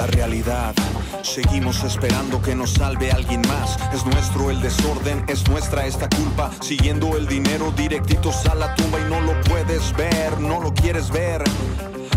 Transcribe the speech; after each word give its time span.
la 0.00 0.06
realidad. 0.06 0.74
Seguimos 1.22 1.84
esperando 1.84 2.40
que 2.40 2.54
nos 2.54 2.70
salve 2.70 3.12
alguien 3.12 3.42
más. 3.42 3.76
Es 3.92 4.06
nuestro 4.06 4.50
el 4.50 4.62
desorden, 4.62 5.22
es 5.28 5.46
nuestra 5.50 5.84
esta 5.84 6.08
culpa. 6.08 6.50
Siguiendo 6.62 7.18
el 7.18 7.26
dinero 7.26 7.70
directitos 7.76 8.46
a 8.46 8.54
la 8.54 8.74
tumba 8.76 8.98
y 8.98 9.04
no 9.10 9.20
lo 9.20 9.38
puedes 9.42 9.94
ver, 9.94 10.40
no 10.40 10.58
lo 10.58 10.72
quieres 10.72 11.10
ver. 11.10 11.44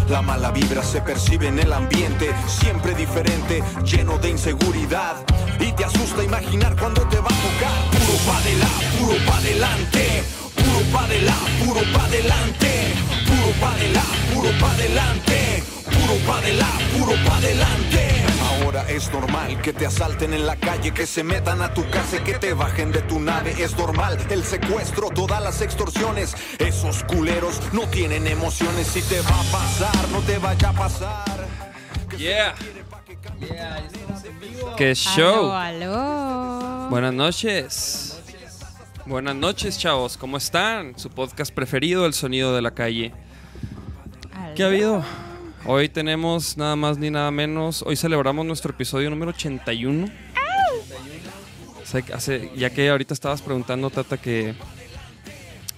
La 0.07 0.21
mala 0.21 0.51
vibra 0.51 0.81
se 0.81 1.01
percibe 1.01 1.47
en 1.47 1.59
el 1.59 1.73
ambiente, 1.73 2.33
siempre 2.47 2.95
diferente, 2.95 3.61
lleno 3.83 4.17
de 4.17 4.29
inseguridad. 4.29 5.15
Y 5.59 5.73
te 5.73 5.83
asusta 5.83 6.23
imaginar 6.23 6.77
cuando 6.77 7.01
te 7.09 7.17
va 7.17 7.27
a 7.27 7.41
tocar. 7.47 7.79
Puro 7.91 8.17
pa' 8.25 8.37
adelante, 8.37 8.87
puro 8.97 9.25
pa' 9.25 9.37
adelante, 9.39 10.23
puro 10.55 10.79
pa' 10.93 11.03
adelante, 11.03 11.65
puro 11.65 11.81
pa' 11.91 12.05
adelante, 12.05 12.93
puro 13.27 13.51
pa' 13.59 13.73
adelante, 13.73 14.33
puro 14.33 14.49
pa' 14.59 14.71
adelante, 14.71 15.63
puro 16.03 16.19
pa' 16.27 16.37
adelante, 16.37 16.83
puro 16.97 17.13
pa' 17.25 17.37
adelante. 17.37 18.25
Ahora 18.51 18.85
es 18.89 19.11
normal 19.11 19.61
que 19.61 19.73
te 19.73 19.85
asalten 19.85 20.33
en 20.33 20.45
la 20.45 20.55
calle, 20.55 20.93
que 20.93 21.05
se 21.05 21.23
metan 21.23 21.61
a 21.61 21.73
tu 21.73 21.89
casa 21.89 22.17
y 22.17 22.19
que 22.19 22.33
te 22.33 22.53
bajen 22.53 22.91
de 22.91 23.01
tu 23.01 23.19
nave. 23.19 23.55
Es 23.57 23.77
normal 23.77 24.17
el 24.29 24.43
secuestro, 24.43 25.09
todas 25.09 25.41
las 25.41 25.61
extorsiones. 25.61 26.35
Esos 26.59 27.03
culeros 27.05 27.61
no 27.71 27.87
tienen 27.87 28.27
emociones. 28.27 28.87
Si 28.87 29.01
te 29.01 29.21
va 29.21 29.39
a 29.39 29.43
pasar, 29.43 30.09
no 30.09 30.19
te 30.21 30.37
vaya 30.37 30.69
a 30.69 30.73
pasar. 30.73 31.47
Yeah. 32.17 32.55
¡Qué 34.77 34.93
show! 34.95 35.51
Aló, 35.51 35.93
aló. 35.95 36.89
Buenas 36.89 37.13
noches. 37.13 38.19
Buenas 39.05 39.35
noches, 39.35 39.77
chavos. 39.77 40.17
¿Cómo 40.17 40.37
están? 40.37 40.97
Su 40.97 41.09
podcast 41.09 41.53
preferido, 41.53 42.05
El 42.05 42.13
Sonido 42.13 42.55
de 42.55 42.61
la 42.61 42.71
Calle. 42.71 43.13
Aló. 44.33 44.55
¿Qué 44.55 44.63
ha 44.63 44.67
habido? 44.67 45.03
Hoy 45.65 45.87
tenemos 45.89 46.57
nada 46.57 46.75
más 46.75 46.97
ni 46.97 47.09
nada 47.09 47.31
menos. 47.31 47.83
Hoy 47.83 47.95
celebramos 47.95 48.45
nuestro 48.45 48.71
episodio 48.71 49.09
número 49.09 49.31
81. 49.31 50.07
O 51.81 51.85
sea, 51.85 52.03
hace- 52.13 52.51
ya 52.55 52.69
que 52.69 52.89
ahorita 52.89 53.13
estabas 53.13 53.41
preguntando, 53.41 53.89
Tata, 53.89 54.17
que, 54.17 54.55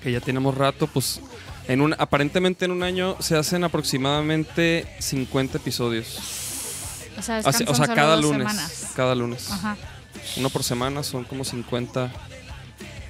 que 0.02 0.12
ya 0.12 0.22
tenemos 0.22 0.56
rato, 0.58 0.88
pues 0.88 1.20
en 1.68 1.82
un, 1.82 1.94
aparentemente 1.98 2.66
en 2.66 2.72
un 2.72 2.82
año 2.84 3.16
se 3.20 3.38
hacen 3.38 3.64
aproximadamente 3.64 4.88
50 5.00 5.58
episodios. 5.58 6.18
O 7.18 7.22
sea, 7.22 7.38
Así- 7.38 7.66
o 7.68 7.76
sea, 7.76 7.88
cada 7.88 8.16
lunes. 8.18 8.38
semanas. 8.40 8.92
Cada 8.96 9.14
lunes. 9.16 9.52
Ajá. 9.52 9.78
Uno 10.38 10.50
por 10.50 10.64
semana 10.64 11.04
son 11.04 11.24
como 11.26 11.44
50 11.44 12.12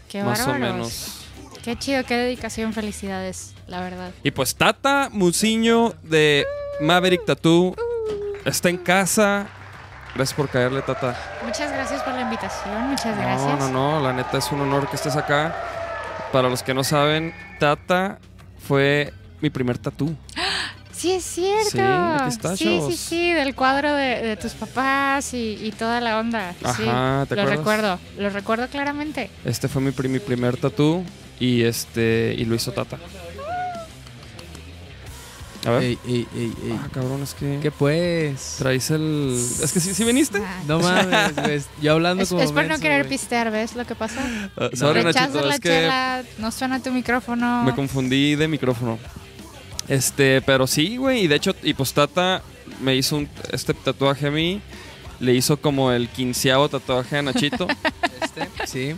Qué 0.10 0.24
más 0.24 0.46
o 0.48 0.54
menos. 0.54 1.22
Qué 1.64 1.78
chido, 1.78 2.04
qué 2.06 2.16
dedicación, 2.16 2.74
felicidades, 2.74 3.54
la 3.68 3.82
verdad. 3.82 4.12
Y 4.24 4.32
pues 4.32 4.54
Tata 4.56 5.10
Muciño 5.12 5.96
de 6.04 6.46
Maverick 6.82 7.26
Tattoo 7.26 7.76
está 8.46 8.70
en 8.70 8.78
casa. 8.78 9.48
Gracias 10.14 10.36
por 10.36 10.48
caerle, 10.50 10.82
Tata. 10.82 11.16
Muchas 11.44 11.72
gracias 11.72 12.02
por 12.04 12.14
la 12.14 12.22
invitación, 12.22 12.90
muchas 12.90 13.16
No, 13.18 13.22
gracias. 13.22 13.60
no, 13.60 13.70
no, 13.70 14.00
la 14.02 14.14
neta 14.14 14.38
es 14.38 14.50
un 14.52 14.62
honor 14.62 14.90
que 14.90 14.96
estés 14.96 15.16
acá. 15.16 15.54
Para 16.32 16.50
los 16.50 16.64
que 16.64 16.74
no 16.74 16.84
saben, 16.84 17.34
Tata 17.60 18.20
fue 18.66 19.14
mi 19.42 19.50
primer 19.50 19.78
tatú. 19.78 20.16
Sí, 20.92 21.12
es 21.12 21.26
cierto. 21.26 21.72
Sí, 21.72 21.78
aquí 21.82 22.30
está, 22.30 22.56
sí, 22.56 22.82
sí, 22.90 22.96
sí, 22.96 23.34
del 23.34 23.54
cuadro 23.54 23.94
de, 23.94 24.22
de 24.22 24.38
tus 24.38 24.54
papás 24.54 25.34
y, 25.34 25.60
y 25.62 25.74
toda 25.74 26.00
la 26.00 26.18
onda. 26.20 26.54
sí, 26.54 26.88
Ajá, 26.88 27.26
¿te 27.28 27.36
lo 27.36 27.42
acuerdas? 27.42 27.58
recuerdo, 27.58 28.00
lo 28.18 28.30
recuerdo 28.30 28.68
claramente. 28.70 29.30
Este 29.44 29.68
fue 29.68 29.82
mi 29.82 29.92
primer 29.92 30.56
tatú 30.56 31.04
y 31.38 31.64
este 31.64 32.34
y 32.38 32.46
lo 32.46 32.56
hizo 32.56 32.72
Tata. 32.72 32.98
A 35.66 35.72
ver. 35.72 35.84
Ey, 35.84 35.98
ey, 36.08 36.28
ey, 36.36 36.54
ey. 36.64 36.80
Ah, 36.80 36.88
cabrón, 36.94 37.24
es 37.24 37.34
que 37.34 37.60
¿Qué 37.62 37.72
pues? 37.72 38.56
traes 38.60 38.92
el 38.92 39.36
Es 39.64 39.72
que 39.72 39.80
sí, 39.80 39.94
sí 39.94 40.04
viniste. 40.04 40.40
Ah, 40.46 40.62
No 40.68 40.80
mames, 40.80 41.36
güey. 41.36 41.62
Yo 41.82 41.94
hablando 41.94 42.24
Es, 42.24 42.30
como 42.30 42.42
es 42.42 42.52
por 42.52 42.66
no 42.66 42.78
querer 42.80 43.04
güey. 43.04 43.10
pistear, 43.18 43.52
¿ves 43.52 43.76
lo 43.76 43.86
que 43.86 43.96
pasa? 43.96 44.22
Ah, 44.58 44.70
sorry, 44.74 45.04
Nachito, 45.04 45.42
la 45.42 45.56
es 45.56 45.60
que 45.60 45.70
chela, 45.70 46.24
no 46.38 46.52
suena 46.52 46.82
tu 46.82 46.92
micrófono. 46.92 47.64
Me 47.64 47.74
confundí 47.74 48.36
de 48.36 48.48
micrófono. 48.48 49.00
Este, 49.88 50.42
pero 50.42 50.68
sí, 50.68 50.98
güey. 50.98 51.24
Y 51.24 51.28
de 51.28 51.36
hecho, 51.36 51.56
y 51.64 51.74
pues 51.74 51.94
Tata 51.94 52.42
me 52.82 52.96
hizo 52.96 53.18
un, 53.18 53.30
este 53.52 53.74
tatuaje 53.74 54.28
a 54.28 54.32
mí. 54.32 54.62
Le 55.20 55.34
hizo 55.34 55.58
como 55.58 55.92
el 55.92 56.10
quinceavo 56.10 56.70
tatuaje 56.70 57.18
a 57.18 57.22
Nachito. 57.22 57.68
Este, 58.26 58.50
sí. 58.68 58.96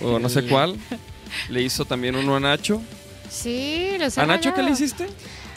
o 0.00 0.18
no 0.18 0.28
sé 0.28 0.44
cuál. 0.46 0.76
Le 1.50 1.62
hizo 1.62 1.84
también 1.84 2.14
uno 2.16 2.36
a 2.36 2.40
Nacho. 2.40 2.80
Sí, 3.28 3.96
los 3.98 4.16
he 4.16 4.20
¿A 4.20 4.26
Nacho 4.26 4.54
qué 4.54 4.62
le 4.62 4.70
hiciste? 4.70 5.06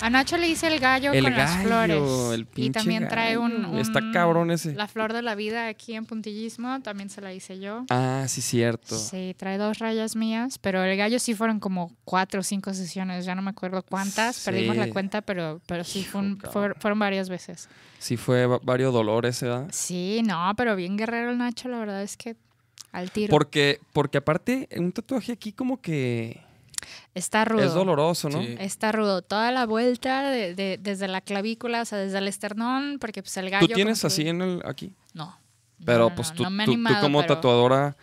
A 0.02 0.10
Nacho 0.10 0.36
le 0.38 0.48
hice 0.50 0.68
el 0.68 0.80
gallo 0.80 1.12
El 1.14 1.24
con 1.24 1.34
las 1.38 1.62
flores. 1.62 2.02
el 2.34 2.42
y 2.42 2.46
pinche 2.46 2.80
también 2.80 3.08
trae 3.08 3.38
un. 3.38 3.78
Está 3.78 4.02
cabrón 4.12 4.50
ese. 4.50 4.74
La 4.74 4.88
flor 4.88 5.14
de 5.14 5.22
la 5.22 5.36
vida 5.36 5.68
aquí 5.68 5.94
en 5.94 6.06
puntillismo, 6.06 6.82
también 6.82 7.10
se 7.12 7.22
la 7.22 7.34
hice 7.34 7.60
yo. 7.60 7.86
Ah, 7.90 8.26
sí, 8.28 8.42
cierto. 8.42 8.98
Sí, 8.98 9.36
trae 9.38 9.60
dos 9.60 9.78
rayas 9.78 10.16
mías, 10.16 10.58
pero 10.58 10.84
el 10.84 10.98
gallo 10.98 11.20
sí 11.20 11.36
fueron 11.36 11.60
como 11.60 11.96
cuatro 12.04 12.40
o 12.40 12.44
cinco 12.44 12.74
sesiones, 12.74 13.26
ya 13.26 13.36
no 13.36 13.44
me 13.44 13.52
acuerdo 13.52 13.84
cuántas, 13.84 14.38
Sí. 14.38 14.46
perdimos 14.46 14.76
la 14.78 14.90
cuenta, 14.90 15.22
pero, 15.22 15.62
pero 15.68 15.84
sí 15.84 16.04
fue 16.04 16.22
un- 16.22 16.40
fueron 16.80 16.98
varias 16.98 17.30
veces. 17.30 17.70
Sí, 18.00 18.18
fue 18.18 18.48
va- 18.48 18.60
varios 18.64 18.92
dolores, 18.94 19.40
¿verdad? 19.42 19.68
Sí, 19.72 20.22
no, 20.26 20.52
pero 20.58 20.76
bien 20.76 20.98
guerrero 20.98 21.30
el 21.30 21.38
Nacho, 21.38 21.70
la 21.70 21.78
verdad 21.78 22.02
es 22.02 22.18
que 22.18 22.36
al 22.92 23.12
tiro. 23.12 23.30
Porque, 23.30 23.80
porque 23.94 24.18
aparte, 24.18 24.68
un 24.78 24.92
tatuaje 24.92 25.32
aquí 25.32 25.54
como 25.54 25.80
que 25.80 26.42
Está 27.14 27.44
rudo. 27.46 27.64
es 27.64 27.74
doloroso, 27.74 28.30
¿no? 28.30 28.42
Sí. 28.42 28.56
Está 28.60 28.92
rudo. 28.94 29.22
Toda 29.22 29.52
la 29.52 29.66
vuelta 29.66 30.30
de, 30.30 30.56
de- 30.56 30.78
desde 30.82 31.08
la 31.10 31.20
clavícula, 31.22 31.82
o 31.82 31.86
sea, 31.86 31.98
desde 31.98 32.18
el 32.20 32.28
esternón, 32.28 32.98
porque 33.02 33.22
pues 33.22 33.36
el 33.38 33.50
gallo... 33.50 33.68
¿Tú 33.68 33.74
tienes 33.74 34.00
que- 34.02 34.08
así 34.08 34.28
en 34.30 34.42
el 34.42 34.62
aquí? 34.66 34.94
No. 35.14 35.38
Pero 35.84 36.10
No, 36.10 36.16
pues 36.16 36.30
no, 36.30 36.36
tú, 36.36 36.44
no 36.44 36.50
me 36.52 36.64
he 36.64 36.66
tú- 36.68 36.78
como 37.02 37.22
pero- 37.22 37.36
tatuadora 37.36 37.98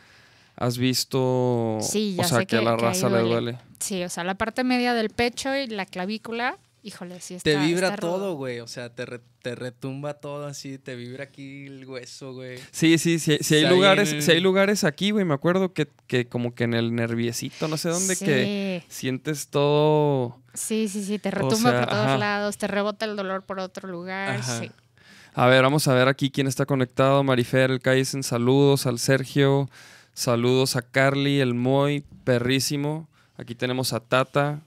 has 0.56 0.76
visto, 0.76 1.78
Sí, 1.80 2.16
ya 2.16 2.24
o 2.24 2.28
sea, 2.28 2.38
sé 2.40 2.46
que, 2.46 2.56
a 2.56 2.62
la 2.62 2.76
raza 2.76 3.08
le 3.08 3.20
duele. 3.20 3.28
duele. 3.52 3.58
Sí, 3.78 4.02
o 4.02 4.08
sea, 4.08 4.24
la 4.24 4.34
parte 4.34 4.64
media 4.64 4.92
del 4.92 5.08
pecho 5.10 5.54
y 5.54 5.68
la 5.68 5.86
clavícula, 5.86 6.58
híjole, 6.88 7.20
sí 7.20 7.34
está 7.34 7.50
Te 7.50 7.56
vibra 7.56 7.88
está 7.90 8.00
todo, 8.00 8.34
güey. 8.34 8.60
O 8.60 8.66
sea, 8.66 8.92
te, 8.94 9.06
re- 9.06 9.20
te 9.42 9.54
retumba 9.54 10.14
todo 10.14 10.46
así. 10.46 10.78
Te 10.78 10.96
vibra 10.96 11.24
aquí 11.24 11.66
el 11.66 11.86
hueso, 11.86 12.32
güey. 12.32 12.58
Sí, 12.72 12.98
sí, 12.98 13.18
sí, 13.18 13.38
sí 13.40 13.54
hay 13.54 13.66
lugares, 13.68 14.10
en 14.10 14.16
el- 14.16 14.22
sí 14.22 14.30
hay 14.32 14.40
lugares 14.40 14.84
aquí, 14.84 15.10
güey, 15.12 15.24
me 15.24 15.34
acuerdo 15.34 15.72
que, 15.72 15.88
que 16.06 16.26
como 16.26 16.54
que 16.54 16.64
en 16.64 16.74
el 16.74 16.94
nerviecito, 16.94 17.68
no 17.68 17.76
sé 17.76 17.88
dónde, 17.90 18.16
que 18.16 18.82
sientes 18.88 19.48
todo... 19.48 20.36
sí, 20.54 20.88
sí, 20.88 21.04
sí, 21.04 21.18
te 21.18 21.30
retumba 21.30 21.70
sea, 21.70 21.80
por 21.80 21.88
todos 21.90 22.06
ajá. 22.06 22.18
lados, 22.18 22.58
te 22.58 22.66
rebota 22.66 23.04
el 23.04 23.14
dolor 23.16 23.42
por 23.44 23.60
otro 23.60 23.88
lugar, 23.88 24.38
Ajá. 24.40 24.60
sí. 24.60 24.70
A 25.34 25.46
ver, 25.46 25.62
vamos 25.62 25.86
a 25.86 25.94
ver 25.94 26.08
aquí 26.08 26.30
quién 26.30 26.48
está 26.48 26.66
conectado. 26.66 27.22
Marifer, 27.22 27.70
el 27.70 27.78
Kaizen, 27.80 28.24
saludos 28.24 28.86
al 28.86 28.98
Sergio, 28.98 29.70
saludos 30.12 30.74
a 30.74 30.82
Carly, 30.82 31.38
el 31.40 31.54
Moy, 31.54 32.02
perrísimo. 32.24 33.08
Aquí 33.36 33.54
tenemos 33.54 33.92
a 33.92 34.00
Tata, 34.00 34.62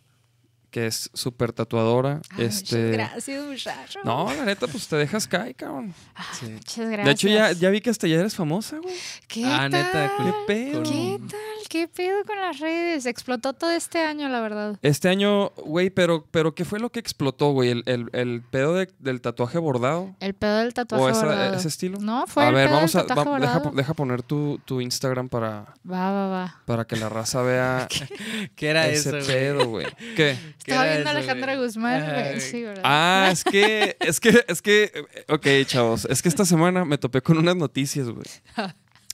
que 0.72 0.88
es 0.88 1.09
súper 1.14 1.52
tatuadora. 1.54 2.22
Ay, 2.32 2.46
este... 2.46 2.76
Muchas 2.78 2.92
gracias, 2.94 3.46
muchacho. 3.46 4.00
No, 4.04 4.34
la 4.34 4.46
neta, 4.46 4.68
pues 4.68 4.88
te 4.88 4.96
dejas 4.96 5.28
caer, 5.28 5.54
cabrón. 5.56 5.94
Sí. 6.40 6.46
Muchas 6.48 6.90
gracias. 6.90 7.06
De 7.06 7.12
hecho, 7.12 7.28
ya, 7.28 7.52
ya 7.52 7.70
vi 7.70 7.82
que 7.82 7.90
hasta 7.90 8.08
ya 8.08 8.20
eres 8.20 8.36
famosa, 8.36 8.78
güey. 8.80 8.96
¿Qué 9.28 9.44
Ah, 9.46 9.68
tal? 9.70 9.72
neta, 9.72 10.12
¿Qué 10.18 10.34
pedo? 10.48 10.84
¿Qué 10.84 11.20
tal? 11.30 11.40
¿Qué 11.70 11.88
pedo 11.88 12.24
con 12.26 12.38
las 12.38 12.59
redes? 12.59 13.06
Explotó 13.06 13.54
todo 13.54 13.72
este 13.72 14.00
año, 14.00 14.28
la 14.30 14.40
verdad. 14.42 14.78
Este 14.82 15.09
año, 15.09 15.50
güey, 15.66 15.90
pero, 15.90 16.26
pero 16.32 16.56
¿qué 16.56 16.66
fue 16.66 16.80
lo 16.80 16.90
que 16.90 17.00
explotó, 17.00 17.52
güey? 17.52 17.70
¿El, 17.70 17.84
el, 17.86 18.09
el 18.14 18.42
pedo 18.42 18.74
de- 18.76 18.90
del 19.00 19.22
tatuaje 19.22 19.58
bordado? 19.58 20.16
El 20.20 20.34
pedo 20.34 20.58
del 20.59 20.74
tatuaje 20.74 21.03
¿O 21.03 21.09
esa- 21.09 21.26
bordado. 21.26 21.56
ese 21.56 21.68
estilo? 21.68 21.98
No, 22.00 22.26
fue 22.28 22.44
a 22.46 22.50
el 22.50 22.56
ver, 22.56 22.67
pedo 22.67 22.76
vamos 22.78 22.94
del 22.94 23.02
a. 23.02 23.06
tatuaje 23.06 23.29
va- 23.29 23.40
deja, 23.40 23.53
bordado. 23.59 23.76
deja 23.76 23.94
poner 23.94 24.22
tu, 24.24 24.59
tu 24.66 24.79
Instagram 24.82 25.29
para, 25.29 25.74
Va, 25.90 26.12
va, 26.12 26.28
va. 26.28 26.62
para 26.66 26.85
que 26.85 26.96
la 26.96 27.09
raza 27.09 27.41
vea 27.41 27.88
¿Qué 28.56 28.67
era 28.67 28.88
ese 28.88 29.17
eso, 29.20 29.28
pedo, 29.28 29.67
güey. 29.67 29.88
¿Qué? 30.16 30.38
¿Qué 30.63 30.72
Estaba 30.72 30.87
viendo 30.90 31.09
a 31.09 31.11
eso, 31.11 31.19
Alejandra 31.19 31.55
güey? 31.55 31.66
Guzmán, 31.67 32.03
güey. 32.13 32.40
Sí, 32.41 32.61
¿verdad? 32.63 32.81
Ah, 32.85 33.29
es 33.31 33.43
que, 33.43 33.97
es 33.99 34.19
que, 34.19 34.46
es 34.47 34.61
que, 34.61 35.05
ok, 35.28 35.47
chavos, 35.66 36.05
es 36.05 36.22
que 36.22 36.29
esta 36.29 36.46
semana 36.46 36.85
me 36.85 36.97
topé 36.97 37.22
con 37.22 37.37
unas 37.37 37.55
noticias, 37.55 38.08
güey. 38.09 38.25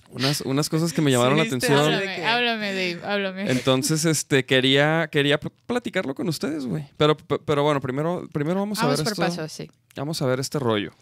Unas, 0.09 0.41
unas 0.41 0.69
cosas 0.69 0.93
que 0.93 1.01
me 1.01 1.11
llamaron 1.11 1.37
la 1.37 1.43
atención. 1.43 1.77
Háblame, 1.77 2.25
háblame, 2.25 2.67
Dave, 2.73 2.99
háblame. 3.05 3.51
Entonces, 3.51 4.05
este, 4.05 4.45
quería, 4.45 5.09
quería 5.11 5.37
pl- 5.39 5.53
platicarlo 5.65 6.15
con 6.15 6.27
ustedes, 6.29 6.65
güey. 6.65 6.87
Pero, 6.97 7.17
pero 7.17 7.63
bueno, 7.63 7.81
primero, 7.81 8.27
primero 8.31 8.59
vamos 8.61 8.79
a 8.79 8.83
Vamos 8.83 8.99
ver 8.99 9.03
por 9.03 9.11
esto. 9.13 9.21
pasos, 9.21 9.51
sí. 9.51 9.69
Vamos 9.95 10.21
a 10.21 10.25
ver 10.25 10.39
este 10.39 10.59
rollo. 10.59 10.93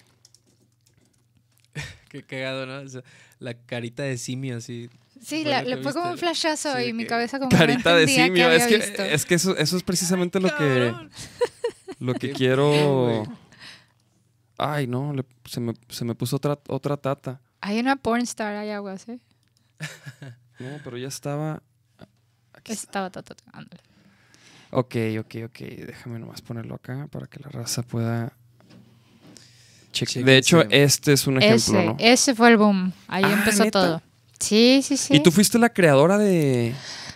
Qué 2.10 2.24
cagado, 2.24 2.66
¿no? 2.66 2.80
O 2.80 2.88
sea, 2.88 3.02
la 3.40 3.54
carita 3.54 4.04
de 4.04 4.18
simio 4.18 4.58
así. 4.58 4.90
Sí, 5.22 5.44
Bueno, 5.44 5.50
la- 5.52 5.64
¿lo 5.64 5.70
le 5.78 5.78
fue 5.84 5.94
como 5.94 6.12
un 6.12 6.18
flashazo 6.18 6.76
Sí, 6.78 6.84
y 6.86 6.94
mi 6.94 7.04
que- 7.04 7.08
cabeza 7.10 7.40
como 7.40 7.50
que 7.50 7.56
no 7.56 7.60
Carita 7.60 7.96
de 7.96 8.08
simio. 8.08 8.52
Es 8.52 8.64
había 8.64 8.68
que, 8.80 8.86
visto. 8.86 9.04
es 9.04 9.26
que 9.26 9.36
eso, 9.36 9.58
eso 9.58 9.78
es 9.78 9.84
precisamente 9.84 10.40
lo 10.40 10.56
que, 10.56 10.94
lo 12.00 12.14
que 12.14 12.32
quiero. 12.34 12.70
güey. 13.06 13.38
Ay, 14.58 14.88
no, 14.88 15.14
le- 15.14 15.26
se, 15.46 15.60
me, 15.60 15.74
se 15.90 16.06
me 16.06 16.16
puso 16.16 16.36
otra, 16.36 16.60
otra 16.68 16.98
tata. 16.98 17.40
Hay 17.62 17.80
una 17.80 17.96
pornstar, 17.96 18.56
hay 18.56 18.70
aguas, 18.72 19.06
¿eh? 19.10 19.20
No, 20.60 20.80
pero 20.84 20.98
ya 20.98 21.08
estaba. 21.08 21.62
Aquí 22.54 22.72
está. 22.72 22.86
Estaba 22.86 23.10
tatuando. 23.10 23.76
Ok, 24.72 24.96
ok, 25.20 25.36
ok. 25.46 25.60
Déjame 25.88 26.20
nomás 26.20 26.42
ponerlo 26.42 26.76
acá 26.76 27.08
para 27.12 27.28
que 27.28 27.40
la 27.40 27.50
raza 27.50 27.82
pueda 27.84 28.34
Che- 29.92 30.06
Chéquense. 30.06 30.24
de 30.24 30.38
hecho, 30.38 30.62
este 30.70 31.14
es 31.14 31.26
un 31.28 31.38
ejemplo, 31.42 31.56
ese, 31.80 31.86
¿no? 31.86 31.96
ese 32.00 32.36
fue 32.36 32.50
el 32.50 32.58
boom. 32.58 32.92
Ahí 33.08 33.24
Ah, 33.26 33.34
empezó 33.34 33.64
¿neta? 33.64 33.80
todo. 33.82 34.02
Sí, 34.40 34.82
sí, 34.84 34.98
sí. 34.98 35.16
¿Y 35.16 35.20
tú 35.22 35.32
fuiste 35.32 35.58
la 35.58 35.70
creadora 35.70 36.18
de, 36.18 36.74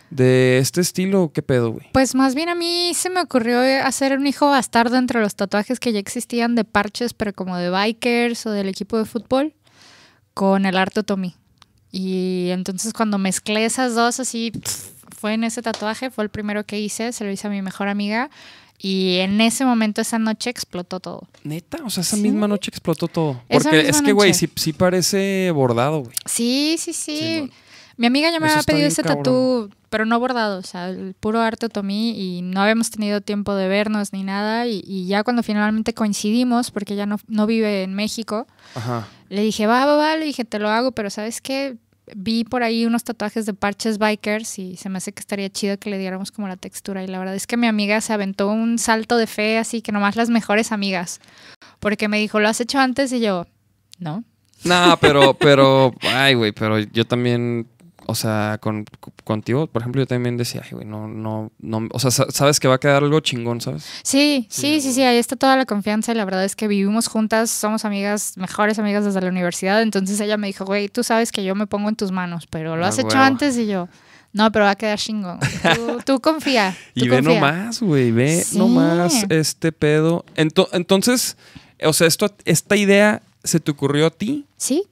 de 0.09 0.57
este 0.59 0.81
estilo? 0.81 1.31
¿Qué 1.33 1.41
pedo, 1.41 1.71
güey? 1.71 1.87
Pues 1.91 2.15
más 2.15 2.35
bien 2.35 2.49
a 2.49 2.55
mí 2.55 2.91
se 2.95 3.09
me 3.09 3.21
ocurrió 3.21 3.63
eh, 3.63 3.79
hacer 3.79 4.17
un 4.17 4.27
hijo 4.27 4.49
bastardo 4.49 4.97
entre 4.97 5.19
los 5.21 5.35
tatuajes 5.35 5.79
que 5.79 5.91
ya 5.91 5.99
existían 5.99 6.55
de 6.55 6.63
parches, 6.63 7.13
pero 7.13 7.33
como 7.33 7.57
de 7.57 7.69
bikers 7.69 8.45
o 8.45 8.51
del 8.51 8.69
equipo 8.69 8.97
de 8.97 9.05
fútbol, 9.05 9.53
con 10.33 10.65
el 10.65 10.77
arte 10.77 11.01
otomí. 11.01 11.35
Y 11.91 12.49
entonces 12.51 12.93
cuando 12.93 13.17
mezclé 13.17 13.65
esas 13.65 13.95
dos 13.95 14.19
así, 14.19 14.51
fue 15.17 15.33
en 15.33 15.43
ese 15.43 15.61
tatuaje, 15.61 16.11
fue 16.11 16.23
el 16.23 16.29
primero 16.29 16.65
que 16.65 16.79
hice, 16.79 17.11
se 17.11 17.23
lo 17.23 17.31
hice 17.31 17.47
a 17.47 17.49
mi 17.49 17.61
mejor 17.61 17.87
amiga. 17.87 18.29
Y 18.81 19.17
en 19.17 19.41
ese 19.41 19.65
momento, 19.65 19.99
esa 20.01 20.17
noche, 20.19 20.49
explotó 20.49 20.99
todo. 21.01 21.27
Neta, 21.43 21.79
o 21.85 21.89
sea, 21.89 22.01
esa 22.01 22.15
Sí. 22.15 22.21
misma 22.23 22.47
noche 22.47 22.69
explotó 22.71 23.07
todo. 23.09 23.41
Porque 23.49 23.81
es 23.89 24.01
que, 24.01 24.13
güey, 24.13 24.33
sí, 24.33 24.49
sí 24.55 24.71
parece 24.73 25.51
bordado, 25.51 25.99
güey. 25.99 26.15
Sí, 26.25 26.77
sí, 26.79 26.93
sí. 26.93 27.17
Sí, 27.17 27.51
Mi 27.97 28.07
amiga 28.07 28.31
ya 28.31 28.39
me 28.39 28.45
Eso 28.47 28.53
había 28.55 28.63
pedido 28.63 28.87
ese 28.87 29.03
tatú, 29.03 29.69
pero 29.89 30.05
no 30.05 30.17
bordado, 30.17 30.59
o 30.59 30.63
sea, 30.63 30.87
el 30.87 31.13
puro 31.19 31.41
arte 31.41 31.65
otomí 31.65 32.11
y 32.17 32.41
no 32.41 32.61
habíamos 32.61 32.89
tenido 32.91 33.19
tiempo 33.19 33.53
de 33.55 33.67
vernos 33.67 34.13
ni 34.13 34.23
nada 34.23 34.67
y, 34.67 34.81
y 34.87 35.05
ya 35.07 35.25
cuando 35.25 35.43
finalmente 35.43 35.93
coincidimos, 35.93 36.71
porque 36.71 36.93
ella 36.93 37.05
no, 37.05 37.17
no 37.27 37.45
vive 37.45 37.83
en 37.83 37.93
México, 37.95 38.47
Ajá. 38.73 39.05
le 39.27 39.41
dije, 39.41 39.67
va, 39.67 39.85
va, 39.85 39.97
va, 39.97 40.15
le 40.15 40.23
dije, 40.23 40.45
te 40.45 40.59
lo 40.59 40.69
hago, 40.69 40.93
pero 40.93 41.09
¿sabes 41.09 41.41
qué? 41.41 41.75
Vi 42.15 42.43
por 42.43 42.63
ahí 42.63 42.85
unos 42.85 43.03
tatuajes 43.03 43.45
de 43.45 43.53
parches 43.53 43.97
bikers 43.97 44.59
y 44.59 44.75
se 44.77 44.89
me 44.89 44.97
hace 44.97 45.11
que 45.11 45.19
estaría 45.19 45.49
chido 45.49 45.77
que 45.77 45.89
le 45.89 45.97
diéramos 45.97 46.31
como 46.31 46.47
la 46.47 46.57
textura 46.57 47.03
y 47.03 47.07
la 47.07 47.19
verdad 47.19 47.35
es 47.35 47.47
que 47.47 47.57
mi 47.57 47.67
amiga 47.67 48.01
se 48.01 48.13
aventó 48.13 48.49
un 48.49 48.77
salto 48.77 49.17
de 49.17 49.27
fe 49.27 49.57
así 49.57 49.81
que 49.81 49.91
nomás 49.91 50.15
las 50.15 50.29
mejores 50.29 50.71
amigas, 50.71 51.19
porque 51.79 52.07
me 52.07 52.19
dijo, 52.19 52.39
¿lo 52.39 52.47
has 52.47 52.61
hecho 52.61 52.79
antes? 52.79 53.11
Y 53.11 53.19
yo, 53.19 53.47
no. 53.99 54.23
No, 54.63 54.97
pero, 54.99 55.33
pero, 55.33 55.93
ay, 56.01 56.33
güey, 56.33 56.51
pero 56.51 56.79
yo 56.79 57.05
también, 57.05 57.67
o 58.09 58.15
sea, 58.15 58.57
con, 58.61 58.85
contigo, 59.23 59.67
por 59.67 59.81
ejemplo, 59.81 60.01
yo 60.01 60.07
también 60.07 60.35
decía, 60.37 60.61
ay, 60.63 60.71
güey, 60.71 60.85
no, 60.85 61.07
no, 61.07 61.51
no, 61.59 61.87
o 61.91 61.99
sea, 61.99 62.11
sa- 62.11 62.29
sabes 62.31 62.59
que 62.59 62.67
va 62.67 62.75
a 62.75 62.79
quedar 62.79 63.03
algo 63.03 63.19
chingón, 63.19 63.61
¿sabes? 63.61 63.85
Sí, 64.03 64.47
sí, 64.49 64.81
sí, 64.81 64.91
sí, 64.93 65.03
ahí 65.03 65.17
está 65.17 65.35
toda 65.35 65.55
la 65.55 65.65
confianza 65.65 66.11
y 66.11 66.15
la 66.15 66.25
verdad 66.25 66.43
es 66.43 66.55
que 66.55 66.67
vivimos 66.67 67.07
juntas, 67.07 67.49
somos 67.51 67.85
amigas, 67.85 68.33
mejores 68.37 68.79
amigas 68.79 69.05
desde 69.05 69.21
la 69.21 69.29
universidad, 69.29 69.81
entonces 69.81 70.19
ella 70.19 70.37
me 70.37 70.47
dijo, 70.47 70.65
güey, 70.65 70.89
tú 70.89 71.03
sabes 71.03 71.31
que 71.31 71.43
yo 71.43 71.55
me 71.55 71.67
pongo 71.67 71.89
en 71.89 71.95
tus 71.95 72.11
manos, 72.11 72.47
pero 72.49 72.75
lo 72.75 72.85
Ah, 72.85 72.89
has 72.89 72.97
hecho 72.99 73.07
huevo. 73.09 73.21
antes 73.21 73.57
y 73.57 73.67
yo, 73.67 73.87
no, 74.33 74.51
pero 74.51 74.65
va 74.65 74.71
a 74.71 74.75
quedar 74.75 74.99
chingón. 74.99 75.39
Tú, 75.75 75.97
tú 76.05 76.19
confía. 76.19 76.75
Tú 76.95 77.05
Y 77.05 77.09
ve 77.09 77.17
confía". 77.23 77.35
nomás, 77.39 77.79
güey, 77.81 78.11
ve 78.11 78.43
Sí. 78.43 78.57
nomás 78.57 79.25
este 79.29 79.71
pedo. 79.71 80.23
Ento- 80.35 80.69
entonces, 80.71 81.37
o 81.83 81.93
sea, 81.93 82.07
esto, 82.07 82.33
esta 82.45 82.75
idea 82.75 83.21
se 83.43 83.59
te 83.59 83.71
ocurrió 83.71 84.05
a 84.05 84.09
ti. 84.11 84.45
Sí, 84.57 84.83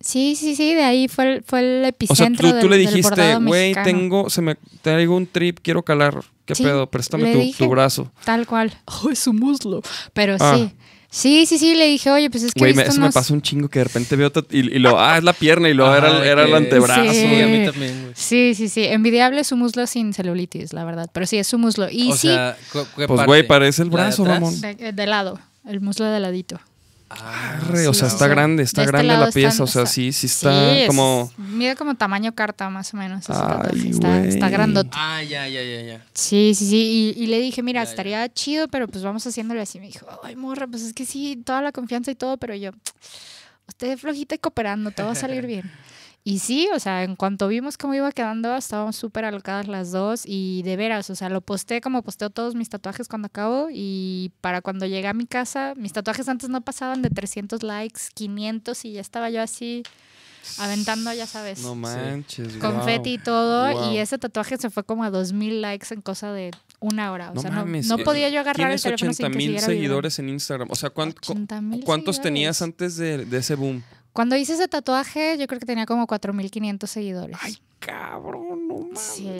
sí, 0.00 0.36
sí, 0.36 0.54
sí, 0.56 0.74
de 0.74 0.84
ahí 0.84 1.08
fue 1.08 1.34
el, 1.36 1.42
fue 1.44 1.60
el 1.60 1.78
O 1.78 1.80
sea, 1.80 1.88
epicentro 1.88 2.48
tú, 2.48 2.54
tú 2.54 2.68
del- 2.68 2.70
le 2.70 2.76
dijiste, 2.78 3.34
güey, 3.36 3.70
mexicano". 3.74 3.84
tengo, 3.84 4.30
se 4.30 4.42
me 4.42 4.56
traigo 4.82 5.16
un 5.16 5.26
trip, 5.26 5.58
quiero 5.62 5.82
calar. 5.84 6.20
¿Qué 6.44 6.54
Sí, 6.54 6.62
pedo? 6.62 6.88
Préstame 6.90 7.32
tu, 7.32 7.38
dije. 7.40 7.62
tu 7.64 7.68
brazo. 7.70 8.10
Tal 8.24 8.46
cual. 8.46 8.72
Oh, 9.04 9.10
es 9.10 9.18
su 9.18 9.32
muslo. 9.34 9.82
Pero 10.14 10.36
Ah. 10.40 10.54
sí. 10.56 10.72
Sí, 11.10 11.46
sí, 11.46 11.56
sí, 11.58 11.74
le 11.74 11.86
dije, 11.86 12.10
oye, 12.10 12.28
pues 12.28 12.42
es 12.42 12.52
que 12.52 12.60
Güey, 12.60 12.78
eso 12.86 13.00
me 13.00 13.10
pasa 13.10 13.32
un 13.32 13.40
chingo 13.40 13.70
que 13.70 13.78
de 13.78 13.84
repente 13.86 14.14
veo 14.14 14.30
y, 14.50 14.58
y 14.58 14.78
lo, 14.78 15.00
ah, 15.00 15.16
es 15.16 15.24
la 15.24 15.32
pierna 15.32 15.70
y 15.70 15.72
luego 15.72 15.90
Ajá, 15.90 16.06
era, 16.06 16.26
era 16.26 16.44
el 16.44 16.54
antebrazo. 16.54 17.02
Sí. 17.10 17.20
Sí, 17.20 17.40
a 17.40 17.46
mí 17.46 17.64
también, 17.64 18.02
güey. 18.02 18.12
Sí, 18.14 18.54
sí, 18.54 18.68
sí. 18.68 18.84
Envidiable 18.84 19.42
su 19.44 19.56
muslo 19.56 19.86
sin 19.86 20.12
celulitis, 20.12 20.74
la 20.74 20.84
verdad. 20.84 21.08
Pero 21.10 21.24
sí, 21.26 21.38
es 21.38 21.46
su 21.46 21.58
muslo. 21.58 21.88
Y 21.90 22.12
o 22.12 22.14
sí, 22.14 22.28
sea, 22.28 22.58
¿cu- 22.72 22.86
qué 22.94 23.06
Pues, 23.08 23.24
güey, 23.24 23.46
parece 23.46 23.82
el 23.84 23.88
¿La 23.88 23.96
de 23.96 24.02
brazo, 24.02 24.22
atrás? 24.24 24.40
mamón. 24.40 24.60
de, 24.60 24.92
de 24.92 25.06
lado. 25.06 25.40
El 25.66 25.80
muslo 25.80 26.04
de 26.04 26.20
ladito. 26.20 26.60
Ah, 27.10 27.54
Arre, 27.62 27.88
o 27.88 27.94
sea, 27.94 28.08
sí, 28.08 28.14
está 28.14 28.26
sí. 28.26 28.30
grande, 28.30 28.62
está 28.62 28.82
este 28.82 28.92
grande 28.92 29.16
la 29.16 29.30
pieza. 29.30 29.48
están- 29.48 29.64
o 29.64 29.66
sea, 29.66 29.82
está- 29.84 29.92
sí, 29.94 30.12
sí 30.12 30.26
está 30.26 30.76
es- 30.76 30.86
como. 30.86 31.32
Mide 31.38 31.74
como 31.74 31.94
tamaño 31.94 32.34
carta, 32.34 32.68
más 32.68 32.92
o 32.92 32.98
menos. 32.98 33.22
ese 33.22 33.32
Ay, 33.32 33.38
tatuaje. 33.38 33.88
está, 33.88 34.24
está 34.26 34.48
grandote. 34.50 34.90
Ah, 34.92 35.22
ya, 35.22 35.48
ya, 35.48 35.62
ya, 35.62 35.82
ya. 35.82 36.06
Sí, 36.12 36.52
sí, 36.54 36.66
sí. 36.68 37.14
Y, 37.16 37.22
y 37.22 37.26
le 37.28 37.40
dije, 37.40 37.62
mira, 37.62 37.80
Ya, 37.80 37.84
ya. 37.86 37.90
estaría 37.90 38.28
chido, 38.32 38.68
pero 38.68 38.88
pues 38.88 39.02
vamos 39.02 39.26
haciéndole 39.26 39.62
así. 39.62 39.80
Me 39.80 39.86
dijo, 39.86 40.06
ay, 40.22 40.36
morra, 40.36 40.66
pues 40.66 40.82
es 40.82 40.92
que 40.92 41.06
sí, 41.06 41.40
toda 41.44 41.62
la 41.62 41.72
confianza 41.72 42.10
y 42.10 42.14
todo, 42.14 42.36
pero 42.36 42.54
yo, 42.54 42.72
usted 43.66 43.96
flojita 43.96 44.34
y 44.34 44.38
cooperando, 44.38 44.90
todo 44.90 45.06
va 45.06 45.12
a 45.12 45.14
salir 45.14 45.46
bien. 45.46 45.70
Y 46.24 46.40
sí, 46.40 46.68
o 46.74 46.78
sea, 46.78 47.04
en 47.04 47.16
cuanto 47.16 47.48
vimos 47.48 47.78
cómo 47.78 47.94
iba 47.94 48.12
quedando, 48.12 48.54
estábamos 48.54 48.96
súper 48.96 49.24
alocadas 49.24 49.66
las 49.66 49.92
dos 49.92 50.24
y 50.26 50.62
de 50.62 50.76
veras, 50.76 51.08
o 51.08 51.14
sea, 51.14 51.30
lo 51.30 51.40
posté 51.40 51.80
como 51.80 52.02
posteo 52.02 52.28
todos 52.28 52.54
mis 52.54 52.68
tatuajes 52.68 53.08
cuando 53.08 53.26
acabo 53.26 53.68
y 53.72 54.30
para 54.42 54.60
cuando 54.60 54.84
llegué 54.84 55.08
a 55.08 55.14
mi 55.14 55.24
casa, 55.26 55.72
mis 55.76 55.94
tatuajes 55.94 56.28
antes 56.28 56.50
no 56.50 56.60
pasaban 56.60 57.00
de 57.00 57.08
300 57.08 57.62
likes, 57.62 58.00
500 58.12 58.84
y 58.84 58.92
ya 58.92 59.00
estaba 59.00 59.30
yo 59.30 59.40
así 59.40 59.82
aventando, 60.58 61.12
ya 61.14 61.26
sabes, 61.26 61.60
No 61.62 61.74
manches, 61.74 62.56
confeti 62.58 63.14
y 63.14 63.18
todo 63.18 63.70
Wow. 63.72 63.92
y 63.92 63.98
ese 63.98 64.18
tatuaje 64.18 64.56
se 64.58 64.70
fue 64.70 64.84
como 64.84 65.04
a 65.04 65.10
2000 65.10 65.62
likes 65.62 65.94
en 65.94 66.02
cosa 66.02 66.32
de 66.32 66.50
una 66.80 67.10
hora, 67.12 67.30
o 67.30 67.34
No 67.34 67.40
sea, 67.40 67.50
no, 67.50 67.56
mames, 67.64 67.86
no 67.86 67.98
eh, 67.98 68.04
podía 68.04 68.28
yo 68.28 68.40
agarrar 68.40 68.70
el 68.70 68.80
teléfono 68.80 69.10
80 69.12 69.14
sin 69.16 69.24
que 69.32 69.36
mil 69.38 69.46
siguiera 69.46 69.66
vibrando. 69.66 69.80
seguidores 69.80 70.18
en 70.18 70.28
Instagram. 70.28 70.68
O 70.70 70.74
sea, 70.74 70.90
¿cuán- 70.90 71.12
cu- 71.12 71.32
80,000 71.32 71.84
¿cuántos 71.84 72.20
tenías 72.20 72.60
antes 72.62 72.96
de, 72.96 73.24
de 73.24 73.38
ese 73.38 73.54
boom? 73.56 73.82
Cuando 74.12 74.36
hice 74.36 74.54
ese 74.54 74.68
tatuaje, 74.68 75.36
yo 75.38 75.46
creo 75.46 75.60
que 75.60 75.66
tenía 75.66 75.86
como 75.86 76.06
4500 76.06 76.90
seguidores. 76.90 77.36
Ay, 77.40 77.56
cabrón, 77.78 78.66
no 78.68 78.78
mames. 78.78 78.98
sí. 79.00 79.30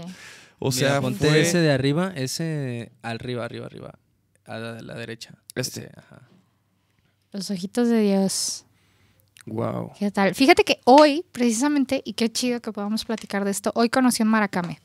O 0.61 0.71
Mira, 0.71 0.89
sea, 0.91 1.01
ponte 1.01 1.29
fue- 1.29 1.41
ese 1.41 1.59
de 1.59 1.71
arriba, 1.73 2.13
ese 2.17 2.91
arriba, 3.03 3.45
arriba, 3.45 3.67
arriba. 3.67 3.99
A 4.45 4.57
la, 4.59 4.81
la 4.81 4.95
derecha. 4.95 5.35
Este. 5.55 5.83
Ese, 5.87 5.91
ajá. 5.97 6.23
Los 7.33 7.51
ojitos 7.51 7.89
de 7.89 8.01
Dios. 8.01 8.65
Wow. 9.47 9.93
¿Qué 9.99 10.11
tal? 10.11 10.35
Fíjate 10.35 10.65
que 10.65 10.81
hoy, 10.85 11.25
precisamente, 11.33 12.03
y 12.05 12.15
qué 12.15 12.31
chido 12.31 12.61
que 12.61 12.73
podamos 12.73 13.05
platicar 13.05 13.45
de 13.45 13.51
esto, 13.51 13.71
hoy 13.75 13.89
conocí 13.89 14.23
un 14.23 14.29
maracame. 14.31 14.81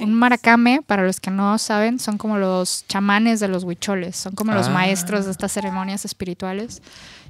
Un 0.00 0.12
maracame, 0.14 0.82
para 0.86 1.04
los 1.04 1.20
que 1.20 1.30
no 1.30 1.56
saben, 1.58 1.98
son 1.98 2.18
como 2.18 2.36
los 2.38 2.84
chamanes 2.88 3.40
de 3.40 3.48
los 3.48 3.64
huicholes, 3.64 4.16
son 4.16 4.34
como 4.34 4.52
los 4.52 4.68
Ah. 4.68 4.70
maestros 4.72 5.24
de 5.26 5.30
estas 5.30 5.52
ceremonias 5.52 6.04
espirituales. 6.04 6.82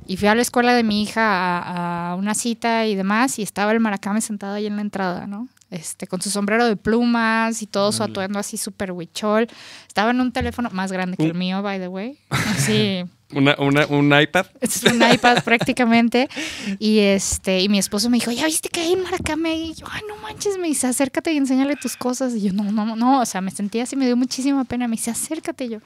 Y 0.06 0.16
fui 0.16 0.28
a 0.28 0.34
la 0.34 0.40
escuela 0.42 0.72
de 0.74 0.82
mi 0.82 1.02
hija 1.02 1.20
a, 1.22 2.12
a 2.12 2.14
una 2.14 2.34
cita 2.34 2.86
y 2.86 2.94
demás, 2.94 3.38
y 3.38 3.42
estaba 3.42 3.72
el 3.72 3.80
maracame 3.80 4.20
sentado 4.22 4.54
ahí 4.54 4.66
en 4.66 4.76
la 4.76 4.82
entrada, 4.82 5.26
¿no? 5.26 5.48
Este, 5.70 6.06
con 6.06 6.22
su 6.22 6.30
sombrero 6.30 6.64
de 6.66 6.76
plumas 6.76 7.60
y 7.60 7.66
todo 7.66 7.92
su 7.92 8.02
atuendo 8.02 8.38
así 8.38 8.56
súper 8.56 8.92
huichol. 8.92 9.48
Estaba 9.86 10.12
en 10.12 10.20
un 10.22 10.32
teléfono 10.32 10.70
más 10.72 10.90
grande 10.92 11.18
que 11.18 11.24
el 11.26 11.34
mío, 11.34 11.60
by 11.60 11.78
the 11.78 11.88
way. 11.88 12.18
Así, 12.30 13.04
Una, 13.34 13.56
una, 13.58 13.86
un 13.86 14.06
iPad. 14.18 14.46
es 14.60 14.82
un 14.84 15.02
iPad 15.02 15.42
prácticamente. 15.44 16.28
Y 16.78 17.00
este, 17.00 17.60
y 17.60 17.68
mi 17.68 17.78
esposo 17.78 18.08
me 18.08 18.16
dijo, 18.16 18.30
¿ya 18.30 18.46
viste 18.46 18.70
que 18.70 18.80
hay 18.80 18.96
maracame? 18.96 19.54
Y 19.54 19.74
yo, 19.74 19.86
ay, 19.90 20.00
no 20.08 20.16
manches, 20.16 20.56
me 20.56 20.68
dice, 20.68 20.86
acércate 20.86 21.32
y 21.32 21.36
enséñale 21.36 21.76
tus 21.76 21.96
cosas. 21.96 22.34
Y 22.34 22.42
yo, 22.42 22.52
no, 22.54 22.64
no, 22.64 22.96
no. 22.96 23.20
O 23.20 23.26
sea, 23.26 23.40
me 23.42 23.50
sentía 23.50 23.82
así, 23.82 23.96
me 23.96 24.06
dio 24.06 24.16
muchísima 24.16 24.64
pena. 24.64 24.88
Me 24.88 24.96
dice, 24.96 25.10
acércate. 25.10 25.66
Y 25.66 25.68
yo, 25.70 25.78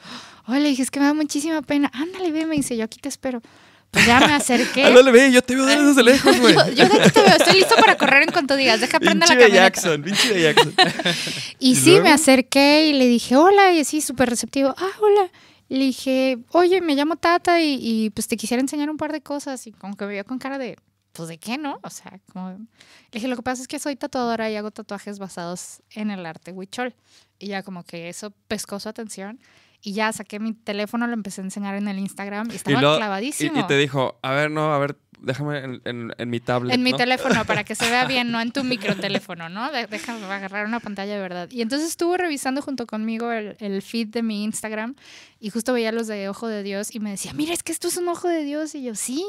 oye, 0.47 0.61
le 0.61 0.69
dije, 0.69 0.83
es 0.83 0.91
que 0.91 1.01
me 1.01 1.07
da 1.07 1.15
muchísima 1.15 1.63
pena. 1.63 1.91
Ándale, 1.93 2.31
ve, 2.31 2.47
me 2.47 2.55
dice, 2.55 2.77
yo 2.77 2.85
aquí 2.85 3.01
te 3.01 3.09
espero. 3.09 3.43
Pues 3.91 4.07
ya 4.07 4.21
me 4.21 4.33
acerqué. 4.33 4.85
Ándale, 4.87 5.11
ve, 5.11 5.33
yo 5.33 5.43
te 5.43 5.57
veo 5.57 5.67
desde 5.67 6.03
lejos, 6.05 6.39
güey. 6.41 6.55
yo, 6.55 6.69
yo 6.69 6.89
de 6.89 7.01
aquí 7.01 7.11
te 7.11 7.21
veo, 7.23 7.37
estoy 7.37 7.57
listo 7.57 7.75
para 7.75 7.97
correr 7.99 8.23
en 8.23 8.31
cuanto 8.31 8.57
digas, 8.57 8.81
deja 8.81 9.01
prender 9.01 9.29
la 9.29 9.35
camioneta. 9.35 9.65
Jackson, 9.65 10.03
pinche 10.03 10.33
de 10.33 10.43
Jackson. 10.43 10.75
Y 11.59 11.73
¿Y 11.73 11.75
sí, 11.75 11.91
luego? 11.91 12.05
me 12.05 12.13
acerqué 12.13 12.87
y 12.87 12.93
le 12.95 13.07
dije, 13.07 13.37
hola, 13.37 13.73
y 13.73 13.81
así 13.81 14.01
súper 14.01 14.31
receptivo, 14.31 14.75
ah, 14.79 14.91
hola. 15.01 15.29
Le 15.73 15.87
dije, 15.87 16.38
oye, 16.50 16.83
me 16.83 16.95
llamo 16.95 17.17
Tata 17.17 17.61
y, 17.62 17.79
y, 17.81 18.11
pues 18.11 18.29
te 18.29 18.37
quisiera 18.37 18.61
enseñar 18.61 18.91
un 18.91 18.99
par 18.99 19.11
de 19.11 19.23
cosas. 19.23 19.67
Y 19.67 19.73
como 19.73 19.97
que 19.97 20.05
me 20.05 20.12
vio 20.12 20.25
con 20.26 20.38
cara 20.38 20.59
de, 20.59 20.76
pues 21.12 21.31
de 21.31 21.38
qué, 21.38 21.57
¿no? 21.57 21.79
O 21.83 21.88
sea, 21.88 22.21
como... 22.31 22.50
Le 22.50 22.67
dije, 23.11 23.26
lo 23.26 23.37
que 23.37 23.43
pasa 23.43 23.62
es 23.62 23.69
que 23.69 23.79
soy 23.79 23.97
tatuadora 23.97 24.50
y 24.50 24.57
hago 24.57 24.71
tatuajes 24.71 25.19
basados 25.19 25.83
en 25.91 26.11
el 26.11 26.26
arte 26.26 26.52
huichol. 26.52 26.95
Y 27.38 27.47
ya 27.47 27.62
como 27.62 27.85
que 27.85 28.11
eso 28.11 28.35
pescó 28.49 28.81
su 28.81 28.91
atención. 28.91 29.41
Y 29.81 29.95
ya 29.95 30.12
saqué 30.12 30.38
mi 30.41 30.52
teléfono, 30.52 31.07
lo 31.07 31.14
empecé 31.14 31.41
a 31.41 31.45
enseñar 31.45 31.75
en 31.75 31.88
el 31.88 31.99
Instagram 31.99 32.50
y 32.52 32.57
estaba 32.57 32.79
clavadísimo. 32.79 33.57
Y, 33.57 33.61
y 33.61 33.67
te 33.67 33.79
dijo, 33.79 34.19
a 34.21 34.33
ver, 34.33 34.50
no, 34.50 34.75
a 34.75 34.79
ver, 34.79 34.99
déjame 35.23 35.59
en, 35.59 35.81
en- 35.85 36.12
en 36.19 36.31
mi 36.31 36.41
tablet. 36.41 36.75
En 36.75 36.83
mi 36.83 36.91
¿no? 36.93 36.97
teléfono, 36.97 37.45
para 37.47 37.64
que 37.64 37.75
se 37.75 37.88
vea 37.88 38.05
bien, 38.07 38.31
no 38.31 38.41
en 38.41 38.52
tu 38.52 38.64
microteléfono, 38.64 39.49
¿no? 39.49 39.71
Déjame 39.73 40.25
agarrar 40.26 40.67
una 40.67 40.81
pantalla 40.81 41.14
de 41.14 41.21
verdad. 41.21 41.49
Y 41.50 41.62
entonces 41.62 41.88
estuvo 41.88 42.17
revisando 42.17 42.61
junto 42.62 42.87
conmigo 42.87 43.33
el, 43.33 43.57
el 43.61 43.83
feed 43.83 44.09
de 44.09 44.23
mi 44.23 44.45
Instagram 44.45 44.95
y 45.41 45.50
justo 45.50 45.73
veía 45.73 45.93
los 45.93 46.07
de 46.07 46.29
Ojo 46.29 46.49
de 46.49 46.62
Dios 46.62 46.95
y 46.95 47.00
me 47.00 47.11
decía, 47.11 47.33
mira, 47.33 47.52
es 47.55 47.62
que 47.62 47.73
esto 47.73 47.88
es 47.88 47.97
un 47.97 48.09
Ojo 48.09 48.29
de 48.29 48.45
Dios. 48.45 48.75
Y 48.75 48.83
yo, 48.83 48.95
sí, 48.95 49.25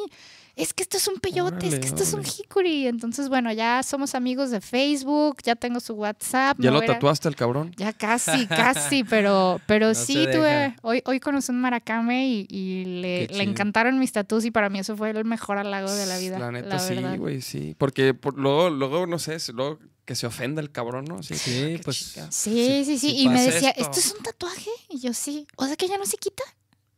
es 0.55 0.73
que 0.73 0.83
esto 0.83 0.97
es 0.97 1.07
un 1.07 1.15
peyote, 1.19 1.67
es 1.67 1.79
que 1.79 1.87
esto 1.87 2.03
es 2.03 2.13
un 2.13 2.21
hikuri. 2.23 2.87
Entonces, 2.87 3.27
bueno, 3.29 3.51
ya 3.51 3.81
somos 3.83 4.13
amigos 4.13 4.51
de 4.51 4.61
Facebook, 4.61 5.37
ya 5.43 5.55
tengo 5.55 5.79
su 5.79 5.93
WhatsApp. 5.93 6.57
¿Ya 6.59 6.69
lo 6.71 6.81
tatuaste 6.81 7.27
el 7.27 7.35
cabrón? 7.35 7.71
Ya 7.77 7.91
casi, 7.93 8.45
casi, 8.47 9.03
pero, 9.03 9.59
pero 9.65 9.87
No 9.93 9.95
sí 9.95 10.13
tuve, 10.31 10.75
hoy, 10.81 11.01
hoy 11.05 11.19
conocí 11.19 11.51
un 11.51 11.59
maracame 11.61 12.27
y, 12.27 12.47
y 12.49 12.85
le, 12.85 13.27
le 13.27 13.43
encantaron 13.43 13.97
mis 13.97 14.11
tatuos 14.11 14.45
y 14.45 14.51
para 14.51 14.69
mí 14.69 14.79
eso 14.79 14.95
fue 14.95 15.09
el 15.09 15.25
mejor 15.25 15.57
halago 15.57 15.91
de 15.91 16.05
la 16.05 16.17
vida. 16.19 16.37
La 16.37 16.51
neta, 16.51 16.77
sí, 16.79 16.95
güey, 17.17 17.41
sí. 17.41 17.75
Porque 17.77 18.13
por- 18.13 18.37
luego, 18.37 18.69
luego, 18.69 19.07
no 19.07 19.17
sé, 19.19 19.37
luego 19.53 19.79
que 20.05 20.15
se 20.15 20.27
ofenda 20.27 20.61
el 20.61 20.69
cabrón, 20.71 21.05
¿no? 21.05 21.17
Así, 21.19 21.33
Sí, 21.35 21.51
que, 21.51 21.75
ah, 21.79 21.81
pues, 21.83 22.13
chinga. 22.13 22.31
Sí, 22.31 22.83
sí, 22.83 22.85
sí. 22.85 22.99
sí 22.99 23.17
y 23.21 23.29
me 23.29 23.41
decía, 23.41 23.69
esto. 23.69 23.83
¿esto 23.83 23.99
es 23.99 24.13
un 24.17 24.23
tatuaje? 24.23 24.69
Y 24.89 24.99
yo, 24.99 25.13
sí. 25.13 25.47
O 25.55 25.65
sea 25.65 25.75
que 25.77 25.87
ya 25.87 25.97
no 25.97 26.05
se 26.05 26.17
quita. 26.17 26.43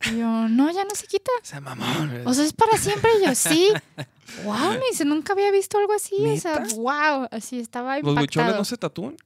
Y 0.04 0.18
yo, 0.18 0.48
no, 0.48 0.70
ya 0.70 0.84
no 0.84 0.90
se 0.94 1.06
quita. 1.06 1.30
Ese 1.42 1.60
mamón. 1.60 2.22
O 2.26 2.34
sea, 2.34 2.44
es 2.44 2.52
para 2.52 2.76
siempre. 2.78 3.10
Y 3.20 3.26
yo, 3.26 3.34
sí. 3.34 3.72
Wow, 4.44 4.70
me 4.72 4.80
dice, 4.90 5.04
nunca 5.04 5.32
había 5.32 5.50
visto 5.50 5.78
algo 5.78 5.92
así. 5.94 6.14
O 6.26 6.36
sea, 6.38 6.62
wow. 6.76 7.28
Así 7.30 7.58
estaba 7.60 7.92
¿Los 7.98 8.00
impactado. 8.00 8.20
huicholes 8.22 8.56
no 8.56 8.64
se 8.64 8.76
tatúan? 8.76 9.16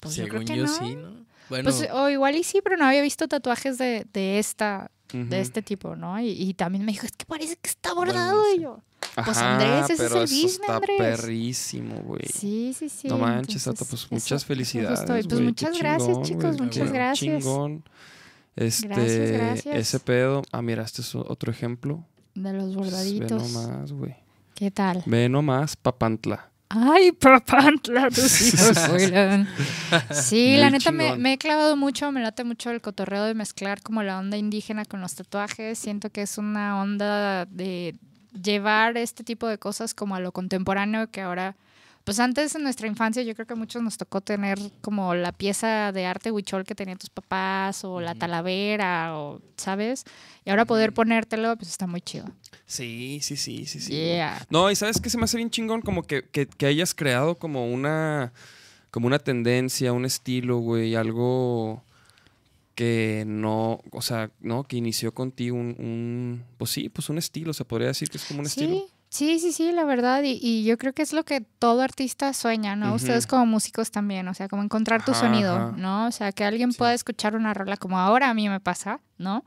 Pues 0.00 0.16
yo 0.16 0.24
Según 0.24 0.44
creo 0.44 0.56
yo, 0.58 0.64
que 0.64 0.68
no. 0.70 0.78
sí, 0.88 0.96
¿no? 0.96 1.26
Bueno, 1.48 1.70
Pues, 1.70 1.88
o 1.92 2.08
igual 2.10 2.36
y 2.36 2.44
sí, 2.44 2.60
pero 2.62 2.76
no 2.76 2.84
había 2.84 3.00
visto 3.02 3.26
tatuajes 3.26 3.78
de, 3.78 4.06
de 4.12 4.38
esta, 4.38 4.90
de 5.12 5.40
este 5.40 5.62
tipo, 5.62 5.96
¿no? 5.96 6.20
Y, 6.20 6.28
y 6.30 6.54
también 6.54 6.84
me 6.84 6.92
dijo, 6.92 7.06
es 7.06 7.12
que 7.12 7.24
parece 7.24 7.56
que 7.56 7.70
está 7.70 7.94
bordado. 7.94 8.36
no 8.36 8.44
sé. 8.44 8.56
Y 8.56 8.60
yo, 8.60 8.80
Pues, 9.24 9.38
Andrés, 9.38 9.84
ese 9.84 9.92
es 9.94 10.00
el 10.00 10.06
eso 10.08 10.20
business, 10.20 10.52
está 10.60 10.76
Andrés. 10.76 10.98
perrísimo, 10.98 11.94
güey. 12.02 12.26
sí, 12.32 12.74
sí, 12.78 12.88
sí. 12.90 13.08
no 13.08 13.16
manches, 13.16 13.64
Tato, 13.64 13.70
entonces, 13.84 13.88
pues 14.08 14.12
muchas 14.12 14.42
eso 14.42 14.46
felicidades. 14.46 15.00
Pues 15.06 15.40
muchas 15.40 15.78
gracias, 15.78 16.08
chingón, 16.08 16.24
chicos, 16.24 16.56
güey, 16.56 16.62
muchas 16.68 16.86
qué 16.88 16.92
gracias. 16.92 17.42
Chingón. 17.44 17.84
Este, 18.58 18.88
Gracias, 18.88 19.30
gracias. 19.30 19.76
ese 19.76 20.00
pedo. 20.00 20.42
Ah, 20.52 20.62
mira, 20.62 20.82
este 20.82 21.02
es 21.02 21.14
otro 21.14 21.50
ejemplo. 21.52 22.04
De 22.34 22.52
los 22.52 22.74
Pues, 22.74 22.90
bordaditos. 22.90 23.30
Ve 23.54 23.60
nomás, 23.60 23.92
güey. 23.92 24.16
¿Qué 24.54 24.70
tal? 24.70 25.02
Ve 25.06 25.28
nomás, 25.28 25.76
Papantla. 25.76 26.50
Ay, 26.70 27.12
papantla, 27.12 28.10
tus 28.14 28.42
hijos. 28.42 28.76
Sí, 30.10 30.56
la 30.58 30.68
neta 30.70 30.92
me, 30.92 31.16
me 31.16 31.32
he 31.34 31.38
clavado 31.38 31.76
mucho, 31.76 32.12
me 32.12 32.20
late 32.20 32.44
mucho 32.44 32.70
el 32.70 32.80
cotorreo 32.82 33.24
de 33.24 33.34
mezclar 33.34 33.80
como 33.82 34.02
la 34.02 34.18
onda 34.18 34.36
indígena 34.36 34.84
con 34.84 35.00
los 35.00 35.14
tatuajes. 35.14 35.78
Siento 35.78 36.10
que 36.10 36.22
es 36.22 36.36
una 36.36 36.80
onda 36.80 37.46
de 37.46 37.96
llevar 38.42 38.96
este 38.98 39.24
tipo 39.24 39.46
de 39.48 39.58
cosas 39.58 39.94
como 39.94 40.14
a 40.14 40.20
lo 40.20 40.32
contemporáneo 40.32 41.10
que 41.10 41.22
ahora, 41.22 41.56
pues 42.08 42.20
antes 42.20 42.54
en 42.54 42.62
nuestra 42.62 42.86
infancia 42.86 43.22
yo 43.22 43.34
creo 43.34 43.46
que 43.46 43.52
a 43.52 43.56
muchos 43.56 43.82
nos 43.82 43.98
tocó 43.98 44.22
tener 44.22 44.58
como 44.80 45.14
la 45.14 45.30
pieza 45.30 45.92
de 45.92 46.06
arte 46.06 46.30
huichol 46.30 46.64
que 46.64 46.74
tenían 46.74 46.96
tus 46.96 47.10
papás 47.10 47.84
o 47.84 48.00
la 48.00 48.14
talavera 48.14 49.18
o, 49.18 49.42
¿sabes? 49.58 50.04
Y 50.46 50.48
ahora 50.48 50.64
poder 50.64 50.94
ponértelo, 50.94 51.54
pues 51.56 51.68
está 51.68 51.86
muy 51.86 52.00
chido. 52.00 52.24
Sí, 52.64 53.18
sí, 53.20 53.36
sí, 53.36 53.66
sí, 53.66 53.78
sí. 53.78 53.92
Yeah. 53.92 54.46
No, 54.48 54.70
y 54.70 54.76
sabes 54.76 55.02
que 55.02 55.10
se 55.10 55.18
me 55.18 55.24
hace 55.24 55.36
bien 55.36 55.50
chingón 55.50 55.82
como 55.82 56.02
que, 56.02 56.24
que, 56.24 56.46
que 56.46 56.64
hayas 56.64 56.94
creado 56.94 57.34
como 57.34 57.70
una 57.70 58.32
como 58.90 59.06
una 59.06 59.18
tendencia, 59.18 59.92
un 59.92 60.06
estilo, 60.06 60.60
güey, 60.60 60.94
algo 60.94 61.82
que 62.74 63.24
no, 63.26 63.82
o 63.90 64.00
sea, 64.00 64.30
no, 64.40 64.64
que 64.64 64.78
inició 64.78 65.12
contigo 65.12 65.58
un, 65.58 65.76
un 65.78 66.44
pues 66.56 66.70
sí, 66.70 66.88
pues 66.88 67.10
un 67.10 67.18
estilo, 67.18 67.52
se 67.52 67.66
podría 67.66 67.88
decir 67.88 68.08
que 68.08 68.16
es 68.16 68.24
como 68.24 68.40
un 68.40 68.46
estilo. 68.46 68.86
Sí, 69.10 69.38
sí, 69.38 69.52
sí, 69.52 69.72
la 69.72 69.84
verdad. 69.84 70.22
Y, 70.22 70.38
y 70.42 70.64
yo 70.64 70.76
creo 70.76 70.92
que 70.92 71.02
es 71.02 71.12
lo 71.12 71.24
que 71.24 71.40
todo 71.40 71.80
artista 71.82 72.32
sueña, 72.34 72.76
¿no? 72.76 72.94
Ustedes 72.94 73.26
como 73.26 73.46
músicos 73.46 73.90
también, 73.90 74.28
o 74.28 74.34
sea, 74.34 74.48
como 74.48 74.62
encontrar 74.62 75.04
tu 75.04 75.12
Ajá, 75.12 75.20
sonido, 75.20 75.54
ajá. 75.56 75.74
¿no? 75.76 76.06
O 76.06 76.12
sea, 76.12 76.32
que 76.32 76.44
alguien 76.44 76.72
Sí. 76.72 76.78
pueda 76.78 76.92
escuchar 76.94 77.34
una 77.34 77.54
rola 77.54 77.76
como 77.76 77.98
ahora 77.98 78.28
a 78.28 78.34
mí 78.34 78.48
me 78.48 78.60
pasa, 78.60 79.00
¿no? 79.16 79.44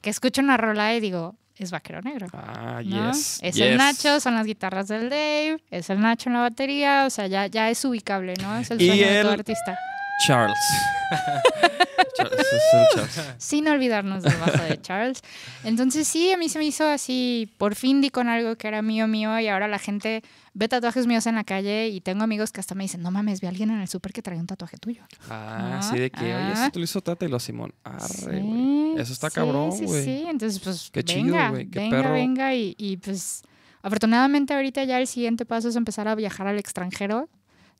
Que 0.00 0.10
escucho 0.10 0.40
una 0.42 0.56
rola 0.56 0.94
y 0.94 1.00
digo, 1.00 1.36
es 1.56 1.70
vaquero 1.70 2.02
negro. 2.02 2.26
Ah, 2.32 2.80
¿no? 2.84 3.12
yes. 3.12 3.38
Es 3.42 3.54
yes. 3.54 3.64
el 3.66 3.76
Nacho, 3.78 4.18
son 4.20 4.34
las 4.34 4.44
guitarras 4.44 4.88
del 4.88 5.08
Dave, 5.08 5.62
es 5.70 5.88
el 5.88 6.00
Nacho 6.00 6.28
en 6.28 6.34
la 6.34 6.40
batería, 6.40 7.04
o 7.06 7.10
sea, 7.10 7.28
ya, 7.28 7.46
ya 7.46 7.70
es 7.70 7.84
ubicable, 7.84 8.34
¿no? 8.42 8.56
Es 8.56 8.70
el 8.72 8.78
sueño 8.78 9.06
de 9.08 9.22
todo 9.22 9.32
artista. 9.32 9.78
Charles. 10.26 10.58
Charles, 12.16 12.40
es 12.40 12.74
el 12.74 12.86
Charles. 12.94 13.34
Sin 13.38 13.68
olvidarnos 13.68 14.22
del 14.22 14.34
bajo 14.36 14.62
de 14.64 14.80
Charles. 14.80 15.20
Entonces 15.64 16.08
sí, 16.08 16.32
a 16.32 16.38
mí 16.38 16.48
se 16.48 16.58
me 16.58 16.64
hizo 16.64 16.86
así, 16.86 17.52
por 17.58 17.74
fin 17.74 18.00
di 18.00 18.08
con 18.10 18.28
algo 18.28 18.56
que 18.56 18.68
era 18.68 18.80
mío, 18.82 19.06
mío, 19.06 19.38
y 19.38 19.48
ahora 19.48 19.68
la 19.68 19.78
gente 19.78 20.22
ve 20.54 20.68
tatuajes 20.68 21.06
míos 21.06 21.26
en 21.26 21.34
la 21.34 21.44
calle 21.44 21.88
y 21.88 22.00
tengo 22.00 22.24
amigos 22.24 22.52
que 22.52 22.60
hasta 22.60 22.74
me 22.74 22.84
dicen, 22.84 23.02
no 23.02 23.10
mames, 23.10 23.40
vi 23.42 23.46
a 23.46 23.50
alguien 23.50 23.70
en 23.70 23.80
el 23.80 23.88
súper 23.88 24.12
que 24.14 24.22
traía 24.22 24.40
un 24.40 24.46
tatuaje 24.46 24.78
tuyo. 24.78 25.02
Ah, 25.28 25.78
Ah, 25.78 25.82
sí, 25.82 25.98
de 25.98 26.10
que, 26.10 26.24
oye, 26.24 26.32
ah. 26.34 26.52
eso 26.54 26.70
te 26.70 26.78
lo 26.78 26.84
hizo 26.86 27.00
Tata 27.02 27.26
y 27.26 27.28
lo 27.28 27.38
Simón. 27.38 27.74
Arre, 27.84 28.08
Sí. 28.40 28.94
Eso 28.96 29.12
está 29.12 29.28
sí, 29.28 29.34
cabrón, 29.34 29.72
sí, 29.72 29.84
güey. 29.84 30.04
Sí, 30.04 30.24
entonces 30.26 30.58
pues 30.60 30.88
Qué 30.90 31.04
chido, 31.04 31.24
venga, 31.26 31.50
güey, 31.50 31.66
qué 31.68 31.78
venga, 31.80 31.96
perro. 32.02 32.12
venga 32.14 32.54
y, 32.54 32.74
y, 32.78 32.96
pues 32.96 33.42
afortunadamente 33.82 34.54
ahorita 34.54 34.84
ya 34.84 34.98
el 34.98 35.06
siguiente 35.06 35.44
paso 35.44 35.68
es 35.68 35.76
empezar 35.76 36.08
a 36.08 36.14
viajar 36.14 36.46
al 36.46 36.58
extranjero. 36.58 37.28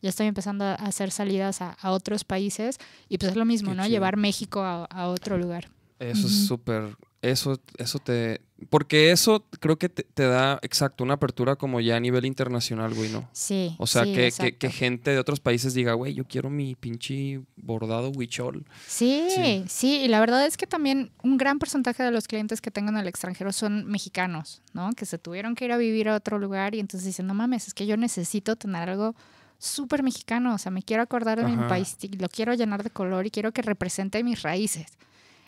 Ya 0.02 0.10
estoy 0.10 0.26
empezando 0.26 0.64
a 0.64 0.74
hacer 0.74 1.10
salidas 1.10 1.62
a, 1.62 1.72
a 1.80 1.90
otros 1.90 2.24
países 2.24 2.78
y 3.08 3.18
pues 3.18 3.32
es 3.32 3.36
lo 3.36 3.44
mismo, 3.44 3.70
Qué 3.70 3.76
¿no? 3.76 3.82
chido. 3.84 3.92
Llevar 3.94 4.16
México 4.16 4.60
a, 4.62 4.84
a 4.84 5.08
otro 5.08 5.38
lugar. 5.38 5.68
Eso 5.98 6.26
es 6.26 6.46
súper, 6.46 6.94
eso, 7.22 7.58
eso 7.78 7.98
te, 7.98 8.42
porque 8.68 9.12
eso 9.12 9.46
creo 9.60 9.78
que 9.78 9.88
te, 9.88 10.02
te 10.02 10.24
da, 10.24 10.58
exacto, 10.60 11.02
una 11.04 11.14
apertura 11.14 11.56
como 11.56 11.80
ya 11.80 11.96
a 11.96 12.00
nivel 12.00 12.26
internacional, 12.26 12.92
güey, 12.92 13.08
¿no? 13.10 13.26
Sí. 13.32 13.74
O 13.78 13.86
sea, 13.86 14.04
sí, 14.04 14.12
que, 14.12 14.30
que, 14.30 14.56
que 14.58 14.70
gente 14.70 15.12
de 15.12 15.18
otros 15.18 15.40
países 15.40 15.72
diga, 15.72 15.94
güey, 15.94 16.12
yo 16.12 16.24
quiero 16.26 16.50
mi 16.50 16.74
pinche 16.74 17.40
bordado 17.56 18.10
huichol. 18.10 18.66
Sí, 18.86 19.26
Sí. 19.34 19.64
sí, 19.68 20.00
y 20.02 20.08
la 20.08 20.20
verdad 20.20 20.44
es 20.44 20.58
que 20.58 20.66
también 20.66 21.10
un 21.22 21.38
gran 21.38 21.58
porcentaje 21.58 22.02
de 22.02 22.10
los 22.10 22.28
clientes 22.28 22.60
que 22.60 22.70
tengo 22.70 22.90
en 22.90 22.98
el 22.98 23.06
extranjero 23.08 23.50
son 23.54 23.86
mexicanos, 23.86 24.60
¿no? 24.74 24.92
Que 24.92 25.06
se 25.06 25.16
tuvieron 25.16 25.54
que 25.54 25.64
ir 25.64 25.72
a 25.72 25.78
vivir 25.78 26.10
a 26.10 26.14
otro 26.14 26.38
lugar 26.38 26.74
y 26.74 26.80
entonces 26.80 27.06
dicen, 27.06 27.26
no 27.26 27.32
mames, 27.32 27.68
es 27.68 27.72
que 27.74 27.86
yo 27.86 27.96
necesito 27.96 28.54
tener 28.56 28.90
algo 28.90 29.16
súper 29.58 30.02
mexicano, 30.02 30.54
o 30.54 30.58
sea, 30.58 30.70
me 30.70 30.82
quiero 30.82 31.02
acordar 31.02 31.38
de 31.38 31.44
mi 31.44 31.54
Ajá. 31.54 31.68
país, 31.68 31.96
y 32.02 32.08
lo 32.16 32.28
quiero 32.28 32.54
llenar 32.54 32.82
de 32.82 32.90
color 32.90 33.26
y 33.26 33.30
quiero 33.30 33.52
que 33.52 33.62
represente 33.62 34.22
mis 34.25 34.42
raíces. 34.42 34.86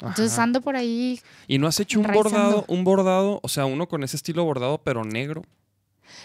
Entonces 0.00 0.38
ando 0.38 0.60
por 0.60 0.76
ahí, 0.76 1.20
Y 1.48 1.58
no 1.58 1.66
has 1.66 1.80
hecho 1.80 1.98
un 1.98 2.04
enraizando. 2.04 2.38
bordado, 2.38 2.64
un 2.68 2.84
bordado, 2.84 3.40
o 3.42 3.48
sea, 3.48 3.66
uno 3.66 3.88
con 3.88 4.04
ese 4.04 4.16
estilo 4.16 4.44
bordado, 4.44 4.78
pero 4.78 5.04
negro. 5.04 5.42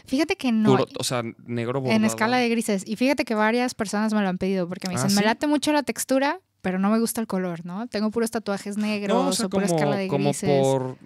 fíjate 0.05 0.35
que 0.35 0.51
no, 0.51 0.77
Puro- 0.77 0.85
o 0.99 1.03
sea, 1.03 1.23
negro 1.45 1.81
bordado. 1.81 1.97
en 1.97 2.05
escala 2.05 2.37
de 2.37 2.49
grises, 2.49 2.83
y 2.87 2.95
fíjate 2.95 3.25
que 3.25 3.35
varias 3.35 3.73
personas 3.73 4.13
me 4.13 4.21
lo 4.21 4.29
han 4.29 4.37
pedido 4.37 4.67
porque 4.67 4.87
me 4.87 4.95
¿Ah, 4.95 5.01
dicen, 5.03 5.15
me 5.15 5.23
late 5.25 5.47
mucho 5.47 5.73
la 5.73 5.83
textura, 5.83 6.39
pero 6.61 6.79
no 6.79 6.89
me 6.89 6.99
gusta 6.99 7.19
el 7.19 7.27
color, 7.27 7.65
¿no? 7.65 7.87
Tengo 7.87 8.11
puros 8.11 8.31
tatuajes 8.31 8.77
negros 8.77 9.17
No, 9.23 9.29
o 9.29 9.33
sea, 9.33 9.47
o 9.47 9.49
pura 9.49 9.65
como, 9.67 9.75
escala 9.75 9.95
de 9.97 10.07
como 10.07 10.29
grises. 10.29 10.49
por... 10.49 10.97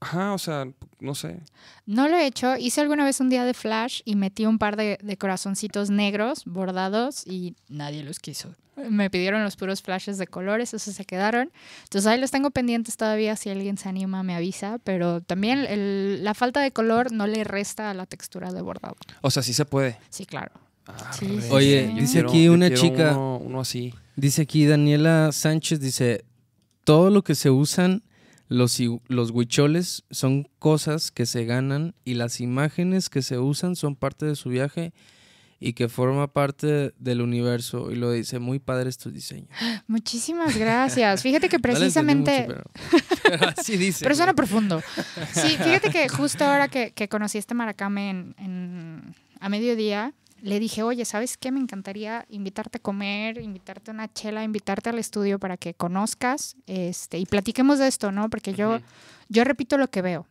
Ajá, 0.00 0.32
o 0.34 0.38
sea, 0.38 0.66
no 1.00 1.14
sé. 1.14 1.40
No 1.86 2.08
lo 2.08 2.16
he 2.16 2.26
hecho. 2.26 2.56
Hice 2.56 2.80
alguna 2.80 3.04
vez 3.04 3.20
un 3.20 3.28
día 3.30 3.44
de 3.44 3.54
flash 3.54 4.00
y 4.04 4.16
metí 4.16 4.44
un 4.46 4.58
par 4.58 4.76
de, 4.76 4.98
de 5.02 5.16
corazoncitos 5.16 5.90
negros 5.90 6.42
bordados 6.44 7.26
y 7.26 7.54
nadie 7.68 8.02
los 8.02 8.18
quiso. 8.18 8.54
Me 8.90 9.08
pidieron 9.08 9.42
los 9.42 9.56
puros 9.56 9.80
flashes 9.80 10.18
de 10.18 10.26
colores, 10.26 10.74
esos 10.74 10.94
se 10.94 11.04
quedaron. 11.06 11.50
Entonces 11.84 12.06
ahí 12.06 12.20
los 12.20 12.30
tengo 12.30 12.50
pendientes 12.50 12.98
todavía. 12.98 13.34
Si 13.36 13.48
alguien 13.48 13.78
se 13.78 13.88
anima, 13.88 14.22
me 14.22 14.34
avisa. 14.34 14.78
Pero 14.84 15.22
también 15.22 15.60
el- 15.60 16.22
la 16.22 16.34
falta 16.34 16.60
de 16.60 16.70
color 16.72 17.10
no 17.10 17.26
le 17.26 17.42
resta 17.44 17.90
a 17.90 17.94
la 17.94 18.04
textura 18.04 18.52
de 18.52 18.60
bordado. 18.60 18.96
O 19.22 19.30
sea, 19.30 19.42
sí 19.42 19.54
se 19.54 19.64
puede. 19.64 19.98
Sí, 20.10 20.26
claro. 20.26 20.52
Sí, 21.18 21.40
sí, 21.40 21.48
Oye, 21.50 21.88
sí. 21.88 22.00
dice 22.00 22.12
quiero- 22.12 22.28
aquí 22.28 22.48
una 22.48 22.72
chica- 22.72 23.12
Uno, 23.12 23.38
uno 23.38 23.60
así. 23.60 23.94
Dice 24.14 24.42
aquí 24.42 24.66
Daniela 24.66 25.32
Sánchez, 25.32 25.80
dice, 25.80 26.24
todo 26.84 27.10
lo 27.10 27.24
que 27.24 27.34
se 27.34 27.50
usan 27.50 28.02
los, 28.48 28.80
los 29.08 29.30
huicholes 29.30 30.04
son 30.10 30.48
cosas 30.58 31.10
que 31.10 31.26
se 31.26 31.44
ganan 31.44 31.94
y 32.04 32.14
las 32.14 32.40
imágenes 32.40 33.08
que 33.10 33.22
se 33.22 33.38
usan 33.38 33.76
son 33.76 33.96
parte 33.96 34.24
de 34.26 34.36
su 34.36 34.48
viaje 34.50 34.92
y 35.58 35.72
que 35.72 35.88
forma 35.88 36.32
parte 36.32 36.92
del 36.98 37.22
universo. 37.22 37.90
Y 37.90 37.96
lo 37.96 38.12
dice, 38.12 38.38
muy 38.38 38.58
padres 38.58 38.98
tus 38.98 39.12
diseños. 39.12 39.48
Muchísimas 39.86 40.56
gracias. 40.56 41.22
Fíjate 41.22 41.48
que 41.48 41.58
No 41.62 41.78
le 41.78 41.86
entendí 41.86 42.14
mucho, 42.14 42.24
precisamente... 42.24 42.44
pero, 42.46 43.06
pero 43.22 43.48
así 43.56 43.76
dice. 43.76 44.04
Pero 44.04 44.14
suena 44.14 44.34
profundo. 44.34 44.82
Sí, 45.32 45.56
fíjate 45.56 45.90
que 45.90 46.08
justo 46.10 46.44
ahora 46.44 46.68
que, 46.68 46.92
que 46.92 47.08
conocí 47.08 47.38
este 47.38 47.54
Maracame 47.54 48.10
en, 48.10 48.34
en- 48.38 49.14
a 49.40 49.48
mediodía, 49.48 50.12
le 50.42 50.60
dije, 50.60 50.82
oye, 50.82 51.04
¿sabes 51.04 51.36
qué? 51.36 51.50
Me 51.50 51.60
encantaría 51.60 52.26
invitarte 52.28 52.78
a 52.78 52.82
comer, 52.82 53.38
invitarte 53.38 53.90
a 53.90 53.94
una 53.94 54.12
chela, 54.12 54.44
invitarte 54.44 54.90
al 54.90 54.98
estudio 54.98 55.38
para 55.38 55.56
que 55.56 55.74
conozcas 55.74 56.56
este, 56.66 57.18
y 57.18 57.26
platiquemos 57.26 57.78
de 57.78 57.88
esto, 57.88 58.12
¿no? 58.12 58.28
Porque 58.28 58.52
yo, 58.52 58.80
yo 59.28 59.44
repito 59.44 59.78
lo 59.78 59.88
que 59.88 60.02
veo. 60.02 60.26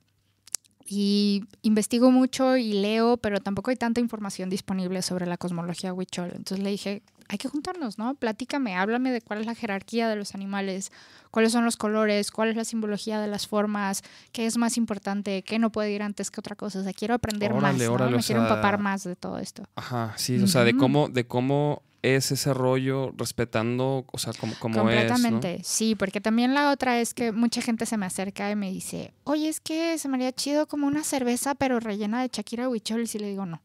Y 0.87 1.43
investigo 1.63 2.11
mucho 2.11 2.57
y 2.57 2.73
leo, 2.73 3.17
pero 3.17 3.39
tampoco 3.39 3.71
hay 3.71 3.75
tanta 3.75 3.99
información 3.99 4.49
disponible 4.49 5.01
sobre 5.01 5.25
la 5.25 5.37
cosmología 5.37 5.93
huichol. 5.93 6.31
Entonces 6.35 6.59
le 6.59 6.69
dije, 6.69 7.01
hay 7.27 7.37
que 7.37 7.47
juntarnos, 7.47 7.97
¿no? 7.97 8.15
Platícame, 8.15 8.75
háblame 8.75 9.11
de 9.11 9.21
cuál 9.21 9.41
es 9.41 9.45
la 9.45 9.55
jerarquía 9.55 10.07
de 10.07 10.15
los 10.15 10.35
animales, 10.35 10.91
cuáles 11.31 11.51
son 11.51 11.65
los 11.65 11.77
colores, 11.77 12.31
cuál 12.31 12.49
es 12.49 12.55
la 12.55 12.65
simbología 12.65 13.19
de 13.19 13.27
las 13.27 13.47
formas, 13.47 14.03
qué 14.31 14.45
es 14.45 14.57
más 14.57 14.77
importante, 14.77 15.41
qué 15.43 15.59
no 15.59 15.71
puede 15.71 15.91
ir 15.91 16.03
antes 16.03 16.31
que 16.31 16.39
otra 16.39 16.55
cosa. 16.55 16.79
O 16.79 16.83
sea, 16.83 16.93
quiero 16.93 17.13
aprender 17.15 17.51
Órale, 17.51 17.77
más, 17.77 17.87
¿no? 17.87 17.93
órale, 17.93 18.17
Me 18.17 18.23
quiero 18.23 18.41
sea, 18.41 18.49
empapar 18.49 18.79
más 18.79 19.03
de 19.03 19.15
todo 19.15 19.39
esto. 19.39 19.63
Ajá, 19.75 20.13
sí, 20.17 20.41
o 20.41 20.47
sea, 20.47 20.63
de 20.63 20.75
cómo, 20.77 21.09
de 21.09 21.25
cómo 21.25 21.81
es 22.03 22.31
ese 22.31 22.53
rollo 22.53 23.11
respetando, 23.17 24.05
o 24.11 24.17
sea, 24.19 24.31
como, 24.33 24.53
como 24.59 24.75
es, 24.75 24.85
¿no? 24.85 24.91
Completamente, 24.91 25.61
sí, 25.63 25.95
porque 25.95 26.21
también 26.21 26.53
la 26.53 26.69
otra 26.69 26.99
es 26.99 27.15
que 27.15 27.31
mucha 27.31 27.61
gente 27.61 27.87
se 27.87 27.97
me 27.97 28.05
acerca 28.05 28.51
y 28.51 28.55
me 28.55 28.69
dice, 28.69 29.11
oye, 29.23 29.49
es 29.49 29.59
que 29.59 29.97
se 29.97 30.07
me 30.07 30.17
haría 30.17 30.31
chido 30.31 30.67
como 30.67 30.85
una 30.85 31.03
cerveza, 31.03 31.55
pero 31.55 31.79
rellena 31.79 32.21
de 32.21 32.29
Shakira 32.31 32.69
Huicholes, 32.69 33.15
y 33.15 33.19
le 33.19 33.29
digo, 33.29 33.47
no. 33.47 33.61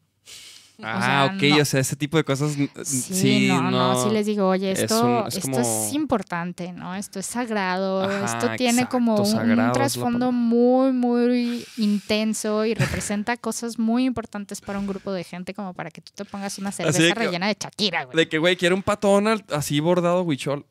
Ah, 0.83 1.27
sea, 1.29 1.35
ok, 1.35 1.43
no. 1.55 1.61
o 1.61 1.65
sea, 1.65 1.79
ese 1.79 1.95
tipo 1.95 2.17
de 2.17 2.23
cosas, 2.23 2.53
Sí, 2.53 2.67
sí, 2.85 3.47
no, 3.47 3.69
no, 3.71 4.03
sí 4.03 4.09
les 4.13 4.25
digo, 4.25 4.47
oye, 4.47 4.71
es 4.71 4.79
esto, 4.79 5.03
un- 5.05 5.27
es 5.27 5.35
esto 5.37 5.59
es 5.59 5.93
importante, 5.93 6.71
¿no? 6.73 6.95
Esto 6.95 7.19
es 7.19 7.25
sagrado, 7.25 8.03
Ajá, 8.03 8.25
esto 8.37 8.51
tiene 8.57 8.87
como 8.87 9.15
un, 9.15 9.71
trasfondo 9.73 10.31
muy, 10.31 10.91
muy 10.91 11.65
intenso 11.77 12.65
y 12.65 12.73
representa 12.73 13.37
cosas 13.37 13.79
muy 13.79 14.05
importantes 14.05 14.61
para 14.61 14.79
un 14.79 14.87
grupo 14.87 15.11
de 15.11 15.23
gente 15.23 15.53
como 15.53 15.73
para 15.73 15.91
que 15.91 16.01
tú 16.01 16.11
te 16.15 16.25
pongas 16.25 16.57
una 16.57 16.71
cerveza 16.71 16.99
que- 16.99 17.13
rellena 17.13 17.47
de 17.47 17.57
Shakira, 17.59 18.05
güey. 18.05 18.15
De 18.17 18.29
que, 18.29 18.37
güey, 18.37 18.55
quiero 18.55 18.75
un 18.75 18.83
patón 18.83 19.27
así 19.51 19.79
bordado 19.79 20.21
huichol. 20.23 20.65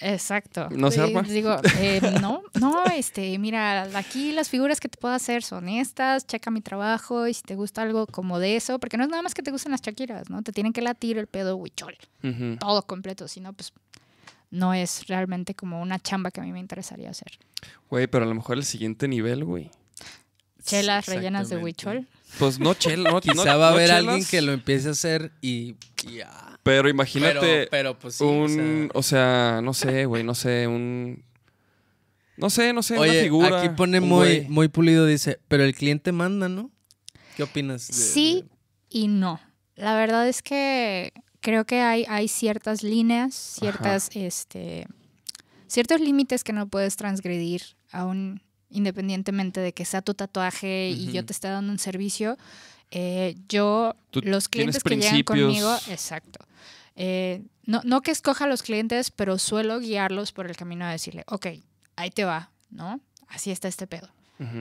Exacto. 0.00 0.68
¿No 0.70 0.90
se 0.90 0.98
Y 0.98 1.02
arma? 1.02 1.22
Digo, 1.22 1.56
eh, 1.78 2.00
no, 2.20 2.42
no, 2.60 2.84
este, 2.86 3.38
mira, 3.38 3.82
aquí 3.96 4.32
las 4.32 4.48
figuras 4.48 4.80
que 4.80 4.88
te 4.88 4.98
puedo 4.98 5.14
hacer 5.14 5.42
son 5.42 5.68
estas, 5.68 6.26
checa 6.26 6.50
mi 6.50 6.60
trabajo 6.60 7.28
y 7.28 7.34
si 7.34 7.42
te 7.42 7.54
gusta 7.54 7.82
algo 7.82 8.06
como 8.06 8.38
de 8.38 8.56
eso, 8.56 8.78
porque 8.78 8.96
no 8.96 9.04
es 9.04 9.10
nada 9.10 9.22
más 9.22 9.34
que 9.34 9.42
te 9.42 9.50
gusten 9.50 9.72
las 9.72 9.80
chaquiras, 9.82 10.28
¿no? 10.30 10.42
Te 10.42 10.52
tienen 10.52 10.72
que 10.72 10.82
latir 10.82 11.18
el 11.18 11.26
pedo 11.26 11.56
huichol, 11.56 11.96
todo 12.58 12.82
completo, 12.82 13.28
si 13.28 13.40
no, 13.40 13.52
pues 13.52 13.72
no 14.50 14.74
es 14.74 15.06
realmente 15.06 15.54
como 15.54 15.80
una 15.80 15.98
chamba 15.98 16.30
que 16.30 16.40
a 16.40 16.44
mí 16.44 16.52
me 16.52 16.60
interesaría 16.60 17.10
hacer. 17.10 17.38
Güey, 17.88 18.06
pero 18.06 18.24
a 18.24 18.28
lo 18.28 18.34
mejor 18.34 18.58
el 18.58 18.64
siguiente 18.64 19.08
nivel, 19.08 19.44
güey. 19.44 19.70
Chelas 20.64 21.06
rellenas 21.06 21.48
de 21.48 21.56
huichol. 21.56 22.06
Pues 22.38 22.58
no 22.58 22.74
chel, 22.74 23.02
no, 23.04 23.20
Quizá 23.20 23.34
no- 23.34 23.44
va 23.44 23.68
a 23.68 23.70
no 23.70 23.76
haber 23.76 23.88
chelas, 23.88 24.06
alguien 24.08 24.24
que 24.26 24.42
lo 24.42 24.52
empiece 24.52 24.88
a 24.88 24.92
hacer 24.92 25.32
y, 25.40 25.76
ya. 26.16 26.30
Pero 26.64 26.82
Pero, 26.84 26.88
imagínate 26.90 27.66
pero 27.70 27.98
pues 27.98 28.14
sí, 28.16 28.24
o 28.24 28.28
un, 28.28 28.48
sea- 28.48 28.88
o 28.94 29.02
sea, 29.02 29.60
no 29.62 29.74
sé, 29.74 30.04
güey, 30.06 30.22
no 30.22 30.34
sé, 30.34 30.66
un 30.68 31.24
no 32.36 32.50
sé, 32.50 32.72
no 32.72 32.82
sé, 32.82 32.94
una 32.94 33.02
Oye, 33.02 33.22
figura. 33.24 33.58
aquí 33.60 33.68
pone 33.76 34.00
muy, 34.00 34.46
muy 34.48 34.68
pulido, 34.68 35.06
dice, 35.06 35.38
pero 35.48 35.64
el 35.64 35.74
cliente 35.74 36.12
manda, 36.12 36.48
¿no? 36.48 36.70
¿Qué 37.36 37.42
opinas? 37.42 37.88
de- 37.88 37.94
Sí 37.94 38.44
y 38.88 39.08
no. 39.08 39.40
La 39.74 39.96
verdad 39.96 40.28
es 40.28 40.42
que 40.42 41.12
creo 41.40 41.64
que 41.66 41.80
hay, 41.80 42.04
hay 42.08 42.28
ciertas 42.28 42.82
líneas, 42.82 43.34
ciertas, 43.34 44.08
este, 44.14 44.86
ciertos 45.66 46.00
límites 46.00 46.44
que 46.44 46.52
no 46.52 46.68
puedes 46.68 46.96
transgredir 46.96 47.62
aún 47.90 48.40
independientemente 48.72 49.60
de 49.60 49.72
que 49.72 49.84
sea 49.84 50.02
tu 50.02 50.14
tatuaje 50.14 50.90
y 50.90 51.12
yo 51.12 51.24
te 51.24 51.32
esté 51.32 51.48
dando 51.48 51.72
un 51.72 51.78
servicio. 51.78 52.36
Eh, 52.90 53.36
yo, 53.48 53.94
los 54.12 54.48
clientes 54.48 54.82
que 54.82 54.96
llegan 54.96 55.22
conmigo, 55.22 55.74
exacto. 55.88 56.44
Eh, 56.96 57.42
no, 57.64 57.80
no 57.84 58.02
que 58.02 58.10
escoja 58.10 58.44
a 58.44 58.48
los 58.48 58.62
clientes, 58.62 59.10
pero 59.10 59.38
suelo 59.38 59.80
guiarlos 59.80 60.32
por 60.32 60.46
el 60.46 60.56
camino 60.56 60.84
de 60.84 60.92
decirle, 60.92 61.24
ok, 61.28 61.46
ahí 61.96 62.10
te 62.10 62.24
va, 62.24 62.50
¿no? 62.70 63.00
Así 63.28 63.50
está 63.50 63.68
este 63.68 63.86
pedo. 63.86 64.08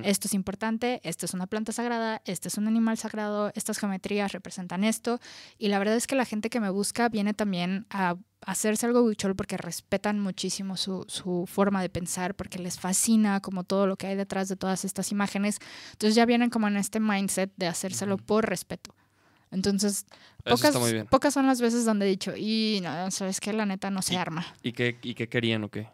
Esto 0.03 0.27
es 0.27 0.35
importante, 0.35 1.01
esto 1.03 1.25
es 1.25 1.33
una 1.33 1.47
planta 1.47 1.71
sagrada, 1.71 2.21
este 2.25 2.49
es 2.49 2.57
un 2.59 2.67
animal 2.67 2.97
sagrado, 2.97 3.51
estas 3.55 3.79
geometrías 3.79 4.31
representan 4.31 4.83
esto. 4.83 5.19
Y 5.57 5.69
la 5.69 5.79
verdad 5.79 5.95
es 5.95 6.05
que 6.05 6.15
la 6.15 6.25
gente 6.25 6.51
que 6.51 6.59
me 6.59 6.69
busca 6.69 7.09
viene 7.09 7.33
también 7.33 7.87
a 7.89 8.15
hacerse 8.45 8.85
algo 8.85 9.01
huichol 9.01 9.35
porque 9.35 9.57
respetan 9.57 10.19
muchísimo 10.19 10.77
su, 10.77 11.05
su 11.07 11.45
forma 11.47 11.81
de 11.81 11.89
pensar, 11.89 12.35
porque 12.35 12.59
les 12.59 12.79
fascina 12.79 13.39
como 13.39 13.63
todo 13.63 13.87
lo 13.87 13.95
que 13.97 14.05
hay 14.07 14.15
detrás 14.15 14.49
de 14.49 14.55
todas 14.55 14.85
estas 14.85 15.11
imágenes. 15.11 15.57
Entonces 15.93 16.13
ya 16.15 16.25
vienen 16.25 16.51
como 16.51 16.67
en 16.67 16.77
este 16.77 16.99
mindset 16.99 17.51
de 17.57 17.67
hacérselo 17.67 18.17
por 18.17 18.47
respeto. 18.47 18.93
Entonces, 19.53 20.05
pocas, 20.45 20.73
pocas 21.09 21.33
son 21.33 21.45
las 21.45 21.59
veces 21.59 21.83
donde 21.83 22.05
he 22.05 22.09
dicho, 22.09 22.33
y 22.37 22.79
no, 22.81 23.11
sabes 23.11 23.41
que 23.41 23.51
la 23.51 23.65
neta 23.65 23.91
no 23.91 24.01
se 24.01 24.13
Y- 24.13 24.17
arma. 24.17 24.45
¿Y 24.63 24.71
qué, 24.71 24.97
y 25.01 25.13
qué 25.13 25.27
querían 25.27 25.63
o 25.65 25.69
qué? 25.69 25.89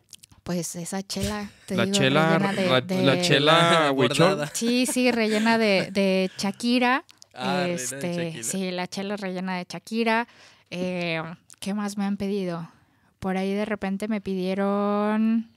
Pues 0.48 0.77
esa 0.77 1.04
chela, 1.04 1.50
te 1.66 1.75
La 1.75 1.84
digo, 1.84 1.98
chela, 1.98 2.38
rellena 2.39 2.54
de- 2.54 2.70
la, 2.70 2.80
de- 2.82 3.04
la 3.04 3.22
chela 3.22 3.92
huichol. 3.96 4.50
Sí, 4.54 4.86
sí, 4.86 5.12
rellena 5.12 5.58
de, 5.58 5.89
de 5.92 6.32
Shakira. 6.38 7.04
Ah, 7.34 7.58
de 7.63 7.74
este, 7.74 8.13
Shakira. 8.27 8.44
sí, 8.44 8.72
la 8.72 8.88
chela 8.88 9.18
rellena 9.18 9.58
de 9.58 9.66
Shakira. 9.70 10.25
Eh, 10.72 11.22
¿Qué 11.60 11.74
más 11.74 11.98
me 11.98 12.06
han 12.06 12.16
pedido? 12.16 12.72
Por 13.20 13.36
ahí 13.36 13.54
de 13.54 13.66
repente 13.66 14.08
me 14.08 14.22
pidieron 14.22 15.50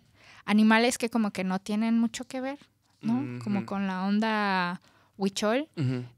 animales 0.45 0.99
que 0.99 1.09
como 1.09 1.31
que 1.31 1.45
no 1.45 1.61
tienen 1.61 1.97
mucho 2.01 2.25
que 2.25 2.41
ver, 2.41 2.59
¿no? 3.01 3.39
Como 3.45 3.67
con 3.67 3.87
la 3.87 4.03
onda 4.07 4.81
huichol. 5.21 5.69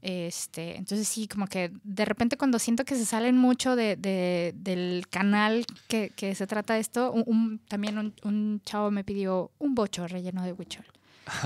Este, 0.01 0.77
entonces 0.77 1.07
sí, 1.07 1.27
como 1.27 1.47
que 1.47 1.71
de 1.83 2.05
repente 2.05 2.37
cuando 2.37 2.59
siento 2.59 2.85
que 2.85 2.95
se 2.95 3.05
salen 3.05 3.37
mucho 3.37 3.75
de, 3.75 3.95
de- 3.95 4.53
del 4.55 5.05
canal 5.09 5.65
que, 5.87 6.09
que 6.15 6.33
se 6.35 6.47
trata 6.47 6.77
esto, 6.77 7.11
un, 7.11 7.23
un- 7.27 7.59
también 7.67 7.97
un, 7.97 8.13
un 8.23 8.61
chavo 8.65 8.91
me 8.91 9.03
pidió 9.03 9.51
un 9.59 9.75
bocho 9.75 10.07
relleno 10.07 10.43
de 10.43 10.53
huichol. 10.53 10.85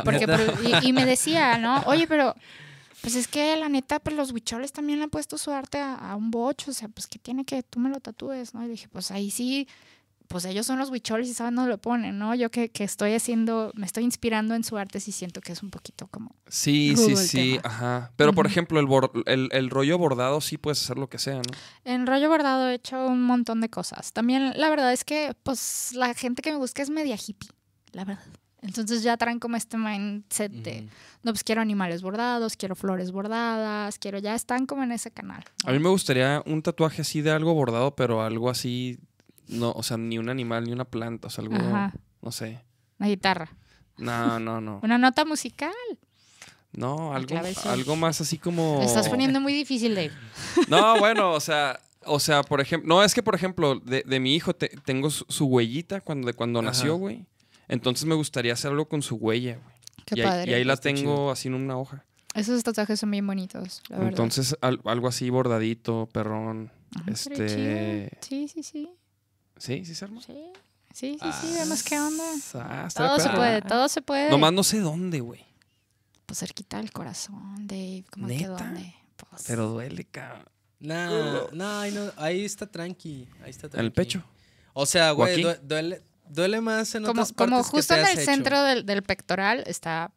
Porque, 0.03 0.25
¿Neta? 0.27 0.37
por- 0.37 0.63
y, 0.83 0.87
y 0.89 0.93
me 0.93 1.05
decía, 1.13 1.57
¿no? 1.57 1.81
Oye, 1.85 2.07
pero 2.07 2.35
pues 3.01 3.15
es 3.15 3.27
que 3.27 3.55
la 3.57 3.69
neta, 3.69 3.99
pues 3.99 4.15
los 4.15 4.31
huicholes 4.31 4.71
también 4.71 4.97
le 4.99 5.03
han 5.03 5.09
puesto 5.11 5.37
su 5.37 5.51
arte 5.51 5.77
a, 5.77 5.93
a 5.95 6.15
un 6.15 6.31
bocho, 6.31 6.71
o 6.71 6.73
sea, 6.73 6.87
pues 6.89 7.05
que 7.07 7.19
tiene 7.19 7.45
que 7.45 7.61
tú 7.63 7.79
me 7.79 7.89
lo 7.89 7.99
tatúes, 7.99 8.53
¿no? 8.53 8.65
Y 8.65 8.69
dije, 8.69 8.87
pues 8.91 9.11
ahí 9.11 9.29
sí, 9.29 9.67
pues 10.27 10.45
ellos 10.45 10.65
son 10.65 10.77
los 10.77 10.89
huicholes 10.89 11.27
y 11.29 11.33
saben 11.33 11.55
dónde 11.55 11.71
lo 11.71 11.77
ponen, 11.77 12.17
¿no? 12.19 12.35
Yo 12.35 12.51
que, 12.51 12.69
que 12.69 12.83
estoy 12.83 13.13
haciendo, 13.13 13.71
me 13.75 13.85
estoy 13.85 14.03
inspirando 14.03 14.55
en 14.55 14.63
su 14.63 14.77
arte, 14.77 14.99
sí 14.99 15.11
siento 15.11 15.41
que 15.41 15.51
es 15.53 15.63
un 15.63 15.69
poquito 15.69 16.07
como 16.07 16.35
Sí, 16.47 16.95
sí, 16.97 17.15
sí, 17.15 17.51
tema. 17.57 17.61
ajá. 17.63 18.11
Pero 18.15 18.33
por 18.33 18.45
ejemplo, 18.45 18.79
el, 18.79 18.87
el, 19.25 19.49
el 19.51 19.69
rollo 19.69 19.97
bordado 19.97 20.41
sí 20.41 20.57
puedes 20.57 20.81
hacer 20.83 20.97
lo 20.97 21.09
que 21.09 21.17
sea, 21.19 21.35
¿no? 21.37 21.41
En 21.83 22.05
rollo 22.07 22.29
bordado 22.29 22.67
he 22.69 22.73
hecho 22.75 23.07
un 23.07 23.23
montón 23.23 23.61
de 23.61 23.69
cosas. 23.69 24.13
También 24.13 24.53
la 24.57 24.69
verdad 24.69 24.91
es 24.93 25.03
que 25.03 25.33
pues 25.43 25.91
la 25.93 26.13
gente 26.13 26.41
que 26.41 26.51
me 26.51 26.57
busca 26.57 26.81
es 26.81 26.89
media 26.89 27.15
hippie, 27.15 27.49
la 27.93 28.03
verdad. 28.05 28.23
Entonces 28.63 29.03
ya 29.03 29.15
traen 29.17 29.39
como 29.39 29.55
este 29.55 29.77
mindset 29.77 30.51
de, 30.51 30.89
no, 31.21 31.31
pues 31.31 31.43
quiero 31.43 31.61
animales 31.61 32.01
bordados, 32.01 32.57
quiero 32.57 32.75
flores 32.75 33.11
bordadas, 33.11 33.99
quiero, 33.99 34.17
ya 34.17 34.33
están 34.33 34.65
como 34.65 34.83
en 34.83 34.91
ese 34.91 35.11
canal. 35.11 35.43
¿no? 35.63 35.69
A 35.69 35.73
mí 35.73 35.79
me 35.79 35.89
gustaría 35.89 36.41
un 36.45 36.63
tatuaje 36.63 37.03
así 37.03 37.21
de 37.21 37.31
algo 37.31 37.53
bordado, 37.53 37.95
pero 37.95 38.23
algo 38.23 38.49
así, 38.49 38.97
no, 39.47 39.71
o 39.71 39.83
sea, 39.83 39.97
ni 39.97 40.17
un 40.17 40.29
animal, 40.29 40.63
ni 40.65 40.71
una 40.71 40.85
planta, 40.85 41.27
o 41.27 41.29
sea, 41.29 41.43
algo, 41.43 41.55
Ajá, 41.55 41.93
no 42.21 42.31
sé. 42.31 42.61
una 42.99 43.09
guitarra, 43.09 43.49
No, 43.97 44.39
no, 44.39 44.61
no. 44.61 44.79
una 44.83 44.97
nota 44.97 45.25
musical. 45.25 45.71
No, 46.73 47.13
algo, 47.13 47.35
algo 47.65 47.95
más 47.95 48.21
así 48.21 48.37
como... 48.37 48.75
Lo 48.79 48.83
estás 48.83 49.09
poniendo 49.09 49.39
muy 49.41 49.53
difícil, 49.53 49.95
Dave. 49.95 50.11
No, 50.69 50.99
bueno, 50.99 51.31
o 51.31 51.39
sea, 51.39 51.79
o 52.05 52.19
sea, 52.19 52.43
por 52.43 52.61
ejemplo, 52.61 52.87
no, 52.87 53.03
es 53.03 53.13
que 53.15 53.23
por 53.23 53.33
ejemplo, 53.35 53.79
de, 53.79 54.03
de 54.05 54.19
mi 54.19 54.35
hijo 54.35 54.53
te- 54.53 54.69
tengo 54.85 55.09
su, 55.09 55.25
su 55.27 55.45
huellita 55.45 56.01
cuando, 56.01 56.27
de 56.27 56.33
cuando 56.33 56.59
Ajá. 56.59 56.67
nació, 56.67 56.95
güey. 56.97 57.25
Entonces 57.67 58.05
me 58.05 58.15
gustaría 58.15 58.53
hacer 58.53 58.71
algo 58.71 58.87
con 58.87 59.01
su 59.01 59.15
huella, 59.15 59.55
güey. 59.55 59.75
Qué 60.05 60.15
y, 60.17 60.21
ahí- 60.21 60.27
padre. 60.27 60.51
y 60.51 60.53
ahí 60.53 60.63
la 60.63 60.77
tengo 60.77 60.99
chido. 61.01 61.31
así 61.31 61.47
en 61.47 61.55
una 61.55 61.77
hoja. 61.77 62.05
Esos 62.35 62.61
tatuajes 62.63 62.99
son 62.99 63.09
bien 63.11 63.25
bonitos, 63.25 63.81
la 63.89 63.97
verdad. 63.97 64.11
Entonces, 64.11 64.55
al- 64.61 64.79
algo 64.85 65.07
así 65.07 65.29
bordadito, 65.31 66.07
perrón. 66.13 66.71
Ajá, 66.95 67.11
estaría 67.11 67.45
este-. 68.03 68.17
Sí, 68.21 68.47
sí, 68.47 68.61
sí. 68.63 68.89
Sí, 69.57 69.85
sí 69.85 69.95
se 69.95 70.05
arma. 70.05 70.21
Sí, 70.21 70.33
sí, 70.93 71.17
sí, 71.21 71.27
sí, 71.41 71.53
vemos 71.53 71.83
qué 71.83 71.99
onda. 71.99 72.23
Ah, 72.55 72.85
estaría 72.87 73.09
Todo 73.09 73.19
se 73.19 73.29
puede, 73.29 73.61
todo 73.61 73.87
se 73.89 74.01
puede. 74.01 74.29
Nomás 74.29 74.53
no 74.53 74.63
sé 74.63 74.79
dónde, 74.79 75.19
güey. 75.19 75.45
Pues 76.25 76.39
cerquita 76.39 76.77
del 76.77 76.91
corazón, 76.91 77.67
Dave. 77.67 78.03
¿Cómo 78.11 78.27
que 78.27 78.35
¿Neta? 78.35 78.49
dónde? 78.49 78.93
Pues, 79.15 79.43
Pero 79.47 79.69
duele, 79.69 80.05
cabrón. 80.05 80.45
Ahí, 81.61 81.91
no- 81.91 82.11
ahí 82.17 82.45
está 82.45 82.67
tranqui. 82.67 83.27
Ahí 83.43 83.49
está 83.49 83.69
tranqui. 83.69 83.79
En 83.79 83.85
el 83.85 83.91
pecho. 83.93 84.23
O 84.73 84.85
sea, 84.85 85.13
¿O 85.13 85.15
güey, 85.15 85.41
duele, 85.63 86.03
duele 86.29 86.61
más 86.61 86.93
en 86.95 87.01
como, 87.03 87.11
otras 87.21 87.33
partes 87.33 87.51
como 87.51 87.63
que 87.63 87.69
justo 87.69 87.93
te 87.95 87.99
en 88.01 88.05
el 88.07 88.13
hecho. 88.13 88.25
centro 88.25 88.61
del, 88.63 88.85
del 88.85 89.01
pectoral 89.03 89.63
está 89.65 90.11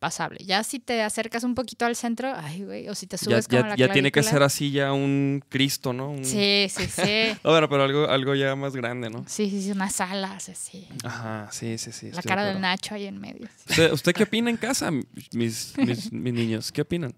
pasable. 0.00 0.38
Ya 0.44 0.64
si 0.64 0.80
te 0.80 1.02
acercas 1.02 1.44
un 1.44 1.54
poquito 1.54 1.84
al 1.86 1.94
centro, 1.94 2.32
ay, 2.34 2.64
güey, 2.64 2.88
o 2.88 2.94
si 2.96 3.06
te 3.06 3.16
Ya, 3.16 3.22
subes 3.24 3.46
como 3.46 3.62
ya- 3.62 3.68
la 3.68 3.76
ya 3.76 3.92
tiene 3.92 4.10
que 4.10 4.22
ser 4.24 4.42
así 4.42 4.72
ya 4.72 4.92
un 4.92 5.44
Cristo, 5.48 5.92
¿no? 5.92 6.10
Un- 6.10 6.24
Sí, 6.24 6.66
sí, 6.68 6.86
sí. 6.88 7.02
No, 7.44 7.50
bueno, 7.52 7.68
pero 7.68 7.84
algo, 7.84 8.08
algo 8.08 8.34
ya 8.34 8.56
más 8.56 8.74
grande, 8.74 9.10
¿no? 9.10 9.24
Sí, 9.28 9.48
sí, 9.48 9.62
sí, 9.62 9.70
unas 9.70 10.00
alas 10.00 10.48
así. 10.48 10.88
Ajá, 11.04 11.48
sí, 11.52 11.78
sí, 11.78 11.92
sí. 11.92 12.06
La 12.06 12.18
estoy 12.18 12.22
de 12.22 12.28
cara 12.28 12.44
del. 12.46 12.60
Nacho 12.60 12.94
ahí 12.96 13.06
en 13.06 13.20
medio. 13.20 13.46
¿Usted, 13.68 13.92
usted 13.92 14.12
qué 14.14 14.24
opina 14.24 14.50
en 14.50 14.56
casa, 14.56 14.90
mis, 14.90 15.74
mis, 15.76 16.12
mis 16.12 16.34
niños? 16.34 16.72
¿Qué 16.72 16.80
opinan? 16.80 17.14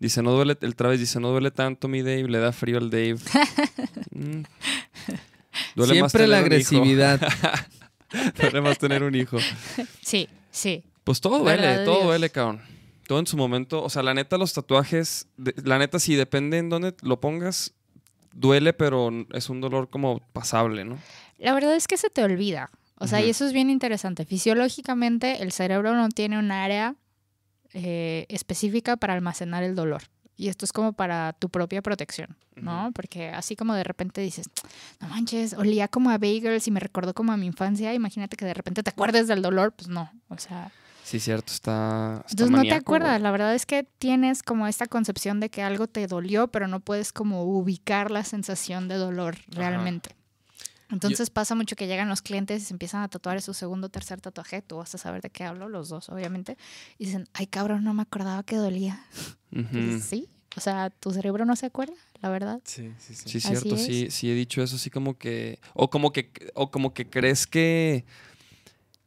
Dice, 0.00 0.20
no 0.22 0.32
duele, 0.32 0.58
el 0.60 0.74
Travis 0.74 0.98
dice, 0.98 1.20
no 1.20 1.28
duele 1.28 1.52
tanto 1.52 1.86
mi 1.86 2.02
Dave, 2.02 2.24
le 2.28 2.38
da 2.40 2.50
frío 2.52 2.78
al 2.78 2.90
Dave. 2.90 3.16
Mm. 4.10 4.42
Duele 5.76 6.00
más 6.00 6.10
Siempre 6.12 6.26
la 6.26 6.42
tener 6.42 6.52
un 6.52 6.60
hijo. 6.60 6.76
agresividad. 6.76 7.20
duele 8.40 8.60
más 8.60 8.78
tener 8.78 9.02
un 9.04 9.14
hijo. 9.14 9.38
Sí, 10.00 10.28
sí. 10.50 10.82
Pues 11.04 11.20
todo 11.20 11.38
duele, 11.40 11.84
todo 11.84 11.96
Dios. 11.96 12.06
duele, 12.06 12.30
cabrón. 12.30 12.62
Todo 13.06 13.18
en 13.18 13.26
su 13.26 13.36
momento. 13.36 13.82
O 13.82 13.90
sea, 13.90 14.02
la 14.02 14.14
neta, 14.14 14.38
los 14.38 14.52
tatuajes, 14.52 15.26
de- 15.36 15.54
la 15.64 15.78
neta, 15.78 15.98
sí, 15.98 16.14
depende 16.14 16.58
en 16.58 16.68
dónde 16.70 16.94
lo 17.02 17.20
pongas, 17.20 17.74
duele, 18.32 18.72
pero 18.72 19.10
es 19.32 19.50
un 19.50 19.60
dolor 19.60 19.90
como 19.90 20.20
pasable, 20.32 20.84
¿no? 20.84 20.98
La 21.38 21.52
verdad 21.54 21.74
es 21.74 21.88
que 21.88 21.96
se 21.96 22.08
te 22.10 22.22
olvida. 22.22 22.70
O 22.98 23.08
sea, 23.08 23.20
y 23.20 23.28
eso 23.30 23.44
es 23.44 23.52
bien 23.52 23.68
interesante. 23.68 24.24
Fisiológicamente, 24.24 25.42
el 25.42 25.50
cerebro 25.50 25.92
no 25.94 26.08
tiene 26.08 26.38
un 26.38 26.52
área 26.52 26.94
eh, 27.74 28.26
específica 28.28 28.96
para 28.96 29.14
almacenar 29.14 29.64
el 29.64 29.74
dolor. 29.74 30.02
Y 30.36 30.48
esto 30.48 30.64
es 30.64 30.72
como 30.72 30.92
para 30.92 31.32
tu 31.34 31.48
propia 31.50 31.82
protección, 31.82 32.36
¿no? 32.56 32.90
Porque 32.94 33.28
así 33.28 33.54
como 33.56 33.74
de 33.74 33.84
repente 33.84 34.20
dices, 34.20 34.48
no 35.00 35.08
manches, 35.08 35.52
olía 35.54 35.88
como 35.88 36.10
a 36.10 36.18
bagels 36.18 36.66
y 36.66 36.70
me 36.70 36.80
recordó 36.80 37.12
como 37.14 37.32
a 37.32 37.36
mi 37.36 37.46
infancia, 37.46 37.92
imagínate 37.92 38.36
que 38.36 38.44
de 38.44 38.54
repente 38.54 38.82
te 38.82 38.90
acuerdes 38.90 39.26
del 39.28 39.42
dolor, 39.42 39.72
pues 39.72 39.88
no, 39.88 40.10
o 40.28 40.38
sea, 40.38 40.72
Sí, 41.04 41.18
cierto, 41.20 41.52
está. 41.52 42.22
está 42.26 42.32
entonces 42.32 42.50
no 42.56 42.62
te 42.62 42.74
acuerdas, 42.74 43.20
la 43.20 43.30
verdad 43.30 43.54
es 43.54 43.66
que 43.66 43.82
tienes 43.98 44.42
como 44.42 44.66
esta 44.66 44.86
concepción 44.86 45.40
de 45.40 45.50
que 45.50 45.62
algo 45.62 45.86
te 45.86 46.06
dolió, 46.06 46.48
pero 46.48 46.68
no 46.68 46.80
puedes 46.80 47.12
como 47.12 47.42
ubicar 47.44 48.10
la 48.10 48.24
sensación 48.24 48.88
de 48.88 48.96
dolor 48.96 49.36
realmente. 49.48 50.14
Entonces 50.90 51.30
pasa 51.30 51.54
mucho 51.54 51.74
que 51.74 51.86
llegan 51.86 52.08
los 52.08 52.20
clientes 52.20 52.62
y 52.62 52.66
se 52.66 52.74
empiezan 52.74 53.02
a 53.02 53.08
tatuar 53.08 53.40
su 53.40 53.54
segundo 53.54 53.86
o 53.86 53.90
tercer 53.90 54.20
tatuaje, 54.20 54.60
tú 54.60 54.76
vas 54.76 54.94
a 54.94 54.98
saber 54.98 55.22
de 55.22 55.30
qué 55.30 55.44
hablo, 55.44 55.68
los 55.68 55.88
dos 55.88 56.10
obviamente, 56.10 56.58
y 56.98 57.06
dicen, 57.06 57.28
ay 57.32 57.46
cabrón, 57.46 57.82
no 57.82 57.94
me 57.94 58.02
acordaba 58.02 58.42
que 58.42 58.56
dolía. 58.56 59.04
Entonces, 59.52 60.04
sí, 60.04 60.28
O 60.56 60.60
sea, 60.60 60.90
tu 60.90 61.10
cerebro 61.10 61.44
no 61.44 61.56
se 61.56 61.66
acuerda, 61.66 61.94
la 62.20 62.28
verdad. 62.28 62.60
Sí, 62.64 62.92
sí, 62.98 63.14
sí. 63.14 63.28
Sí, 63.28 63.40
cierto, 63.40 63.76
sí, 63.76 64.08
sí 64.10 64.30
he 64.30 64.34
dicho 64.34 64.62
eso, 64.62 64.76
así 64.76 64.90
como 64.90 65.16
que, 65.16 65.58
o 65.74 65.88
como 65.88 66.12
que, 66.12 66.30
o 66.54 66.70
como 66.70 66.92
que 66.92 67.08
crees 67.08 67.46
que, 67.46 68.04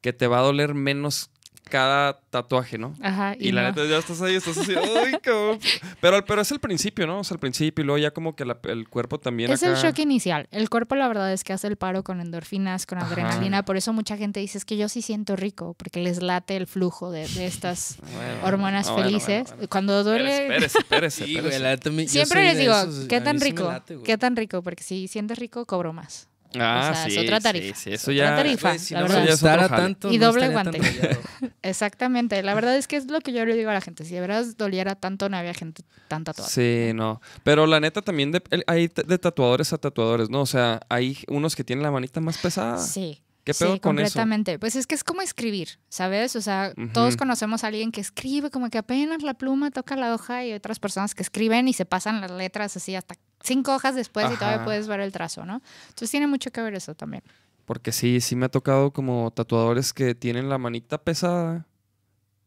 que 0.01 0.11
te 0.11 0.27
va 0.27 0.39
a 0.39 0.41
doler 0.41 0.73
menos 0.73 1.29
cada 1.69 2.19
tatuaje, 2.29 2.77
¿no? 2.77 2.93
Ajá. 3.01 3.35
Y, 3.39 3.51
la 3.51 3.63
no. 3.63 3.67
neta 3.69 3.85
ya 3.89 3.97
estás 3.97 4.21
ahí, 4.21 4.35
estás 4.35 4.57
así, 4.57 4.73
ay, 4.75 5.13
cabrón. 5.21 5.59
Pero, 5.99 6.23
pero 6.25 6.41
es 6.41 6.51
el 6.51 6.59
principio, 6.59 7.07
¿no? 7.07 7.19
O 7.19 7.23
sea, 7.23 7.35
el 7.35 7.39
principio 7.39 7.81
y 7.83 7.85
luego 7.85 7.97
ya 7.97 8.11
como 8.11 8.35
que 8.35 8.45
la- 8.45 8.59
el 8.63 8.87
cuerpo 8.87 9.19
también 9.19 9.51
Es 9.51 9.63
acá. 9.63 9.71
el 9.71 9.77
shock 9.77 9.99
inicial. 9.99 10.47
El 10.51 10.69
cuerpo, 10.69 10.95
la 10.95 11.07
verdad, 11.07 11.31
es 11.33 11.43
que 11.43 11.53
hace 11.53 11.67
el 11.67 11.75
paro 11.75 12.03
con 12.03 12.21
endorfinas, 12.21 12.85
con 12.85 12.99
Ajá. 12.99 13.07
adrenalina. 13.07 13.63
Por 13.65 13.77
eso 13.77 13.93
mucha 13.93 14.15
gente 14.17 14.39
dice 14.39 14.57
es 14.57 14.65
que 14.65 14.77
yo 14.77 14.87
sí 14.89 15.01
siento 15.01 15.35
rico, 15.35 15.73
porque 15.77 15.99
les 16.01 16.21
late 16.21 16.55
el 16.55 16.67
flujo 16.67 17.11
de, 17.11 17.27
de 17.27 17.45
estas 17.47 17.97
Bueno, 18.01 18.45
hormonas 18.45 18.87
bueno, 18.89 19.03
bueno, 19.09 19.19
felices. 19.19 19.51
bueno. 19.53 19.67
Cuando 19.69 20.03
duele. 20.03 20.43
Espérese, 20.43 20.77
espérese, 20.79 21.15
Sí, 21.25 21.33
güey, 21.39 21.53
espérese. 21.53 21.89
la 21.91 22.07
Siempre 22.07 22.43
les 22.43 22.57
digo, 22.57 22.73
esos, 22.73 23.05
¿qué 23.07 23.21
tan 23.21 23.39
rico? 23.41 23.63
late. 23.63 23.97
¿Qué 24.03 24.17
tan 24.17 24.35
rico? 24.35 24.61
Porque 24.61 24.83
si 24.83 25.07
sientes 25.07 25.39
rico, 25.39 25.65
cobro 25.65 25.93
más. 25.93 26.27
Ah, 26.61 26.89
o 26.91 26.93
sea, 26.95 27.07
es 27.07 27.13
sí, 27.13 27.19
otra 27.19 27.37
sí, 27.37 27.43
tarifa, 27.43 27.75
sí, 27.79 27.89
es 27.91 28.01
eso 28.01 28.11
otra 28.11 28.23
ya. 28.29 28.35
tarifa. 28.35 28.69
Güey, 28.69 28.79
si 28.79 28.93
la 28.93 29.01
no 29.01 29.07
verdad. 29.07 29.29
es 29.29 29.39
tanto, 29.69 30.11
Y 30.11 30.17
no 30.17 30.25
doble 30.27 30.41
tan 30.43 30.51
guante. 30.53 30.79
Exactamente. 31.61 32.41
La 32.43 32.53
verdad 32.53 32.75
es 32.75 32.87
que 32.87 32.95
es 32.97 33.09
lo 33.09 33.19
que 33.21 33.33
yo 33.33 33.45
le 33.45 33.55
digo 33.55 33.69
a 33.69 33.73
la 33.73 33.81
gente. 33.81 34.05
Si 34.05 34.13
de 34.13 34.21
verdad 34.21 34.45
doliera 34.57 34.95
tanto, 34.95 35.29
no 35.29 35.37
había 35.37 35.53
gente 35.53 35.83
tan 36.07 36.23
tatuada. 36.23 36.49
Sí, 36.49 36.91
no. 36.93 37.21
Pero 37.43 37.65
la 37.65 37.79
neta 37.79 38.01
también 38.01 38.31
de- 38.31 38.41
hay 38.67 38.87
de 38.87 39.17
tatuadores 39.17 39.73
a 39.73 39.77
tatuadores, 39.77 40.29
¿no? 40.29 40.41
O 40.41 40.45
sea, 40.45 40.81
hay 40.89 41.17
unos 41.27 41.55
que 41.55 41.63
tienen 41.63 41.83
la 41.83 41.91
manita 41.91 42.19
más 42.21 42.37
pesada. 42.37 42.77
Sí. 42.77 43.21
¿Qué 43.43 43.53
pedo 43.53 43.73
sí, 43.75 43.79
con 43.79 43.99
eso? 43.99 44.05
completamente. 44.05 44.57
Pues 44.57 44.75
es 44.75 44.87
que 44.87 44.95
es 44.95 45.03
como 45.03 45.21
escribir, 45.21 45.77
¿sabes? 45.87 46.35
O 46.35 46.41
sea, 46.41 46.73
todos 46.93 47.15
conocemos 47.15 47.63
a 47.63 47.67
alguien 47.67 47.91
que 47.91 48.01
escribe 48.01 48.49
como 48.49 48.71
que 48.71 48.79
apenas 48.79 49.21
la 49.21 49.35
pluma 49.35 49.69
toca 49.69 49.95
la 49.95 50.15
hoja 50.15 50.43
y 50.43 50.53
otras 50.53 50.79
personas 50.79 51.13
que 51.13 51.21
escriben 51.21 51.67
y 51.67 51.73
se 51.73 51.85
pasan 51.85 52.21
las 52.21 52.31
letras 52.31 52.75
así 52.75 52.95
hasta 52.95 53.13
cinco 53.45 53.73
hojas 53.75 53.95
después 53.95 54.25
y 54.31 54.35
todavía 54.35 54.63
puedes 54.65 54.87
ver 54.87 54.99
el 54.99 55.11
trazo, 55.11 55.45
¿no? 55.45 55.61
Entonces 55.87 56.11
tiene 56.11 56.27
mucho 56.27 56.51
que 56.51 56.61
ver 56.61 56.73
eso 56.75 56.95
también. 56.95 57.23
Porque 57.65 57.91
sí, 57.91 58.21
sí 58.21 58.35
me 58.35 58.45
ha 58.45 58.49
tocado 58.49 58.91
como 58.91 59.31
tatuadores 59.35 59.93
que 59.93 60.13
tienen 60.15 60.49
la 60.49 60.57
manita 60.57 60.97
pesada 60.99 61.65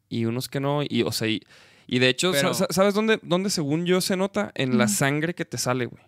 y 0.09 0.27
unos 0.27 0.49
que 0.49 0.61
no. 0.61 0.83
Y, 0.89 1.03
o 1.03 1.11
sea, 1.13 1.27
y, 1.29 1.43
y 1.87 1.99
de 1.99 2.09
hecho, 2.09 2.31
Pero- 2.33 2.55
¿sabes 2.55 2.95
dónde, 2.95 3.19
dónde 3.23 3.51
según 3.51 3.85
yo 3.87 4.01
se 4.01 4.17
nota? 4.17 4.53
En 4.55 4.79
la 4.79 4.87
sangre 4.89 5.35
que 5.35 5.45
te 5.45 5.59
sale, 5.59 5.87
güey. 5.87 6.03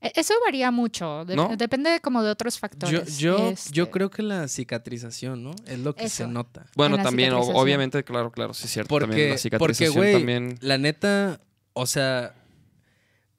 E- 0.00 0.12
Eso 0.16 0.34
varía 0.44 0.70
mucho, 0.70 1.24
de- 1.24 1.36
¿No? 1.36 1.56
depende 1.56 2.00
como 2.00 2.22
de 2.22 2.30
otros 2.30 2.58
factores. 2.58 3.18
yo, 3.18 3.50
Este, 3.50 3.72
yo 3.72 3.90
creo 3.90 4.10
que 4.10 4.22
la 4.22 4.48
cicatrización, 4.48 5.42
¿no? 5.44 5.52
Es 5.66 5.78
lo 5.78 5.94
que 5.94 6.08
se 6.08 6.26
nota. 6.26 6.66
Bueno, 6.74 6.96
la 6.96 7.02
también, 7.04 7.32
obviamente, 7.34 8.02
claro, 8.04 8.30
claro, 8.32 8.52
sí 8.54 8.66
es 8.66 8.72
cierto. 8.72 8.88
también 8.98 9.10
Porque, 9.10 9.22
la 9.52 9.58
porque, 9.58 9.74
cicatrización 9.74 9.94
güey, 9.96 10.12
también. 10.12 10.58
la 10.60 10.78
neta, 10.78 11.40
o 11.72 11.86
sea, 11.86 12.34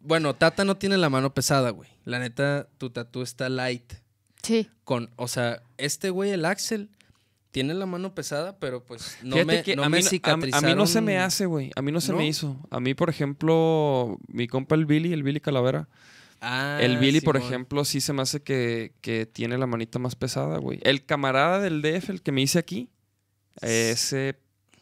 bueno, 0.03 0.35
Tata 0.35 0.63
no 0.65 0.77
tiene 0.77 0.97
la 0.97 1.09
mano 1.09 1.33
pesada, 1.33 1.71
güey. 1.71 1.89
La 2.05 2.19
neta, 2.19 2.67
tu 2.77 2.89
tatú 2.89 3.21
está 3.21 3.49
light. 3.49 3.93
Sí, 4.41 4.69
Con, 4.83 5.09
o 5.15 5.27
sea, 5.27 5.63
este 5.77 6.09
güey, 6.09 6.31
el 6.31 6.43
Axel, 6.45 6.89
tiene 7.51 7.73
la 7.73 7.85
mano 7.85 8.13
pesada, 8.13 8.57
pero 8.59 8.83
pues 8.83 9.17
no 9.23 9.35
Fíjate 9.37 9.55
me, 9.57 9.63
que 9.63 9.75
no 9.75 9.83
a, 9.83 9.89
me 9.89 9.99
mí, 9.99 10.03
no- 10.03 10.57
a- 10.57 10.61
mí 10.61 10.75
no 10.75 10.87
se 10.87 11.01
me 11.01 11.17
hace, 11.19 11.45
güey. 11.45 11.71
A 11.75 11.81
mí 11.81 11.91
no 11.91 12.01
se 12.01 12.11
¿No? 12.11 12.17
me 12.17 12.27
hizo. 12.27 12.57
A 12.69 12.79
mí, 12.79 12.93
por 12.93 13.09
ejemplo, 13.09 14.17
mi 14.27 14.47
compa 14.47 14.75
el 14.75 14.85
Billy, 14.85 15.13
el 15.13 15.23
Billy 15.23 15.39
Calavera. 15.39 15.87
Ah, 16.41 16.79
el 16.81 16.97
Billy, 16.97 17.21
por 17.21 17.37
ejemplo, 17.37 17.85
sí 17.85 18.01
se 18.01 18.11
me 18.11 18.21
hace 18.21 18.41
que, 18.41 18.91
que 18.99 19.25
tiene 19.25 19.57
la 19.57 19.65
manita 19.67 19.97
más 19.99 20.15
pesada, 20.15 20.57
güey. 20.57 20.79
El 20.83 21.05
camarada 21.05 21.61
del 21.61 21.81
DF, 21.81 22.09
el 22.09 22.21
que 22.21 22.33
me 22.33 22.41
hice 22.41 22.59
aquí, 22.59 22.89
ese... 23.61 24.37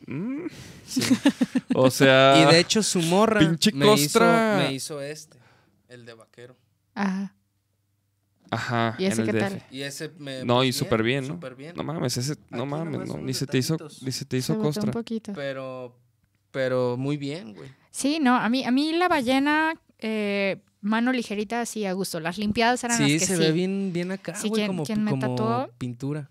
mm, 0.08 0.48
Sí. 0.86 1.02
o 1.76 1.90
sea... 1.92 2.36
Y 2.42 2.52
de 2.54 2.60
hecho, 2.60 2.82
su 2.84 3.02
morra 3.02 3.40
pinche 3.40 3.72
me, 3.74 3.86
hizo, 3.94 4.20
costra. 4.20 4.56
me 4.58 4.74
hizo 4.74 5.02
este, 5.02 5.38
el 5.90 6.06
de 6.06 6.14
vaquero. 6.14 6.56
ajá. 6.96 7.36
Ajá, 8.54 8.96
¿Y 9.00 9.06
ese 9.06 9.22
en 9.22 9.30
el 9.30 9.34
qué 9.34 9.40
DF. 9.40 9.50
tal? 9.50 9.64
Y 9.72 9.82
ese 9.82 10.12
me. 10.20 10.44
No, 10.44 10.56
pues, 10.58 10.68
y 10.68 10.74
súper 10.74 11.04
bien, 11.04 11.26
¿no? 11.26 11.36
súper 11.36 11.56
bien. 11.56 11.74
No 11.74 11.84
mames, 11.84 12.18
ese... 12.18 12.36
No 12.50 12.64
Aquí 12.64 12.70
mames, 12.72 13.08
no. 13.08 13.18
Ni 13.20 13.34
se 13.34 13.48
te 13.48 13.58
hizo, 13.58 13.78
ni 14.02 14.12
se 14.12 14.26
te 14.26 14.32
Se 14.36 14.38
hizo 14.40 14.56
botó 14.56 14.68
un 14.68 14.74
costra. 14.74 14.92
poquito. 14.92 15.32
Pero, 15.34 15.98
pero 16.52 16.98
muy 16.98 17.16
bien, 17.16 17.54
güey. 17.54 17.70
Sí, 17.92 18.20
no, 18.20 18.36
a 18.36 18.50
mí, 18.50 18.66
a 18.66 18.72
mí 18.72 18.92
la 18.92 19.08
ballena, 19.08 19.74
eh, 20.00 20.62
mano 20.82 21.14
ligerita, 21.14 21.66
sí, 21.66 21.86
a 21.86 21.94
gusto. 21.94 22.20
Las 22.20 22.38
limpiadas 22.38 22.84
eran 22.84 22.98
Sí, 22.98 23.04
las 23.14 23.22
que 23.22 23.26
se 23.26 23.36
sí. 23.38 23.42
ve 23.42 23.52
bien, 23.54 23.92
bien 23.94 24.12
acá, 24.12 24.36
Sí, 24.36 24.50
güey, 24.50 24.68
como, 24.68 24.84
quien 24.84 25.02
me 25.06 25.12
como 25.12 25.34
tatuó- 25.38 25.70
pintura. 25.78 26.30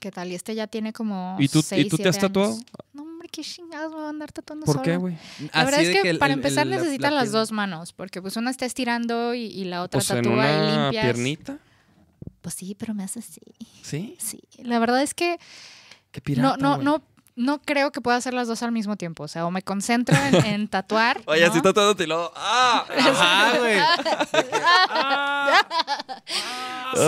¿Qué 0.00 0.10
tal? 0.10 0.32
Y 0.32 0.34
este 0.34 0.54
ya 0.54 0.66
tiene 0.66 0.92
como. 0.92 1.36
¿Y 1.38 1.48
tú, 1.48 1.60
¿y 1.60 1.62
seis, 1.62 1.84
tú 1.88 1.96
te 1.98 2.02
siete 2.02 2.08
has 2.08 2.18
tatuado? 2.18 2.52
años. 2.54 2.64
No, 2.94 3.02
hombre, 3.02 3.28
qué 3.30 3.42
chingados 3.42 3.90
me 3.90 3.96
voy 3.98 4.06
a 4.06 4.08
andar 4.08 4.32
tatuando 4.32 4.64
¿Por 4.66 4.78
qué, 4.82 4.94
sola? 4.94 4.98
güey? 4.98 5.18
La 5.52 5.64
verdad 5.64 5.80
es 5.82 6.02
que, 6.02 6.10
el- 6.10 6.18
para 6.18 6.32
el- 6.32 6.38
empezar 6.40 6.64
el- 6.66 6.70
necesitan 6.70 7.14
la 7.14 7.20
las 7.20 7.32
dos 7.32 7.52
manos, 7.52 7.92
porque 7.92 8.20
pues 8.22 8.36
una 8.36 8.50
está 8.50 8.64
estirando 8.66 9.34
y, 9.34 9.42
y 9.44 9.64
la 9.66 9.82
otra 9.82 9.98
Pues 9.98 10.10
en 10.10 10.16
tatúa 10.22 10.34
y 10.34 10.38
una 10.56 10.82
limpias. 10.84 11.04
piernita, 11.04 11.58
Pues 12.40 12.54
sí, 12.54 12.74
pero 12.78 12.94
me 12.94 13.04
hace 13.04 13.18
así. 13.20 13.40
¿sí? 13.82 14.16
Sí. 14.18 14.40
La 14.62 14.78
verdad 14.78 15.02
es 15.02 15.12
que 15.12 15.38
Qué 16.12 16.20
no, 16.20 16.24
pirata, 16.24 16.56
no, 16.56 16.74
güey. 16.76 16.84
no, 16.86 17.02
no 17.36 17.60
creo 17.62 17.92
que 17.92 18.00
pueda 18.00 18.16
hacer 18.16 18.32
las 18.34 18.48
dos 18.48 18.62
al 18.62 18.72
mismo 18.72 18.96
tiempo. 18.96 19.24
O 19.24 19.28
sea, 19.28 19.44
o 19.46 19.50
me 19.50 19.60
concentro 19.62 20.16
en, 20.16 20.34
en 20.46 20.68
tatuar. 20.68 21.20
Oye, 21.26 21.44
¿no? 21.44 21.52
así 21.52 21.60
tatuándote 21.60 22.04
y 22.04 22.06
luego... 22.06 22.32
¡Ah! 22.34 22.86
Ajá, 22.98 23.58
güey. 23.58 23.78
Sí, 26.94 27.00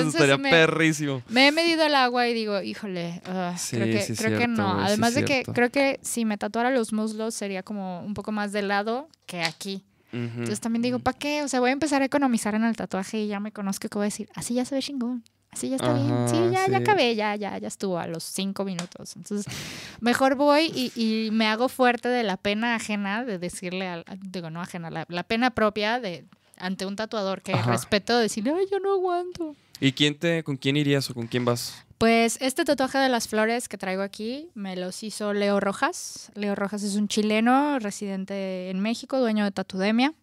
entonces 0.00 0.14
estaría 0.14 0.38
me- 0.38 0.50
perrísimo. 0.50 1.22
Me 1.28 1.48
he 1.48 1.52
medido 1.52 1.84
el 1.86 1.94
agua 1.94 2.28
y 2.28 2.34
digo, 2.34 2.60
híjole, 2.62 3.20
ah, 3.26 3.54
Sí, 3.58 3.76
creo 3.76 3.86
que, 3.88 4.02
sí, 4.02 4.14
creo 4.14 4.38
que 4.38 4.46
no. 4.48 4.80
Además 4.80 5.14
de 5.14 5.24
que 5.24 5.42
creo 5.44 5.70
que 5.70 5.98
si 6.02 6.24
me 6.24 6.36
tatuara 6.38 6.70
los 6.70 6.92
muslos 6.92 7.34
sería 7.34 7.62
como 7.62 8.00
un 8.02 8.14
poco 8.14 8.32
más 8.32 8.52
de 8.52 8.62
lado 8.62 9.08
que 9.26 9.42
aquí. 9.42 9.84
Entonces 10.12 10.58
también 10.60 10.82
digo, 10.82 10.98
¿para 10.98 11.16
qué? 11.16 11.42
O 11.44 11.48
sea, 11.48 11.60
voy 11.60 11.70
a 11.70 11.72
empezar 11.72 12.02
a 12.02 12.04
economizar 12.04 12.54
en 12.56 12.64
el 12.64 12.74
tatuaje 12.74 13.18
y 13.18 13.26
ya 13.28 13.38
me 13.38 13.52
conozco 13.52 13.88
que 13.88 13.96
voy 13.96 14.04
a 14.04 14.06
decir, 14.06 14.28
así 14.34 14.54
ya 14.54 14.64
se 14.64 14.74
ve 14.74 14.82
chingón. 14.82 15.22
Así 15.52 15.68
ya 15.68 15.76
está 15.76 15.92
bien. 15.92 16.28
Sí, 16.28 16.36
ya, 16.52 16.68
ya 16.68 16.78
acabé, 16.78 17.14
ya, 17.16 17.34
ya, 17.34 17.58
ya 17.58 17.66
estuvo 17.68 17.98
a 17.98 18.06
los 18.06 18.22
cinco 18.22 18.64
minutos. 18.64 19.16
Entonces, 19.16 19.52
mejor 20.00 20.36
voy 20.36 20.70
y, 20.74 20.92
y 20.94 21.30
me 21.32 21.46
hago 21.46 21.68
fuerte 21.68 22.08
de 22.08 22.22
la 22.22 22.36
pena 22.36 22.74
ajena 22.76 23.24
de 23.24 23.38
decirle 23.38 23.88
al, 23.88 24.04
digo, 24.20 24.50
no 24.50 24.60
ajena, 24.60 24.90
la, 24.90 25.06
la 25.08 25.22
pena 25.24 25.50
propia 25.50 25.98
de 25.98 26.24
ante 26.60 26.86
un 26.86 26.96
tatuador 26.96 27.42
que 27.42 27.52
Ajá. 27.54 27.72
respeto 27.72 28.16
decirle, 28.18 28.52
ay, 28.56 28.66
yo 28.70 28.78
no 28.78 28.92
aguanto. 28.92 29.56
¿Y 29.80 29.92
quién 29.92 30.18
te, 30.18 30.44
con 30.44 30.56
quién 30.56 30.76
irías 30.76 31.08
o 31.10 31.14
con 31.14 31.26
quién 31.26 31.44
vas? 31.44 31.74
Pues 31.98 32.38
este 32.40 32.64
tatuaje 32.64 32.98
de 32.98 33.08
las 33.08 33.28
flores 33.28 33.68
que 33.68 33.76
traigo 33.76 34.02
aquí 34.02 34.48
me 34.54 34.76
los 34.76 35.02
hizo 35.02 35.32
Leo 35.34 35.60
Rojas. 35.60 36.30
Leo 36.34 36.54
Rojas 36.54 36.82
es 36.82 36.94
un 36.96 37.08
chileno 37.08 37.78
residente 37.78 38.70
en 38.70 38.80
México, 38.80 39.18
dueño 39.18 39.44
de 39.44 39.50
Tatudemia. 39.50 40.14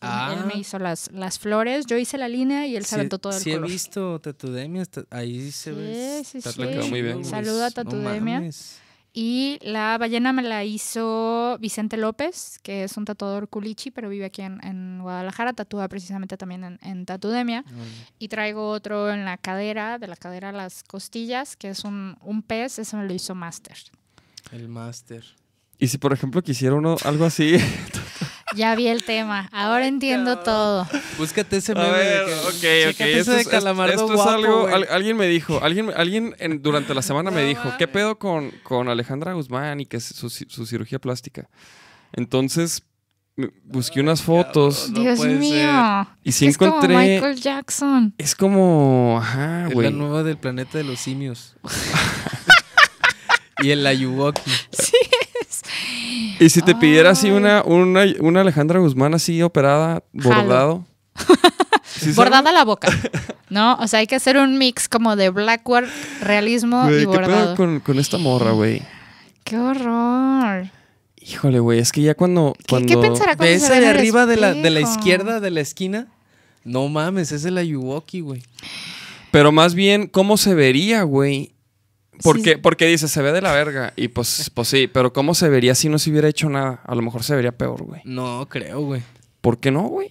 Ah. 0.00 0.34
Él 0.38 0.44
me 0.46 0.54
hizo 0.60 0.78
las, 0.78 1.10
las 1.12 1.38
flores, 1.38 1.86
yo 1.86 1.96
hice 1.96 2.18
la 2.18 2.28
línea 2.28 2.66
y 2.66 2.76
él 2.76 2.84
se 2.84 2.90
Sí, 2.90 2.94
aventó 2.96 3.18
todo 3.18 3.32
el 3.34 3.40
sí 3.40 3.50
he 3.50 3.54
color. 3.54 3.68
visto 3.70 4.18
Tatudemia, 4.20 4.82
está- 4.82 5.04
ahí 5.10 5.50
se 5.50 5.72
ve. 5.72 6.22
Sí, 6.24 6.40
sí, 6.42 6.50
sí. 6.52 6.60
Muy 6.90 7.00
bien. 7.02 7.24
Saluda 7.24 7.66
a 7.66 7.70
Tatudemia. 7.70 8.42
Y 9.16 9.60
la 9.62 9.96
ballena 9.96 10.32
me 10.32 10.42
la 10.42 10.64
hizo 10.64 11.56
Vicente 11.60 11.96
López, 11.96 12.58
que 12.64 12.82
es 12.82 12.96
un 12.96 13.04
tatuador 13.04 13.48
culichi, 13.48 13.92
pero 13.92 14.08
vive 14.08 14.24
aquí 14.24 14.42
en, 14.42 14.58
en 14.64 14.98
Guadalajara, 15.02 15.52
tatúa 15.52 15.86
precisamente 15.88 16.36
también 16.36 16.64
en, 16.64 16.78
en 16.82 17.06
Tatudemia. 17.06 17.64
Y 18.18 18.26
traigo 18.26 18.70
otro 18.70 19.12
en 19.12 19.24
la 19.24 19.38
cadera, 19.38 20.00
de 20.00 20.08
la 20.08 20.16
cadera 20.16 20.48
a 20.48 20.52
las 20.52 20.82
costillas, 20.82 21.54
que 21.54 21.68
es 21.68 21.84
un, 21.84 22.16
un 22.22 22.42
pez, 22.42 22.80
eso 22.80 22.96
me 22.96 23.06
lo 23.06 23.14
hizo 23.14 23.36
Master. 23.36 23.76
El 24.50 24.68
máster. 24.68 25.24
Y 25.78 25.86
si, 25.86 25.98
por 25.98 26.12
ejemplo, 26.12 26.42
quisiera 26.42 26.74
uno 26.74 26.96
algo 27.04 27.24
así. 27.24 27.56
Ya 28.54 28.74
vi 28.74 28.88
el 28.88 29.04
tema, 29.04 29.48
ahora 29.52 29.86
entiendo 29.86 30.38
todo. 30.38 30.86
Búscate 31.18 31.56
ese 31.58 31.72
A 31.72 31.74
meme. 31.76 31.90
ver, 31.90 32.26
de 32.26 32.32
que, 32.60 32.88
ok, 32.88 32.94
ok. 32.94 33.00
Esto 33.00 33.32
es, 33.32 33.44
de 33.44 33.50
calamardo 33.50 33.92
esto 33.94 34.06
es 34.06 34.12
guapo, 34.14 34.30
algo. 34.30 34.60
güey. 34.62 34.74
al- 34.74 34.86
alguien 34.90 35.16
me 35.16 35.26
dijo, 35.26 35.60
alguien, 35.62 35.90
alguien 35.96 36.34
en- 36.38 36.62
durante 36.62 36.94
la 36.94 37.02
semana 37.02 37.30
me 37.30 37.44
dijo, 37.44 37.72
¿qué 37.78 37.88
pedo 37.88 38.18
con, 38.18 38.50
con 38.62 38.88
Alejandra 38.88 39.32
Guzmán 39.32 39.80
y 39.80 39.86
que 39.86 39.96
es 39.98 40.04
su, 40.04 40.30
su 40.30 40.66
cirugía 40.66 40.98
plástica? 40.98 41.48
Entonces 42.12 42.82
me- 43.36 43.50
busqué 43.64 44.00
unas 44.00 44.22
fotos 44.22 44.92
Dios 44.94 45.18
mío. 45.20 45.50
ser. 45.50 46.06
y 46.22 46.32
sí 46.32 46.46
es 46.46 46.56
como 46.56 46.76
encontré. 46.76 46.96
Michael 46.96 47.40
Jackson. 47.40 48.14
Es 48.18 48.34
como. 48.36 49.18
Ajá, 49.20 49.62
Es 49.64 49.68
la 49.70 49.74
güey. 49.74 49.92
nueva 49.92 50.22
del 50.22 50.36
planeta 50.36 50.78
de 50.78 50.84
los 50.84 51.00
simios. 51.00 51.56
y 53.62 53.70
el 53.70 53.86
Ayuwoki. 53.86 54.40
Y 56.40 56.48
si 56.48 56.62
te 56.62 56.74
pidiera 56.74 57.10
así 57.10 57.30
una, 57.30 57.62
una, 57.62 58.04
una 58.20 58.40
Alejandra 58.40 58.80
Guzmán 58.80 59.14
así 59.14 59.42
operada, 59.42 60.02
bordado. 60.12 60.84
Bordada 62.16 62.52
la 62.52 62.64
boca. 62.64 62.88
¿No? 63.50 63.76
O 63.76 63.86
sea, 63.86 64.00
hay 64.00 64.06
que 64.06 64.16
hacer 64.16 64.36
un 64.36 64.58
mix 64.58 64.88
como 64.88 65.16
de 65.16 65.30
blackwork, 65.30 65.88
realismo 66.20 66.82
Güey, 66.84 66.96
y 66.96 66.98
¿Qué 67.00 67.06
pedo 67.06 67.20
bordado. 67.20 67.56
con, 67.56 67.80
con 67.80 67.98
esta 67.98 68.18
morra, 68.18 68.50
güey? 68.50 68.82
¡Qué 69.44 69.56
horror! 69.56 70.70
Híjole, 71.20 71.60
güey, 71.60 71.78
es 71.78 71.92
que 71.92 72.02
ya 72.02 72.14
cuando. 72.14 72.54
¿Qué, 72.58 72.64
cuando... 72.68 72.88
qué 72.88 72.96
pensará 72.96 73.36
cuando 73.36 73.54
¿Ves 73.54 73.62
se 73.62 73.80
de 73.80 73.86
arriba 73.86 74.26
de 74.26 74.36
la, 74.36 74.52
de 74.54 74.70
la 74.70 74.80
izquierda 74.80 75.40
de 75.40 75.50
la 75.50 75.60
esquina? 75.60 76.08
No 76.64 76.88
mames, 76.88 77.32
es 77.32 77.44
el 77.44 77.58
Ayuwoki, 77.58 78.20
güey. 78.20 78.42
Pero 79.30 79.52
más 79.52 79.74
bien, 79.74 80.06
¿cómo 80.06 80.36
se 80.36 80.54
vería, 80.54 81.02
güey? 81.02 81.53
Porque, 82.22 82.52
Sí. 82.54 82.56
porque 82.62 82.86
dice, 82.86 83.08
se 83.08 83.22
ve 83.22 83.32
de 83.32 83.40
la 83.42 83.52
verga. 83.52 83.92
Y 83.96 84.08
pues, 84.08 84.50
pues 84.54 84.68
sí, 84.68 84.86
pero 84.86 85.12
¿cómo 85.12 85.34
se 85.34 85.48
vería 85.48 85.74
si 85.74 85.88
no 85.88 85.98
se 85.98 86.10
hubiera 86.10 86.28
hecho 86.28 86.48
nada? 86.48 86.80
A 86.86 86.94
lo 86.94 87.02
mejor 87.02 87.22
se 87.22 87.34
vería 87.34 87.52
peor, 87.52 87.82
güey. 87.82 88.00
No, 88.04 88.46
creo, 88.48 88.80
güey. 88.82 89.02
¿Por 89.40 89.58
qué 89.58 89.70
no, 89.70 89.82
güey? 89.82 90.10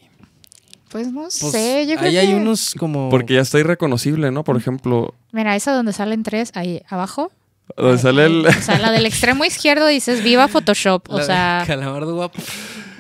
Pues 0.89 1.07
no 1.11 1.21
Pues, 1.23 1.33
sé, 1.33 1.87
yo 1.87 1.95
creo 1.95 2.07
ahí 2.09 2.13
que... 2.13 2.19
hay 2.19 2.33
unos 2.35 2.75
como... 2.77 3.09
Porque 3.09 3.33
ya 3.33 3.41
está 3.41 3.57
irreconocible, 3.59 4.29
¿no? 4.31 4.43
Por 4.43 4.57
ejemplo, 4.57 5.15
Mira, 5.31 5.55
esa 5.55 5.71
donde 5.73 5.91
salen 5.93 6.21
tres, 6.21 6.51
ahí 6.53 6.83
abajo. 6.87 7.31
donde 7.75 7.97
sale 7.97 8.25
el... 8.25 8.45
O 8.45 8.51
sea, 8.61 8.77
la 8.77 8.91
del 8.91 9.05
extremo 9.07 9.43
izquierdo 9.43 9.87
dices 9.87 10.23
viva 10.23 10.47
Photoshop. 10.47 11.09
O 11.09 11.13
la 11.13 11.19
de 11.21 11.25
sea, 11.25 11.63
Calamardo 11.65 12.13
guapo. 12.15 12.39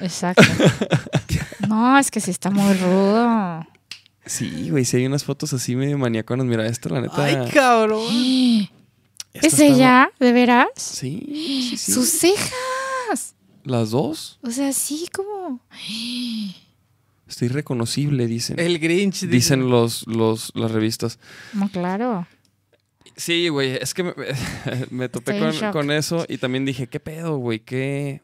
exacto. 0.01 0.41
No, 1.67 1.97
es 1.97 2.11
que 2.11 2.19
sí 2.19 2.29
está 2.29 2.49
muy 2.51 2.73
rudo. 2.73 3.65
Sí, 4.25 4.69
güey, 4.69 4.85
sí 4.85 4.97
hay 4.97 5.05
unas 5.05 5.23
fotos 5.23 5.53
así 5.53 5.75
medio 5.75 5.97
maníaconas. 5.97 6.45
Mira, 6.45 6.65
esta, 6.67 6.89
la 6.89 7.01
neta... 7.01 7.23
Ay, 7.23 7.49
cabrón. 7.53 8.01
esta 9.33 9.47
¿Es 9.47 9.59
ella? 9.59 10.11
¿De 10.19 10.31
veras? 10.31 10.67
Sí, 10.75 11.23
sí, 11.27 11.77
sí. 11.77 11.91
Sus 11.91 12.09
cejas. 12.09 13.35
Las 13.63 13.91
dos. 13.91 14.39
O 14.43 14.51
sea, 14.51 14.71
sí, 14.73 15.07
como... 15.13 15.59
Está 17.27 17.45
irreconocible, 17.45 18.27
dicen. 18.27 18.59
El 18.59 18.77
Grinch. 18.79 19.21
dice. 19.21 19.27
Dicen 19.27 19.69
los, 19.69 20.05
los, 20.07 20.51
las 20.55 20.71
revistas. 20.71 21.19
No, 21.53 21.69
claro. 21.69 22.27
Sí, 23.15 23.47
güey, 23.49 23.75
es 23.75 23.93
que 23.93 24.03
me, 24.03 24.13
me 24.91 25.09
topé 25.09 25.37
Estoy 25.37 25.71
con, 25.71 25.91
eso 25.91 26.25
y 26.27 26.37
también 26.37 26.65
dije, 26.65 26.87
¿qué 26.87 26.99
pedo, 26.99 27.37
güey? 27.37 27.59
¿Qué? 27.59 28.21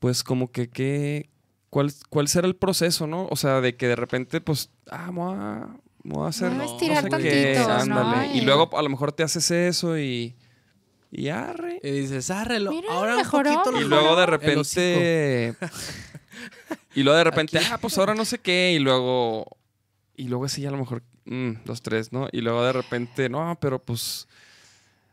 Pues 0.00 0.22
como 0.22 0.50
que, 0.50 0.68
¿qué? 0.68 1.30
¿Cuál, 1.70 1.92
¿Cuál 2.08 2.28
será 2.28 2.46
el 2.46 2.56
proceso, 2.56 3.06
no? 3.06 3.26
O 3.30 3.36
sea, 3.36 3.60
de 3.60 3.76
que 3.76 3.86
de 3.86 3.96
repente, 3.96 4.40
pues, 4.40 4.70
ah, 4.90 5.10
voy 5.12 5.34
a, 5.36 5.68
me 6.06 6.14
voy 6.14 6.26
a 6.26 6.28
hacer 6.28 6.52
no 6.52 6.62
estirar 6.64 7.02
sé 7.02 7.10
qué, 7.18 7.54
tantito, 7.56 7.68
¿no? 7.68 8.00
ándale. 8.00 8.26
Y 8.34 8.38
Y- 8.38 8.40
luego 8.42 8.70
a 8.78 8.82
lo 8.82 8.88
mejor 8.88 9.12
te 9.12 9.22
haces 9.22 9.50
eso 9.50 9.98
y... 9.98 10.34
Y 11.10 11.28
arre. 11.28 11.80
Y 11.82 11.90
dices, 11.90 12.30
árrelo. 12.30 12.70
Mira, 12.72 12.92
ahora 12.92 13.12
un 13.12 13.18
mejoró, 13.18 13.62
poquito 13.62 13.80
Y 13.80 13.84
luego 13.84 14.16
de 14.16 14.26
repente... 14.26 15.54
y 16.94 17.02
luego 17.02 17.16
de 17.18 17.24
repente, 17.24 17.58
Aquí. 17.58 17.66
ah, 17.70 17.78
pues 17.78 17.96
ahora 17.98 18.14
no 18.14 18.24
sé 18.24 18.38
qué. 18.38 18.72
Y 18.74 18.78
luego... 18.78 19.46
Y 20.16 20.28
luego 20.28 20.48
sí, 20.48 20.64
a 20.64 20.70
lo 20.70 20.78
mejor, 20.78 21.02
mm, 21.26 21.50
dos, 21.64 21.82
tres, 21.82 22.12
¿no? 22.12 22.28
Y 22.32 22.40
luego 22.40 22.64
de 22.64 22.72
repente, 22.72 23.28
no, 23.28 23.56
pero 23.60 23.78
pues... 23.82 24.26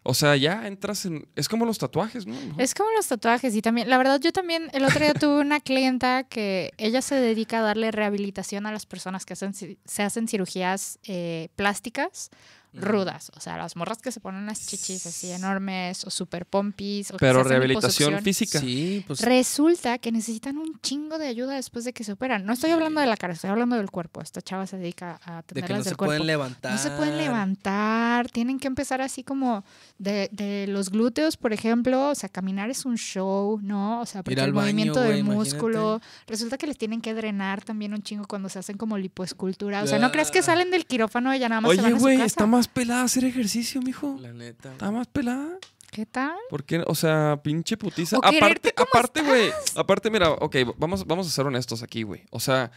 O 0.04 0.14
sea, 0.14 0.36
ya 0.36 0.68
entras 0.68 1.06
en... 1.06 1.28
Es 1.36 1.48
como 1.48 1.66
los 1.66 1.78
tatuajes, 1.78 2.28
¿no? 2.28 2.36
Es 2.58 2.74
como 2.76 2.92
los 2.92 3.08
tatuajes 3.08 3.56
y 3.56 3.62
también, 3.62 3.90
la 3.90 3.98
verdad, 3.98 4.20
yo 4.20 4.34
también 4.34 4.70
el 4.74 4.84
otro 4.84 5.00
día 5.00 5.14
tuve 5.14 5.40
una 5.40 5.62
clienta 5.62 6.24
que 6.24 6.74
ella 6.78 7.02
se 7.02 7.16
dedica 7.16 7.60
a 7.60 7.62
darle 7.62 7.92
rehabilitación 7.92 8.66
a 8.66 8.72
las 8.72 8.86
personas 8.86 9.26
que 9.26 9.34
hacen, 9.34 9.54
se 9.54 10.04
hacen 10.04 10.28
cirugías 10.28 11.00
eh, 11.06 11.50
plásticas 11.56 12.32
rudas. 12.74 13.32
O 13.36 13.40
sea, 13.40 13.58
las 13.58 13.76
morras 13.76 14.00
que 14.00 14.12
se 14.12 14.20
ponen 14.20 14.46
las 14.46 14.66
chichis 14.66 15.06
así 15.06 15.32
enormes 15.32 16.06
o 16.06 16.10
super 16.10 16.46
pompis. 16.46 17.12
O 17.12 17.14
se 17.14 17.20
Pero 17.20 17.44
rehabilitación 17.44 18.22
física. 18.22 18.60
Sí, 18.60 19.04
pues... 19.08 19.22
Resulta 19.22 19.98
que 20.00 20.12
necesitan 20.12 20.58
un 20.58 20.80
chingo 20.82 21.18
de 21.18 21.28
ayuda 21.28 21.56
después 21.56 21.86
de 21.86 21.94
que 21.94 22.04
se 22.04 22.14
operan. 22.14 22.46
No 22.46 22.54
estoy 22.54 22.72
hablando 22.72 23.02
de 23.02 23.08
la 23.08 23.18
cara, 23.18 23.34
estoy 23.34 23.50
hablando 23.50 23.76
del 23.76 23.92
cuerpo. 23.92 24.22
Esta 24.22 24.42
chava 24.42 24.66
se 24.68 24.78
dedica 24.78 25.20
a 25.24 25.32
de 25.32 25.38
atenderlas 25.38 25.68
que 25.68 25.74
no 25.74 25.78
del 25.78 25.84
se 25.86 25.96
cuerpo. 25.96 26.10
pueden 26.10 26.28
levantar. 26.28 26.72
No 26.72 26.78
se 26.78 26.92
pueden 26.92 27.18
levantar, 27.18 28.30
tienen 28.30 28.60
que 28.60 28.68
empezar 28.68 29.02
así 29.02 29.24
como 29.24 29.64
de, 29.98 30.30
de 30.32 30.68
los 30.68 30.90
glúteos, 30.90 31.38
por 31.38 31.54
ejemplo, 31.54 32.10
o 32.10 32.16
sea, 32.16 32.30
caminar 32.30 32.70
es 32.70 32.86
un 32.86 32.98
show, 32.98 33.60
¿no? 33.62 34.02
O 34.02 34.06
sea, 34.06 34.24
porque 34.24 34.40
al 34.40 34.48
el 34.48 34.54
baño, 34.54 34.66
movimiento 34.66 35.00
del 35.02 35.20
imagínate. 35.20 35.38
músculo, 35.38 36.02
resulta 36.28 36.58
que 36.58 36.68
les 36.68 36.78
tienen 36.78 37.02
que 37.02 37.14
drenar 37.14 37.64
también 37.64 37.94
un 37.94 38.02
chingo 38.02 38.26
cuando 38.28 38.50
se 38.50 38.60
hacen 38.60 38.78
como 38.78 38.98
lipoescultura, 38.98 39.84
o 39.84 39.88
sea, 39.88 40.00
¿no 40.00 40.12
crees 40.12 40.32
que 40.32 40.42
salen 40.42 40.72
del 40.72 40.86
quirófano 40.86 41.34
y 41.36 41.40
ya 41.40 41.50
nada 41.50 41.62
más 41.62 41.72
se 41.72 41.80
Oye, 41.80 41.84
van 41.84 41.94
a 41.96 42.00
su 42.00 42.06
casa? 42.06 42.26
está 42.26 42.46
más 42.46 42.63
pelada 42.68 43.04
hacer 43.04 43.26
ejercicio, 43.26 43.82
mijo. 43.82 44.18
La 44.20 44.34
neta. 44.34 44.72
Está 44.72 44.92
más 44.92 45.08
pelada. 45.08 45.58
¿Qué 45.92 46.06
tal? 46.08 46.36
¿Por 46.50 46.64
qué? 46.64 46.84
O 46.88 46.96
sea, 46.96 47.40
pinche 47.44 47.78
putiza. 47.78 48.18
O 48.18 48.22
quererte 48.22 48.70
Aparte, 48.70 48.74
como 48.74 48.90
aparte, 48.90 49.22
güey. 49.22 49.52
Aparte, 49.76 50.10
mira, 50.10 50.32
ok, 50.32 50.56
vamos, 50.78 51.06
vamos 51.06 51.28
a 51.28 51.30
ser 51.30 51.46
honestos 51.46 51.84
aquí, 51.84 52.02
güey. 52.02 52.24
O 52.32 52.40
sea, 52.40 52.72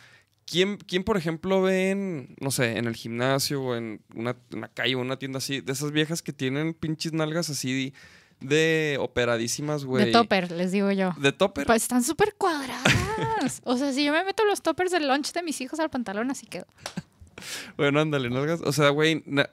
¿quién, 0.44 0.76
¿quién, 0.76 1.02
por 1.02 1.16
ejemplo, 1.16 1.62
ve 1.62 1.90
en, 1.90 2.36
no 2.40 2.50
sé, 2.50 2.76
en 2.76 2.86
el 2.86 2.94
gimnasio 2.94 3.62
o 3.62 3.74
en 3.74 4.02
una, 4.14 4.36
en 4.52 4.60
la 4.60 4.68
calle 4.68 4.96
o 4.96 5.00
una 5.00 5.18
tienda 5.18 5.38
así, 5.38 5.62
de 5.62 5.72
esas 5.72 5.92
viejas 5.92 6.20
que 6.20 6.34
tienen 6.34 6.74
pinches 6.74 7.14
nalgas 7.14 7.48
así 7.48 7.94
de 8.40 8.98
operadísimas, 9.00 9.84
güey? 9.84 10.06
De 10.06 10.12
topper, 10.12 10.52
les 10.52 10.72
digo 10.72 10.90
yo. 10.92 11.14
De 11.18 11.32
topper. 11.32 11.66
Pues 11.66 11.82
están 11.82 12.02
súper 12.02 12.34
cuadradas. 12.34 13.62
o 13.64 13.76
sea, 13.76 13.92
si 13.92 14.04
yo 14.04 14.12
me 14.12 14.24
meto 14.24 14.44
los 14.44 14.62
toppers 14.62 14.90
del 14.90 15.08
lunch 15.08 15.32
de 15.32 15.42
mis 15.42 15.60
hijos 15.60 15.80
al 15.80 15.90
pantalón, 15.90 16.30
así 16.30 16.46
quedo. 16.46 16.66
Bueno, 17.76 18.00
ándale, 18.00 18.30
nalgas. 18.30 18.60
O 18.62 18.72
sea, 18.72 18.90
güey. 18.90 19.22
na- 19.26 19.50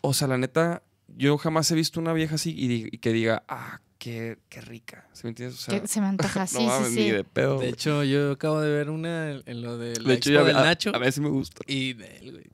O 0.00 0.12
sea, 0.14 0.28
la 0.28 0.38
neta, 0.38 0.82
yo 1.16 1.38
jamás 1.38 1.70
he 1.70 1.74
visto 1.74 2.00
una 2.00 2.12
vieja 2.12 2.34
así 2.34 2.54
y, 2.56 2.98
que 2.98 3.12
diga, 3.12 3.42
ah, 3.48 3.80
qué, 3.98 4.38
qué 4.48 4.60
rica. 4.60 5.06
¿Sí 5.12 5.22
me 5.24 5.30
entiendes? 5.30 5.58
O 5.58 5.62
sea, 5.62 5.80
que 5.80 5.86
se 5.88 6.00
me 6.00 6.06
antoja, 6.08 6.40
no 6.40 6.46
sí, 6.46 6.66
mames, 6.66 6.88
sí, 6.88 6.96
ni 6.96 7.02
sí. 7.04 7.10
de 7.10 7.24
pedo. 7.24 7.58
De 7.58 7.68
hecho, 7.68 8.04
yo 8.04 8.32
acabo 8.32 8.60
de 8.60 8.70
ver 8.70 8.90
una 8.90 9.30
en 9.30 9.62
lo 9.62 9.78
de 9.78 9.98
la 10.00 10.08
De 10.08 10.14
hecho, 10.14 10.30
expo 10.30 10.42
ya 10.42 10.44
del 10.44 10.56
a, 10.56 10.64
Nacho. 10.64 10.92
a 10.94 10.98
ver 10.98 11.12
si 11.12 11.20
me 11.20 11.30
gusta. 11.30 11.62
Y 11.66 11.94
de 11.94 12.16
él, 12.18 12.32
güey. 12.32 12.44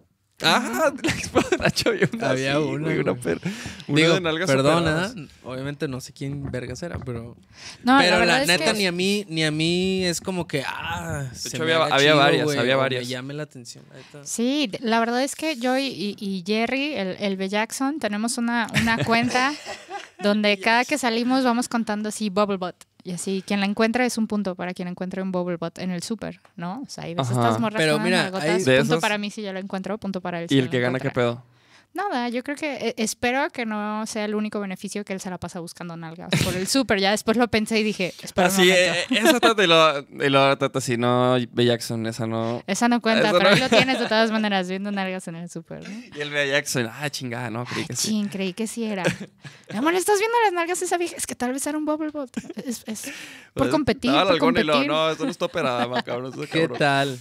Ah, 0.42 0.90
de 0.94 1.02
la 1.58 1.68
de 1.68 1.90
había 1.90 2.08
una. 2.12 2.30
Había 2.30 2.52
así, 2.56 2.62
una, 2.62 2.84
güey, 2.84 2.98
una, 3.00 3.10
güey. 3.12 3.22
per- 3.22 3.40
una 3.88 3.96
Digo, 4.00 4.14
de 4.14 4.20
nalgas 4.20 4.46
perdona, 4.50 4.78
operadas. 4.80 5.14
obviamente 5.44 5.88
no 5.88 6.00
sé 6.00 6.12
quién 6.12 6.50
vergas 6.50 6.82
era, 6.82 6.98
pero... 6.98 7.36
No, 7.84 7.98
pero 7.98 8.18
la 8.20 8.24
la, 8.40 8.46
neta 8.46 8.72
que- 8.72 8.78
ni 8.78 8.86
a 8.86 8.92
mí, 8.92 9.24
ni 9.28 9.44
a 9.44 9.50
mí 9.50 10.04
es 10.04 10.20
como 10.20 10.46
que, 10.46 10.62
ah, 10.66 11.26
se 11.34 11.48
hecho, 11.48 11.58
me 11.58 11.64
había- 11.72 11.76
haga 11.84 11.94
había 11.94 12.10
chido, 12.12 12.16
varias, 12.16 12.44
güey, 12.44 12.58
había 12.58 12.74
o 12.74 12.78
me 12.78 12.82
varias. 12.82 13.08
llame 13.08 13.34
la 13.34 13.42
atención. 13.42 13.84
Sí, 14.24 14.68
de- 14.70 14.78
la 14.82 15.00
verdad 15.00 15.22
es 15.22 15.36
que 15.36 15.56
yo 15.56 15.76
y, 15.78 16.16
Jerry, 16.46 16.94
el, 16.94 17.16
el 17.20 17.36
B. 17.36 17.48
Jackson, 17.48 17.98
tenemos 17.98 18.38
una, 18.38 18.66
una 18.80 19.04
cuenta 19.04 19.52
donde 20.22 20.58
cada 20.58 20.84
que 20.84 20.98
salimos 20.98 21.44
vamos 21.44 21.68
contando 21.68 22.08
así 22.08 22.30
Bubblebot. 22.30 22.76
Y 23.04 23.12
así, 23.12 23.42
quien 23.46 23.60
la 23.60 23.66
encuentra 23.66 24.04
es 24.04 24.18
un 24.18 24.26
punto 24.26 24.54
para 24.54 24.74
quien 24.74 24.88
encuentre 24.88 25.22
un 25.22 25.32
Bubblebot 25.32 25.78
en 25.78 25.90
el 25.90 26.02
súper, 26.02 26.40
¿no? 26.56 26.82
O 26.82 26.88
sea, 26.88 27.04
ahí 27.04 27.14
ves 27.14 27.30
Ajá. 27.30 27.34
estas 27.40 27.60
morras 27.60 27.78
Pero 27.80 27.98
mira, 27.98 28.24
nalgotas, 28.24 28.48
hay- 28.48 28.64
De 28.64 28.78
punto 28.80 29.00
para 29.00 29.16
mí 29.18 29.30
si 29.30 29.42
yo 29.42 29.52
lo 29.52 29.58
encuentro, 29.58 29.96
punto 29.98 30.20
para 30.20 30.40
él 30.40 30.46
Y 30.50 30.58
el 30.58 30.64
lo 30.66 30.70
que 30.70 30.80
gana, 30.80 30.98
¿qué 30.98 31.08
encuentra. 31.08 31.22
pedo? 31.34 31.42
Nada, 31.92 32.28
yo 32.28 32.44
creo 32.44 32.56
que 32.56 32.74
eh, 32.76 32.94
espero 32.98 33.50
que 33.50 33.66
no 33.66 34.06
sea 34.06 34.24
el 34.24 34.36
único 34.36 34.60
beneficio 34.60 35.04
que 35.04 35.12
él 35.12 35.20
se 35.20 35.28
la 35.28 35.38
pasa 35.38 35.58
buscando 35.58 35.96
nalgas 35.96 36.30
por 36.44 36.54
el 36.54 36.68
súper. 36.68 37.00
Ya 37.00 37.10
después 37.10 37.36
lo 37.36 37.48
pensé 37.48 37.80
y 37.80 37.82
dije, 37.82 38.14
espera 38.22 38.46
un 38.48 38.54
Así, 38.54 38.68
momento. 38.68 38.92
eh, 38.94 39.04
esa 39.28 39.40
tata 39.40 39.64
y 39.64 39.66
lo, 39.66 39.98
y 40.24 40.28
lo 40.28 40.56
tata 40.56 40.78
así, 40.78 40.96
no, 40.96 41.36
B. 41.50 41.64
Jackson, 41.64 42.06
esa 42.06 42.28
no. 42.28 42.62
Esa 42.68 42.88
no 42.88 43.00
cuenta, 43.00 43.30
Eso 43.30 43.38
pero 43.38 43.50
no- 43.50 43.56
ahí 43.56 43.60
lo 43.60 43.68
tienes 43.68 43.98
de 43.98 44.06
todas 44.06 44.30
maneras, 44.30 44.68
viendo 44.68 44.92
nalgas 44.92 45.26
en 45.26 45.34
el 45.34 45.50
súper, 45.50 45.88
¿no? 45.88 46.02
Y 46.16 46.20
el 46.20 46.30
B. 46.30 46.48
Jackson, 46.48 46.88
ah, 46.92 47.10
chingada, 47.10 47.50
no, 47.50 47.64
creí 47.64 47.84
que 47.86 47.96
sí. 47.96 48.08
Chin, 48.10 48.28
creí 48.28 48.52
que 48.52 48.68
sí 48.68 48.84
era. 48.84 49.02
Mi 49.72 49.76
amor, 49.78 49.92
¿estás 49.94 50.20
viendo 50.20 50.36
las 50.44 50.52
nalgas 50.52 50.78
de 50.78 50.86
esa 50.86 50.96
vieja? 50.96 51.16
Es 51.16 51.26
que 51.26 51.34
tal 51.34 51.52
vez 51.52 51.66
era 51.66 51.76
un 51.76 51.84
bubblebot. 51.86 52.30
Es, 52.64 52.84
es 52.86 53.02
por 53.02 53.12
Pues, 53.64 53.70
competir, 53.70 54.12
por 54.12 54.20
algona 54.32 54.60
y 54.60 54.64
lo, 54.64 54.72
competir. 54.74 54.90
no, 54.92 55.10
esto 55.10 55.24
no 55.24 55.30
está 55.32 55.44
operada, 55.46 56.02
cabrón, 56.04 56.26
esto 56.30 56.42
¿Qué 56.42 56.60
cabrón. 56.60 56.78
tal? 56.78 57.18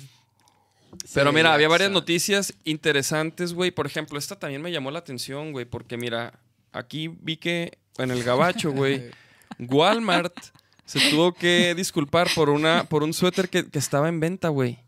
Pero 1.13 1.29
Sí, 1.29 1.35
mira, 1.35 1.53
había 1.53 1.67
varias 1.67 1.91
noticias 1.91 2.53
interesantes, 2.63 3.53
güey. 3.53 3.71
Por 3.71 3.85
ejemplo, 3.85 4.17
esta 4.17 4.37
también 4.37 4.61
me 4.61 4.71
llamó 4.71 4.91
la 4.91 4.99
atención, 4.99 5.51
güey, 5.51 5.65
porque 5.65 5.97
mira, 5.97 6.39
aquí 6.71 7.07
vi 7.07 7.37
que 7.37 7.77
en 7.97 8.11
el 8.11 8.23
gabacho, 8.23 8.71
güey, 8.73 9.11
Walmart 9.59 10.33
se 10.85 10.99
tuvo 11.09 11.33
que 11.33 11.75
disculpar 11.75 12.27
por 12.33 12.49
una 12.49 12.85
por 12.85 13.03
un 13.03 13.13
suéter 13.13 13.49
que, 13.49 13.69
que 13.69 13.79
estaba 13.79 14.09
en 14.09 14.19
venta, 14.19 14.49
güey. 14.49 14.79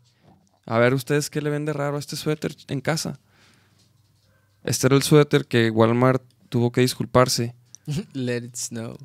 A 0.66 0.78
ver, 0.78 0.94
ustedes 0.94 1.30
qué 1.30 1.40
le 1.40 1.50
ven 1.50 1.64
de 1.64 1.72
raro 1.72 1.96
a 1.96 2.00
este 2.00 2.16
suéter 2.16 2.56
en 2.68 2.80
casa. 2.80 3.18
Este 4.64 4.86
era 4.86 4.96
el 4.96 5.02
suéter 5.02 5.46
que 5.46 5.70
Walmart 5.70 6.22
tuvo 6.48 6.70
que 6.70 6.80
disculparse. 6.80 7.54
Let 8.12 8.44
it 8.44 8.56
snow. 8.56 8.96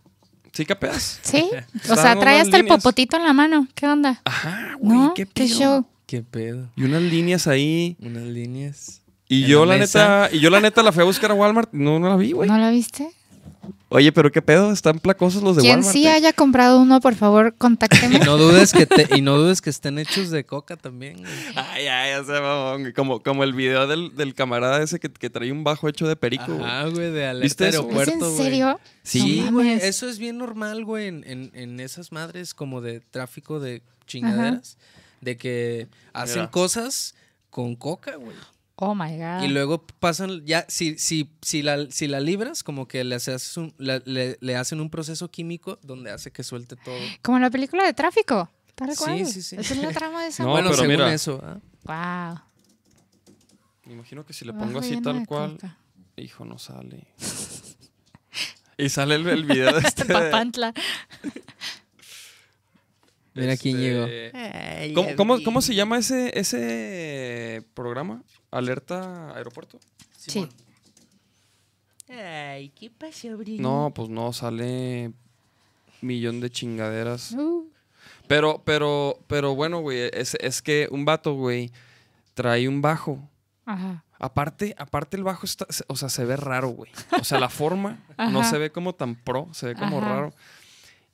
¿Sí 0.53 0.65
capeas? 0.65 1.19
Sí, 1.21 1.49
o 1.89 1.95
sea, 1.95 2.17
trae 2.19 2.39
hasta 2.39 2.57
el 2.57 2.65
popotito 2.65 3.17
en 3.17 3.23
la 3.23 3.33
mano. 3.33 3.67
¿Qué 3.75 3.87
onda? 3.87 4.21
Ajá, 4.25 4.75
güey, 4.79 4.97
¿No? 4.97 5.13
qué 5.13 5.25
¿Qué 5.25 5.47
show? 5.47 5.87
¿Qué 6.07 6.23
pedo? 6.23 6.69
Y 6.75 6.83
unas 6.83 7.03
líneas 7.03 7.45
ahí. 7.47 7.95
Unas 8.01 8.23
líneas. 8.23 9.01
Y 9.29 9.45
yo 9.45 9.65
la 9.65 9.77
neta, 9.77 10.29
y 10.31 10.39
yo 10.39 10.49
la 10.49 10.59
neta 10.61 10.81
la 10.81 10.91
fui 10.93 11.01
a 11.01 11.05
buscar 11.05 11.29
a 11.31 11.33
Walmart, 11.35 11.69
no, 11.73 11.99
no 11.99 12.07
la 12.09 12.15
vi, 12.15 12.31
güey. 12.31 12.49
¿No 12.49 12.57
la 12.57 12.69
viste? 12.71 13.09
Oye, 13.89 14.11
pero 14.13 14.31
qué 14.31 14.41
pedo, 14.41 14.71
están 14.71 14.99
placosos 14.99 15.43
los 15.43 15.55
de 15.57 15.61
Quien 15.61 15.75
Walmart. 15.77 15.93
sí 15.93 16.05
eh? 16.07 16.11
haya 16.11 16.31
comprado 16.33 16.81
uno, 16.81 16.99
por 17.01 17.15
favor, 17.15 17.53
Y 17.53 17.57
contácteme. 17.57 18.19
no 18.19 18.37
dudes 18.37 18.71
que 18.73 18.85
te, 18.85 19.07
y 19.17 19.21
no 19.21 19.37
dudes 19.37 19.61
que 19.61 19.69
estén 19.69 19.97
hechos 19.99 20.29
de 20.29 20.45
coca 20.45 20.75
también. 20.77 21.17
güey. 21.19 21.31
Ay, 21.55 21.87
ay, 21.87 22.13
o 22.19 22.23
sea, 22.25 22.39
mamón, 22.41 22.81
güey, 22.81 22.93
como, 22.93 23.21
como 23.21 23.43
el 23.43 23.53
video 23.53 23.85
del, 23.87 24.15
del 24.15 24.33
camarada 24.33 24.81
ese 24.81 24.99
que, 24.99 25.09
que 25.09 25.29
traía 25.29 25.51
un 25.53 25.63
bajo 25.65 25.89
hecho 25.89 26.07
de 26.07 26.15
perico. 26.15 26.45
güey. 26.47 26.63
Ajá, 26.63 26.85
güey, 26.87 27.11
de 27.11 27.25
alerta 27.27 27.43
¿Viste 27.43 27.67
eso? 27.67 27.79
¿Es 27.79 27.83
aeropuerto, 27.83 28.13
en 28.13 28.19
güey. 28.19 28.37
serio? 28.37 28.79
Sí, 29.03 29.41
No 29.45 29.51
güey, 29.53 29.71
eso 29.73 30.07
es 30.09 30.19
bien 30.19 30.37
normal, 30.37 30.85
güey, 30.85 31.07
en, 31.07 31.23
en- 31.25 31.51
en 31.53 31.79
esas 31.81 32.13
madres 32.13 32.53
como 32.53 32.79
de 32.81 32.99
tráfico 33.01 33.59
de 33.59 33.81
chingaderas. 34.05 34.77
De 35.21 35.37
que 35.37 35.87
hacen 36.13 36.41
Mira. 36.41 36.51
cosas 36.51 37.15
con 37.49 37.75
coca, 37.75 38.15
güey. 38.15 38.35
Oh 38.75 38.93
my 38.93 39.17
God. 39.17 39.41
Y 39.43 39.47
luego 39.47 39.85
pasan, 39.99 40.45
ya, 40.45 40.63
si, 40.69 40.99
si, 40.99 41.31
si, 41.41 41.63
la, 41.63 41.89
si 41.89 42.07
la 42.07 42.19
libras, 42.19 42.61
como 42.63 42.87
que 42.87 43.03
le, 43.03 43.15
haces 43.15 43.57
un- 43.57 43.73
la- 43.79 44.03
le, 44.05 44.37
le 44.39 44.55
hacen 44.55 44.79
un 44.79 44.91
proceso 44.91 45.29
químico 45.31 45.79
donde 45.81 46.11
hace 46.11 46.31
que 46.31 46.43
suelte 46.43 46.75
todo. 46.75 46.95
Como 47.23 47.37
en 47.37 47.43
la 47.43 47.49
película 47.49 47.83
de 47.85 47.93
tráfico. 47.93 48.49
¿Tal 48.75 48.91
Sí, 48.91 48.97
cual? 49.03 49.25
sí, 49.25 49.41
sí. 49.41 49.55
Es 49.57 49.75
la 49.77 49.91
trama 49.91 50.21
de 50.21 50.27
esa. 50.29 50.43
No, 50.43 50.51
bueno, 50.51 50.67
pero 50.69 50.81
según 50.81 50.95
mira. 50.97 51.11
eso. 51.11 51.41
¿ah? 51.43 51.57
Wow. 52.35 52.41
Me 53.85 53.93
imagino 53.93 54.23
que 54.23 54.33
si 54.33 54.45
le 54.45 54.53
pongo 54.53 54.77
así 54.79 55.01
tal 55.01 55.25
cual. 55.25 55.57
Hijo, 56.15 56.45
no 56.45 56.59
sale. 56.59 57.07
y 58.77 58.89
sale 58.89 59.15
el, 59.15 59.27
el 59.27 59.45
video 59.45 59.73
de 59.73 59.79
este. 59.87 60.05
Papantla. 60.05 60.71
Mira 63.41 63.57
quién 63.57 63.77
llegó. 63.79 64.05
este, 64.05 64.93
¿Cómo, 64.93 65.15
cómo, 65.15 65.43
cómo 65.43 65.61
se 65.61 65.75
llama 65.75 65.97
ese, 65.97 66.37
ese 66.39 67.63
programa? 67.73 68.23
¿Alerta 68.51 69.33
Aeropuerto? 69.35 69.79
Sí. 70.17 70.47
Ay, 72.09 72.69
¿qué 72.69 72.89
pasó? 72.89 73.29
No, 73.59 73.91
pues 73.93 74.09
no, 74.09 74.31
sale 74.33 75.11
millón 76.01 76.39
de 76.39 76.49
chingaderas. 76.49 77.33
Uh, 77.33 77.69
Pero, 78.27 78.61
pero, 78.65 79.19
pero 79.27 79.55
bueno, 79.55 79.79
güey, 79.81 80.09
es, 80.13 80.35
es 80.39 80.61
que 80.61 80.87
un 80.91 81.03
vato, 81.05 81.33
güey, 81.33 81.71
trae 82.33 82.67
un 82.67 82.81
bajo. 82.81 83.29
ajá. 83.65 84.03
Aparte, 84.19 84.73
aparte 84.79 85.15
el 85.15 85.23
bajo 85.23 85.45
está, 85.45 85.67
se- 85.69 85.83
o 85.87 85.95
sea, 85.95 86.09
se 86.09 86.25
ve 86.25 86.35
raro, 86.37 86.69
güey. 86.69 86.89
O 87.21 87.23
sea, 87.23 87.39
la 87.39 87.49
forma 87.49 87.99
no 88.17 88.43
se 88.43 88.57
ve 88.57 88.71
como 88.71 88.95
tan 88.95 89.13
pro, 89.13 89.47
se 89.51 89.67
ve 89.67 89.75
como 89.75 89.99
Ajá. 89.99 90.09
raro. 90.09 90.33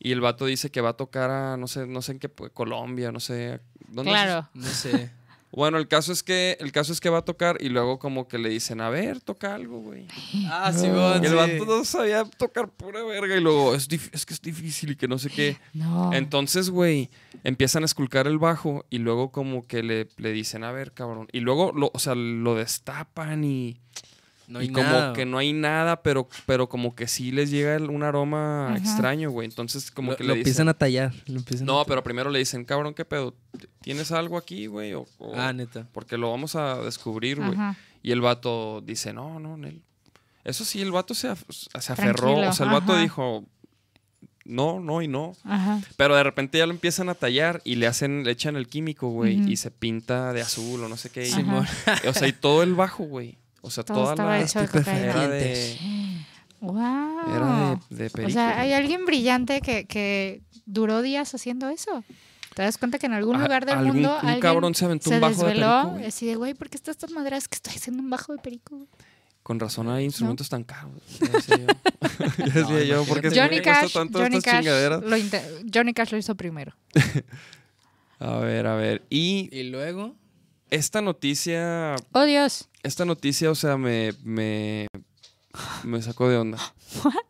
Y 0.04 0.12
el 0.12 0.20
vato 0.20 0.46
dice 0.46 0.70
que 0.70 0.82
va 0.82 0.90
a 0.90 0.98
tocar 0.98 1.32
a, 1.32 1.56
no 1.56 1.68
sé, 1.68 1.88
no 1.88 2.02
sé 2.02 2.12
en 2.12 2.20
qué, 2.20 2.30
Colombia, 2.30 3.12
no 3.12 3.22
sé. 3.22 3.62
¿dónde 3.88 4.12
es? 4.12 4.18
Claro. 4.18 4.50
No 4.54 4.68
sé. 4.68 5.12
Bueno, 5.56 5.78
el 5.78 5.88
caso 5.88 6.12
es 6.12 6.24
que, 6.24 6.58
el 6.60 6.72
caso 6.72 6.92
es 6.94 7.00
que 7.00 7.10
va 7.10 7.20
a 7.20 7.26
tocar 7.26 7.58
y 7.62 7.70
luego 7.70 8.00
como 8.00 8.28
que 8.28 8.40
le 8.40 8.50
dicen, 8.50 8.82
a 8.82 8.90
ver, 8.90 9.22
toca 9.22 9.54
algo, 9.54 9.82
güey. 9.82 10.08
Ah, 10.48 10.74
sí, 10.74 10.88
Y 10.88 11.26
el 11.28 11.36
vato 11.36 11.66
no 11.68 11.86
sabía 11.86 12.26
tocar 12.26 12.70
pura 12.70 13.04
verga 13.04 13.38
y 13.38 13.40
luego, 13.40 13.76
es, 13.76 13.88
es 14.12 14.26
que 14.26 14.34
es 14.34 14.42
difícil 14.42 14.90
y 14.90 14.96
que 14.96 15.08
no 15.08 15.20
sé 15.20 15.30
qué. 15.30 15.58
No. 15.74 16.12
Entonces, 16.12 16.72
güey, 16.72 17.12
empiezan 17.44 17.84
a 17.84 17.86
esculcar 17.86 18.26
el 18.26 18.40
bajo 18.40 18.84
y 18.90 18.98
luego 18.98 19.32
como 19.32 19.68
que 19.68 19.84
le, 19.84 20.08
le 20.18 20.32
dicen, 20.32 20.64
a 20.64 20.72
ver, 20.72 20.92
cabrón. 20.92 21.28
Y 21.32 21.42
luego, 21.42 21.72
lo, 21.72 21.92
o 21.94 22.00
sea, 22.00 22.16
lo 22.16 22.56
destapan 22.56 23.44
y, 23.44 23.80
No 24.54 24.62
y 24.62 24.70
como 24.70 24.84
nada. 24.88 25.14
que 25.14 25.26
no 25.26 25.38
hay 25.40 25.52
nada, 25.52 26.04
pero, 26.04 26.28
pero 26.46 26.70
como 26.70 26.96
que 26.96 27.08
sí 27.08 27.32
les 27.32 27.50
llega 27.50 27.76
el- 27.76 27.90
un 27.90 28.04
aroma 28.04 28.68
Ajá. 28.70 28.78
extraño, 28.78 29.32
güey. 29.32 29.48
Entonces, 29.48 29.90
como 29.90 30.12
lo, 30.12 30.18
que 30.18 30.24
lo 30.24 30.30
le 30.30 30.36
dicen... 30.36 30.42
empiezan 30.42 30.70
a 30.70 30.74
tallar. 30.76 31.12
Lo 31.26 31.38
empiezan 31.40 31.66
No, 31.66 31.80
a 31.80 31.86
pero 31.86 32.04
primero 32.04 32.30
le 32.30 32.38
dicen, 32.40 32.64
cabrón, 32.64 32.94
¿qué 32.94 33.04
pedo? 33.04 33.36
¿Tienes 33.82 34.12
algo 34.12 34.38
aquí, 34.38 34.68
güey? 34.68 34.94
O, 34.94 35.06
o- 35.18 35.34
Ah, 35.36 35.52
neta. 35.54 35.88
Porque 35.92 36.18
lo 36.18 36.30
vamos 36.32 36.56
a 36.56 36.78
descubrir, 36.84 37.38
güey. 37.40 37.58
Y 38.04 38.12
el 38.12 38.22
vato 38.22 38.82
dice, 38.82 39.12
no, 39.14 39.40
no, 39.40 39.58
Nel. 39.58 39.82
Eso 40.44 40.66
sí, 40.66 40.82
el 40.82 40.92
vato 40.92 41.14
se, 41.16 41.30
af- 41.32 41.46
se 41.80 41.94
aferró. 41.94 42.14
Tranquilo, 42.28 42.50
O 42.50 42.54
sea, 42.54 42.66
el 42.68 42.72
vato 42.74 42.92
ajá. 42.94 43.02
dijo, 43.02 43.46
no, 44.46 44.80
no 44.82 45.02
y 45.02 45.08
no. 45.08 45.36
Ajá. 45.46 45.80
Pero 45.96 46.16
de 46.16 46.24
repente 46.24 46.58
ya 46.58 46.66
lo 46.66 46.74
empiezan 46.74 47.08
a 47.10 47.16
tallar 47.16 47.62
y 47.64 47.76
le 47.76 47.88
hacen, 47.88 48.26
le 48.26 48.32
echan 48.32 48.58
el 48.58 48.68
químico, 48.68 49.08
güey, 49.10 49.50
y 49.50 49.56
se 49.58 49.72
pinta 49.72 50.34
de 50.34 50.42
azul 50.42 50.84
o 50.84 50.90
no 50.90 50.98
sé 50.98 51.10
qué. 51.10 51.28
y- 51.30 52.08
o 52.08 52.14
sea, 52.14 52.28
y 52.28 52.34
todo 52.34 52.62
el 52.62 52.76
bajo, 52.76 53.06
güey. 53.06 53.38
O 53.66 53.72
sea, 53.72 53.84
Todo 53.84 53.98
toda 54.02 54.12
estaba 54.14 54.38
la 54.38 54.42
hecho 54.44 54.60
de 54.60 54.68
cocaína. 54.68 55.00
era 55.06 55.28
de, 55.30 55.78
Wow. 56.60 57.36
era 57.36 57.80
de, 57.90 57.96
de 57.98 58.06
o 58.08 58.10
perico, 58.12 58.32
sea, 58.34 58.60
hay 58.60 58.74
alguien 58.74 59.06
brillante 59.06 59.62
que, 59.62 59.86
que 59.86 60.42
duró 60.66 61.02
días 61.02 61.34
haciendo 61.34 61.70
eso. 61.70 62.04
¿Te 62.56 62.62
das 62.62 62.78
cuenta 62.78 63.00
que 63.00 63.08
en 63.08 63.14
algún 63.14 63.42
lugar 63.42 63.66
del 63.66 63.78
algún- 63.80 63.94
mundo 63.96 64.12
un 64.22 64.28
alguien 64.28 64.40
cabrón 64.42 64.76
se 64.76 64.86
aventó 64.86 65.10
se 65.10 65.16
un 65.16 65.22
bajo 65.22 65.42
de 65.44 65.48
desveló? 65.48 65.68
perico, 65.78 65.90
güey. 65.96 66.06
así 66.06 66.26
de, 66.28 66.36
güey, 66.36 66.54
¿por 66.54 66.70
qué 66.70 66.78
estás 66.78 66.98
tan 66.98 67.12
maderas 67.14 67.48
que 67.48 67.56
estoy 67.56 67.74
haciendo 67.76 68.04
un 68.04 68.10
bajo 68.10 68.32
de 68.34 68.40
perico? 68.40 68.76
güey?" 68.76 68.88
Con 69.42 69.60
razón 69.60 69.90
hay 69.90 70.06
instrumentos 70.06 70.48
tan 70.50 70.64
caros. 70.64 70.92
Ya 71.20 71.28
decía 71.30 71.58
yo. 71.58 71.66
Ya 72.38 72.54
decía 72.54 72.84
yo, 72.84 73.04
¿por 73.06 73.20
qué 73.22 73.28
imagínate. 73.28 73.40
Johnny 73.56 73.62
Cash, 73.62 73.94
tanto 73.94 74.20
Johnny 74.20 74.38
estas 74.38 74.54
Cash, 74.54 74.60
chingaderas? 74.62 75.02
lo 75.04 75.18
Johnny 75.74 75.94
Cash 75.94 76.12
lo 76.12 76.18
hizo 76.18 76.36
primero. 76.36 76.74
A 78.20 78.38
ver, 78.38 78.68
a 78.68 78.76
ver. 78.76 79.04
Y 79.10 79.50
Y 79.52 79.64
luego. 79.64 80.16
Esta 80.74 81.02
noticia, 81.02 81.96
Oh, 82.14 82.24
Dios. 82.26 82.70
esta 82.84 83.06
noticia, 83.06 83.52
o 83.52 83.56
sea, 83.56 83.78
me, 83.78 84.14
me, 84.24 84.88
me 85.84 86.02
sacó 86.02 86.30
de 86.30 86.38
onda. 86.38 86.58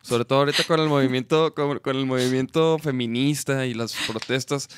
Sobre 0.02 0.24
todo 0.24 0.40
ahorita 0.40 0.64
con 0.64 0.80
el 0.80 0.88
movimiento, 0.88 1.54
con, 1.54 1.78
con 1.78 1.96
el 1.96 2.06
movimiento 2.06 2.78
feminista 2.78 3.66
y 3.66 3.74
las 3.74 3.94
protestas. 4.08 4.68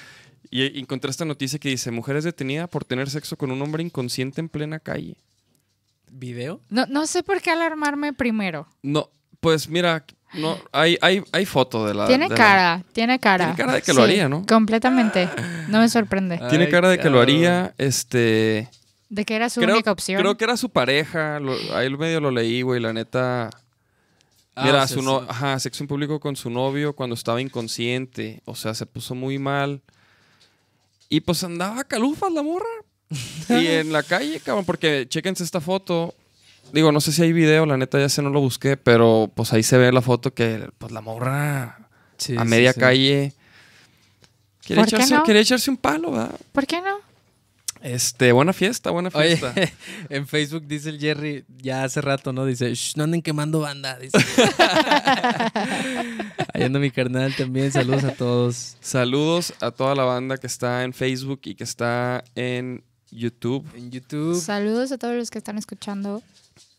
Y 0.50 0.78
encontré 0.78 1.10
esta 1.10 1.24
noticia 1.24 1.58
que 1.58 1.68
dice, 1.70 1.90
mujer 1.90 2.16
es 2.16 2.24
detenida 2.24 2.66
por 2.68 2.84
tener 2.84 3.10
sexo 3.10 3.36
con 3.36 3.50
un 3.50 3.60
hombre 3.62 3.82
inconsciente 3.82 4.40
en 4.40 4.48
plena 4.48 4.78
calle. 4.78 5.16
¿Video? 6.10 6.60
No, 6.70 6.86
no 6.86 7.06
sé 7.06 7.22
por 7.22 7.40
qué 7.42 7.50
alarmarme 7.50 8.12
primero. 8.12 8.68
No, 8.82 9.10
pues 9.40 9.68
mira, 9.68 10.04
no, 10.34 10.58
hay, 10.72 10.98
hay, 11.00 11.22
hay 11.32 11.46
foto 11.46 11.86
de 11.86 11.94
la... 11.94 12.06
tiene 12.06 12.24
de 12.24 12.30
la- 12.30 12.36
cara, 12.36 12.84
tiene 12.92 13.18
cara. 13.18 13.44
Tiene 13.46 13.56
cara 13.56 13.72
de 13.74 13.82
que 13.82 13.92
lo 13.94 14.02
haría, 14.02 14.28
¿no? 14.28 14.44
Completamente. 14.46 15.28
No 15.68 15.80
me 15.80 15.88
sorprende. 15.88 16.38
Tiene 16.50 16.64
Ay, 16.66 16.70
cara 16.70 16.88
de 16.88 16.98
que 16.98 17.08
lo 17.10 17.20
haría, 17.20 17.74
este... 17.78 18.68
De 19.08 19.24
que 19.24 19.36
era 19.36 19.48
su 19.48 19.60
creo, 19.60 19.74
única 19.76 19.92
opción. 19.92 20.20
creo 20.20 20.36
que 20.36 20.44
era 20.44 20.56
su 20.56 20.68
pareja, 20.70 21.38
lo- 21.40 21.56
ahí 21.76 21.88
medio 21.96 22.20
lo 22.20 22.30
leí, 22.30 22.62
güey, 22.62 22.80
la 22.80 22.92
neta... 22.92 23.50
Ah, 24.58 24.64
Mira, 24.64 24.84
o 24.84 24.86
sea, 24.86 24.96
su 24.96 25.02
no, 25.02 25.20
sí. 25.20 25.26
ajá, 25.28 25.58
sexo 25.60 25.84
en 25.84 25.88
público 25.88 26.18
con 26.18 26.34
su 26.34 26.48
novio 26.48 26.94
cuando 26.94 27.14
estaba 27.14 27.42
inconsciente. 27.42 28.40
O 28.46 28.54
sea, 28.54 28.72
se 28.72 28.86
puso 28.86 29.14
muy 29.14 29.38
mal. 29.38 29.82
Y 31.10 31.20
pues 31.20 31.44
andaba 31.44 31.84
calufas 31.84 32.32
la 32.32 32.42
morra. 32.42 32.64
y 33.50 33.66
en 33.66 33.92
la 33.92 34.02
calle, 34.02 34.40
cabrón, 34.40 34.64
porque 34.64 35.04
chéquense 35.08 35.44
esta 35.44 35.60
foto. 35.60 36.14
Digo, 36.72 36.92
no 36.92 37.00
sé 37.00 37.12
si 37.12 37.22
hay 37.22 37.32
video, 37.32 37.64
la 37.66 37.76
neta 37.76 37.98
ya 37.98 38.08
sé, 38.08 38.22
no 38.22 38.30
lo 38.30 38.40
busqué, 38.40 38.76
pero 38.76 39.30
pues 39.34 39.52
ahí 39.52 39.62
se 39.62 39.78
ve 39.78 39.92
la 39.92 40.02
foto 40.02 40.34
que 40.34 40.68
pues 40.78 40.92
la 40.92 41.00
morra 41.00 41.88
Sí, 42.18 42.34
a 42.36 42.44
media 42.44 42.72
sí. 42.72 42.80
calle. 42.80 43.32
Quería 44.62 44.82
¿Por 44.82 44.90
qué 44.90 44.96
echarse, 44.96 45.14
no? 45.14 45.22
quería 45.22 45.42
echarse 45.42 45.70
un 45.70 45.76
palo, 45.76 46.10
¿verdad? 46.12 46.34
¿Por 46.52 46.66
qué 46.66 46.80
no? 46.82 46.96
Este, 47.82 48.32
buena 48.32 48.52
fiesta, 48.52 48.90
buena 48.90 49.10
Oye, 49.14 49.36
fiesta. 49.36 49.54
en 50.08 50.26
Facebook 50.26 50.64
dice 50.66 50.88
el 50.88 50.98
Jerry, 50.98 51.44
ya 51.58 51.84
hace 51.84 52.00
rato, 52.00 52.32
¿no? 52.32 52.44
Dice, 52.46 52.74
"Shh, 52.74 52.96
no 52.96 53.04
anden 53.04 53.22
quemando 53.22 53.60
banda. 53.60 53.96
Dice. 53.98 54.18
Ahí 56.52 56.62
anda 56.62 56.78
mi 56.78 56.90
carnal 56.90 57.34
también. 57.36 57.70
Saludos 57.70 58.04
a 58.04 58.12
todos. 58.14 58.76
Saludos 58.80 59.52
a 59.60 59.70
toda 59.70 59.94
la 59.94 60.04
banda 60.04 60.36
que 60.38 60.46
está 60.46 60.84
en 60.84 60.92
Facebook 60.94 61.40
y 61.44 61.54
que 61.54 61.64
está 61.64 62.24
en 62.34 62.82
YouTube. 63.10 63.64
En 63.76 63.90
YouTube. 63.90 64.40
Saludos 64.40 64.90
a 64.92 64.98
todos 64.98 65.14
los 65.14 65.30
que 65.30 65.38
están 65.38 65.58
escuchando. 65.58 66.22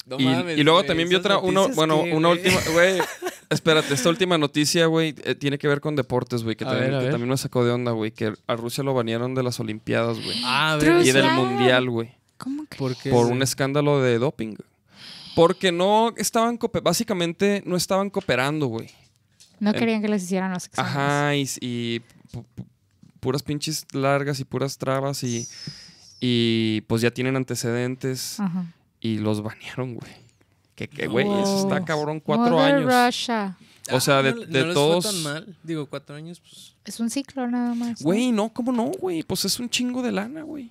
No 0.08 0.16
y, 0.20 0.26
mames, 0.26 0.58
y 0.58 0.64
luego 0.64 0.80
güey, 0.80 0.88
también 0.88 1.10
vi 1.10 1.16
otra, 1.16 1.38
una, 1.40 1.52
noticias 1.52 1.76
bueno, 1.76 2.04
que, 2.04 2.14
una 2.14 2.28
güey. 2.30 2.40
última, 2.40 2.62
güey. 2.74 2.98
espérate, 3.50 3.94
esta 3.94 4.10
última 4.10 4.38
noticia, 4.38 4.86
güey, 4.86 5.14
eh, 5.24 5.36
tiene 5.36 5.58
que 5.58 5.68
ver 5.68 5.82
con 5.82 5.96
deportes, 5.96 6.44
güey, 6.44 6.56
que, 6.56 6.64
A 6.64 6.70
también, 6.70 6.92
ver, 6.92 6.96
a 6.96 7.00
que 7.00 7.04
ver. 7.06 7.12
también 7.14 7.30
me 7.30 7.38
sacó 7.38 7.66
de 7.66 7.72
onda, 7.72 7.92
güey, 7.92 8.12
que 8.12 8.34
a 8.48 8.56
Rusia 8.56 8.84
lo 8.84 8.94
banearon 8.94 9.36
de 9.36 9.44
las 9.44 9.60
Olimpiadas, 9.60 10.18
güey. 10.24 10.42
Ah, 10.46 10.74
a 10.74 10.76
ver, 10.78 11.06
Y 11.06 11.12
del. 11.12 11.30
Mundial, 11.32 11.90
güey, 11.90 12.12
¿Cómo 12.38 12.66
que? 12.70 12.78
¿por 12.78 12.96
qué? 12.96 13.10
por 13.10 13.24
güey? 13.26 13.36
un 13.36 13.42
escándalo 13.44 14.02
de 14.02 14.18
doping. 14.18 14.56
Porque 15.36 15.72
no 15.72 16.14
estaban, 16.18 16.58
básicamente 16.82 17.62
no 17.66 17.76
estaban 17.76 18.10
cooperando, 18.10 18.68
güey. 18.68 18.90
No 19.60 19.74
querían 19.74 20.02
que 20.02 20.08
les 20.08 20.24
hicieran 20.24 20.52
los 20.54 20.66
exámenes. 20.68 20.96
Ajá, 20.98 21.36
y, 21.36 21.42
y 21.62 22.00
pu- 22.32 22.44
pu- 22.56 22.66
puras 23.20 23.44
pinches 23.44 23.86
largas 23.92 24.40
y 24.40 24.46
puras 24.46 24.78
trabas 24.78 25.24
y, 25.24 25.48
y 26.20 26.82
pues 26.82 27.02
ya 27.02 27.12
tienen 27.12 27.36
antecedentes 27.36 28.40
Ajá. 28.40 28.66
Y 29.02 29.18
los 29.20 29.42
banearon, 29.42 29.96
güey. 29.96 30.12
Que, 30.76 30.88
que, 30.88 31.08
güey, 31.08 31.26
eso 31.28 31.62
está 31.64 31.84
cabrón, 31.84 32.20
cuatro 32.20 32.56
Mother 32.58 32.76
años. 32.76 33.06
Russia. 33.08 33.58
O 33.92 34.00
sea, 34.00 34.22
de- 34.22 34.34
no, 34.34 34.42
de 34.42 34.60
no 34.60 34.66
les 34.68 34.74
todos- 34.76 35.06
Fue 35.06 35.14
tan 35.14 35.24
mal. 35.24 35.56
Digo, 35.64 35.86
cuatro 35.88 36.16
años, 36.16 36.40
pues. 36.40 36.74
Es 36.86 37.00
un 37.00 37.10
ciclo 37.10 37.48
nada 37.48 37.74
más. 37.74 38.02
Güey, 38.02 38.32
no, 38.32 38.50
¿cómo 38.54 38.72
no, 38.72 38.86
güey? 39.00 39.24
Pues 39.24 39.44
es 39.46 39.60
un 39.60 39.70
chingo 39.70 40.02
de 40.02 40.12
lana, 40.12 40.44
güey. 40.44 40.70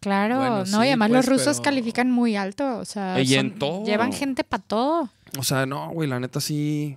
Claro, 0.00 0.38
Bueno, 0.38 0.58
no, 0.60 0.66
sí, 0.66 0.72
y 0.72 0.76
además 0.88 1.10
los 1.10 1.26
pues, 1.26 1.38
rusos 1.40 1.56
pero- 1.58 1.64
califican 1.64 2.10
muy 2.10 2.36
alto. 2.36 2.78
O 2.78 2.84
sea, 2.84 3.20
Y 3.20 3.34
en 3.34 3.50
son- 3.50 3.58
todo. 3.58 3.84
llevan 3.84 4.12
gente 4.12 4.44
para 4.44 4.62
todo. 4.62 5.10
O 5.38 5.42
sea, 5.42 5.66
no, 5.66 5.90
güey, 5.90 6.08
la 6.08 6.18
neta 6.20 6.40
sí. 6.40 6.96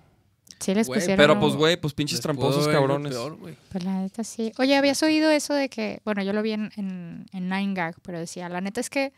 Sí 0.59 0.73
les 0.73 0.87
Güey, 0.87 0.99
pusieron. 1.01 1.17
Pero 1.21 1.39
pues, 1.41 1.55
güey, 1.55 1.75
pues 1.75 1.93
pinches 1.93 2.21
tramposos 2.21 2.67
cabrones. 2.69 3.11
peor. 3.11 3.37
Pues 3.69 3.83
la 3.83 3.99
neta 3.99 4.23
sí. 4.23 4.53
Oye, 4.59 4.77
habías 4.77 5.03
oído 5.03 5.29
eso 5.29 5.53
de 5.53 5.67
que, 5.67 5.99
bueno, 6.05 6.23
yo 6.23 6.31
lo 6.31 6.41
vi 6.41 6.53
en, 6.53 6.71
en, 6.77 7.25
en 7.33 7.49
Nine 7.49 7.73
Gag, 7.73 7.95
pero 8.01 8.17
decía, 8.19 8.47
la 8.47 8.61
neta 8.61 8.79
es 8.79 8.89
que 8.89 9.11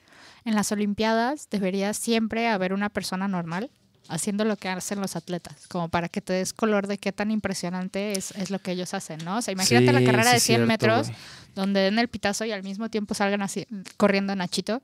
en 0.46 0.56
las 0.56 0.72
Olimpiadas 0.72 1.48
debería 1.50 1.94
siempre 1.94 2.48
haber 2.48 2.72
una 2.74 2.90
persona 2.90 3.28
normal 3.28 3.70
haciendo 4.08 4.46
lo 4.46 4.56
que 4.56 4.70
hacen 4.70 5.02
los 5.02 5.16
atletas, 5.16 5.66
como 5.68 5.90
para 5.90 6.10
que 6.10 6.22
te 6.22 6.34
des 6.34 6.54
color 6.54 6.86
de 6.86 7.00
qué 7.00 7.12
tan 7.12 7.32
impresionante 7.32 8.12
es, 8.18 8.32
es 8.32 8.52
lo 8.52 8.60
que 8.60 8.72
ellos 8.72 8.94
hacen, 8.94 9.18
¿no? 9.26 9.38
O 9.38 9.42
sea, 9.42 9.52
imagínate 9.52 9.92
la 9.92 10.04
carrera 10.06 10.26
sí 10.26 10.30
de 10.32 10.38
es 10.38 10.44
100 10.44 10.56
cierto, 10.58 10.68
metros, 10.68 11.08
donde 11.56 11.80
den 11.80 11.98
el 11.98 12.08
pitazo 12.08 12.46
y 12.46 12.52
al 12.52 12.62
mismo 12.62 12.90
tiempo 12.90 13.16
salgan 13.16 13.42
así, 13.42 13.66
corriendo 13.98 14.36
Nachito. 14.36 14.82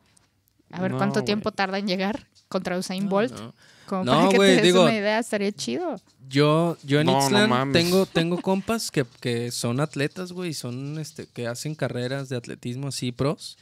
A 0.72 0.82
ver 0.82 0.92
No, 0.92 0.98
cuánto 0.98 1.24
tiempo 1.24 1.52
tarda 1.52 1.78
en 1.78 1.86
llegar 1.88 2.26
contra 2.48 2.78
Usain 2.80 3.04
No, 3.04 3.10
Bolt. 3.12 3.32
no. 3.34 3.54
Como 3.86 4.06
No, 4.06 4.12
para 4.18 4.30
que 4.30 4.36
güey, 4.38 4.50
te 4.50 4.56
des 4.56 4.64
digo- 4.64 4.84
una 4.84 4.96
idea, 4.96 5.20
estaría 5.20 5.52
chido. 5.52 5.98
Yo, 6.30 6.78
yo 6.84 7.02
en 7.02 7.08
No, 7.08 7.12
no 7.14 7.20
Ixtlan 7.20 7.50
mames. 7.50 7.74
tengo, 7.74 8.06
tengo 8.12 8.42
compas 8.42 8.90
que, 8.90 9.06
que 9.20 9.52
son 9.52 9.82
atletas, 9.82 10.32
güey, 10.32 10.54
son 10.56 10.98
este, 10.98 11.28
que 11.28 11.46
hacen 11.48 11.76
carreras 11.76 12.30
de 12.30 12.38
atletismo 12.38 12.88
así 12.88 13.12
pros. 13.12 13.58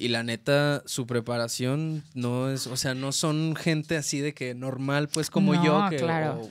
Y 0.00 0.08
la 0.08 0.22
neta, 0.22 0.82
su 0.86 1.06
preparación 1.06 2.02
no 2.14 2.50
es, 2.50 2.66
o 2.66 2.76
sea, 2.76 2.94
no 2.94 3.12
son 3.12 3.54
gente 3.54 3.96
así 3.96 4.18
de 4.20 4.32
que 4.34 4.54
normal, 4.54 5.08
pues 5.12 5.28
como 5.30 5.54
No, 5.54 5.64
yo, 5.64 5.86
que 5.90 5.96
claro. 5.96 6.40
o, 6.42 6.50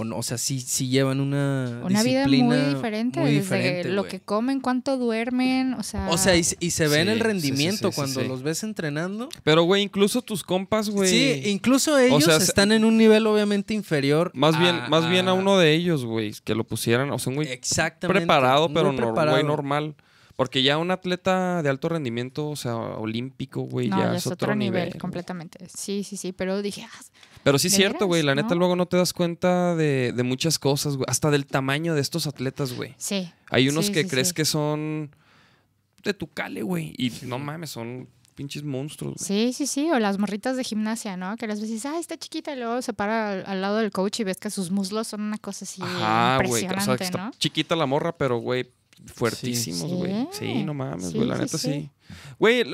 O, 0.00 0.04
no, 0.04 0.18
o 0.18 0.22
sea, 0.22 0.36
sí, 0.36 0.60
sí 0.60 0.88
llevan 0.88 1.18
una, 1.20 1.80
Una 1.82 2.02
vida 2.02 2.26
muy 2.26 2.36
disciplina 2.36 2.68
diferente, 2.74 3.20
muy 3.20 3.30
desde 3.30 3.40
diferente, 3.42 3.88
lo 3.90 4.06
que 4.06 4.20
comen, 4.20 4.60
cuánto 4.60 4.98
duermen, 4.98 5.72
o 5.74 5.82
sea... 5.82 6.08
O 6.10 6.18
sea, 6.18 6.36
y, 6.36 6.44
se- 6.44 6.56
y 6.60 6.72
se 6.72 6.88
ve 6.88 7.00
en 7.00 7.08
el 7.08 7.20
rendimiento 7.20 7.88
sí, 7.88 7.92
sí, 7.92 7.96
cuando 7.96 8.20
sí. 8.20 8.28
los 8.28 8.42
ves 8.42 8.64
entrenando. 8.64 9.30
Pero, 9.44 9.62
güey, 9.62 9.82
incluso 9.82 10.20
tus 10.20 10.42
compas, 10.42 10.90
güey. 10.90 11.08
Sí, 11.08 11.42
incluso 11.48 11.96
ellos 11.98 12.24
sea, 12.24 12.38
se- 12.38 12.44
están 12.44 12.72
en 12.72 12.84
un 12.84 12.98
nivel 12.98 13.26
obviamente 13.26 13.72
inferior. 13.72 14.30
Más 14.34 14.58
bien, 14.58 14.74
a- 14.76 14.88
más 14.88 15.08
bien 15.08 15.26
a 15.28 15.30
a- 15.30 15.34
uno 15.34 15.56
de 15.56 15.72
ellos, 15.72 16.04
güey, 16.04 16.34
que 16.44 16.54
lo 16.54 16.64
pusieran, 16.64 17.10
o 17.10 17.18
sea, 17.18 17.30
un 17.30 17.36
güey 17.36 17.48
Exactamente. 17.48 18.20
preparado, 18.20 18.68
pero 18.74 18.94
preparado. 18.94 19.36
güey 19.38 19.44
normal. 19.44 19.94
Porque 20.38 20.62
ya 20.62 20.78
un 20.78 20.92
atleta 20.92 21.64
de 21.64 21.68
alto 21.68 21.88
rendimiento, 21.88 22.48
o 22.48 22.54
sea, 22.54 22.76
olímpico, 22.76 23.62
güey, 23.62 23.88
no, 23.88 23.98
ya, 23.98 24.14
es 24.14 24.24
otro 24.28 24.54
nivel. 24.54 24.90
güey. 24.90 24.98
completamente. 25.00 25.66
Sí, 25.68 26.04
sí, 26.04 26.16
sí, 26.16 26.30
pero 26.30 26.62
dije, 26.62 26.86
ah, 26.88 27.00
Pero 27.42 27.58
sí 27.58 27.66
es 27.66 27.72
¿De 27.72 27.76
cierto, 27.78 28.06
güey, 28.06 28.22
la 28.22 28.36
neta 28.36 28.50
No. 28.50 28.54
luego 28.60 28.76
no 28.76 28.86
te 28.86 28.96
das 28.96 29.12
cuenta 29.12 29.74
de, 29.74 30.12
de 30.14 30.22
muchas 30.22 30.60
cosas, 30.60 30.94
güey. 30.96 31.06
Hasta 31.08 31.32
del 31.32 31.44
tamaño 31.44 31.96
de 31.96 32.00
estos 32.02 32.28
atletas, 32.28 32.72
güey. 32.74 32.94
sí. 32.98 33.28
Hay 33.50 33.68
unos 33.68 33.86
Sí, 33.86 33.92
que 33.92 34.04
sí, 34.04 34.08
crees 34.08 34.28
sí. 34.28 34.34
que 34.34 34.44
son 34.44 35.10
de 36.04 36.14
tu 36.14 36.28
cale, 36.28 36.62
güey. 36.62 36.94
Y 36.96 37.12
no 37.26 37.40
mames, 37.40 37.70
son 37.70 38.08
pinches 38.36 38.62
monstruos, 38.62 39.16
güey. 39.18 39.26
Sí, 39.26 39.52
sí, 39.52 39.66
sí, 39.66 39.90
o 39.90 39.98
las 39.98 40.18
morritas 40.20 40.56
de 40.56 40.62
gimnasia, 40.62 41.16
¿no? 41.16 41.36
Que 41.36 41.48
las 41.48 41.60
dices, 41.60 41.84
ah, 41.86 41.98
está 41.98 42.16
chiquita, 42.16 42.52
y 42.54 42.58
luego 42.60 42.80
se 42.80 42.92
para 42.92 43.32
al, 43.32 43.44
al 43.44 43.60
lado 43.60 43.78
del 43.78 43.90
coach 43.90 44.20
y 44.20 44.22
ves 44.24 44.36
que 44.36 44.50
sus 44.50 44.70
muslos 44.70 45.08
son 45.08 45.22
una 45.22 45.38
cosa 45.38 45.64
así 45.64 45.82
Ajá, 45.82 46.36
güey. 46.46 46.48
O 46.48 46.54
sea, 46.54 46.62
impresionante, 46.78 47.18
¿no? 47.18 47.30
chiquita 47.40 47.74
la 47.74 47.86
morra, 47.86 48.16
pero, 48.16 48.36
güey, 48.38 48.70
fuertísimos, 49.06 49.92
güey. 49.92 50.12
Sí. 50.32 50.38
Sí. 50.46 50.64
no 50.64 50.74
mames, 50.74 51.08
Sí, 51.10 51.14
güey. 51.16 51.28
La 51.28 51.36
sí, 51.36 51.42
neta 51.42 51.58
sí. 51.58 51.90
Güey, 52.38 52.64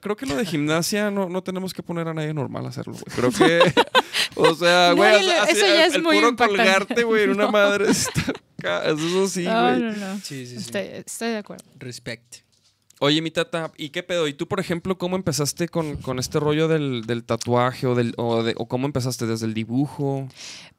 creo 0.00 0.16
que 0.16 0.26
lo 0.26 0.36
de 0.36 0.44
gimnasia 0.46 1.10
no, 1.10 1.28
no 1.28 1.42
tenemos 1.42 1.74
que 1.74 1.82
poner 1.82 2.06
a 2.08 2.14
nadie 2.14 2.32
normal 2.32 2.66
a 2.66 2.68
hacerlo, 2.68 2.92
güey. 2.94 3.04
Creo 3.16 3.30
que. 3.30 3.72
o 4.36 4.54
sea, 4.54 4.92
güey, 4.92 5.16
eso 5.16 5.26
ya 5.66 5.84
el- 5.84 5.88
es 5.90 5.94
el 5.94 6.02
muy 6.02 6.16
puro 6.16 6.28
impactante. 6.28 6.62
colgarte, 6.64 7.02
güey, 7.04 7.24
en 7.24 7.30
una 7.30 7.50
madre 7.50 7.90
está. 7.90 8.32
Eso 8.86 9.28
sí, 9.28 9.44
no, 9.44 9.62
güey. 9.62 9.80
no, 9.82 9.92
no. 9.92 10.16
Sí, 10.18 10.46
sí, 10.46 10.48
sí. 10.48 10.56
Estoy, 10.56 10.82
estoy 11.04 11.28
de 11.28 11.36
acuerdo. 11.38 11.64
Respect. 11.76 12.36
Oye, 13.00 13.20
mi 13.20 13.30
tata, 13.30 13.72
¿y 13.76 13.90
qué 13.90 14.02
pedo? 14.02 14.28
¿Y 14.28 14.34
tú, 14.34 14.46
por 14.46 14.60
ejemplo, 14.60 14.96
cómo 14.96 15.16
empezaste 15.16 15.68
con, 15.68 15.96
con 15.96 16.18
este 16.18 16.38
rollo 16.40 16.68
del, 16.68 17.02
del 17.06 17.24
tatuaje 17.24 17.86
o, 17.86 17.94
del, 17.94 18.14
o, 18.16 18.42
de- 18.42 18.54
o 18.56 18.66
cómo 18.68 18.86
empezaste 18.86 19.26
desde 19.26 19.46
el 19.46 19.52
dibujo? 19.54 20.28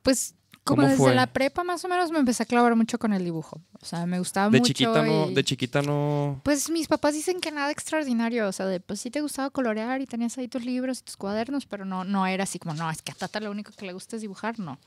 Pues 0.01 0.34
como 0.66 0.78
¿Cómo 0.82 0.88
desde 0.89 0.97
fue? 0.97 1.16
la 1.16 1.28
prepa 1.28 1.63
más 1.63 1.86
o 1.86 1.88
menos 1.88 2.09
me 2.11 2.20
empecé 2.20 2.43
a 2.43 2.45
clavar 2.47 2.76
mucho 2.76 2.97
con 2.99 3.13
el 3.13 3.24
dibujo. 3.24 3.61
O 3.82 3.86
sea, 3.86 4.05
me 4.07 4.18
gustaba 4.20 4.49
De 4.49 4.57
mucho. 4.57 4.74
chiquita 4.74 5.03
no, 5.05 5.28
de 5.30 5.43
chiquita 5.43 5.82
no. 5.84 6.41
Pues 6.43 6.70
mis 6.72 6.88
papás 6.88 7.13
dicen 7.13 7.39
que 7.39 7.51
nada 7.51 7.70
extraordinario, 7.72 8.47
o 8.47 8.51
sea, 8.51 8.66
de, 8.66 8.80
pues 8.80 8.99
sí 8.99 9.11
te 9.11 9.22
gustaba 9.22 9.51
colorear 9.51 10.01
y 10.01 10.07
tenías 10.07 10.38
ahí 10.39 10.47
tus 10.47 10.66
libros 10.66 10.99
y 10.99 11.03
tus 11.03 11.16
cuadernos, 11.18 11.66
pero 11.68 11.86
no, 11.86 12.03
no 12.03 12.26
era 12.28 12.43
así 12.43 12.57
como, 12.59 12.74
no, 12.74 12.89
es 12.89 13.01
que 13.03 13.11
a 13.11 13.16
Tata 13.16 13.39
lo 13.39 13.51
único 13.51 13.72
que 13.78 13.86
le 13.86 13.93
gusta 13.93 14.16
es 14.16 14.24
dibujar, 14.24 14.59
no. 14.59 14.80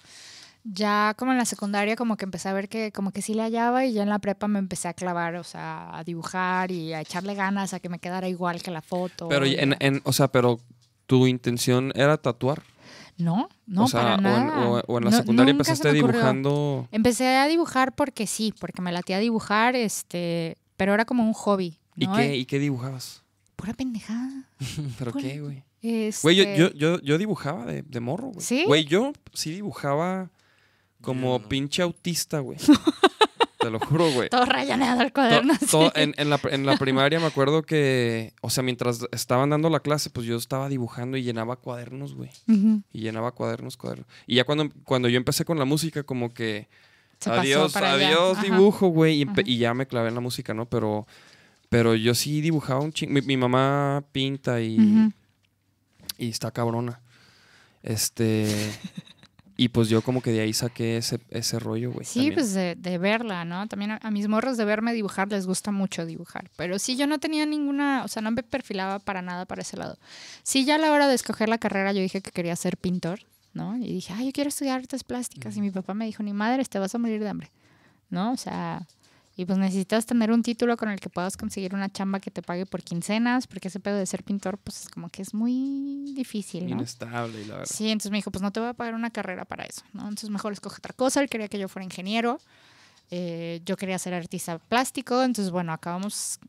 Ya 0.64 1.14
como 1.16 1.30
en 1.30 1.38
la 1.38 1.44
secundaria 1.44 1.94
como 1.94 2.16
que 2.16 2.24
empecé 2.24 2.48
a 2.48 2.52
ver 2.52 2.68
que 2.68 2.90
como 2.92 3.12
que 3.12 3.22
sí 3.22 3.32
le 3.32 3.42
hallaba 3.42 3.86
y 3.86 3.92
ya 3.92 4.02
en 4.02 4.08
la 4.08 4.18
prepa 4.18 4.48
me 4.48 4.58
empecé 4.58 4.88
a 4.88 4.92
clavar, 4.94 5.36
o 5.36 5.44
sea, 5.44 5.96
a 5.96 6.02
dibujar 6.02 6.72
y 6.72 6.92
a 6.92 7.00
echarle 7.00 7.34
ganas 7.36 7.72
a 7.72 7.78
que 7.80 7.88
me 7.88 8.00
quedara 8.00 8.28
igual 8.28 8.60
que 8.62 8.72
la 8.72 8.82
foto. 8.82 9.28
Pero, 9.28 9.46
en- 9.46 10.02
o 10.04 10.12
sea, 10.12 10.28
pero 10.28 10.58
tu 11.06 11.26
intención 11.28 11.92
era 11.94 12.16
tatuar. 12.18 12.62
No, 13.18 13.48
no, 13.66 13.84
o 13.84 13.88
sea, 13.88 14.00
para 14.00 14.14
o 14.14 14.16
en, 14.18 14.22
nada. 14.22 14.68
o- 14.70 14.82
o 14.86 14.98
en 14.98 15.04
la 15.04 15.10
No- 15.10 15.16
secundaria 15.16 15.52
nunca 15.52 15.64
se 15.64 15.70
empezaste 15.72 15.92
me 15.92 15.98
ocurrió. 15.98 16.18
dibujando. 16.20 16.88
Empecé 16.92 17.36
a 17.36 17.46
dibujar 17.48 17.94
porque 17.94 18.26
sí, 18.26 18.54
porque 18.58 18.80
me 18.80 18.92
latía 18.92 19.18
dibujar, 19.18 19.74
este, 19.76 20.56
pero 20.76 20.94
era 20.94 21.04
como 21.04 21.22
un 21.24 21.32
hobby, 21.32 21.78
¿Y 21.96 22.06
qué, 22.06 22.36
¿Y 22.36 22.44
qué 22.46 22.58
dibujabas? 22.60 23.24
Pura 23.56 23.74
pendejada. 23.74 24.48
¿Pero 24.98 25.12
qué, 25.12 25.40
güey? 25.40 25.64
Este, 25.82 26.20
Güey, 26.22 26.36
yo, 26.36 26.44
yo, 26.56 26.72
yo, 26.74 27.00
yo 27.00 27.18
dibujaba 27.18 27.66
de, 27.66 27.82
de 27.82 28.00
morro, 28.00 28.28
güey. 28.28 28.40
¿Sí? 28.40 28.64
Güey, 28.66 28.84
yo 28.84 29.12
sí 29.32 29.50
dibujaba 29.52 30.30
como 31.00 31.38
no. 31.40 31.48
pinche 31.48 31.82
autista, 31.82 32.38
güey. 32.40 32.58
Te 33.68 33.72
lo 33.72 33.80
juro, 33.80 34.10
güey. 34.12 34.30
Todo 34.30 34.46
rayaneado 34.46 35.02
el 35.02 35.12
cuaderno. 35.12 35.52
to- 35.70 35.92
en, 35.94 36.14
en 36.16 36.30
la, 36.30 36.40
en 36.50 36.64
la 36.64 36.78
primaria 36.78 37.20
me 37.20 37.26
acuerdo 37.26 37.62
que, 37.62 38.32
o 38.40 38.48
sea, 38.48 38.62
mientras 38.62 39.00
estaban 39.12 39.50
dando 39.50 39.68
la 39.68 39.80
clase, 39.80 40.08
pues 40.08 40.26
yo 40.26 40.36
estaba 40.36 40.70
dibujando 40.70 41.18
y 41.18 41.22
llenaba 41.22 41.56
cuadernos, 41.56 42.14
güey. 42.14 42.30
Y 42.46 43.00
llenaba 43.00 43.32
cuadernos, 43.32 43.76
cuadernos. 43.76 44.06
Y 44.26 44.36
ya 44.36 44.44
cuando, 44.44 44.70
cuando 44.84 45.10
yo 45.10 45.18
empecé 45.18 45.44
con 45.44 45.58
la 45.58 45.66
música, 45.66 46.02
como 46.02 46.32
que 46.32 46.66
Se 47.20 47.30
adiós, 47.30 47.76
adiós 47.76 48.40
dibujo, 48.40 48.86
güey. 48.88 49.26
Y, 49.44 49.58
ya 49.58 49.74
me 49.74 49.86
clavé 49.86 50.08
en 50.08 50.14
la 50.14 50.20
música, 50.22 50.54
¿no? 50.54 50.64
Pero, 50.64 51.06
pero 51.68 51.94
yo 51.94 52.14
sí 52.14 52.40
dibujaba 52.40 52.80
un 52.80 52.92
chingo. 52.94 53.12
Mi, 53.12 53.20
mi 53.20 53.36
mamá 53.36 54.02
pinta 54.12 54.62
y, 54.62 54.78
y 56.16 56.30
está 56.30 56.50
cabrona. 56.52 57.00
Este. 57.82 58.72
Y 59.60 59.70
pues 59.70 59.88
yo 59.88 60.02
como 60.02 60.22
que 60.22 60.30
de 60.30 60.40
ahí 60.40 60.52
saqué 60.52 60.98
ese, 60.98 61.18
ese 61.30 61.58
rollo, 61.58 61.90
güey. 61.90 62.06
Sí, 62.06 62.20
también. 62.20 62.34
pues 62.34 62.54
de, 62.54 62.76
de 62.76 62.96
verla, 62.96 63.44
¿no? 63.44 63.66
También 63.66 63.90
a, 63.90 63.98
a 64.00 64.12
mis 64.12 64.28
morros 64.28 64.56
de 64.56 64.64
verme 64.64 64.92
dibujar 64.94 65.28
les 65.32 65.48
gusta 65.48 65.72
mucho 65.72 66.06
dibujar. 66.06 66.48
Pero 66.56 66.78
sí, 66.78 66.96
yo 66.96 67.08
no 67.08 67.18
tenía 67.18 67.44
ninguna, 67.44 68.04
o 68.04 68.08
sea, 68.08 68.22
no 68.22 68.30
me 68.30 68.44
perfilaba 68.44 69.00
para 69.00 69.20
nada 69.20 69.46
para 69.46 69.62
ese 69.62 69.76
lado. 69.76 69.98
Sí, 70.44 70.64
ya 70.64 70.76
a 70.76 70.78
la 70.78 70.92
hora 70.92 71.08
de 71.08 71.14
escoger 71.16 71.48
la 71.48 71.58
carrera 71.58 71.92
yo 71.92 72.00
dije 72.00 72.20
que 72.20 72.30
quería 72.30 72.54
ser 72.54 72.76
pintor, 72.76 73.22
¿no? 73.52 73.76
Y 73.76 73.92
dije, 73.92 74.14
ay, 74.16 74.26
yo 74.26 74.32
quiero 74.32 74.46
estudiar 74.46 74.78
artes 74.78 75.02
plásticas. 75.02 75.56
Y 75.56 75.60
mi 75.60 75.72
papá 75.72 75.92
me 75.92 76.06
dijo, 76.06 76.22
ni 76.22 76.32
madre, 76.32 76.64
te 76.64 76.78
vas 76.78 76.94
a 76.94 76.98
morir 76.98 77.20
de 77.20 77.28
hambre, 77.28 77.50
¿no? 78.10 78.30
O 78.30 78.36
sea, 78.36 78.86
y 79.38 79.44
pues 79.46 79.56
necesitas 79.56 80.04
tener 80.04 80.32
un 80.32 80.42
título 80.42 80.76
con 80.76 80.88
el 80.88 80.98
que 80.98 81.08
puedas 81.08 81.36
conseguir 81.36 81.72
una 81.72 81.88
chamba 81.88 82.18
que 82.18 82.32
te 82.32 82.42
pague 82.42 82.66
por 82.66 82.82
quincenas, 82.82 83.46
porque 83.46 83.68
ese 83.68 83.78
pedo 83.78 83.96
de 83.96 84.04
ser 84.04 84.24
pintor, 84.24 84.58
pues 84.58 84.80
es 84.80 84.88
como 84.88 85.08
que 85.10 85.22
es 85.22 85.32
muy 85.32 86.12
difícil, 86.12 86.64
¿no? 86.68 86.74
Inestable, 86.74 87.40
y 87.40 87.44
la 87.44 87.58
verdad. 87.58 87.70
Sí, 87.72 87.88
entonces 87.88 88.10
me 88.10 88.18
dijo, 88.18 88.32
pues 88.32 88.42
no 88.42 88.50
te 88.50 88.58
voy 88.58 88.68
a 88.68 88.74
pagar 88.74 88.94
una 88.94 89.10
carrera 89.10 89.44
para 89.44 89.64
eso, 89.64 89.82
¿no? 89.92 90.02
Entonces 90.02 90.30
mejor 90.30 90.52
escoge 90.52 90.78
otra 90.78 90.92
cosa. 90.92 91.20
Él 91.20 91.28
quería 91.30 91.46
que 91.46 91.56
yo 91.56 91.68
fuera 91.68 91.84
ingeniero. 91.84 92.40
eh, 93.12 93.60
yo 93.64 93.76
quería 93.76 93.96
ser 94.00 94.12
artista 94.12 94.58
plástico. 94.58 95.22
Entonces, 95.22 95.52
bueno, 95.52 95.72
acabamos 95.72 96.40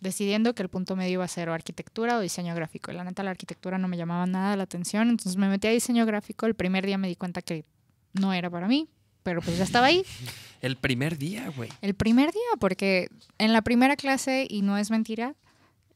decidiendo 0.00 0.54
que 0.54 0.62
el 0.62 0.68
punto 0.68 0.96
medio 0.96 1.14
iba 1.14 1.24
a 1.24 1.28
ser 1.28 1.48
o 1.48 1.54
arquitectura 1.54 2.18
o 2.18 2.20
diseño 2.20 2.54
gráfico. 2.54 2.92
Y 2.92 2.94
la 2.94 3.04
neta, 3.04 3.22
la 3.22 3.30
arquitectura 3.30 3.78
no 3.78 3.88
me 3.88 3.96
llamaba 3.96 4.26
nada 4.26 4.54
la 4.54 4.64
atención. 4.64 5.08
Entonces 5.08 5.36
me 5.38 5.48
metí 5.48 5.66
a 5.66 5.70
diseño 5.70 6.04
gráfico. 6.04 6.44
El 6.44 6.54
primer 6.54 6.84
día 6.84 6.98
me 6.98 7.08
di 7.08 7.16
cuenta 7.16 7.40
que 7.40 7.64
no 8.12 8.34
era 8.34 8.50
para 8.50 8.68
mí, 8.68 8.86
pero 9.22 9.40
pues 9.40 9.56
ya 9.56 9.64
estaba 9.64 9.86
ahí. 9.86 10.04
El 10.62 10.76
primer 10.76 11.18
día, 11.18 11.52
güey. 11.54 11.68
El 11.82 11.94
primer 11.94 12.32
día, 12.32 12.40
porque 12.58 13.08
en 13.38 13.52
la 13.52 13.60
primera 13.62 13.96
clase, 13.96 14.46
y 14.48 14.62
no 14.62 14.78
es 14.78 14.90
mentira, 14.90 15.34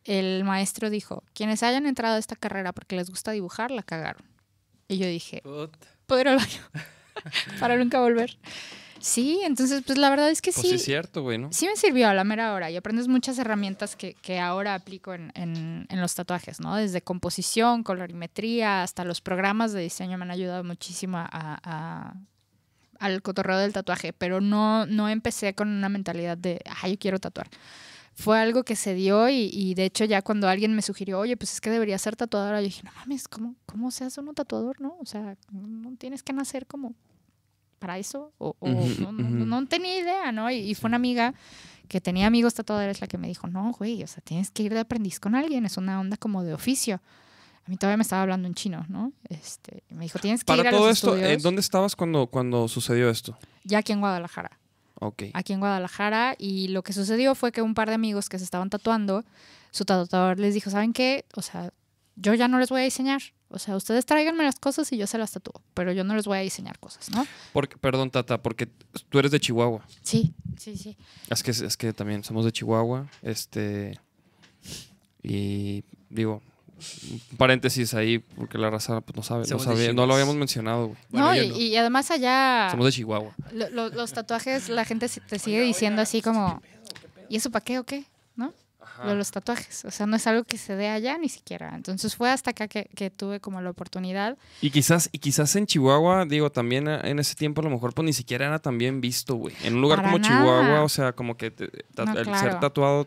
el 0.04 0.44
maestro 0.44 0.90
dijo, 0.90 1.22
quienes 1.34 1.62
hayan 1.62 1.86
entrado 1.86 2.16
a 2.16 2.18
esta 2.18 2.36
carrera 2.36 2.72
porque 2.72 2.96
les 2.96 3.08
gusta 3.08 3.30
dibujar, 3.30 3.70
la 3.70 3.82
cagaron. 3.82 4.24
Y 4.88 4.98
yo 4.98 5.06
dije, 5.06 5.42
ir 5.44 6.28
al 6.28 6.36
baño 6.36 6.62
para 7.60 7.76
nunca 7.76 8.00
volver. 8.00 8.36
Sí, 8.98 9.40
entonces, 9.44 9.82
pues 9.86 9.98
la 9.98 10.10
verdad 10.10 10.30
es 10.30 10.40
que 10.42 10.50
Pues 10.52 10.62
sí. 10.62 10.68
sí 10.70 10.74
es 10.76 10.84
cierto, 10.84 11.22
güey, 11.22 11.38
¿no? 11.38 11.52
Sí 11.52 11.66
me 11.66 11.76
sirvió 11.76 12.08
a 12.08 12.14
la 12.14 12.24
mera 12.24 12.52
hora 12.54 12.70
y 12.70 12.76
aprendes 12.76 13.08
muchas 13.08 13.38
herramientas 13.38 13.94
que, 13.94 14.14
que 14.14 14.40
ahora 14.40 14.74
aplico 14.74 15.12
en, 15.14 15.30
en- 15.34 15.86
en 15.88 16.00
los 16.00 16.14
tatuajes, 16.14 16.60
¿no? 16.60 16.74
Desde 16.76 17.02
composición, 17.02 17.82
colorimetría, 17.82 18.82
hasta 18.82 19.04
los 19.04 19.20
programas 19.20 19.72
de 19.72 19.82
diseño 19.82 20.18
me 20.18 20.24
han 20.24 20.30
ayudado 20.30 20.64
muchísimo 20.64 21.18
a, 21.18 21.28
a- 21.30 22.14
al 23.00 23.22
cotorreo 23.22 23.58
del 23.58 23.72
tatuaje, 23.72 24.12
pero 24.12 24.40
no, 24.40 24.86
no 24.86 25.08
empecé 25.08 25.54
con 25.54 25.68
una 25.68 25.88
mentalidad 25.88 26.36
de, 26.38 26.60
ah, 26.82 26.88
yo 26.88 26.98
quiero 26.98 27.18
tatuar. 27.18 27.48
Fue 28.14 28.38
algo 28.40 28.64
que 28.64 28.76
se 28.76 28.94
dio 28.94 29.28
y, 29.28 29.50
y 29.52 29.74
de 29.74 29.84
hecho 29.84 30.04
ya 30.06 30.22
cuando 30.22 30.48
alguien 30.48 30.74
me 30.74 30.80
sugirió, 30.82 31.18
oye, 31.18 31.36
pues 31.36 31.52
es 31.52 31.60
que 31.60 31.68
debería 31.70 31.98
ser 31.98 32.16
tatuadora, 32.16 32.60
yo 32.60 32.64
dije, 32.66 32.82
no 32.82 32.90
mames, 32.96 33.28
¿cómo, 33.28 33.54
cómo 33.66 33.90
se 33.90 34.04
hace 34.04 34.20
uno 34.20 34.32
tatuador, 34.32 34.80
no? 34.80 34.96
O 35.00 35.04
sea, 35.06 35.36
no 35.52 35.94
tienes 35.96 36.22
que 36.22 36.32
nacer 36.32 36.66
como 36.66 36.94
para 37.78 37.98
eso 37.98 38.32
o, 38.38 38.56
o 38.58 38.68
no, 39.00 39.12
no- 39.12 39.44
no 39.46 39.66
tenía 39.66 39.98
idea, 39.98 40.32
¿no? 40.32 40.50
Y, 40.50 40.56
y 40.56 40.74
fue 40.74 40.88
una 40.88 40.96
amiga 40.96 41.34
que 41.88 42.00
tenía 42.00 42.26
amigos 42.26 42.54
tatuadores 42.54 43.02
la 43.02 43.06
que 43.06 43.18
me 43.18 43.28
dijo, 43.28 43.48
no, 43.48 43.70
güey, 43.72 44.02
o 44.02 44.06
sea, 44.06 44.22
tienes 44.24 44.50
que 44.50 44.62
ir 44.62 44.72
de 44.72 44.80
aprendiz 44.80 45.20
con 45.20 45.34
alguien, 45.34 45.66
es 45.66 45.76
una 45.76 46.00
onda 46.00 46.16
como 46.16 46.42
de 46.42 46.54
oficio. 46.54 47.02
A 47.66 47.70
mí 47.70 47.76
todavía 47.76 47.96
me 47.96 48.02
estaba 48.02 48.22
hablando 48.22 48.46
en 48.46 48.54
chino, 48.54 48.86
¿no? 48.88 49.12
Este, 49.28 49.82
me 49.90 50.04
dijo, 50.04 50.20
tienes 50.20 50.44
que 50.44 50.52
ir 50.52 50.56
Para 50.58 50.68
a 50.68 50.72
todo 50.72 50.86
los 50.86 50.96
esto, 50.96 51.14
estudios. 51.16 51.32
¿en 51.32 51.42
¿dónde 51.42 51.60
estabas 51.60 51.96
cuando, 51.96 52.28
cuando 52.28 52.68
sucedió 52.68 53.10
esto? 53.10 53.36
Ya 53.64 53.78
aquí 53.78 53.92
en 53.92 53.98
Guadalajara. 53.98 54.56
Ok. 55.00 55.24
Aquí 55.34 55.52
en 55.52 55.58
Guadalajara. 55.58 56.36
Y 56.38 56.68
lo 56.68 56.82
que 56.82 56.92
sucedió 56.92 57.34
fue 57.34 57.50
que 57.50 57.62
un 57.62 57.74
par 57.74 57.88
de 57.88 57.94
amigos 57.94 58.28
que 58.28 58.38
se 58.38 58.44
estaban 58.44 58.70
tatuando, 58.70 59.24
su 59.72 59.84
tatuador 59.84 60.38
les 60.38 60.54
dijo, 60.54 60.70
¿saben 60.70 60.92
qué? 60.92 61.24
O 61.34 61.42
sea, 61.42 61.72
yo 62.14 62.34
ya 62.34 62.46
no 62.46 62.60
les 62.60 62.68
voy 62.68 62.82
a 62.82 62.84
diseñar. 62.84 63.20
O 63.48 63.58
sea, 63.58 63.74
ustedes 63.76 64.06
tráiganme 64.06 64.44
las 64.44 64.60
cosas 64.60 64.92
y 64.92 64.96
yo 64.96 65.08
se 65.08 65.18
las 65.18 65.32
tatúo. 65.32 65.60
Pero 65.74 65.92
yo 65.92 66.04
no 66.04 66.14
les 66.14 66.26
voy 66.26 66.38
a 66.38 66.42
diseñar 66.42 66.78
cosas, 66.78 67.10
¿no? 67.10 67.26
Porque, 67.52 67.76
perdón, 67.76 68.10
Tata, 68.10 68.40
porque 68.42 68.68
tú 69.08 69.18
eres 69.18 69.32
de 69.32 69.40
Chihuahua. 69.40 69.84
Sí, 70.02 70.34
sí, 70.56 70.76
sí. 70.76 70.96
Es 71.28 71.42
que, 71.42 71.50
es 71.50 71.76
que 71.76 71.92
también 71.92 72.22
somos 72.22 72.44
de 72.44 72.52
Chihuahua. 72.52 73.08
Este. 73.22 73.98
Y 75.22 75.84
digo, 76.10 76.42
paréntesis 77.36 77.94
ahí, 77.94 78.18
porque 78.18 78.58
la 78.58 78.70
raza 78.70 79.00
pues, 79.00 79.16
no 79.16 79.22
sabe. 79.22 79.46
No, 79.48 79.58
sabía- 79.58 79.92
lo 79.92 80.12
habíamos 80.12 80.36
mencionado, 80.36 80.88
güey. 80.88 80.98
Bueno, 81.10 81.26
no, 81.28 81.34
y, 81.34 81.48
no. 81.48 81.56
y 81.56 81.76
además 81.76 82.10
allá 82.10 82.68
Somos 82.70 82.86
de 82.86 82.92
Chihuahua. 82.92 83.34
lo- 83.52 83.70
lo- 83.70 83.88
los 83.90 84.12
tatuajes, 84.12 84.68
la 84.68 84.84
gente 84.84 85.08
te 85.08 85.38
sigue 85.38 85.60
diciendo 85.62 86.02
así 86.02 86.22
como, 86.22 86.62
¿y 87.28 87.36
eso 87.36 87.50
para 87.50 87.64
qué 87.64 87.78
o 87.78 87.84
qué? 87.84 88.04
¿No? 88.36 88.52
lo 89.04 89.14
los 89.14 89.30
tatuajes. 89.30 89.84
O 89.84 89.90
sea, 89.90 90.06
no 90.06 90.16
es 90.16 90.26
algo 90.26 90.44
que 90.44 90.56
se 90.56 90.74
dé 90.74 90.88
allá 90.88 91.18
ni 91.18 91.28
siquiera. 91.28 91.74
Entonces 91.74 92.16
fue 92.16 92.30
hasta 92.30 92.52
acá 92.52 92.66
que, 92.66 92.88
que 92.94 93.10
tuve 93.10 93.40
como 93.40 93.60
la 93.60 93.68
oportunidad. 93.68 94.38
Y 94.62 94.70
quizás, 94.70 95.10
y 95.12 95.18
quizás 95.18 95.54
en 95.56 95.66
Chihuahua, 95.66 96.24
digo, 96.24 96.50
también 96.50 96.88
eh, 96.88 97.00
en 97.04 97.18
ese 97.18 97.34
tiempo 97.34 97.60
a 97.60 97.64
lo 97.64 97.68
mejor 97.70 97.92
pues 97.92 98.06
ni 98.06 98.14
siquiera 98.14 98.46
era 98.46 98.58
tan 98.58 98.78
bien 98.78 99.02
visto, 99.02 99.34
güey. 99.34 99.54
En 99.64 99.74
un 99.74 99.82
lugar 99.82 99.98
Para 99.98 100.12
como 100.12 100.18
nada. 100.20 100.38
Chihuahua, 100.40 100.82
o 100.82 100.88
sea, 100.88 101.12
como 101.12 101.36
que 101.36 101.50
te- 101.50 101.68
ta- 101.94 102.06
No, 102.06 102.18
el 102.18 102.24
claro. 102.24 102.40
ser 102.40 102.58
tatuado 102.60 103.06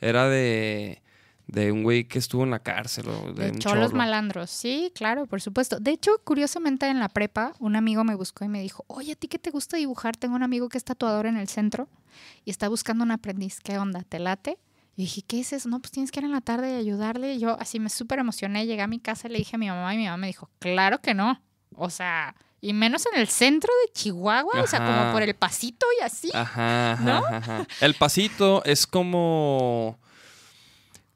era 0.00 0.26
de, 0.30 1.02
de 1.46 1.70
un 1.70 1.82
güey 1.84 2.04
que 2.04 2.18
estuvo 2.18 2.42
en 2.44 2.50
la 2.50 2.58
cárcel 2.58 3.06
o 3.08 3.32
de, 3.32 3.44
De 3.46 3.50
un 3.52 3.58
cholos 3.58 3.86
cholo. 3.88 3.96
malandros. 3.98 4.50
Sí, 4.50 4.90
claro, 4.94 5.26
por 5.26 5.40
supuesto. 5.40 5.78
De 5.78 5.92
hecho, 5.92 6.10
curiosamente 6.24 6.86
en 6.88 6.98
la 6.98 7.08
prepa, 7.08 7.52
un 7.60 7.76
amigo 7.76 8.02
me 8.04 8.14
buscó 8.14 8.44
y 8.44 8.48
me 8.48 8.60
dijo, 8.60 8.84
oye, 8.88 9.12
¿a 9.12 9.16
ti 9.16 9.28
qué 9.28 9.38
te 9.38 9.50
gusta 9.50 9.76
dibujar? 9.76 10.16
Tengo 10.16 10.34
un 10.34 10.42
amigo 10.42 10.68
que 10.68 10.76
es 10.78 10.84
tatuador 10.84 11.26
en 11.26 11.36
el 11.36 11.48
centro 11.48 11.88
y 12.44 12.50
está 12.50 12.68
buscando 12.68 13.04
un 13.04 13.12
aprendiz. 13.12 13.60
¿Qué 13.60 13.78
onda? 13.78 14.02
¿Te 14.02 14.18
late? 14.18 14.58
Y 14.96 15.02
dije, 15.02 15.22
¿qué 15.22 15.40
es 15.40 15.52
eso? 15.52 15.68
No, 15.68 15.78
pues 15.78 15.92
tienes 15.92 16.10
que 16.10 16.20
ir 16.20 16.24
en 16.24 16.32
la 16.32 16.40
tarde 16.40 16.72
y 16.72 16.74
ayudarle. 16.74 17.34
Y 17.34 17.38
yo 17.38 17.56
así 17.60 17.78
me 17.78 17.90
súper 17.90 18.18
emocioné. 18.18 18.66
Llegué 18.66 18.82
a 18.82 18.86
mi 18.88 18.98
casa 18.98 19.28
y 19.28 19.32
le 19.32 19.38
dije 19.38 19.54
a 19.56 19.58
mi 19.58 19.68
mamá 19.68 19.94
y 19.94 19.98
mi 19.98 20.04
mamá 20.06 20.16
me 20.16 20.26
dijo, 20.26 20.48
claro 20.58 21.00
que 21.00 21.12
no. 21.14 21.40
O 21.74 21.90
sea, 21.90 22.34
y 22.62 22.72
menos 22.72 23.04
en 23.12 23.20
el 23.20 23.28
centro 23.28 23.70
de 23.86 23.92
Chihuahua, 23.92 24.62
o 24.62 24.66
sea, 24.66 24.84
como 24.84 25.12
por 25.12 25.22
el 25.22 25.34
pasito 25.36 25.86
y 26.00 26.02
así. 26.02 26.30
Ajá, 26.34 26.92
ajá, 26.92 27.04
¿No? 27.04 27.16
ajá, 27.18 27.36
ajá. 27.36 27.66
El 27.82 27.94
pasito 27.94 28.64
es 28.64 28.86
como 28.86 29.98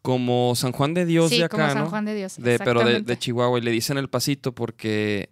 como 0.02 0.54
San 0.56 0.72
Juan 0.72 0.94
de 0.94 1.04
Dios 1.06 1.30
sí, 1.30 1.38
de 1.38 1.44
acá, 1.44 1.56
como 1.56 1.68
San 1.72 1.84
¿no? 1.84 1.90
Juan 1.90 2.04
de 2.04 2.14
Dios. 2.14 2.36
De- 2.38 2.58
pero 2.58 2.84
de, 2.84 3.00
de 3.02 3.18
Chihuahua 3.18 3.58
y 3.58 3.62
le 3.62 3.70
dicen 3.70 3.98
el 3.98 4.08
pasito 4.08 4.54
porque 4.54 5.30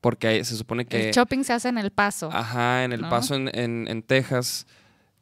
porque 0.00 0.44
se 0.44 0.56
supone 0.56 0.84
que 0.84 1.08
El 1.08 1.14
shopping 1.14 1.44
se 1.44 1.52
hace 1.52 1.68
en 1.68 1.78
el 1.78 1.92
paso. 1.92 2.28
Ajá, 2.32 2.82
en 2.84 2.92
el 2.92 3.02
¿no? 3.02 3.08
paso 3.08 3.36
en, 3.36 3.48
en, 3.56 3.86
en 3.88 4.02
Texas, 4.02 4.66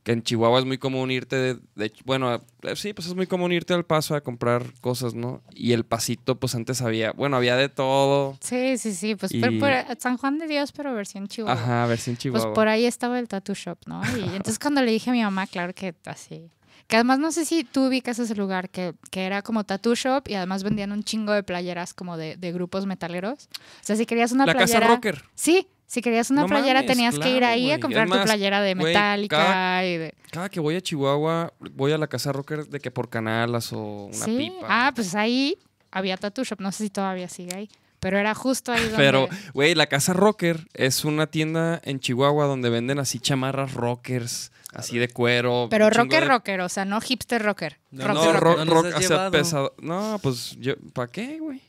que 0.02 0.12
en 0.12 0.22
Chihuahua 0.22 0.58
es 0.60 0.64
muy 0.64 0.78
común 0.78 1.10
irte 1.10 1.36
de, 1.36 1.58
de- 1.74 1.92
bueno, 2.06 2.42
eh, 2.62 2.74
sí, 2.76 2.94
pues 2.94 3.06
es 3.06 3.14
muy 3.14 3.26
común 3.26 3.52
irte 3.52 3.74
al 3.74 3.84
paso 3.84 4.14
a 4.14 4.22
comprar 4.22 4.64
cosas, 4.80 5.12
¿no? 5.14 5.42
Y 5.54 5.72
el 5.72 5.84
pasito, 5.84 6.40
pues 6.40 6.54
antes 6.54 6.80
había, 6.80 7.12
bueno, 7.12 7.36
había 7.36 7.56
de 7.56 7.68
todo. 7.68 8.38
Sí, 8.40 8.78
sí, 8.78 8.94
sí, 8.94 9.14
pues 9.16 9.32
Y- 9.34 9.40
por 9.60 9.70
San 9.98 10.16
Juan 10.16 10.38
de 10.38 10.46
Dios, 10.46 10.72
pero 10.72 10.94
versión 10.94 11.28
Chihuahua. 11.28 11.60
Ajá, 11.62 11.84
a 11.84 11.86
ver 11.86 11.98
si 11.98 12.12
en 12.12 12.16
Chihuahua. 12.16 12.46
Pues 12.46 12.54
por 12.54 12.68
ahí 12.68 12.86
estaba 12.86 13.18
el 13.18 13.28
tattoo 13.28 13.54
shop, 13.54 13.78
¿no? 13.86 14.00
Y 14.16 14.22
entonces 14.36 14.58
cuando 14.58 14.80
le 14.82 14.90
dije 14.90 15.10
a 15.10 15.12
mi 15.12 15.22
mamá, 15.22 15.46
claro 15.46 15.74
que 15.74 15.94
así. 16.06 16.50
Que 16.90 16.96
además 16.96 17.18
no 17.20 17.30
sé 17.32 17.44
si 17.44 17.64
tú 17.64 17.86
ubicas 17.86 18.18
ese 18.18 18.34
lugar, 18.34 18.68
que, 18.68 18.94
que 19.10 19.24
era 19.24 19.42
como 19.42 19.64
tattoo 19.64 19.94
shop 19.94 20.24
y 20.28 20.34
además 20.34 20.62
vendían 20.64 20.90
un 20.92 21.04
chingo 21.04 21.32
de 21.32 21.42
playeras 21.44 21.94
como 21.94 22.16
de, 22.16 22.36
de 22.36 22.52
grupos 22.52 22.84
metaleros. 22.84 23.48
O 23.54 23.82
sea, 23.82 23.94
si 23.96 24.04
querías 24.06 24.32
una 24.32 24.44
La 24.44 24.52
playera. 24.54 24.80
casa 24.80 24.94
rocker. 24.94 25.24
Sí, 25.36 25.68
si 25.86 26.02
querías 26.02 26.30
una 26.30 26.42
No 26.42 26.48
playera 26.48 26.80
mames, 26.82 26.86
tenías 26.92 27.18
que 27.18 27.30
ir 27.36 27.44
ahí 27.44 27.70
a 27.70 27.78
comprar 27.80 28.08
tu 28.08 28.20
playera 28.22 28.60
de 28.60 28.74
Metallica 28.74 29.36
cada- 29.36 29.86
y 29.86 29.96
de. 29.98 30.14
Cada 30.32 30.48
que 30.48 30.58
voy 30.60 30.74
a 30.76 30.80
Chihuahua, 30.80 31.52
voy 31.74 31.92
a 31.92 31.98
la 31.98 32.06
casa 32.08 32.32
rocker 32.32 32.66
de 32.66 32.80
que 32.80 32.90
por 32.90 33.08
canalas 33.08 33.72
o 33.72 34.06
una 34.06 34.14
sí. 34.24 34.36
pipa. 34.36 34.66
Ah, 34.68 34.92
pues 34.94 35.14
ahí 35.14 35.56
había 35.92 36.16
tattoo 36.16 36.44
shop. 36.44 36.60
No 36.60 36.72
sé 36.72 36.84
si 36.84 36.90
todavía 36.90 37.28
sigue 37.28 37.54
ahí. 37.56 37.68
Pero 38.00 38.18
era 38.18 38.34
justo 38.34 38.72
ahí 38.72 38.80
donde. 38.84 38.96
Pero, 38.96 39.28
güey, 39.54 39.74
la 39.74 39.86
casa 39.86 40.12
rocker 40.12 40.66
es 40.74 41.04
una 41.04 41.26
tienda 41.28 41.80
en 41.84 42.00
Chihuahua 42.00 42.46
donde 42.46 42.70
venden 42.70 42.98
así 42.98 43.18
chamarras 43.20 43.74
rockers, 43.74 44.50
así 44.72 44.98
de 44.98 45.08
cuero. 45.08 45.68
Pero 45.70 45.90
rocker, 45.90 46.22
de- 46.22 46.28
rocker, 46.28 46.60
o 46.60 46.68
sea, 46.68 46.84
no 46.84 47.00
hipster 47.00 47.42
rocker. 47.42 47.78
No, 47.90 48.06
rocker, 48.08 48.14
No, 48.34 48.40
rocker. 48.40 48.42
rock, 48.42 48.66
No 48.66 48.74
rock, 48.74 48.86
has 48.86 48.94
o 48.94 48.98
sea, 49.00 49.08
llevado. 49.08 49.30
pesado. 49.30 49.74
No, 49.80 50.18
pues 50.22 50.56
yo, 50.58 50.74
¿para 50.92 51.10
qué, 51.10 51.38
güey? 51.38 51.60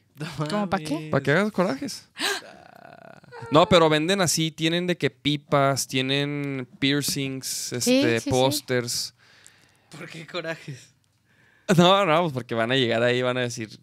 ¿Cómo 0.50 0.70
pa' 0.70 0.78
qué? 0.80 1.08
¿Para 1.10 1.24
que 1.24 1.32
hagas 1.32 1.52
corajes? 1.52 2.08
No, 3.52 3.68
pero 3.68 3.90
venden 3.90 4.22
así, 4.22 4.52
tienen 4.52 4.86
de 4.88 4.98
que 4.98 5.10
pipas, 5.10 5.88
tienen 5.88 6.68
piercings, 6.80 7.74
este, 7.74 8.20
sí, 8.20 8.24
sí. 8.26 8.30
pósters. 8.30 9.14
¿Por 9.90 10.08
qué 10.08 10.26
corajes? 10.28 10.90
No, 11.76 12.06
no, 12.06 12.22
pues 12.22 12.34
porque 12.34 12.54
van 12.54 12.72
a 12.72 12.76
llegar 12.76 13.02
ahí 13.02 13.18
y 13.20 13.22
van 13.22 13.38
a 13.38 13.42
decir, 13.42 13.80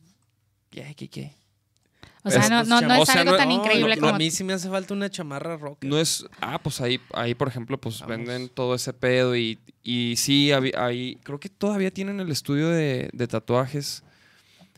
¿qué, 0.70 0.94
qué, 0.94 1.08
qué? 1.08 1.32
O 2.24 2.30
sea, 2.30 2.48
no, 2.48 2.60
Estos 2.60 2.68
no, 2.68 2.80
no 2.80 2.88
chavos- 2.88 3.02
es 3.04 3.08
o 3.08 3.12
sea, 3.12 3.20
algo 3.20 3.32
no- 3.32 3.36
tan 3.38 3.48
no, 3.48 3.54
increíble 3.54 3.94
no, 3.96 4.00
como. 4.00 4.14
A 4.14 4.18
mí 4.18 4.30
sí 4.30 4.44
me 4.44 4.52
hace 4.52 4.68
falta 4.68 4.92
una 4.94 5.08
chamarra 5.08 5.56
rock. 5.56 5.84
No 5.84 5.98
es, 5.98 6.26
ah, 6.40 6.58
pues 6.60 6.80
ahí, 6.80 7.00
ahí 7.14 7.34
por 7.34 7.48
ejemplo, 7.48 7.78
pues 7.80 8.00
Vamos. 8.00 8.16
venden 8.16 8.48
todo 8.48 8.74
ese 8.74 8.92
pedo 8.92 9.36
y, 9.36 9.58
y 9.82 10.14
sí, 10.16 10.50
ahí, 10.52 11.16
creo 11.22 11.38
que 11.38 11.48
todavía 11.48 11.90
tienen 11.92 12.18
el 12.20 12.30
estudio 12.30 12.68
de, 12.70 13.08
de 13.12 13.26
tatuajes. 13.28 14.02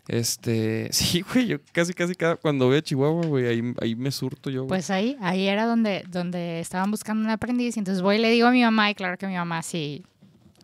Este, 0.08 0.88
sí, 0.92 1.22
güey, 1.22 1.46
yo 1.46 1.58
casi, 1.72 1.92
casi 1.94 2.14
cada, 2.14 2.36
cuando 2.36 2.66
voy 2.66 2.76
a 2.78 2.82
Chihuahua, 2.82 3.26
güey, 3.26 3.46
ahí, 3.46 3.62
ahí 3.80 3.94
me 3.94 4.10
surto 4.10 4.50
yo. 4.50 4.60
güey. 4.64 4.68
Pues 4.68 4.90
ahí, 4.90 5.16
ahí 5.20 5.46
era 5.46 5.66
donde, 5.66 6.04
donde 6.08 6.60
estaban 6.60 6.90
buscando 6.90 7.24
un 7.24 7.30
aprendiz. 7.30 7.76
Y 7.76 7.80
entonces 7.80 8.02
voy 8.02 8.16
y 8.16 8.18
le 8.18 8.30
digo 8.30 8.48
a 8.48 8.50
mi 8.50 8.62
mamá, 8.62 8.90
y 8.90 8.94
claro 8.94 9.16
que 9.18 9.26
mi 9.26 9.34
mamá 9.36 9.62
sí, 9.62 10.02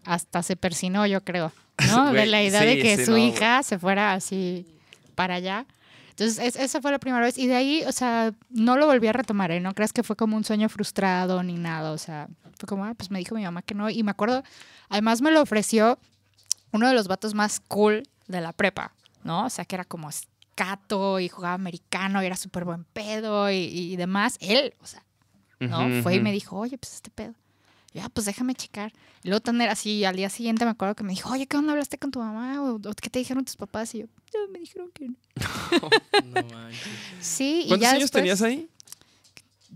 hasta 0.05 0.43
se 0.43 0.57
persinó, 0.57 1.07
yo 1.07 1.23
creo, 1.23 1.53
¿no? 1.89 2.13
de 2.13 2.27
la 2.27 2.43
idea 2.43 2.61
de 2.63 2.79
que 2.81 2.97
sí, 2.99 3.05
su 3.07 3.13
no, 3.13 3.17
güey. 3.19 3.29
hija 3.31 3.63
se 3.63 3.79
fuera 3.79 4.13
así 4.15 4.67
para 5.15 5.37
allá. 5.37 5.65
Entonces, 6.19 6.39
es- 6.39 6.57
esa 6.57 6.81
fue 6.81 6.91
la 6.91 6.99
primera 6.99 7.23
vez. 7.25 7.37
Y 7.37 7.47
de 7.47 7.55
ahí, 7.57 7.83
o 7.87 7.93
sea, 7.93 8.33
no 8.49 8.77
lo 8.79 8.87
volví 8.87 9.07
a 9.07 9.13
retomar, 9.13 9.51
¿eh? 9.51 9.61
No 9.61 9.75
creas 9.75 9.93
que 9.93 10.03
fue 10.03 10.17
como 10.17 10.37
un 10.37 10.45
sueño 10.45 10.69
frustrado 10.71 11.43
ni 11.43 11.55
nada. 11.55 11.93
O 11.93 11.99
sea, 11.99 12.29
fue 12.59 12.67
como, 12.67 12.85
ah, 12.87 12.95
pues 12.95 13.11
me 13.11 13.19
dijo 13.19 13.35
mi 13.35 13.43
mamá 13.45 13.61
que 13.63 13.75
no. 13.75 13.91
Y 13.91 14.03
me 14.03 14.11
acuerdo, 14.13 14.43
además 14.89 15.21
me 15.21 15.31
lo 15.31 15.43
ofreció 15.43 15.99
uno 16.73 16.89
de 16.89 16.95
los 16.95 17.07
vatos 17.07 17.35
más 17.35 17.61
cool 17.61 18.03
de 18.29 18.41
la 18.41 18.53
prepa, 18.55 18.93
¿no? 19.25 19.45
O 19.47 19.51
sea, 19.51 19.65
que 19.67 19.75
era 19.77 19.85
como 19.85 20.09
escato 20.09 21.21
y 21.21 21.29
jugaba 21.29 21.55
americano 21.55 22.23
y 22.23 22.27
era 22.27 22.37
súper 22.37 22.65
buen 22.65 22.85
pedo 22.85 23.51
y, 23.51 23.57
y 23.57 23.97
demás. 23.97 24.39
Él, 24.41 24.73
o 24.81 24.87
sea, 24.87 25.05
¿no? 25.61 26.03
Fue 26.03 26.15
y 26.15 26.21
me 26.21 26.33
dijo, 26.33 26.57
oye, 26.57 26.79
pues 26.79 26.95
este 26.95 27.11
pedo. 27.11 27.35
Y 27.97 27.99
ah, 27.99 28.11
pues 28.13 28.27
déjame 28.27 28.55
checar. 28.55 28.93
Y 29.23 29.29
luego 29.29 29.41
tener 29.41 29.71
así, 29.71 30.05
al 30.05 30.17
día 30.17 30.29
siguiente 30.29 30.67
me 30.67 30.73
acuerdo 30.73 30.95
que 30.95 31.03
me 31.03 31.15
dijo, 31.15 31.31
oye, 31.33 31.47
¿qué 31.47 31.57
onda 31.57 31.73
hablaste 31.73 31.97
con 31.97 32.11
tu 32.11 32.19
mamá? 32.19 32.63
¿O, 32.63 32.79
qué 32.79 33.09
te 33.09 33.19
dijeron 33.21 33.43
tus 33.43 33.57
papás? 33.57 33.95
Y 33.95 34.01
yo, 34.01 34.07
"Ya, 34.35 34.41
me 34.53 34.59
dijeron 34.59 34.91
que 34.93 35.09
no. 35.09 35.15
No 36.27 36.47
manches. 36.55 36.83
Sí, 37.23 37.63
y 37.65 37.69
¿Cuántos 37.69 37.81
ya 37.81 37.91
años 37.93 38.03
después, 38.03 38.21
tenías 38.21 38.43
ahí? 38.43 38.69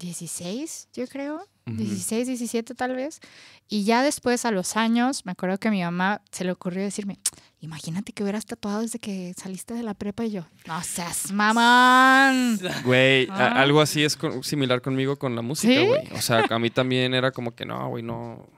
16, 0.01 0.89
yo 0.95 1.07
creo. 1.07 1.47
Ujú. 1.67 1.77
16, 1.77 2.27
17 2.27 2.75
tal 2.75 2.97
vez. 2.97 3.21
Y 3.69 3.85
ya 3.85 4.03
después, 4.03 4.45
a 4.45 4.51
los 4.51 4.77
años, 4.77 5.25
me 5.25 5.33
acuerdo 5.33 5.59
que 5.59 5.69
a 5.69 5.71
mi 5.71 5.83
mamá 5.83 6.23
se 6.33 6.43
le 6.45 6.51
ocurrió 6.51 6.83
decirme, 6.83 7.19
imagínate 7.61 8.13
que 8.13 8.23
hubieras 8.25 8.45
tatuado 8.47 8.81
desde 8.81 8.99
que 8.99 9.33
saliste 9.37 9.75
de 9.75 9.85
la 9.85 9.95
prepa. 9.95 10.25
Y 10.25 10.33
yo, 10.33 10.47
no 10.67 10.83
seas 10.83 11.31
mamán. 11.33 12.59
Güey, 12.85 13.29
Ah. 13.31 13.61
algo 13.63 13.81
así 13.81 14.03
es 14.03 14.17
con- 14.17 14.43
similar 14.43 14.81
conmigo 14.83 15.17
con 15.17 15.37
la 15.37 15.43
música, 15.43 15.73
¿Sí? 15.75 15.87
güey. 15.87 16.03
O 16.13 16.21
sea, 16.21 16.45
a 16.51 16.59
mí 16.59 16.71
también 16.71 17.15
era 17.15 17.31
como 17.31 17.55
que 17.55 17.65
no, 17.67 17.89
güey, 17.91 18.03
no. 18.03 18.49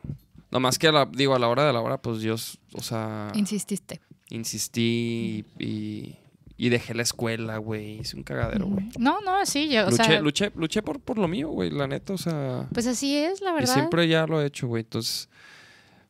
No 0.50 0.60
más 0.60 0.78
que 0.78 0.88
a 0.88 0.92
la, 0.92 1.06
digo, 1.06 1.34
a 1.34 1.38
la 1.38 1.48
hora 1.48 1.66
de 1.66 1.72
la 1.72 1.80
hora, 1.80 2.00
pues 2.00 2.20
yo, 2.20 2.34
o 2.74 2.82
sea, 2.82 3.30
Insististe. 3.34 4.00
insistí 4.30 5.44
y, 5.58 5.64
y, 5.64 6.18
y 6.64 6.68
dejé 6.68 6.94
la 6.94 7.02
escuela, 7.02 7.56
güey. 7.56 7.98
Hice 8.00 8.16
un 8.16 8.22
cagadero, 8.22 8.66
güey. 8.66 8.88
No, 8.96 9.20
no, 9.20 9.44
sí, 9.46 9.68
yo, 9.68 9.86
o 9.86 9.90
Luché, 9.90 10.04
sea, 10.04 10.20
luché, 10.20 10.52
luché 10.54 10.80
por, 10.82 11.00
por 11.00 11.18
lo 11.18 11.26
mío, 11.26 11.48
güey, 11.48 11.70
la 11.70 11.88
neta, 11.88 12.12
o 12.12 12.18
sea. 12.18 12.68
pues 12.72 12.86
así 12.86 13.16
es, 13.18 13.40
la 13.40 13.50
Y 13.50 13.54
verdad. 13.54 13.74
siempre 13.74 14.06
ya 14.06 14.26
lo 14.28 14.40
he 14.40 14.46
hecho, 14.46 14.68
güey. 14.68 14.82
Entonces, 14.84 15.28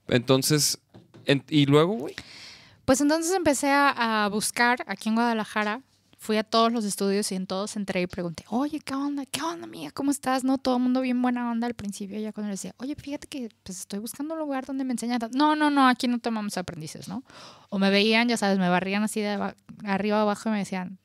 entonces, 0.08 0.78
en- 1.24 1.42
y 1.48 1.64
luego, 1.66 1.94
güey. 1.94 2.14
Pues 2.84 3.00
entonces 3.00 3.32
empecé 3.34 3.70
a, 3.70 4.24
a 4.24 4.28
buscar 4.28 4.84
aquí 4.86 5.08
en 5.08 5.14
Guadalajara. 5.14 5.80
Fui 6.22 6.36
a 6.36 6.44
todos 6.44 6.72
los 6.72 6.84
estudios 6.84 7.32
y 7.32 7.34
en 7.34 7.48
todos 7.48 7.74
entré 7.74 8.00
y 8.00 8.06
pregunté, 8.06 8.44
oye, 8.48 8.78
¿qué 8.78 8.94
onda? 8.94 9.26
¿Qué 9.26 9.42
onda, 9.42 9.64
amiga? 9.64 9.90
¿Cómo 9.90 10.12
estás? 10.12 10.44
No, 10.44 10.56
todo 10.56 10.76
el 10.76 10.82
mundo 10.84 11.00
bien 11.00 11.20
buena 11.20 11.50
onda 11.50 11.66
al 11.66 11.74
principio. 11.74 12.16
Ya 12.20 12.32
cuando 12.32 12.46
le 12.46 12.52
decía, 12.52 12.76
oye, 12.78 12.94
fíjate 12.94 13.26
que 13.26 13.48
pues 13.64 13.80
estoy 13.80 13.98
buscando 13.98 14.34
un 14.34 14.38
lugar 14.38 14.64
donde 14.64 14.84
me 14.84 14.92
enseñan. 14.92 15.18
No, 15.32 15.56
no, 15.56 15.68
no, 15.68 15.88
aquí 15.88 16.06
no 16.06 16.20
tomamos 16.20 16.56
aprendices, 16.58 17.08
¿no? 17.08 17.24
O 17.70 17.80
me 17.80 17.90
veían, 17.90 18.28
ya 18.28 18.36
sabes, 18.36 18.60
me 18.60 18.68
barrían 18.68 19.02
así 19.02 19.20
de 19.20 19.52
arriba 19.84 20.20
abajo 20.20 20.48
y 20.48 20.52
me 20.52 20.58
decían. 20.58 21.00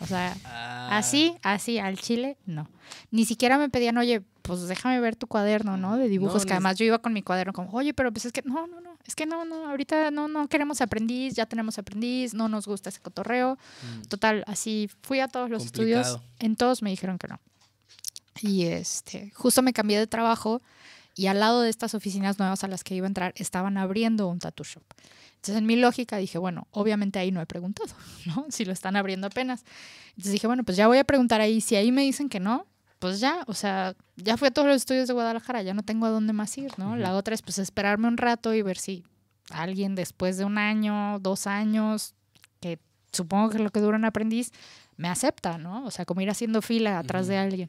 O 0.00 0.06
sea, 0.06 0.36
Ah. 0.44 0.96
así, 0.98 1.34
así, 1.42 1.78
al 1.78 1.98
chile, 1.98 2.36
no. 2.46 2.68
Ni 3.10 3.24
siquiera 3.24 3.58
me 3.58 3.68
pedían, 3.68 3.96
oye, 3.96 4.22
pues 4.42 4.66
déjame 4.68 5.00
ver 5.00 5.16
tu 5.16 5.26
cuaderno, 5.26 5.76
¿no? 5.76 5.96
De 5.96 6.08
dibujos, 6.08 6.42
No, 6.42 6.46
que 6.46 6.52
además 6.52 6.76
yo 6.76 6.84
iba 6.84 6.98
con 6.98 7.12
mi 7.12 7.22
cuaderno 7.22 7.52
como, 7.52 7.70
oye, 7.72 7.94
pero 7.94 8.12
pues 8.12 8.26
es 8.26 8.32
que, 8.32 8.42
no, 8.42 8.66
no, 8.66 8.80
no, 8.80 8.98
es 9.06 9.14
que 9.14 9.24
no, 9.24 9.44
no, 9.44 9.68
ahorita 9.70 10.10
no, 10.10 10.28
no 10.28 10.48
queremos 10.48 10.80
aprendiz, 10.80 11.34
ya 11.34 11.46
tenemos 11.46 11.78
aprendiz, 11.78 12.34
no 12.34 12.48
nos 12.48 12.66
gusta 12.66 12.90
ese 12.90 13.00
cotorreo. 13.00 13.56
Mm. 13.82 14.02
Total, 14.08 14.44
así 14.46 14.90
fui 15.02 15.20
a 15.20 15.28
todos 15.28 15.48
los 15.48 15.64
estudios, 15.64 16.18
en 16.40 16.56
todos 16.56 16.82
me 16.82 16.90
dijeron 16.90 17.16
que 17.18 17.28
no. 17.28 17.40
Y 18.42 18.64
este, 18.64 19.30
justo 19.30 19.62
me 19.62 19.72
cambié 19.72 19.98
de 19.98 20.06
trabajo 20.08 20.60
y 21.14 21.28
al 21.28 21.38
lado 21.38 21.62
de 21.62 21.70
estas 21.70 21.94
oficinas 21.94 22.38
nuevas 22.40 22.64
a 22.64 22.68
las 22.68 22.82
que 22.82 22.96
iba 22.96 23.06
a 23.06 23.08
entrar 23.08 23.32
estaban 23.36 23.78
abriendo 23.78 24.26
un 24.26 24.40
tattoo 24.40 24.64
shop. 24.64 24.82
Entonces, 25.44 25.60
en 25.60 25.66
mi 25.66 25.76
lógica 25.76 26.16
dije, 26.16 26.38
bueno, 26.38 26.68
obviamente 26.70 27.18
ahí 27.18 27.30
no 27.30 27.42
he 27.42 27.44
preguntado, 27.44 27.94
¿no? 28.24 28.46
Si 28.48 28.64
lo 28.64 28.72
están 28.72 28.96
abriendo 28.96 29.26
apenas. 29.26 29.62
Entonces 30.08 30.32
dije, 30.32 30.46
bueno, 30.46 30.64
pues 30.64 30.78
ya 30.78 30.86
voy 30.86 30.96
a 30.96 31.04
preguntar 31.04 31.42
ahí. 31.42 31.60
Si 31.60 31.76
ahí 31.76 31.92
me 31.92 32.00
dicen 32.00 32.30
que 32.30 32.40
no, 32.40 32.66
pues 32.98 33.20
ya, 33.20 33.44
o 33.46 33.52
sea, 33.52 33.94
ya 34.16 34.38
fui 34.38 34.48
a 34.48 34.50
todos 34.50 34.66
los 34.66 34.76
estudios 34.78 35.06
de 35.06 35.12
Guadalajara, 35.12 35.60
ya 35.60 35.74
no 35.74 35.82
tengo 35.82 36.06
a 36.06 36.08
dónde 36.08 36.32
más 36.32 36.56
ir, 36.56 36.72
¿no? 36.78 36.96
La 36.96 37.14
otra 37.14 37.34
es 37.34 37.42
pues 37.42 37.58
esperarme 37.58 38.08
un 38.08 38.16
rato 38.16 38.54
y 38.54 38.62
ver 38.62 38.78
si 38.78 39.04
alguien 39.50 39.94
después 39.94 40.38
de 40.38 40.46
un 40.46 40.56
año, 40.56 41.18
dos 41.18 41.46
años, 41.46 42.14
que 42.60 42.78
supongo 43.12 43.50
que 43.50 43.58
es 43.58 43.62
lo 43.62 43.68
que 43.68 43.80
dura 43.80 43.98
un 43.98 44.06
aprendiz, 44.06 44.50
me 44.96 45.08
acepta, 45.08 45.58
¿no? 45.58 45.84
O 45.84 45.90
sea, 45.90 46.06
como 46.06 46.22
ir 46.22 46.30
haciendo 46.30 46.62
fila 46.62 46.98
atrás 46.98 47.26
de 47.26 47.36
alguien. 47.36 47.68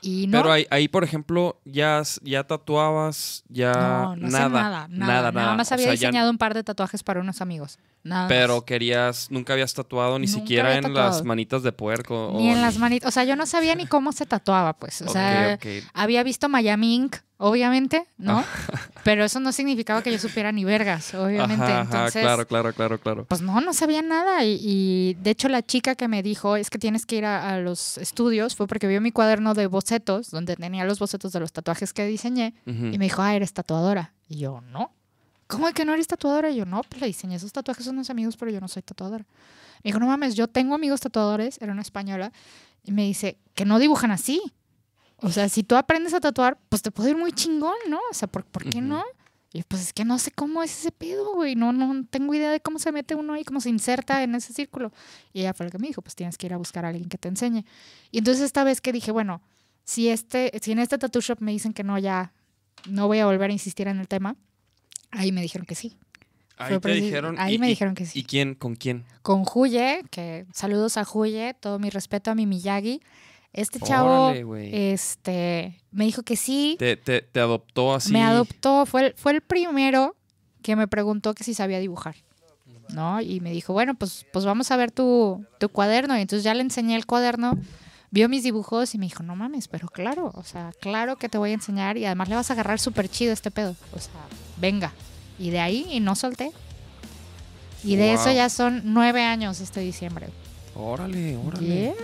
Y 0.00 0.26
no, 0.26 0.38
Pero 0.38 0.52
ahí, 0.52 0.66
ahí, 0.70 0.86
por 0.88 1.02
ejemplo, 1.04 1.60
ya, 1.64 2.02
ya 2.22 2.44
tatuabas, 2.44 3.44
ya 3.48 3.72
no, 3.72 4.16
no 4.16 4.26
sé 4.30 4.32
nada, 4.32 4.48
nada, 4.48 4.88
nada, 4.88 5.32
nada, 5.32 5.54
más 5.56 5.70
O 5.70 5.74
había 5.74 5.86
ya- 5.86 5.92
diseñado 5.92 6.30
un 6.30 6.38
par 6.38 6.54
de 6.54 6.62
tatuajes 6.62 7.02
para 7.02 7.20
unos 7.20 7.40
amigos. 7.40 7.78
Nada 8.04 8.28
pero 8.28 8.54
más. 8.56 8.64
querías, 8.64 9.30
nunca 9.30 9.54
habías 9.54 9.74
tatuado 9.74 10.18
ni 10.18 10.26
Nunca 10.26 10.38
siquiera 10.40 10.74
en 10.76 10.94
las 10.94 11.24
manitas 11.24 11.62
de 11.62 11.72
puerco. 11.72 12.32
Ni 12.36 12.50
o 12.50 12.52
en 12.54 12.62
las 12.62 12.78
manitas. 12.78 13.08
O 13.08 13.10
sea, 13.10 13.24
yo 13.24 13.34
no 13.36 13.44
sabía 13.44 13.74
ni 13.74 13.86
cómo 13.86 14.12
se 14.12 14.24
tatuaba, 14.24 14.74
pues. 14.74 15.02
O 15.02 15.06
Ok, 15.06 15.10
sea, 15.12 15.58
había 15.94 16.22
visto 16.22 16.48
Miami 16.48 16.94
Ink, 16.94 17.16
obviamente, 17.38 18.06
¿no? 18.18 18.44
Pero 19.04 19.24
eso 19.24 19.40
no 19.40 19.52
significaba 19.52 20.02
que 20.02 20.12
yo 20.12 20.18
supiera 20.18 20.52
ni 20.52 20.64
vergas, 20.64 21.14
obviamente. 21.14 21.64
Ajá, 21.64 21.80
ajá, 21.80 21.82
Entonces, 21.82 22.22
claro, 22.22 22.46
claro, 22.46 22.72
claro, 22.74 23.00
claro. 23.00 23.24
pues 23.24 23.40
no, 23.40 23.60
no 23.60 23.72
sabía 23.72 24.02
nada. 24.02 24.44
Y, 24.44 24.58
y, 24.60 25.14
de 25.14 25.30
hecho, 25.30 25.48
la 25.48 25.64
chica 25.64 25.94
que 25.94 26.08
me 26.08 26.22
dijo 26.22 26.56
es 26.56 26.68
que 26.68 26.78
tienes 26.78 27.06
que 27.06 27.16
ir 27.16 27.24
a, 27.24 27.54
a 27.54 27.58
los 27.60 27.96
estudios 27.98 28.54
fue 28.54 28.66
porque 28.66 28.86
vio 28.86 29.00
mi 29.00 29.12
cuaderno 29.12 29.54
de 29.54 29.66
bocetos, 29.66 30.30
donde 30.30 30.56
tenía 30.56 30.84
los 30.84 30.98
bocetos 30.98 31.32
de 31.32 31.40
los 31.40 31.52
tatuajes 31.52 31.92
que 31.92 32.04
diseñé. 32.06 32.54
Ujú. 32.66 32.86
Y 32.86 32.98
me 32.98 33.06
dijo, 33.06 33.22
ah, 33.22 33.34
eres 33.34 33.52
tatuadora. 33.52 34.12
Y 34.28 34.38
yo, 34.38 34.60
no. 34.60 34.92
¿Cómo 35.46 35.66
que 35.72 35.84
no 35.86 35.94
eres 35.94 36.06
tatuadora? 36.06 36.50
Y 36.50 36.56
yo, 36.56 36.66
no, 36.66 36.82
pues 36.82 37.00
le 37.00 37.06
diseñé 37.06 37.36
esos 37.36 37.52
tatuajes 37.52 37.86
a 37.86 37.90
unos 37.90 38.10
amigos, 38.10 38.36
pero 38.36 38.50
yo 38.50 38.60
no 38.60 38.68
soy 38.68 38.82
tatuadora. 38.82 39.24
Me 39.82 39.88
dijo, 39.90 39.98
no 39.98 40.06
mames, 40.06 40.34
yo 40.34 40.48
tengo 40.48 40.74
amigos 40.74 41.00
tatuadores, 41.00 41.56
era 41.62 41.72
una 41.72 41.82
española, 41.82 42.32
y 42.84 42.92
me 42.92 43.04
dice, 43.04 43.38
que 43.54 43.64
no 43.64 43.78
dibujan 43.78 44.10
así. 44.10 44.42
O 45.20 45.30
sea, 45.30 45.48
si 45.48 45.62
tú 45.64 45.74
aprendes 45.76 46.14
a 46.14 46.20
tatuar, 46.20 46.58
pues 46.68 46.82
te 46.82 46.90
puede 46.90 47.10
ir 47.10 47.16
muy 47.16 47.32
chingón, 47.32 47.74
¿no? 47.88 47.98
O 48.10 48.14
sea, 48.14 48.28
¿por, 48.28 48.44
por 48.44 48.68
qué 48.68 48.80
no? 48.80 49.02
Y 49.52 49.62
pues 49.62 49.82
es 49.82 49.92
que 49.92 50.04
no 50.04 50.18
sé 50.18 50.30
cómo 50.30 50.62
es 50.62 50.78
ese 50.78 50.92
pedo, 50.92 51.34
güey. 51.34 51.56
No, 51.56 51.72
no 51.72 52.04
tengo 52.08 52.34
idea 52.34 52.50
de 52.52 52.60
cómo 52.60 52.78
se 52.78 52.92
mete 52.92 53.14
uno 53.14 53.32
ahí, 53.32 53.44
cómo 53.44 53.60
se 53.60 53.70
inserta 53.70 54.22
en 54.22 54.34
ese 54.34 54.52
círculo. 54.52 54.92
Y 55.32 55.40
ella 55.40 55.54
fue 55.54 55.66
la 55.66 55.70
que 55.72 55.78
me 55.78 55.88
dijo, 55.88 56.02
pues 56.02 56.14
tienes 56.14 56.36
que 56.38 56.46
ir 56.46 56.54
a 56.54 56.58
buscar 56.58 56.84
a 56.84 56.88
alguien 56.88 57.08
que 57.08 57.18
te 57.18 57.28
enseñe. 57.28 57.64
Y 58.10 58.18
entonces 58.18 58.44
esta 58.44 58.62
vez 58.62 58.80
que 58.80 58.92
dije, 58.92 59.10
bueno, 59.10 59.40
si, 59.84 60.08
este, 60.08 60.52
si 60.62 60.72
en 60.72 60.78
este 60.80 60.98
tattoo 60.98 61.22
shop 61.22 61.38
me 61.40 61.50
dicen 61.50 61.72
que 61.72 61.82
no, 61.82 61.98
ya 61.98 62.32
no 62.88 63.06
voy 63.06 63.18
a 63.20 63.26
volver 63.26 63.48
a 63.50 63.52
insistir 63.52 63.88
en 63.88 63.98
el 63.98 64.06
tema, 64.06 64.36
ahí 65.10 65.32
me 65.32 65.40
dijeron 65.40 65.66
que 65.66 65.74
sí. 65.74 65.96
Ahí 66.58 66.78
te 66.78 66.92
dijeron. 66.92 67.36
ahí 67.38 67.54
y- 67.54 67.58
me 67.58 67.66
y- 67.66 67.70
dijeron 67.70 67.94
que 67.94 68.04
sí. 68.04 68.18
¿Y 68.18 68.24
quién? 68.24 68.54
¿Con 68.54 68.76
quién? 68.76 69.04
Con 69.22 69.44
Juye, 69.44 70.02
que 70.10 70.46
saludos 70.52 70.96
a 70.98 71.04
Juye, 71.04 71.54
todo 71.58 71.78
mi 71.78 71.88
respeto 71.88 72.30
a 72.30 72.34
mi 72.34 72.46
Miyagi. 72.46 73.00
Este 73.52 73.80
chavo 73.80 74.28
Órale, 74.28 74.92
este, 74.92 75.80
me 75.90 76.04
dijo 76.04 76.22
que 76.22 76.36
sí, 76.36 76.76
Te, 76.78 76.96
te, 76.96 77.22
te 77.22 77.40
adoptó 77.40 77.94
así. 77.94 78.12
me 78.12 78.22
adoptó, 78.22 78.86
fue 78.86 79.06
el, 79.06 79.14
fue 79.14 79.32
el 79.32 79.40
primero 79.40 80.14
que 80.62 80.76
me 80.76 80.86
preguntó 80.86 81.34
que 81.34 81.44
si 81.44 81.54
sabía 81.54 81.78
dibujar. 81.78 82.16
¿No? 82.90 83.20
Y 83.20 83.40
me 83.40 83.50
dijo, 83.52 83.74
bueno, 83.74 83.94
pues, 83.94 84.24
pues 84.32 84.46
vamos 84.46 84.70
a 84.70 84.76
ver 84.76 84.90
tu, 84.90 85.44
tu 85.58 85.68
cuaderno. 85.68 86.16
Y 86.16 86.22
entonces 86.22 86.42
ya 86.42 86.54
le 86.54 86.62
enseñé 86.62 86.96
el 86.96 87.04
cuaderno, 87.04 87.58
vio 88.10 88.28
mis 88.30 88.42
dibujos 88.42 88.94
y 88.94 88.98
me 88.98 89.04
dijo, 89.06 89.22
no 89.22 89.36
mames, 89.36 89.68
pero 89.68 89.88
claro, 89.88 90.32
o 90.34 90.42
sea, 90.42 90.72
claro 90.80 91.16
que 91.16 91.28
te 91.28 91.36
voy 91.36 91.50
a 91.50 91.54
enseñar 91.54 91.98
y 91.98 92.06
además 92.06 92.30
le 92.30 92.36
vas 92.36 92.48
a 92.48 92.54
agarrar 92.54 92.80
súper 92.80 93.08
chido 93.10 93.32
este 93.34 93.50
pedo. 93.50 93.76
O 93.92 93.98
sea, 93.98 94.12
venga. 94.56 94.92
Y 95.38 95.50
de 95.50 95.60
ahí, 95.60 95.86
y 95.90 96.00
no 96.00 96.14
solté. 96.14 96.50
Y 97.84 97.96
de 97.96 98.14
eso 98.14 98.32
ya 98.32 98.48
son 98.48 98.80
nueve 98.84 99.22
años 99.22 99.60
este 99.60 99.80
diciembre. 99.80 100.28
Órale, 100.74 101.36
órale. 101.36 101.66
Yeah. 101.66 101.94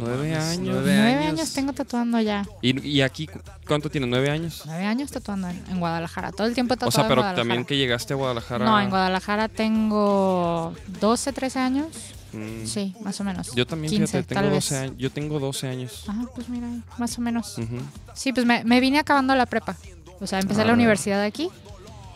Nueve 0.00 0.34
años. 0.34 0.58
nueve 0.60 0.92
Nueve 0.96 1.14
años. 1.14 1.32
años 1.40 1.52
tengo 1.54 1.72
tatuando 1.72 2.20
ya. 2.20 2.46
¿Y, 2.62 2.86
y 2.86 3.00
aquí 3.02 3.26
cu- 3.26 3.38
cuánto 3.66 3.90
tienes? 3.90 4.08
¿Nueve 4.10 4.30
años? 4.30 4.62
Nueve 4.66 4.84
años 4.84 5.10
tatuando 5.10 5.48
en, 5.48 5.62
en 5.70 5.78
Guadalajara. 5.80 6.32
Todo 6.32 6.46
el 6.46 6.54
tiempo 6.54 6.74
he 6.74 6.84
O 6.86 6.90
sea, 6.90 7.02
en 7.02 7.08
pero 7.08 7.20
Guadalajara. 7.22 7.36
también 7.36 7.64
que 7.64 7.76
llegaste 7.76 8.12
a 8.14 8.16
Guadalajara. 8.16 8.64
No, 8.64 8.80
en 8.80 8.90
Guadalajara 8.90 9.48
tengo 9.48 10.74
12, 11.00 11.32
13 11.32 11.58
años. 11.58 11.86
Mm. 12.32 12.66
Sí, 12.66 12.94
más 13.00 13.20
o 13.20 13.24
menos. 13.24 13.54
Yo 13.54 13.66
también, 13.66 13.90
15, 13.92 14.06
fíjate, 14.22 14.34
tengo 14.34 14.46
vez. 14.46 14.54
12 14.70 14.76
años. 14.78 14.94
Yo 14.98 15.10
tengo 15.12 15.38
12 15.38 15.68
años. 15.68 16.04
Ajá, 16.08 16.24
pues 16.34 16.48
mira, 16.48 16.66
más 16.98 17.16
o 17.18 17.20
menos. 17.20 17.58
Ujú. 17.58 17.78
Sí, 18.14 18.32
pues 18.32 18.44
me, 18.44 18.64
me 18.64 18.80
vine 18.80 18.98
acabando 18.98 19.34
la 19.36 19.46
prepa. 19.46 19.76
O 20.20 20.26
sea, 20.26 20.40
empecé 20.40 20.62
Ah. 20.62 20.64
la 20.66 20.72
universidad 20.72 21.22
aquí 21.22 21.48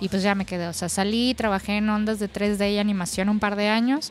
y 0.00 0.08
pues 0.08 0.22
ya 0.22 0.34
me 0.34 0.44
quedé. 0.44 0.66
O 0.68 0.72
sea, 0.72 0.88
salí, 0.88 1.34
trabajé 1.34 1.76
en 1.76 1.88
ondas 1.88 2.18
de 2.18 2.28
3D 2.28 2.72
y 2.72 2.78
animación 2.78 3.28
un 3.28 3.38
par 3.38 3.54
de 3.54 3.68
años, 3.68 4.10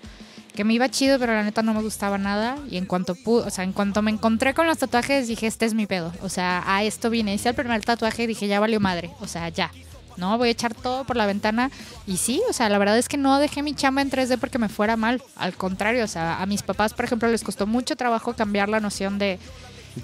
que 0.58 0.66
me 0.66 0.74
iba 0.74 0.90
chido, 0.90 1.18
pero 1.20 1.34
la 1.34 1.44
neta 1.44 1.62
no 1.62 1.74
me 1.74 1.82
gustaba 1.82 2.18
nada. 2.18 2.58
Y 2.70 2.76
en 2.78 2.86
cuanto 2.86 3.16
pude, 3.16 3.44
o 3.46 3.50
sea, 3.50 3.64
en 3.64 3.72
cuanto 3.72 4.02
me 4.02 4.12
encontré 4.12 4.54
con 4.54 4.68
los 4.68 4.78
tatuajes, 4.80 5.28
dije, 5.30 5.48
este 5.48 5.66
es 5.66 5.74
mi 5.74 5.86
pedo. 5.86 6.12
O 6.22 6.28
sea, 6.28 6.64
a 6.66 6.84
esto 6.84 7.10
vine. 7.10 7.34
Hice 7.34 7.50
el 7.50 7.56
primer 7.56 7.82
tatuaje 7.86 8.24
y 8.24 8.28
dije, 8.28 8.48
ya 8.48 8.60
valió 8.60 8.80
madre. 8.82 9.12
O 9.22 9.28
sea, 9.28 9.48
ya. 9.50 9.72
No, 10.18 10.36
voy 10.40 10.48
a 10.50 10.52
echar 10.52 10.74
todo 10.74 11.06
por 11.06 11.16
la 11.16 11.28
ventana. 11.28 11.70
Y 12.08 12.18
sí, 12.18 12.42
o 12.50 12.54
sea, 12.54 12.68
la 12.70 12.80
verdad 12.80 12.98
es 12.98 13.08
que 13.08 13.18
no 13.18 13.38
dejé 13.40 13.62
mi 13.62 13.76
chamba 13.76 14.02
en 14.02 14.10
3D 14.10 14.38
porque 14.40 14.58
me 14.58 14.68
fuera 14.68 14.98
mal. 14.98 15.22
Al 15.36 15.54
contrario, 15.54 16.04
o 16.04 16.08
sea, 16.08 16.42
a 16.42 16.46
mis 16.48 16.64
papás, 16.64 16.94
por 16.94 17.06
ejemplo, 17.06 17.30
les 17.30 17.44
costó 17.44 17.68
mucho 17.68 17.96
trabajo 17.96 18.34
cambiar 18.34 18.68
la 18.68 18.80
noción 18.80 19.20
de, 19.20 19.38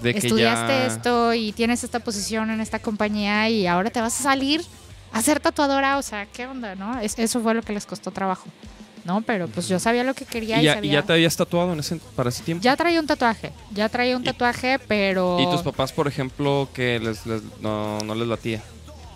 De 0.00 0.12
que 0.14 0.18
estudiaste 0.20 0.72
ya... 0.72 0.86
esto 0.86 1.34
y 1.34 1.50
tienes 1.52 1.82
esta 1.82 1.98
posición 1.98 2.50
en 2.50 2.60
esta 2.60 2.78
compañía 2.78 3.48
y 3.50 3.66
ahora 3.66 3.90
te 3.90 4.00
vas 4.00 4.18
a 4.20 4.22
salir 4.22 4.62
a 5.12 5.20
ser 5.20 5.40
tatuadora, 5.40 5.98
o 5.98 6.02
sea, 6.02 6.26
¿qué 6.26 6.46
onda, 6.46 6.74
no? 6.76 6.98
Es- 7.00 7.18
eso 7.18 7.40
fue 7.40 7.54
lo 7.54 7.62
que 7.62 7.72
les 7.72 7.84
costó 7.86 8.10
trabajo, 8.12 8.46
¿no? 9.04 9.22
Pero 9.22 9.48
pues 9.48 9.68
yo 9.68 9.78
sabía 9.78 10.04
lo 10.04 10.14
que 10.14 10.24
quería 10.24 10.58
¿Y 10.58 10.60
y, 10.60 10.64
ya, 10.64 10.74
sabía... 10.74 10.90
y 10.90 10.94
ya 10.94 11.02
te 11.02 11.12
habías 11.12 11.36
tatuado 11.36 11.72
en 11.72 11.80
ese, 11.80 11.96
para 12.16 12.28
ese 12.30 12.42
tiempo? 12.42 12.62
Ya 12.62 12.76
traía 12.76 13.00
un 13.00 13.06
tatuaje, 13.06 13.52
ya 13.72 13.88
traía 13.88 14.16
un 14.16 14.24
tatuaje, 14.24 14.78
pero... 14.88 15.38
¿Y 15.40 15.46
tus 15.50 15.62
papás, 15.62 15.92
por 15.92 16.08
ejemplo, 16.08 16.68
que 16.74 16.98
les, 16.98 17.24
les- 17.26 17.42
no, 17.60 17.98
no 18.00 18.14
les 18.14 18.26
latía? 18.28 18.62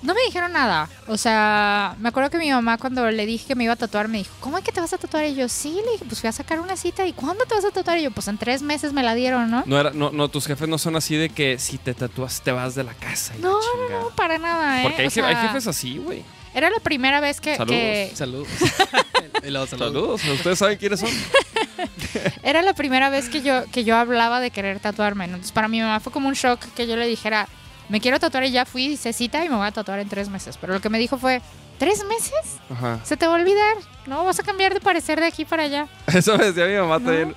No 0.01 0.15
me 0.15 0.21
dijeron 0.27 0.53
nada. 0.53 0.89
O 1.09 1.17
sea, 1.17 1.97
me 1.99 2.09
acuerdo 2.11 2.31
que 2.31 2.39
mi 2.39 2.49
mamá 2.53 2.79
cuando 2.79 3.11
le 3.11 3.27
dije 3.27 3.49
que 3.49 3.55
me 3.57 3.65
iba 3.65 3.73
a 3.73 3.77
tatuar 3.77 4.07
me 4.07 4.19
dijo, 4.19 4.33
¿cómo 4.39 4.57
es 4.57 4.63
que 4.63 4.71
te 4.71 4.81
vas 4.81 4.93
a 4.93 4.99
tatuar? 4.99 5.27
Y 5.27 5.35
yo, 5.35 5.49
sí, 5.49 5.81
le 5.85 5.91
dije, 5.91 6.05
pues 6.05 6.21
fui 6.21 6.29
a 6.29 6.33
sacar 6.33 6.61
una 6.61 6.77
cita. 6.77 7.05
¿Y 7.05 7.13
cuándo 7.13 7.45
te 7.47 7.57
vas 7.57 7.65
a 7.65 7.71
tatuar? 7.73 7.99
Y 7.99 8.03
yo, 8.03 8.13
pues 8.13 8.29
en 8.29 8.39
tres 8.39 8.63
meses 8.63 8.93
me 8.93 9.03
la 9.03 9.17
dieron, 9.17 9.51
¿no? 9.51 9.65
No, 9.67 9.81
era, 9.81 9.91
no, 9.91 10.13
no, 10.13 10.29
tus 10.29 10.47
jefes 10.47 10.69
no 10.69 10.79
son 10.79 10.95
así 10.95 11.17
de 11.17 11.31
que 11.31 11.59
si 11.59 11.79
te 11.79 11.95
tatúas 11.95 12.41
te 12.43 12.53
vas 12.53 12.77
de 12.77 12.85
la 12.85 12.95
casa. 12.95 13.35
y 13.37 13.43
la 13.43 13.49
No, 13.49 13.59
no. 13.91 14.01
No, 14.03 14.11
para 14.11 14.39
nada, 14.39 14.83
¿eh? 14.83 14.85
Porque 14.85 15.03
hay, 15.03 15.35
O 15.35 15.41
jefes 15.49 15.67
así, 15.67 15.99
güey. 15.99 16.23
Era 16.55 16.71
la 16.71 16.79
primera 16.79 17.19
vez 17.21 17.41
que, 17.41 17.57
Saludos. 17.57 17.77
que- 17.77 18.13
Saludos. 18.15 18.49
Y 19.43 19.51
luego 19.51 19.67
saludos. 19.67 20.21
Saludos. 20.21 20.39
¿Ustedes 20.39 20.59
saben 20.59 20.79
quiénes 20.79 21.01
son? 21.01 21.11
era 22.43 22.63
la 22.63 22.75
primera 22.75 23.11
vez 23.11 23.29
que 23.29 23.43
yo, 23.43 23.65
que 23.73 23.85
yo 23.85 23.97
hablaba 23.97 24.41
de 24.41 24.51
querer 24.51 24.81
tatuarme. 24.81 25.27
¿no? 25.27 25.35
Entonces, 25.35 25.53
para 25.53 25.69
mi 25.69 25.81
mamá 25.81 26.01
fue 26.01 26.13
como 26.13 26.29
un 26.29 26.35
shock 26.35 26.61
que 26.75 26.87
yo 26.87 26.97
le 26.97 27.07
dijera, 27.07 27.49
me 27.89 28.01
quiero 28.01 28.19
tatuar 28.19 28.45
y 28.45 28.51
ya 28.51 28.65
fui, 28.65 28.85
hice 28.87 29.13
cita 29.13 29.45
y 29.45 29.49
me 29.49 29.57
voy 29.57 29.67
a 29.67 29.73
tatuar 29.73 29.99
en 30.01 30.09
tres 30.09 30.29
meses. 30.29 30.57
Pero 30.61 30.75
lo 30.75 30.81
que 30.81 30.89
me 30.91 30.99
dijo 30.99 31.19
fue, 31.19 31.41
¿tres 31.79 32.05
meses? 32.05 32.33
Ajá. 32.71 33.01
Se 33.05 33.17
te 33.17 33.27
va 33.27 33.35
a 33.35 33.41
olvidar, 33.41 33.77
¿no? 34.07 34.25
Vas 34.25 34.39
a 34.39 34.43
cambiar 34.43 34.75
de 34.75 34.81
parecer 34.81 35.21
de 35.21 35.27
aquí 35.27 35.45
para 35.45 35.65
allá. 35.65 35.87
Eso 36.07 36.37
me 36.37 36.45
decía 36.53 36.67
mi 36.67 36.75
mamá 36.77 36.99
No. 36.99 37.07
también. 37.07 37.35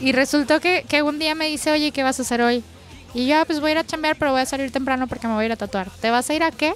Y 0.00 0.12
resultó 0.12 0.58
que, 0.60 0.84
que 0.88 1.02
un 1.02 1.18
día 1.18 1.34
me 1.34 1.46
dice, 1.48 1.70
oye, 1.70 1.92
¿qué 1.92 2.02
vas 2.02 2.18
a 2.18 2.22
hacer 2.22 2.42
hoy? 2.42 2.64
Y 3.14 3.26
yo, 3.28 3.38
"Ah, 3.38 3.44
pues 3.44 3.60
voy 3.60 3.68
a 3.68 3.72
ir 3.72 3.78
a 3.78 3.84
chambear, 3.86 4.16
pero 4.16 4.32
voy 4.32 4.40
a 4.40 4.46
salir 4.46 4.72
temprano 4.72 5.06
porque 5.06 5.28
me 5.28 5.34
voy 5.34 5.42
a 5.42 5.46
ir 5.46 5.52
a 5.52 5.56
tatuar. 5.56 5.90
¿Te 6.00 6.10
vas 6.10 6.28
a 6.30 6.34
ir 6.34 6.42
a 6.42 6.50
qué? 6.50 6.72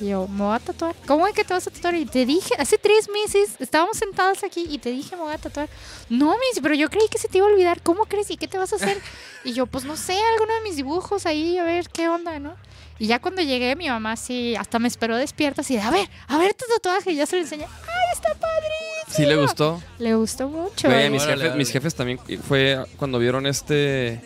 Y 0.00 0.08
yo, 0.08 0.26
me 0.28 0.44
voy 0.44 0.56
a 0.56 0.58
tatuar. 0.58 0.94
¿Cómo 1.06 1.26
es 1.26 1.34
que 1.34 1.44
te 1.44 1.52
vas 1.52 1.66
a 1.66 1.70
tatuar? 1.70 1.94
Y 1.94 2.06
te 2.06 2.24
dije, 2.24 2.54
hace 2.58 2.78
tres 2.78 3.08
meses 3.08 3.56
estábamos 3.58 3.98
sentados 3.98 4.42
aquí 4.44 4.66
y 4.68 4.78
te 4.78 4.90
dije, 4.90 5.14
me 5.16 5.22
voy 5.22 5.34
a 5.34 5.38
tatuar. 5.38 5.68
No, 6.08 6.34
dice, 6.50 6.62
pero 6.62 6.74
yo 6.74 6.88
creí 6.88 7.08
que 7.08 7.18
se 7.18 7.28
te 7.28 7.38
iba 7.38 7.46
a 7.46 7.50
olvidar. 7.50 7.82
¿Cómo 7.82 8.04
crees? 8.06 8.30
¿Y 8.30 8.36
qué 8.36 8.48
te 8.48 8.58
vas 8.58 8.72
a 8.72 8.76
hacer? 8.76 8.98
Y 9.42 9.54
yo, 9.54 9.64
pues 9.64 9.84
no 9.84 9.96
sé, 9.96 10.12
alguno 10.32 10.54
de 10.54 10.60
mis 10.60 10.76
dibujos 10.76 11.24
ahí, 11.24 11.56
a 11.56 11.64
ver 11.64 11.88
qué 11.88 12.10
onda, 12.10 12.38
¿no? 12.38 12.54
Y 12.98 13.06
ya 13.06 13.18
cuando 13.18 13.40
llegué, 13.40 13.74
mi 13.74 13.88
mamá 13.88 14.14
sí, 14.16 14.54
hasta 14.54 14.78
me 14.78 14.86
esperó 14.86 15.16
despierta, 15.16 15.62
así 15.62 15.76
de, 15.76 15.80
a 15.80 15.90
ver, 15.90 16.10
a 16.28 16.36
ver 16.36 16.52
tu 16.52 16.66
tatuaje. 16.66 17.12
Y 17.12 17.16
ya 17.16 17.24
se 17.24 17.36
lo 17.36 17.42
enseñé. 17.42 17.64
¡Ay, 17.64 18.12
está 18.12 18.34
padrísimo! 18.34 19.16
¿Sí 19.16 19.24
le 19.24 19.36
gustó? 19.36 19.82
Le 19.98 20.14
gustó 20.14 20.48
mucho. 20.48 20.88
Mis, 20.88 20.94
Órale, 20.94 21.10
jefes, 21.18 21.26
órale. 21.26 21.56
mis 21.56 21.70
jefes 21.70 21.94
también 21.94 22.20
fue 22.46 22.84
cuando 22.98 23.18
vieron 23.18 23.46
este. 23.46 24.20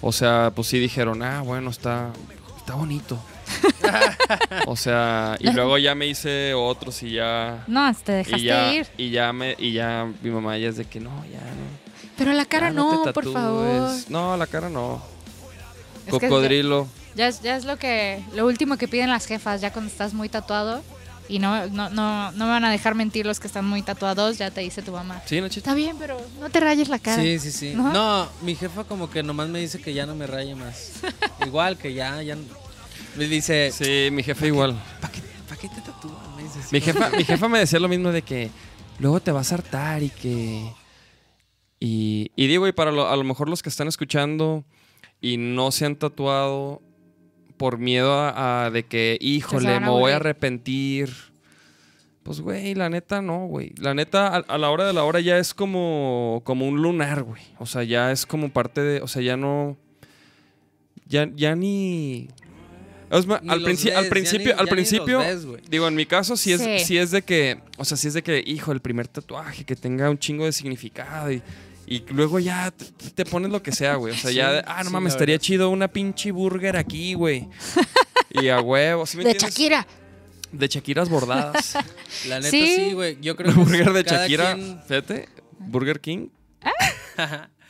O 0.00 0.12
sea, 0.12 0.52
pues 0.56 0.68
sí 0.68 0.78
dijeron, 0.78 1.22
ah, 1.22 1.42
bueno, 1.42 1.68
está, 1.68 2.10
está 2.56 2.74
bonito. 2.74 3.18
o 4.66 4.76
sea, 4.76 5.36
y 5.40 5.50
luego 5.50 5.78
ya 5.78 5.94
me 5.94 6.06
hice 6.06 6.54
otros 6.54 7.02
y 7.02 7.12
ya. 7.12 7.64
No, 7.66 7.92
te 7.94 8.12
Y 8.12 8.16
dejaste 8.16 8.42
ya, 8.44 8.72
ir. 8.74 8.86
y 8.96 9.10
ya 9.10 9.32
me, 9.32 9.54
y 9.58 9.72
ya 9.72 10.10
mi 10.22 10.30
mamá 10.30 10.56
ya 10.58 10.68
es 10.68 10.76
de 10.76 10.84
que 10.84 11.00
no, 11.00 11.10
ya 11.30 11.38
no. 11.40 11.84
Pero 12.16 12.32
la 12.32 12.44
cara 12.44 12.68
ya 12.68 12.74
no, 12.74 13.02
por 13.02 13.12
tatúes". 13.12 13.34
favor. 13.34 13.90
No, 14.08 14.36
la 14.36 14.46
cara 14.46 14.68
no. 14.68 15.02
Es 16.06 16.12
que 16.18 16.28
Cocodrilo. 16.28 16.86
Ya 17.16 17.28
es, 17.28 17.42
ya 17.42 17.56
es 17.56 17.64
lo 17.64 17.76
que 17.76 18.22
lo 18.34 18.46
último 18.46 18.76
que 18.76 18.88
piden 18.88 19.08
las 19.10 19.26
jefas, 19.26 19.60
ya 19.60 19.72
cuando 19.72 19.90
estás 19.90 20.14
muy 20.14 20.28
tatuado. 20.28 20.82
Y 21.26 21.38
no, 21.38 21.66
no, 21.68 21.88
no, 21.88 22.32
no 22.32 22.44
me 22.44 22.50
van 22.50 22.66
a 22.66 22.70
dejar 22.70 22.94
mentir 22.94 23.24
los 23.24 23.40
que 23.40 23.46
están 23.46 23.64
muy 23.64 23.80
tatuados, 23.80 24.36
ya 24.36 24.50
te 24.50 24.60
dice 24.60 24.82
tu 24.82 24.92
mamá. 24.92 25.22
Sí, 25.24 25.40
Nachito. 25.40 25.60
Está 25.60 25.72
bien, 25.74 25.96
pero 25.98 26.20
no 26.38 26.50
te 26.50 26.60
rayes 26.60 26.88
la 26.90 26.98
cara. 26.98 27.22
Sí, 27.22 27.38
sí, 27.38 27.50
sí. 27.50 27.72
¿No? 27.74 27.92
¿No? 27.94 28.28
mi 28.42 28.54
jefa 28.54 28.84
como 28.84 29.08
que 29.08 29.22
nomás 29.22 29.48
me 29.48 29.58
dice 29.58 29.80
que 29.80 29.94
ya 29.94 30.04
no 30.04 30.14
me 30.14 30.26
raye 30.26 30.54
más. 30.54 30.90
Igual 31.46 31.78
que 31.78 31.94
ya, 31.94 32.20
ya. 32.20 32.36
Me 33.16 33.26
dice, 33.28 33.70
Sí, 33.72 34.08
mi 34.12 34.22
jefe 34.22 34.48
igual. 34.48 34.80
¿para 35.00 35.12
qué, 35.12 35.20
pa' 35.48 35.56
qué 35.56 35.68
te 35.68 35.80
tatúas? 35.80 36.14
Me 36.36 36.42
dice 36.42 36.58
Mi 36.72 36.80
jefa, 36.80 37.10
mi 37.10 37.24
jefa 37.24 37.48
me 37.48 37.58
decía 37.60 37.78
lo 37.80 37.88
mismo 37.88 38.10
de 38.12 38.22
que 38.22 38.50
luego 38.98 39.20
te 39.20 39.30
vas 39.32 39.52
a 39.52 39.56
hartar 39.56 40.02
y 40.02 40.10
que. 40.10 40.68
Y, 41.80 42.30
y 42.36 42.46
digo, 42.46 42.66
y 42.66 42.72
para 42.72 42.90
lo- 42.92 43.08
a 43.08 43.16
lo 43.16 43.24
mejor 43.24 43.48
los 43.48 43.62
que 43.62 43.68
están 43.68 43.88
escuchando 43.88 44.64
y 45.20 45.36
no 45.36 45.70
se 45.70 45.84
han 45.86 45.96
tatuado 45.96 46.80
por 47.56 47.78
miedo 47.78 48.12
a, 48.14 48.64
a 48.66 48.70
de 48.70 48.84
que, 48.84 49.16
híjole, 49.20 49.78
me 49.80 49.88
voy 49.88 50.12
a 50.12 50.16
arrepentir. 50.16 51.10
Pues, 52.22 52.40
güey, 52.40 52.74
la 52.74 52.88
neta 52.88 53.20
no, 53.20 53.46
güey. 53.46 53.74
La 53.76 53.92
neta, 53.92 54.28
a, 54.28 54.36
a 54.38 54.58
la 54.58 54.70
hora 54.70 54.86
de 54.86 54.94
la 54.94 55.04
hora 55.04 55.20
ya 55.20 55.36
es 55.38 55.52
como, 55.52 56.40
como 56.44 56.66
un 56.66 56.80
lunar, 56.80 57.22
güey. 57.22 57.42
O 57.58 57.66
sea, 57.66 57.82
ya 57.84 58.10
es 58.12 58.24
como 58.24 58.48
parte 58.48 58.80
de. 58.80 59.02
O 59.02 59.08
sea, 59.08 59.20
ya 59.22 59.36
no. 59.36 59.76
ya, 61.06 61.28
ya 61.34 61.54
ni. 61.54 62.28
Es 63.10 63.26
más, 63.26 63.40
al, 63.46 63.60
los 63.60 63.68
princi- 63.70 63.84
ves, 63.86 63.96
al 63.96 64.04
ya 64.04 64.10
principio, 64.10 64.54
ni- 64.54 64.60
al 64.60 64.66
ya 64.66 64.70
principio, 64.72 65.18
ves, 65.20 65.46
digo, 65.68 65.86
en 65.88 65.94
mi 65.94 66.06
caso 66.06 66.36
sí 66.36 66.52
es, 66.52 66.60
Sí. 66.60 66.78
sí 66.80 66.98
es 66.98 67.10
de 67.10 67.22
que, 67.22 67.60
o 67.76 67.84
sea, 67.84 67.96
sí 67.96 68.08
es 68.08 68.14
de 68.14 68.22
que, 68.22 68.42
hijo, 68.44 68.72
el 68.72 68.80
primer 68.80 69.06
tatuaje 69.08 69.64
que 69.64 69.76
tenga 69.76 70.08
un 70.10 70.18
chingo 70.18 70.44
de 70.46 70.52
significado 70.52 71.30
y, 71.30 71.42
y 71.86 72.02
luego 72.10 72.38
ya 72.38 72.70
te, 72.70 72.86
te 73.10 73.24
pones 73.24 73.50
lo 73.50 73.62
que 73.62 73.70
sea, 73.72 73.94
güey. 73.96 74.14
O 74.14 74.16
sea, 74.16 74.30
Sí, 74.30 74.36
ya, 74.36 74.64
ah, 74.66 74.78
no 74.82 74.88
sí, 74.88 74.92
mames, 74.92 75.12
estaría 75.12 75.38
chido 75.38 75.68
una 75.70 75.86
pinche 75.88 76.30
burger 76.32 76.76
aquí, 76.76 77.14
güey. 77.14 77.48
y 78.30 78.48
a 78.48 78.60
huevo, 78.60 79.06
¿sí 79.06 79.18
me 79.18 79.24
De 79.24 79.30
entiendes? 79.32 79.54
Shakira. 79.54 79.86
De 80.50 80.68
Shakiras 80.68 81.08
bordadas. 81.08 81.76
La 82.28 82.36
neta 82.38 82.50
Sí. 82.50 82.74
sí, 82.76 82.92
güey. 82.94 83.18
Yo 83.20 83.36
creo 83.36 83.52
que 83.52 83.60
es 83.60 83.66
burger 83.68 83.92
de 83.92 84.02
Shakira, 84.04 84.54
quien- 84.54 84.80
fíjate, 84.86 85.28
Burger 85.58 86.00
King. 86.00 86.28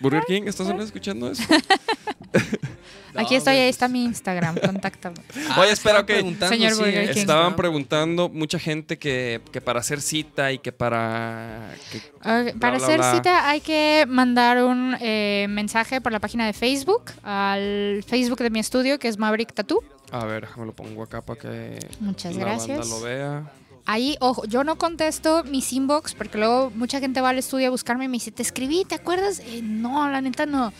Burger 0.04 0.22
King, 0.26 0.42
¿estás 0.46 0.68
escuchando 0.68 1.30
eso? 1.30 1.42
Aquí 3.16 3.36
estoy, 3.36 3.54
ahí 3.54 3.68
está 3.68 3.86
mi 3.86 4.04
Instagram, 4.04 4.56
contáctame. 4.58 5.14
Ah, 5.50 5.60
Oye, 5.60 5.70
espera, 5.70 6.00
ok. 6.00 6.06
preguntando, 6.06 6.48
Señor 6.54 6.72
sí, 6.72 6.78
Burger 6.78 7.12
King. 7.12 7.20
Estaban 7.20 7.54
preguntando 7.56 8.28
mucha 8.28 8.58
gente 8.58 8.98
que, 8.98 9.40
que 9.52 9.60
para 9.60 9.80
hacer 9.80 10.00
cita 10.02 10.50
y 10.52 10.58
que 10.58 10.72
para... 10.72 11.70
que- 11.92 12.00
bla, 12.22 12.52
para 12.60 12.76
bla, 12.78 12.86
hacer 12.86 12.98
bla. 12.98 13.12
cita 13.14 13.48
hay 13.48 13.60
que 13.60 14.04
mandar 14.08 14.64
un 14.64 14.96
eh, 15.00 15.46
mensaje 15.48 16.00
por 16.00 16.10
la 16.12 16.18
página 16.20 16.44
de 16.46 16.52
Facebook, 16.52 17.12
al 17.22 18.04
Facebook 18.06 18.38
de 18.38 18.50
mi 18.50 18.58
estudio, 18.58 18.98
que 18.98 19.06
es 19.08 19.16
Maverick 19.16 19.52
Tattoo. 19.54 19.82
A 20.10 20.24
ver, 20.24 20.42
déjame 20.42 20.66
lo 20.66 20.72
pongo 20.74 21.02
acá 21.04 21.22
para 21.22 21.38
que 21.40 21.78
Muchas 22.00 22.34
la 22.34 22.40
gracias. 22.40 22.78
banda 22.78 22.94
lo 22.96 23.00
vea. 23.02 23.42
Ahí, 23.86 24.16
ojo, 24.20 24.44
yo 24.46 24.64
no 24.64 24.76
contesto 24.76 25.44
mis 25.44 25.72
inbox 25.72 26.14
porque 26.14 26.38
luego 26.38 26.72
mucha 26.74 27.00
gente 27.00 27.20
va 27.20 27.30
al 27.30 27.38
estudio 27.38 27.68
a 27.68 27.70
buscarme 27.70 28.06
y 28.06 28.08
me 28.08 28.14
dice, 28.14 28.30
te 28.30 28.42
escribí, 28.42 28.84
¿te 28.84 28.94
acuerdas? 28.94 29.40
Eh, 29.40 29.60
no, 29.62 30.08
la 30.08 30.22
neta 30.22 30.46
no. 30.46 30.72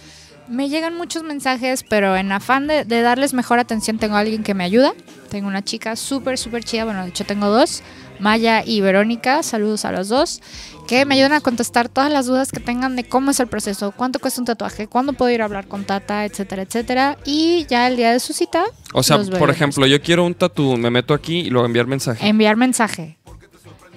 Me 0.49 0.69
llegan 0.69 0.95
muchos 0.97 1.23
mensajes, 1.23 1.85
pero 1.85 2.17
en 2.17 2.33
afán 2.33 2.67
de, 2.67 2.85
de 2.85 3.03
darles 3.03 3.35
mejor 3.35 3.59
atención 3.59 3.99
tengo 3.99 4.17
a 4.17 4.21
alguien 4.21 4.43
que 4.43 4.55
me 4.55 4.65
ayuda. 4.65 4.95
Tengo 5.29 5.49
una 5.49 5.63
chica 5.63 5.97
súper, 5.97 6.39
súper 6.39 6.65
chida, 6.65 6.85
bueno, 6.85 7.03
de 7.03 7.11
hecho 7.11 7.25
tengo 7.25 7.49
dos, 7.49 7.83
Maya 8.19 8.63
y 8.65 8.81
Verónica, 8.81 9.43
saludos 9.43 9.85
a 9.85 9.93
los 9.93 10.09
dos, 10.09 10.41
que 10.87 11.05
me 11.05 11.15
ayudan 11.15 11.33
a 11.33 11.41
contestar 11.41 11.89
todas 11.89 12.11
las 12.13 12.27
dudas 12.27 12.53
que 12.53 12.61
tengan 12.61 12.97
de 12.97 13.05
cómo 13.05 13.31
es 13.31 13.41
el 13.41 13.47
proceso, 13.47 13.93
cuánto 13.97 14.19
cuesta 14.19 14.41
un 14.41 14.47
tatuaje, 14.47 14.87
cuándo 14.87 15.13
puedo 15.13 15.31
ir 15.31 15.43
a 15.43 15.47
hablar 15.47 15.67
con 15.67 15.85
Tata, 15.85 16.25
etcétera, 16.25 16.63
etcétera. 16.63 17.19
Y 17.25 17.67
ya 17.69 17.89
el 17.89 17.97
día 17.97 18.13
de 18.13 18.21
su 18.21 18.33
cita, 18.33 18.65
O 18.93 19.03
sea, 19.03 19.19
los 19.19 19.31
por 19.31 19.51
ejemplo, 19.51 19.87
yo 19.87 20.01
quiero 20.01 20.25
un 20.25 20.35
tatú, 20.35 20.77
me 20.77 20.91
meto 20.91 21.15
aquí 21.15 21.41
y 21.41 21.51
luego 21.51 21.67
enviar 21.67 21.87
mensaje. 21.87 22.27
enviar 22.27 22.57
mensaje. 22.57 23.17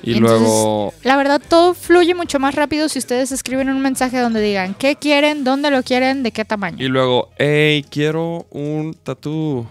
y 0.04 0.14
entonces, 0.14 0.40
luego... 0.40 0.94
La 1.04 1.18
verdad, 1.18 1.42
todo 1.48 1.74
fluye 1.74 2.14
mucho 2.16 2.40
más 2.40 2.56
rápido 2.56 2.88
si 2.90 3.00
ustedes 3.00 3.32
escriben 3.32 3.70
un 3.70 3.82
mensaje 3.82 4.20
donde 4.20 4.42
digan 4.42 4.74
qué 4.74 4.96
quieren, 4.96 5.44
dónde 5.44 5.72
lo 5.72 5.84
quieren, 5.84 6.24
de 6.24 6.32
qué 6.32 6.46
tamaño. 6.46 6.84
Y 6.84 6.88
luego, 6.88 7.30
hey, 7.38 7.86
quiero 7.90 8.46
un 8.52 8.94
tatú. 9.04 9.68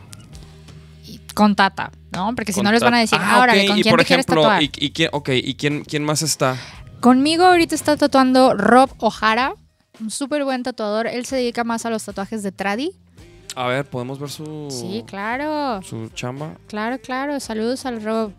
Y 1.37 1.39
con 1.39 1.55
Tata, 1.55 1.93
¿no? 2.13 2.35
Porque 2.35 2.53
si 2.53 2.63
no 2.63 2.73
les 2.73 2.83
van 2.83 2.95
a 2.95 2.99
decir, 3.01 3.19
Ah, 3.21 3.37
ahora, 3.37 3.53
ok, 3.53 3.67
¿con 3.69 3.79
y 3.79 3.83
quién 3.83 3.93
por 3.93 4.01
te 4.01 4.07
quieres 4.07 4.25
ejemplo, 4.27 4.43
tatuar? 4.43 4.63
¿y, 4.63 4.71
y 4.79 4.91
quién, 4.91 5.11
ok, 5.13 5.29
¿y 5.35 5.55
quién, 5.55 5.85
quién 5.85 6.03
más 6.05 6.23
está? 6.23 6.57
Conmigo 7.01 7.45
ahorita 7.45 7.75
está 7.75 7.97
tatuando 7.97 8.55
Rob 8.55 8.91
O'Hara, 8.99 9.55
un 10.01 10.11
súper 10.11 10.45
buen 10.45 10.63
tatuador. 10.63 11.07
Él 11.07 11.27
se 11.27 11.37
dedica 11.37 11.63
más 11.63 11.85
a 11.85 11.91
los 11.91 12.05
tatuajes 12.05 12.43
de 12.43 12.53
tradi. 12.53 12.93
A 13.55 13.67
ver, 13.67 13.85
¿podemos 13.85 14.19
ver 14.19 14.31
su, 14.31 14.69
Sí, 14.71 15.05
claro. 15.07 15.83
su 15.83 16.09
chamba? 16.15 16.55
Claro, 16.69 16.99
claro. 17.01 17.39
Saludos 17.41 17.85
al 17.87 18.03
Rob. 18.03 18.33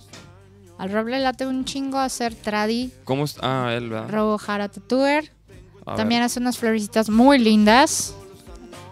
Al 0.79 0.91
Rob 0.91 1.07
le 1.07 1.19
late 1.19 1.45
un 1.47 1.65
chingo 1.65 1.97
hacer 1.99 2.35
tradi. 2.35 2.91
¿Cómo 3.03 3.25
está? 3.25 3.41
Ah, 3.67 3.73
él, 3.73 3.89
¿verdad? 3.89 4.09
Rob 4.09 4.39
O'Hara 4.39 4.69
Tattooer. 4.69 5.31
A 5.85 5.95
También 5.95 6.19
ver. 6.21 6.25
hace 6.25 6.39
unas 6.39 6.57
florecitas 6.57 7.09
muy 7.09 7.37
lindas. 7.39 8.13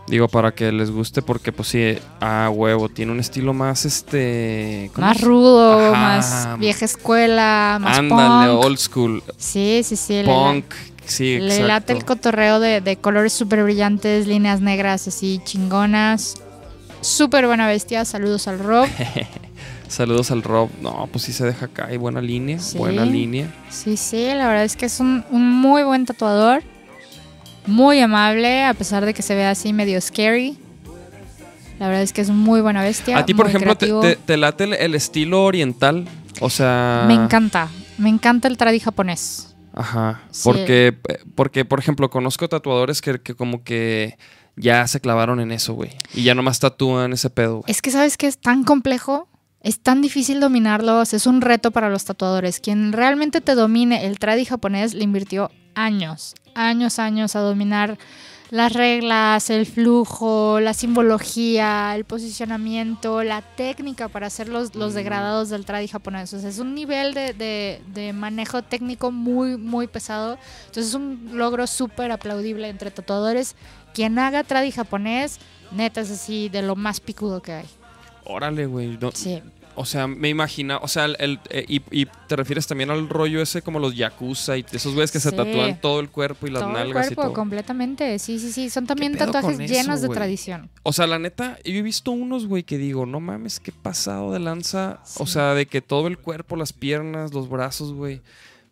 Digo, 0.08 0.28
para 0.28 0.54
que 0.54 0.72
les 0.72 0.92
guste, 0.92 1.22
porque 1.24 1.52
pues 1.52 1.70
sí, 1.70 1.98
a 2.22 2.50
huevo, 2.54 2.90
tiene 2.90 3.12
un 3.12 3.20
estilo 3.20 3.54
más 3.56 3.86
este... 3.86 4.92
¿cómo 4.94 5.08
Más 5.08 5.18
es? 5.18 5.24
rudo, 5.24 5.94
Ajá. 5.96 6.00
más 6.00 6.60
vieja 6.60 6.86
escuela, 6.86 7.80
más 7.82 7.98
Ándale, 7.98 8.54
punk. 8.54 8.66
old 8.66 8.78
school, 8.78 9.24
Sí, 9.38 9.82
sí, 9.84 9.96
sí. 9.96 10.22
le 10.22 10.26
punk, 10.26 10.66
sí, 11.06 11.40
Le, 11.40 11.60
late 11.64 11.94
el 11.94 11.98
exacto. 12.00 12.06
cotorreo 12.06 12.60
de, 12.60 12.82
de 12.82 12.98
colores 12.98 13.34
súper 13.34 13.64
brillantes, 13.64 14.28
líneas 14.28 14.62
negras 14.62 15.08
así 15.08 15.42
chingonas. 15.44 16.36
Súper 17.02 17.46
buena 17.48 17.68
bestia. 17.68 18.04
Saludos 18.06 18.48
al 18.48 18.58
Rob. 18.60 18.88
Saludos 19.88 20.32
al 20.32 20.42
Rob. 20.44 20.70
No, 20.82 21.08
pues 21.12 21.26
sí 21.26 21.34
se 21.34 21.46
deja 21.46 21.66
acá, 21.68 21.86
hay 21.88 21.98
buena 21.98 22.20
línea, 22.22 22.60
Sí. 22.60 22.78
buena 22.78 23.06
línea. 23.06 23.54
Sí, 23.70 23.96
sí, 23.98 24.26
la 24.34 24.48
verdad 24.48 24.64
es 24.64 24.76
que 24.76 24.86
es 24.88 25.00
un, 25.00 25.24
un 25.30 25.50
muy 25.50 25.84
buen 25.84 26.06
tatuador. 26.06 26.64
Muy 27.68 28.00
amable, 28.00 28.64
a 28.64 28.74
pesar 28.74 29.06
de 29.06 29.14
que 29.14 29.22
se 29.22 29.36
ve 29.36 29.46
así 29.46 29.74
medio 29.74 30.00
scary. 30.02 30.58
La 31.80 31.88
verdad 31.88 32.04
es 32.04 32.14
que 32.14 32.22
es 32.22 32.30
muy 32.30 32.62
buena 32.62 32.82
bestia. 32.82 33.18
A 33.18 33.26
ti, 33.26 33.34
por 33.34 33.48
ejemplo, 33.48 33.76
te, 33.76 33.88
te- 33.88 34.16
te 34.16 34.38
late 34.38 34.64
el, 34.66 34.74
el 34.74 34.96
estilo 34.96 35.44
oriental, 35.44 36.08
o 36.40 36.50
sea... 36.50 37.04
Me 37.08 37.14
encanta. 37.16 37.68
Me 37.98 38.10
encanta 38.10 38.48
el 38.48 38.56
tradi 38.58 38.80
japonés. 38.80 39.56
Ajá, 39.74 40.22
Sí. 40.32 40.42
porque, 40.46 40.98
porque, 41.36 41.66
por 41.66 41.80
ejemplo, 41.80 42.10
conozco 42.10 42.48
tatuadores 42.48 43.02
que, 43.02 43.20
que 43.20 43.36
como 43.36 43.64
que 43.66 44.18
ya 44.56 44.88
se 44.88 45.02
clavaron 45.02 45.42
en 45.42 45.52
eso, 45.52 45.74
güey. 45.74 45.90
Y 46.14 46.24
ya 46.24 46.34
nomás 46.34 46.60
tatúan 46.60 47.12
ese 47.12 47.30
pedo. 47.30 47.62
Es 47.68 47.82
que 47.82 47.92
sabes 47.92 48.16
que 48.16 48.28
es 48.28 48.38
tan 48.38 48.64
complejo, 48.64 49.28
es 49.62 49.82
tan 49.82 50.02
difícil 50.02 50.40
dominarlo, 50.40 51.00
o 51.00 51.06
sea, 51.06 51.18
es 51.18 51.28
un 51.28 51.42
reto 51.42 51.72
para 51.72 51.90
los 51.90 52.06
tatuadores. 52.06 52.62
Quien 52.62 52.94
realmente 52.94 53.42
te 53.42 53.54
domine 53.54 54.06
el 54.06 54.18
tradi 54.18 54.46
japonés 54.46 54.94
le 54.94 55.04
invirtió 55.04 55.52
años, 55.74 56.36
años, 56.56 56.98
años 57.00 57.36
a 57.36 57.40
dominar 57.42 57.98
las 58.52 58.74
reglas, 58.74 59.50
el 59.50 59.66
flujo, 59.66 60.60
la 60.60 60.74
simbología, 60.74 61.96
el 61.96 62.06
posicionamiento, 62.06 63.24
la 63.24 63.42
técnica 63.42 64.08
para 64.08 64.28
hacer 64.28 64.48
los, 64.50 64.76
los 64.76 64.94
degradados 64.94 65.50
del 65.50 65.66
tradi 65.66 65.88
japonés. 65.88 66.34
O 66.34 66.40
sea, 66.40 66.50
es 66.50 66.60
un 66.60 66.76
nivel 66.76 67.14
de, 67.14 67.34
de- 67.34 67.82
de 67.94 68.14
manejo 68.14 68.62
técnico 68.62 69.12
muy, 69.12 69.58
muy 69.58 69.88
pesado. 69.88 70.38
Entonces 70.68 70.88
es 70.88 70.94
un 70.94 71.32
logro 71.34 71.66
súper 71.68 72.12
aplaudible 72.12 72.70
entre 72.70 72.92
tatuadores. 72.92 73.56
Quien 73.94 74.20
haga 74.20 74.44
tradi 74.44 74.72
japonés, 74.72 75.40
neta 75.72 76.02
es 76.02 76.12
así 76.12 76.48
de 76.50 76.62
lo 76.62 76.76
más 76.76 77.00
picudo 77.00 77.42
que 77.42 77.54
hay. 77.54 77.66
Órale, 78.26 78.66
güey. 78.68 78.98
no- 79.02 79.12
Sí. 79.12 79.42
O 79.78 79.86
sea, 79.86 80.08
me 80.08 80.30
imagina, 80.30 80.78
o 80.78 80.88
sea, 80.88 81.04
el, 81.06 81.18
el- 81.20 81.40
eh, 81.50 81.66
y, 81.68 81.82
y 81.92 82.08
te 82.28 82.36
refieres 82.38 82.66
también 82.66 82.92
al 82.92 83.10
rollo 83.10 83.42
ese 83.42 83.62
como 83.62 83.78
los 83.80 83.94
yakuza 83.96 84.58
y 84.58 84.66
esos 84.72 84.94
güeyes 84.94 85.12
que 85.12 85.20
se 85.20 85.32
tatúan 85.34 85.82
todo 85.82 86.00
el 86.00 86.10
cuerpo 86.10 86.48
y 86.48 86.50
las 86.52 86.62
todo 86.62 86.70
el 86.72 86.76
nalgas 86.78 87.08
cuerpo, 87.08 87.22
y 87.22 87.26
todo. 87.26 87.34
completamente. 87.34 88.18
Sí, 88.20 88.40
sí, 88.40 88.52
sí. 88.54 88.70
Son 88.70 88.88
también 88.88 89.18
tatuajes 89.18 89.60
eso, 89.60 89.74
llenos 89.74 90.02
de 90.02 90.08
tradición. 90.10 90.70
O 90.84 90.94
sea, 90.94 91.08
la 91.08 91.20
neta, 91.20 91.58
yo 91.66 91.74
he 91.74 91.82
visto 91.82 92.12
unos, 92.12 92.48
güey, 92.48 92.64
que 92.64 92.78
digo, 92.78 93.06
no 93.06 93.20
mames, 93.20 93.60
qué 93.60 93.72
pasado 93.74 94.32
de 94.32 94.40
lanza. 94.40 95.02
O 95.18 95.28
sea, 95.28 95.54
de 95.54 95.66
que 95.66 95.82
todo 95.82 96.08
el 96.08 96.18
cuerpo, 96.18 96.56
las 96.56 96.72
piernas, 96.72 97.34
los 97.34 97.50
brazos, 97.50 97.92
güey. 97.94 98.22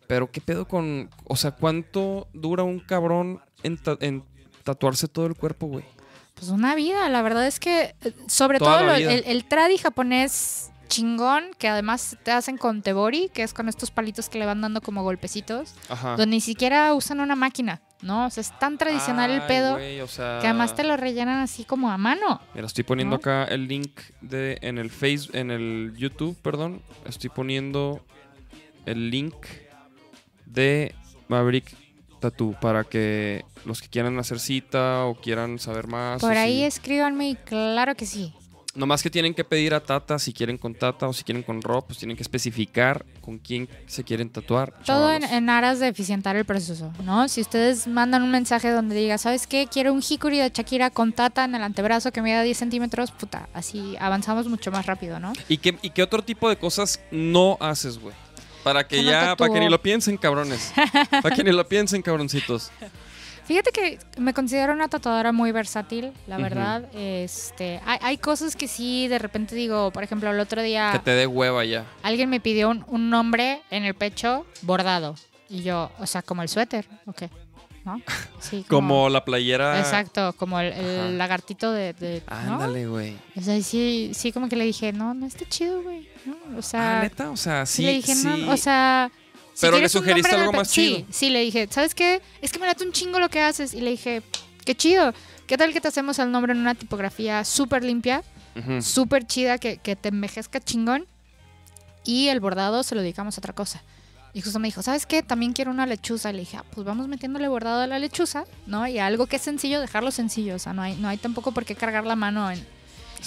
Pero 0.06 0.30
qué 0.30 0.40
pedo 0.40 0.66
con. 0.66 1.10
O 1.24 1.36
sea, 1.36 1.50
¿cuánto 1.52 2.28
dura 2.32 2.62
un 2.62 2.78
cabrón 2.80 3.40
en, 3.62 3.76
ta- 3.76 3.98
en 4.00 4.22
tatuarse 4.62 5.06
todo 5.08 5.26
el 5.26 5.34
cuerpo, 5.34 5.66
güey? 5.66 5.84
Pues 6.34 6.48
una 6.50 6.74
vida, 6.74 7.08
la 7.10 7.22
verdad 7.22 7.46
es 7.46 7.60
que, 7.60 7.94
eh, 8.02 8.12
sobre 8.26 8.58
Toda 8.58 8.78
todo 8.78 8.86
lo- 8.88 8.94
el, 8.96 9.22
el 9.26 9.44
tradi 9.44 9.78
japonés 9.78 10.70
chingón, 10.88 11.44
que 11.58 11.68
además 11.68 12.16
te 12.22 12.30
hacen 12.32 12.56
con 12.58 12.82
tebori, 12.82 13.30
que 13.32 13.42
es 13.42 13.52
con 13.54 13.68
estos 13.68 13.90
palitos 13.90 14.28
que 14.28 14.38
le 14.38 14.46
van 14.46 14.60
dando 14.60 14.80
como 14.80 15.02
golpecitos, 15.02 15.74
Ajá. 15.88 16.10
donde 16.10 16.26
ni 16.26 16.40
siquiera 16.40 16.92
usan 16.94 17.20
una 17.20 17.36
máquina, 17.36 17.80
¿no? 18.02 18.26
O 18.26 18.30
sea, 18.30 18.40
es 18.42 18.58
tan 18.58 18.78
tradicional 18.78 19.30
el 19.30 19.42
pedo 19.42 19.74
güey, 19.74 20.00
o 20.00 20.06
sea, 20.06 20.38
que 20.40 20.46
además 20.46 20.74
te 20.74 20.84
lo 20.84 20.96
rellenan 20.96 21.40
así 21.40 21.64
como 21.64 21.90
a 21.90 21.98
mano. 21.98 22.40
Mira, 22.54 22.66
estoy 22.66 22.84
poniendo 22.84 23.16
¿no? 23.16 23.20
acá 23.20 23.44
el 23.44 23.66
link 23.68 24.00
de 24.20 24.58
en 24.62 24.78
el 24.78 24.90
Face, 24.90 25.28
en 25.32 25.50
el 25.50 25.94
YouTube, 25.96 26.36
perdón. 26.42 26.82
Estoy 27.06 27.30
poniendo 27.30 28.04
el 28.86 29.10
link 29.10 29.34
de 30.46 30.94
Maverick 31.28 31.74
Tattoo 32.20 32.54
para 32.60 32.84
que 32.84 33.44
los 33.64 33.80
que 33.82 33.88
quieran 33.88 34.18
hacer 34.18 34.38
cita 34.38 35.04
o 35.04 35.14
quieran 35.14 35.58
saber 35.58 35.86
más. 35.88 36.20
Por 36.20 36.36
ahí 36.36 36.58
si- 36.58 36.64
escríbanme 36.64 37.30
y 37.30 37.34
claro 37.36 37.94
que 37.94 38.06
sí. 38.06 38.34
Nomás 38.74 39.02
que 39.02 39.10
tienen 39.10 39.34
que 39.34 39.44
pedir 39.44 39.72
a 39.72 39.80
Tata 39.80 40.18
si 40.18 40.32
quieren 40.32 40.58
con 40.58 40.74
Tata 40.74 41.06
o 41.06 41.12
si 41.12 41.22
quieren 41.22 41.42
con 41.44 41.62
Rob, 41.62 41.86
pues 41.86 41.98
tienen 41.98 42.16
que 42.16 42.22
especificar 42.24 43.04
con 43.20 43.38
quién 43.38 43.68
se 43.86 44.02
quieren 44.02 44.30
tatuar. 44.30 44.74
Todo 44.84 45.12
en, 45.12 45.48
aras 45.48 45.78
de 45.78 45.88
eficientar 45.88 46.34
el 46.34 46.44
proceso, 46.44 46.92
¿no? 47.04 47.28
Si 47.28 47.40
ustedes 47.40 47.86
mandan 47.86 48.22
un 48.22 48.32
mensaje 48.32 48.70
donde 48.70 48.96
diga, 48.96 49.16
¿sabes 49.18 49.46
qué? 49.46 49.68
Quiero 49.70 49.92
un 49.92 50.02
hikuri 50.02 50.38
de 50.38 50.50
Shakira 50.50 50.90
con 50.90 51.12
tata 51.12 51.44
en 51.44 51.54
el 51.54 51.62
antebrazo 51.62 52.10
que 52.10 52.20
mida 52.20 52.42
10 52.42 52.56
centímetros, 52.58 53.12
puta, 53.12 53.48
así 53.54 53.96
avanzamos 54.00 54.48
mucho 54.48 54.72
más 54.72 54.86
rápido, 54.86 55.20
¿no? 55.20 55.32
¿Y 55.48 55.58
qué, 55.58 55.78
¿Y 55.80 55.90
qué 55.90 56.02
otro 56.02 56.22
tipo 56.22 56.48
de 56.48 56.56
cosas 56.56 57.00
no 57.12 57.56
haces, 57.60 57.98
güey? 57.98 58.14
Para 58.64 58.88
que 58.88 58.96
Que 58.96 59.02
no 59.02 59.10
ya, 59.10 59.36
para 59.36 59.52
que 59.52 59.60
ni 59.60 59.68
lo 59.68 59.80
piensen, 59.80 60.16
cabrones. 60.16 60.72
Para 61.22 61.36
que 61.36 61.44
ni 61.44 61.52
lo 61.52 61.68
piensen, 61.68 62.02
cabroncitos. 62.02 62.72
Fíjate 63.44 63.70
que 63.72 63.98
me 64.18 64.32
considero 64.32 64.72
una 64.72 64.88
tatuadora 64.88 65.30
muy 65.32 65.52
versátil, 65.52 66.12
la 66.26 66.38
verdad. 66.38 66.88
Este, 66.94 67.80
hay, 67.84 67.98
hay 68.00 68.18
cosas 68.18 68.56
que 68.56 68.68
sí, 68.68 69.06
de 69.08 69.18
repente 69.18 69.54
digo, 69.54 69.90
por 69.90 70.02
ejemplo, 70.02 70.30
el 70.30 70.40
otro 70.40 70.62
día 70.62 70.90
Que 70.92 70.98
te 70.98 71.10
dé 71.10 71.26
hueva 71.26 71.64
ya. 71.64 71.84
alguien 72.02 72.30
me 72.30 72.40
pidió 72.40 72.70
un, 72.70 72.84
un 72.88 73.10
nombre 73.10 73.60
en 73.70 73.84
el 73.84 73.94
pecho 73.94 74.46
bordado. 74.62 75.14
Y 75.50 75.62
yo, 75.62 75.90
o 75.98 76.06
sea, 76.06 76.22
como 76.22 76.40
el 76.42 76.48
suéter, 76.48 76.86
ok. 77.06 77.22
¿no? 77.84 78.00
Sí, 78.40 78.64
Como 78.68 79.10
la 79.10 79.26
playera. 79.26 79.78
Exacto, 79.78 80.32
como 80.38 80.58
el, 80.58 81.18
lagartito 81.18 81.70
de... 81.70 81.92
de. 81.92 82.22
Ándale, 82.26 82.86
güey. 82.86 83.14
O 83.36 83.42
sea, 83.42 83.60
sí, 83.60 84.12
sí, 84.14 84.32
como 84.32 84.48
que 84.48 84.56
le 84.56 84.64
dije, 84.64 84.90
no, 84.94 85.12
no 85.12 85.26
está 85.26 85.44
chido, 85.46 85.82
güey. 85.82 86.08
¿no? 86.24 86.34
O 86.58 86.62
sea, 86.62 87.00
Ah, 87.00 87.02
neta, 87.02 87.30
o 87.30 87.36
sea, 87.36 87.66
sí, 87.66 87.76
sí. 87.76 87.82
le 87.82 87.92
dije, 87.92 88.14
sí. 88.14 88.26
no, 88.26 88.52
o 88.52 88.56
sea... 88.56 89.10
Pero 89.60 89.78
le 89.78 89.88
sugeriste 89.88 90.34
algo 90.34 90.52
más 90.52 90.68
Sí, 90.68 90.96
chido. 90.96 91.06
sí, 91.10 91.30
le 91.30 91.40
dije, 91.40 91.68
¿sabes 91.70 91.94
qué? 91.94 92.20
Es 92.42 92.50
que 92.52 92.58
me 92.58 92.66
late 92.66 92.84
un 92.84 92.92
chingo 92.92 93.18
lo 93.18 93.28
que 93.28 93.40
haces. 93.40 93.72
Y 93.74 93.80
le 93.80 93.90
dije, 93.90 94.22
qué 94.64 94.74
chido. 94.74 95.12
¿Qué 95.46 95.56
tal 95.58 95.72
que 95.72 95.80
te 95.80 95.88
hacemos 95.88 96.18
el 96.18 96.30
nombre 96.30 96.52
en 96.52 96.58
una 96.58 96.74
tipografía 96.74 97.44
súper 97.44 97.84
limpia, 97.84 98.22
Ujú. 98.56 98.80
súper 98.82 99.26
chida, 99.26 99.58
que, 99.58 99.76
que 99.76 99.94
te 99.94 100.08
envejezca 100.08 100.58
chingón? 100.60 101.06
Y 102.04 102.28
el 102.28 102.40
bordado 102.40 102.82
se 102.82 102.94
lo 102.94 103.00
dedicamos 103.02 103.36
a 103.36 103.40
otra 103.40 103.52
cosa. 103.52 103.82
Y 104.32 104.40
justo 104.40 104.58
me 104.58 104.66
dijo, 104.68 104.82
¿sabes 104.82 105.06
qué? 105.06 105.22
También 105.22 105.52
quiero 105.52 105.70
una 105.70 105.86
lechuza. 105.86 106.30
Y 106.30 106.32
le 106.32 106.38
dije, 106.40 106.56
ah, 106.56 106.64
pues 106.72 106.84
vamos 106.84 107.06
metiéndole 107.08 107.46
bordado 107.46 107.82
a 107.82 107.86
la 107.86 107.98
lechuza, 107.98 108.44
¿no? 108.66 108.86
Y 108.88 108.98
algo 108.98 109.26
que 109.26 109.36
es 109.36 109.42
sencillo, 109.42 109.80
dejarlo 109.80 110.10
sencillo. 110.10 110.56
O 110.56 110.58
sea, 110.58 110.72
no 110.72 110.82
hay, 110.82 110.96
no 110.96 111.08
hay 111.08 111.18
tampoco 111.18 111.52
por 111.52 111.64
qué 111.64 111.74
cargar 111.76 112.04
la 112.04 112.16
mano 112.16 112.50
en, 112.50 112.66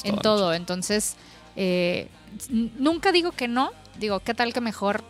en 0.04 0.18
todo. 0.18 0.54
Entonces, 0.54 1.16
eh, 1.56 2.10
nunca 2.50 3.12
digo 3.12 3.32
que 3.32 3.48
no. 3.48 3.72
Digo, 4.00 4.20
¿qué 4.20 4.34
tal 4.34 4.54
que 4.54 4.60
mejor 4.62 5.04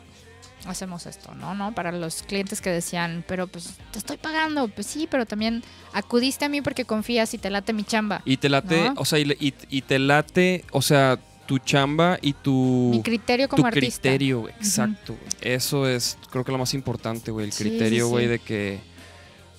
hacemos 0.72 1.06
esto? 1.06 1.34
No, 1.36 1.54
no, 1.56 1.74
para 1.74 1.92
los 1.92 2.24
clientes 2.24 2.62
que 2.62 2.70
decían, 2.70 3.24
pero 3.28 3.48
pues 3.48 3.76
te 3.92 4.00
estoy 4.00 4.18
pagando. 4.18 4.68
Pues 4.68 4.88
sí, 4.88 5.08
pero 5.10 5.26
también 5.26 5.64
acudiste 5.94 6.46
a 6.46 6.50
mí 6.50 6.62
porque 6.62 6.86
confías 6.86 7.34
y 7.34 7.38
te 7.38 7.50
late 7.50 7.74
mi 7.74 7.84
chamba. 7.84 8.22
Y 8.26 8.38
te 8.38 8.50
late, 8.50 8.90
¿No? 8.90 8.94
o 8.98 9.06
sea, 9.06 9.20
y, 9.20 9.54
y- 9.70 9.82
te 9.82 10.00
late, 10.00 10.64
o 10.72 10.82
sea, 10.82 11.20
tu 11.46 11.60
chamba 11.60 12.18
y 12.22 12.34
tu, 12.34 12.90
mi 12.92 13.02
criterio 13.02 13.48
tu 13.48 13.56
como 13.56 13.68
artista. 13.68 14.02
criterio. 14.02 14.50
Exacto. 14.50 15.16
Eso 15.42 15.88
es, 15.88 16.18
creo 16.30 16.44
que 16.44 16.52
lo 16.52 16.58
más 16.58 16.74
importante, 16.74 17.32
güey. 17.32 17.46
El 17.46 17.54
Sí, 17.54 17.64
criterio, 17.64 18.10
güey, 18.10 18.26
sí. 18.26 18.30
de 18.32 18.40
que, 18.40 18.80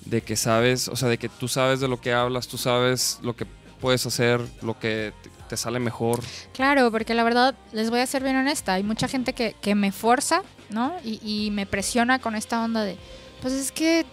de 0.05 0.21
que 0.21 0.35
sabes, 0.35 0.87
o 0.87 0.95
sea, 0.95 1.09
de 1.09 1.17
que 1.17 1.29
tú 1.29 1.47
sabes 1.47 1.79
de 1.79 1.87
lo 1.87 1.99
que 1.99 2.13
hablas, 2.13 2.47
tú 2.47 2.57
sabes 2.57 3.19
lo 3.23 3.35
que 3.35 3.45
puedes 3.81 4.05
hacer, 4.05 4.41
lo 4.61 4.77
que 4.77 5.13
te, 5.23 5.29
te 5.47 5.57
sale 5.57 5.79
mejor. 5.79 6.19
Claro, 6.53 6.91
porque 6.91 7.13
la 7.15 7.23
verdad, 7.23 7.55
les 7.71 7.89
voy 7.89 8.01
a 8.01 8.05
ser 8.05 8.21
bien 8.23 8.35
honesta, 8.35 8.73
hay 8.73 8.83
mucha 8.83 9.07
gente 9.07 9.33
que, 9.33 9.55
que 9.61 9.73
me 9.73 9.91
forza, 9.91 10.43
¿no? 10.69 10.93
Y, 11.03 11.49
me 11.51 11.65
presiona 11.65 12.19
con 12.19 12.35
esta 12.35 12.63
onda 12.63 12.83
de, 12.83 12.97
pues 13.41 13.53
es 13.53 13.71
que, 13.71 14.05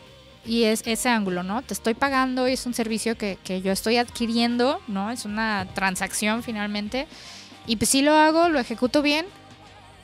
y 0.44 0.64
es 0.64 0.82
ese 0.86 1.08
ángulo, 1.08 1.42
¿no? 1.42 1.62
Te 1.62 1.74
estoy 1.74 1.94
pagando 1.94 2.48
y 2.48 2.52
es 2.52 2.66
un 2.66 2.74
servicio 2.74 3.16
que, 3.16 3.38
que 3.42 3.62
yo 3.62 3.72
estoy 3.72 3.96
adquiriendo, 3.96 4.80
¿no? 4.88 5.10
Es 5.10 5.24
una 5.24 5.66
transacción 5.74 6.42
finalmente. 6.42 7.06
Y 7.66 7.76
pues 7.76 7.90
sí 7.90 8.02
lo 8.02 8.14
hago, 8.14 8.48
lo 8.48 8.60
ejecuto 8.60 9.02
bien, 9.02 9.26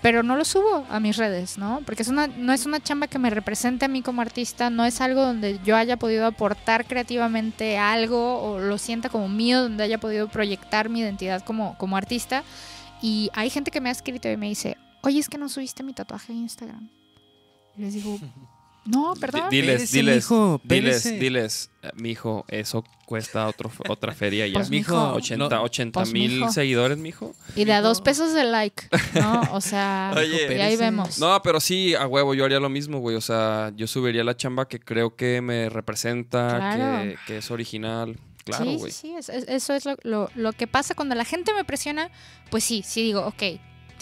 pero 0.03 0.24
no 0.24 0.36
lo 0.36 0.44
subo 0.44 0.84
a 0.90 0.98
mis 0.98 1.16
redes, 1.16 1.59
¿no? 1.59 1.80
Porque 1.86 2.03
es 2.03 2.09
una, 2.09 2.26
no 2.26 2.53
es 2.53 2.66
una 2.66 2.80
chamba 2.80 3.07
que 3.07 3.20
me 3.20 3.30
represente 3.30 3.84
a 3.84 3.88
mí 3.88 4.03
como 4.03 4.20
artista, 4.20 4.68
no 4.68 4.84
es 4.84 5.00
algo 5.00 5.22
donde 5.22 5.61
yo 5.64 5.76
haya 5.76 5.96
podido 5.96 6.26
aportar 6.26 6.86
creativamente 6.86 7.78
algo 7.78 8.42
o 8.42 8.59
lo 8.59 8.78
sienta 8.78 9.09
como 9.09 9.28
mío, 9.28 9.62
donde 9.62 9.84
haya 9.84 9.98
podido 9.98 10.26
proyectar 10.26 10.88
mi 10.88 11.00
identidad 11.00 11.42
como, 11.44 11.78
como 11.78 11.96
artista. 11.96 12.42
Y 13.00 13.30
hay 13.32 13.48
gente 13.48 13.70
que 13.70 13.80
me 13.80 13.90
ha 13.90 13.92
escrito 13.92 14.28
y 14.28 14.36
me 14.36 14.48
dice, 14.48 14.76
oye, 15.03 15.18
es 15.20 15.28
que 15.28 15.38
no 15.38 15.48
subiste 15.48 15.82
mi 15.82 15.92
tatuaje 15.92 16.32
a 16.32 16.36
Instagram. 16.36 16.88
Y 17.76 17.82
les 17.82 17.94
digo, 17.94 18.18
no, 18.86 19.14
perdón. 19.20 19.48
Di- 19.50 19.57
diles, 19.61 19.76
Pérese, 19.76 19.96
diles, 19.96 20.16
mijo, 20.16 20.61
diles, 20.64 21.05
diles, 21.20 21.70
eh, 21.82 21.90
mijo, 21.96 22.44
eso 22.48 22.84
cuesta 23.07 23.46
otro, 23.46 23.70
otra 23.88 24.12
feria 24.14 24.46
ya. 24.46 24.55
Pues, 24.55 24.70
mijo, 24.70 25.12
80, 25.14 25.48
no, 25.57 25.62
80 25.64 26.00
pues, 26.00 26.12
mil 26.12 26.40
mijo. 26.40 26.53
seguidores, 26.53 26.96
mijo. 26.98 27.34
Y 27.57 27.64
de 27.64 27.72
a 27.74 27.80
dos 27.82 28.00
pesos 28.00 28.32
de 28.32 28.44
like, 28.44 28.84
¿no? 29.14 29.42
O 29.53 29.61
sea, 29.61 30.12
Oye. 30.16 30.57
y 30.57 30.61
ahí 30.61 30.76
vemos. 30.76 31.18
No, 31.18 31.40
pero 31.42 31.61
sí, 31.61 31.94
a 31.94 32.07
huevo, 32.07 32.34
yo 32.34 32.44
haría 32.44 32.59
lo 32.61 32.68
mismo, 32.70 32.98
güey. 33.00 33.16
O 33.16 33.20
sea, 33.20 33.72
yo 33.76 33.86
subiría 33.86 34.24
la 34.24 34.36
chamba 34.36 34.66
que 34.66 34.80
creo 34.80 35.14
que 35.14 35.40
me 35.42 35.68
representa, 35.68 36.57
Claro. 36.57 37.03
que, 37.03 37.16
que 37.26 37.36
es 37.38 37.50
original. 37.50 38.18
Claro, 38.44 38.64
sí, 38.64 38.76
güey. 38.76 38.90
sí, 38.92 38.98
sí, 39.09 39.14
es- 39.16 39.28
es- 39.28 39.44
eso 39.48 39.72
es 39.74 39.84
lo, 39.84 39.96
lo- 40.03 40.30
lo 40.34 40.53
que 40.53 40.66
pasa 40.66 40.94
cuando 40.96 41.14
la 41.14 41.24
gente 41.24 41.53
me 41.55 41.64
presiona, 41.64 42.11
pues 42.50 42.64
sí, 42.64 42.82
sí 42.84 43.00
digo, 43.03 43.24
ok, 43.26 43.42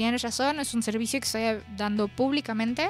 tienes 0.00 0.22
razón, 0.22 0.58
es 0.60 0.72
un 0.72 0.82
servicio 0.82 1.20
que 1.20 1.26
estoy 1.26 1.42
dando 1.76 2.08
públicamente, 2.08 2.88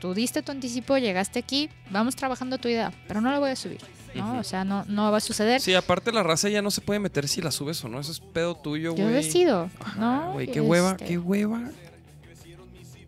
tú 0.00 0.12
diste 0.12 0.42
tu 0.42 0.50
anticipo, 0.50 0.98
llegaste 0.98 1.38
aquí, 1.38 1.70
vamos 1.88 2.16
trabajando 2.16 2.58
tu 2.58 2.66
idea, 2.66 2.92
pero 3.06 3.20
no 3.20 3.30
la 3.30 3.38
voy 3.38 3.50
a 3.50 3.54
subir, 3.54 3.78
¿no? 4.12 4.28
Ujú. 4.28 4.38
O 4.40 4.42
sea, 4.42 4.64
no, 4.64 4.84
no 4.88 5.12
va 5.12 5.18
a 5.18 5.20
suceder. 5.20 5.60
Sí, 5.60 5.72
aparte 5.72 6.10
la 6.10 6.24
raza 6.24 6.48
ya 6.48 6.60
no 6.60 6.72
se 6.72 6.80
puede 6.80 6.98
meter 6.98 7.28
si 7.28 7.40
la 7.42 7.52
subes 7.52 7.84
o 7.84 7.88
no. 7.88 8.00
Eso 8.00 8.10
es 8.10 8.18
pedo 8.18 8.56
tuyo, 8.56 8.90
güey. 8.90 9.04
Yo 9.04 9.10
decido, 9.10 9.70
Ajá, 9.78 10.00
¿no? 10.00 10.32
Güey, 10.32 10.50
qué 10.50 10.60
hueva, 10.60 10.90
Este, 10.90 11.04
qué 11.04 11.18
hueva. 11.18 11.70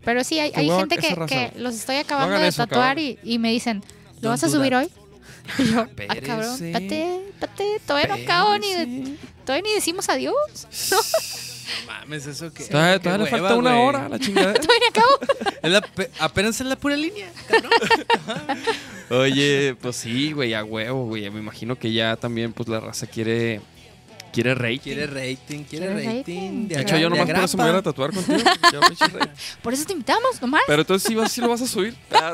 Pero 0.04 0.22
sí, 0.22 0.38
hay, 0.38 0.52
hay 0.54 0.68
hueva 0.68 0.78
gente 0.82 0.98
que, 0.98 1.26
que 1.26 1.52
los 1.56 1.74
estoy 1.74 1.96
acabando 1.96 2.36
hagan 2.36 2.42
de 2.42 2.48
eso, 2.50 2.64
tatuar 2.68 3.00
y, 3.00 3.18
y 3.24 3.40
me 3.40 3.50
dicen, 3.50 3.82
¿lo 4.20 4.30
Don't 4.30 4.40
vas 4.40 4.44
a 4.44 4.48
subir 4.48 4.70
that. 4.70 4.82
hoy? 4.82 4.88
Y 5.58 5.72
yo, 5.72 5.80
ah, 5.80 6.14
cabrón, 6.24 6.52
espérate, 6.54 7.26
espérate, 7.30 7.80
todavía 7.84 8.16
no 8.16 8.22
acabo 8.22 8.56
ni 8.58 8.72
de, 8.74 9.16
todavía 9.44 9.68
ni 9.68 9.74
decimos 9.74 10.08
adiós, 10.08 10.68
No 11.64 11.86
mames, 11.92 12.26
eso 12.26 12.52
que. 12.52 12.64
Todavía, 12.64 12.94
qué 12.98 13.04
todavía 13.04 13.24
le 13.26 13.32
hueva, 13.32 13.48
falta 13.48 13.58
una 13.60 13.74
güey. 13.74 13.86
hora 13.86 14.06
a 14.06 14.08
la 14.08 14.18
chingada. 14.18 14.52
todavía 14.54 14.88
acabo. 14.90 15.18
Es 15.62 15.70
la 15.70 15.80
pe- 15.80 16.10
apenas 16.18 16.60
es 16.60 16.66
la 16.66 16.76
pura 16.76 16.96
línea. 16.96 17.30
Oye, 19.10 19.76
pues 19.80 19.96
sí, 19.96 20.32
güey, 20.32 20.54
a 20.54 20.64
huevo, 20.64 21.06
güey. 21.06 21.28
Me 21.30 21.40
imagino 21.40 21.76
que 21.76 21.92
ya 21.92 22.16
también, 22.16 22.52
pues 22.52 22.68
la 22.68 22.80
raza 22.80 23.06
quiere. 23.06 23.60
Quiere 24.34 24.54
rating. 24.54 24.78
Quiere 24.80 25.06
rating, 25.06 25.64
quiere 25.64 25.86
Quiere 25.86 25.94
rating. 25.94 26.18
rating. 26.18 26.68
de 26.68 26.80
hecho, 26.82 26.96
yo 26.98 27.08
nomás 27.08 27.26
por 27.30 27.38
eso 27.44 27.56
me 27.56 27.64
voy 27.70 27.78
a 27.78 27.82
tatuar 27.82 28.12
contigo. 28.12 28.38
Por 29.62 29.72
eso 29.72 29.84
te 29.86 29.92
invitamos, 29.92 30.42
nomás. 30.42 30.62
Pero 30.66 30.82
entonces 30.82 31.32
sí, 31.32 31.40
lo 31.40 31.48
vas 31.48 31.62
a 31.62 31.66
subir. 31.66 31.94
Ah, 32.10 32.32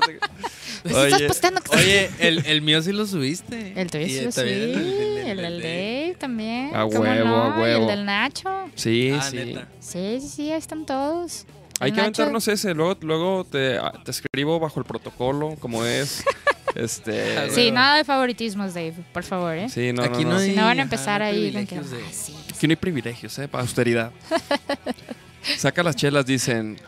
Pues 0.83 0.95
estás 0.95 1.13
Oye, 1.13 1.27
posteando 1.29 1.61
que- 1.61 1.77
Oye, 1.77 2.11
el, 2.21 2.47
el 2.47 2.63
mío 2.63 2.81
sí 2.83 2.93
lo 2.93 3.07
subiste. 3.07 3.75
El 3.79 3.91
tuyo 3.91 4.07
sí 4.07 4.21
lo 4.23 4.33
subí, 4.33 4.49
el- 4.49 4.63
el- 4.63 4.77
el, 4.79 5.19
el- 5.29 5.37
del 5.37 5.45
el- 5.45 5.63
Dave 5.63 6.17
también. 6.19 6.75
A 6.75 6.85
¿cómo 6.85 7.01
huevo, 7.01 7.25
no? 7.29 7.45
a 7.55 7.59
Y 7.59 7.61
huevo. 7.61 7.83
el 7.83 7.97
del 7.97 8.05
Nacho. 8.07 8.71
Sí, 8.77 9.11
Ah, 9.15 9.23
sí. 9.23 9.37
neta. 9.37 9.69
Sí, 9.79 10.19
sí, 10.21 10.29
sí, 10.29 10.53
ahí 10.53 10.59
están 10.59 10.87
todos. 10.87 11.45
Hay 11.81 11.91
El 11.91 11.95
que 11.97 12.01
Nacho- 12.01 12.23
aventarnos 12.23 12.49
ese. 12.49 12.73
Luego, 12.75 12.97
luego 13.03 13.45
te, 13.45 13.79
te 14.05 14.11
escribo 14.11 14.59
bajo 14.59 14.81
el 14.81 14.87
protocolo, 14.87 15.57
como 15.61 15.85
es. 15.85 16.25
este. 16.75 17.39
Ah, 17.39 17.47
Sí, 17.51 17.71
nada 17.71 17.97
de 17.97 18.05
favoritismos, 18.05 18.75
Dave, 18.75 18.95
por 19.13 19.23
favor, 19.25 19.55
¿eh? 19.57 19.69
Sí, 19.69 19.93
no, 19.93 20.03
Aquí 20.03 20.25
no, 20.25 20.31
no 20.31 20.35
no. 20.37 20.41
hay- 20.41 20.51
Si 20.51 20.57
no 20.57 20.63
van 20.65 20.79
a 20.79 20.83
empezar 20.83 21.23
ahí 21.23 21.53
con 21.53 21.67
de- 21.67 21.77
"Ah, 21.79 22.13
sí, 22.13 22.35
Aquí 22.55 22.67
no 22.67 22.73
hay 22.73 22.77
privilegios, 22.77 23.39
¿eh? 23.39 23.49
Para 23.49 23.63
austeridad. 23.63 24.13
Saca 25.59 25.83
las 25.83 25.97
chelas, 25.97 26.27
dicen. 26.27 26.79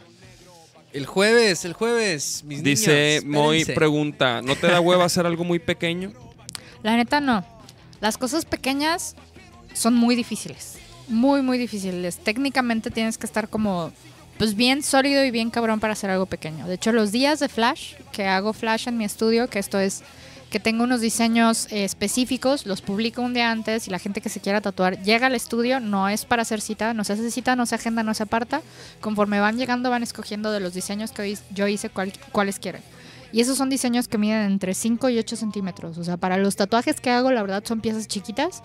El 0.92 1.06
jueves, 1.06 1.64
el 1.64 1.72
jueves, 1.72 2.42
mis 2.44 2.62
Dice 2.62 3.20
niños, 3.22 3.34
Moy, 3.34 3.64
pregunta, 3.64 4.42
¿no 4.42 4.56
te 4.56 4.66
da 4.66 4.78
hueva 4.78 5.06
hacer 5.06 5.24
algo 5.24 5.42
muy 5.42 5.58
pequeño? 5.58 6.12
La 6.82 6.96
neta 6.96 7.20
no. 7.20 7.46
Las 8.00 8.18
cosas 8.18 8.44
pequeñas 8.44 9.16
son 9.72 9.94
muy 9.94 10.14
difíciles. 10.16 10.74
Muy, 11.08 11.40
muy 11.40 11.56
difíciles. 11.56 12.18
Técnicamente 12.18 12.90
tienes 12.90 13.16
que 13.16 13.24
estar 13.26 13.48
como 13.48 13.90
pues 14.42 14.56
bien 14.56 14.82
sólido 14.82 15.24
y 15.24 15.30
bien 15.30 15.50
cabrón 15.50 15.78
para 15.78 15.92
hacer 15.92 16.10
algo 16.10 16.26
pequeño. 16.26 16.66
De 16.66 16.74
hecho, 16.74 16.90
los 16.90 17.12
días 17.12 17.38
de 17.38 17.48
Flash, 17.48 17.94
que 18.10 18.26
hago 18.26 18.52
Flash 18.52 18.88
en 18.88 18.96
mi 18.98 19.04
estudio, 19.04 19.46
que 19.48 19.60
esto 19.60 19.78
es 19.78 20.02
que 20.50 20.58
tengo 20.58 20.82
unos 20.82 21.00
diseños 21.00 21.68
eh, 21.70 21.84
específicos, 21.84 22.66
los 22.66 22.82
publico 22.82 23.22
un 23.22 23.34
día 23.34 23.52
antes 23.52 23.86
y 23.86 23.92
la 23.92 24.00
gente 24.00 24.20
que 24.20 24.28
se 24.28 24.40
quiera 24.40 24.60
tatuar 24.60 25.00
llega 25.04 25.28
al 25.28 25.36
estudio, 25.36 25.78
no 25.78 26.08
es 26.08 26.24
para 26.24 26.42
hacer 26.42 26.60
cita, 26.60 26.92
no 26.92 27.04
se 27.04 27.12
hace 27.12 27.30
cita, 27.30 27.54
no 27.54 27.66
se 27.66 27.76
agenda, 27.76 28.02
no 28.02 28.14
se 28.14 28.24
aparta. 28.24 28.62
Conforme 29.00 29.38
van 29.38 29.58
llegando 29.58 29.90
van 29.90 30.02
escogiendo 30.02 30.50
de 30.50 30.58
los 30.58 30.74
diseños 30.74 31.12
que 31.12 31.38
yo 31.54 31.68
hice 31.68 31.88
cuál- 31.88 32.12
cuáles 32.32 32.58
quieren. 32.58 32.82
Y 33.30 33.42
esos 33.42 33.56
son 33.56 33.70
diseños 33.70 34.08
que 34.08 34.18
miden 34.18 34.42
entre 34.42 34.74
5 34.74 35.08
y 35.08 35.18
8 35.18 35.36
centímetros. 35.36 35.98
O 35.98 36.02
sea, 36.04 36.16
para 36.16 36.36
los 36.36 36.56
tatuajes 36.56 37.00
que 37.00 37.10
hago, 37.10 37.30
la 37.30 37.42
verdad 37.42 37.62
son 37.64 37.80
piezas 37.80 38.08
chiquitas. 38.08 38.60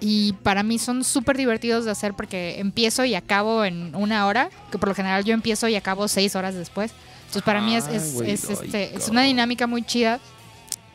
Y 0.00 0.32
para 0.42 0.62
mí 0.62 0.78
son 0.78 1.04
súper 1.04 1.36
divertidos 1.36 1.84
de 1.84 1.90
hacer 1.90 2.14
porque 2.14 2.58
empiezo 2.58 3.04
y 3.04 3.14
acabo 3.14 3.64
en 3.64 3.94
una 3.94 4.26
hora, 4.26 4.50
que 4.70 4.78
por 4.78 4.88
lo 4.88 4.94
general 4.94 5.24
yo 5.24 5.34
empiezo 5.34 5.68
y 5.68 5.76
acabo 5.76 6.08
seis 6.08 6.36
horas 6.36 6.54
después. 6.54 6.92
Entonces 7.20 7.42
para 7.42 7.60
mí 7.60 7.76
es, 7.76 7.86
Ay, 7.86 7.96
es, 7.96 8.20
es, 8.20 8.50
este, 8.50 8.94
es 8.96 9.08
una 9.08 9.22
dinámica 9.22 9.66
muy 9.66 9.82
chida. 9.82 10.20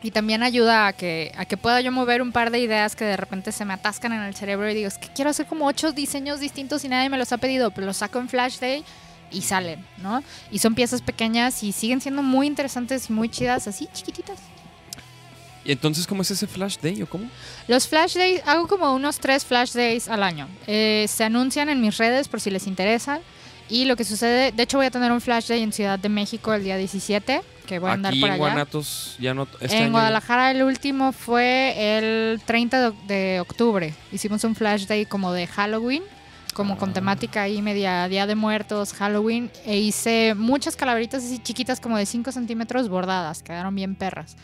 Y 0.02 0.12
también 0.12 0.42
ayuda 0.42 0.86
a 0.86 0.94
que, 0.94 1.30
a 1.36 1.44
que 1.44 1.58
pueda 1.58 1.82
yo 1.82 1.92
mover 1.92 2.22
un 2.22 2.32
par 2.32 2.50
de 2.50 2.58
ideas 2.58 2.96
que 2.96 3.04
de 3.04 3.18
repente 3.18 3.52
se 3.52 3.66
me 3.66 3.74
atascan 3.74 4.14
en 4.14 4.22
el 4.22 4.34
cerebro 4.34 4.70
y 4.70 4.74
digo, 4.74 4.88
es 4.88 4.96
que 4.96 5.08
quiero 5.08 5.28
hacer 5.28 5.44
como 5.44 5.66
ocho 5.66 5.92
diseños 5.92 6.40
distintos 6.40 6.84
y 6.84 6.88
nadie 6.88 7.10
me 7.10 7.18
los 7.18 7.32
ha 7.32 7.36
pedido, 7.36 7.70
pero 7.70 7.86
los 7.86 7.98
saco 7.98 8.18
en 8.18 8.30
Flash 8.30 8.60
Day 8.60 8.82
y 9.30 9.42
salen, 9.42 9.84
¿no? 9.98 10.22
Y 10.50 10.58
son 10.58 10.74
piezas 10.74 11.02
pequeñas 11.02 11.62
y 11.62 11.72
siguen 11.72 12.00
siendo 12.00 12.22
muy 12.22 12.46
interesantes 12.46 13.10
y 13.10 13.12
muy 13.12 13.28
chidas, 13.28 13.68
así 13.68 13.88
chiquititas. 13.92 14.38
¿Y 15.64 15.72
entonces 15.72 16.06
cómo 16.06 16.22
es 16.22 16.30
ese 16.30 16.46
flash 16.46 16.76
day 16.80 17.02
o 17.02 17.06
cómo? 17.06 17.28
Los 17.68 17.86
flash 17.86 18.14
days, 18.14 18.40
hago 18.46 18.66
como 18.66 18.94
unos 18.94 19.18
tres 19.18 19.44
flash 19.44 19.72
days 19.72 20.08
al 20.08 20.22
año. 20.22 20.48
Eh, 20.66 21.06
se 21.08 21.24
anuncian 21.24 21.68
en 21.68 21.80
mis 21.80 21.98
redes 21.98 22.28
por 22.28 22.40
si 22.40 22.50
les 22.50 22.66
interesan. 22.66 23.20
Y 23.68 23.84
lo 23.84 23.94
que 23.94 24.04
sucede, 24.04 24.50
de 24.50 24.62
hecho 24.64 24.78
voy 24.78 24.86
a 24.86 24.90
tener 24.90 25.12
un 25.12 25.20
flash 25.20 25.46
day 25.46 25.62
en 25.62 25.72
Ciudad 25.72 25.96
de 25.98 26.08
México 26.08 26.52
el 26.54 26.64
día 26.64 26.76
17, 26.76 27.40
que 27.66 27.78
voy 27.78 27.90
a 27.90 27.92
andar 27.92 28.12
Aquí 28.12 28.20
por 28.20 28.28
en 28.30 28.34
allá. 28.34 28.38
Guanatos 28.40 29.14
ya 29.20 29.32
no... 29.32 29.46
este 29.60 29.76
en 29.76 29.82
año- 29.84 29.92
Guadalajara 29.92 30.50
el 30.50 30.62
último 30.64 31.12
fue 31.12 31.74
el 31.98 32.40
30 32.44 32.90
de, 32.90 32.96
de 33.06 33.40
octubre. 33.40 33.94
Hicimos 34.10 34.42
un 34.42 34.56
flash 34.56 34.86
day 34.86 35.06
como 35.06 35.32
de 35.32 35.46
Halloween 35.46 36.02
como 36.52 36.76
con 36.76 36.92
temática 36.92 37.42
ahí 37.42 37.62
media 37.62 38.08
Día 38.08 38.26
de 38.26 38.34
Muertos, 38.34 38.92
Halloween, 38.94 39.52
e 39.64 39.78
hice 39.78 40.34
muchas 40.36 40.74
calaveritas 40.74 41.22
así 41.22 41.38
chiquitas 41.38 41.78
como 41.78 41.96
de 41.96 42.06
5 42.06 42.32
centímetros 42.32 42.88
bordadas, 42.88 43.44
quedaron 43.44 43.72
bien 43.76 43.94
perras. 43.94 44.36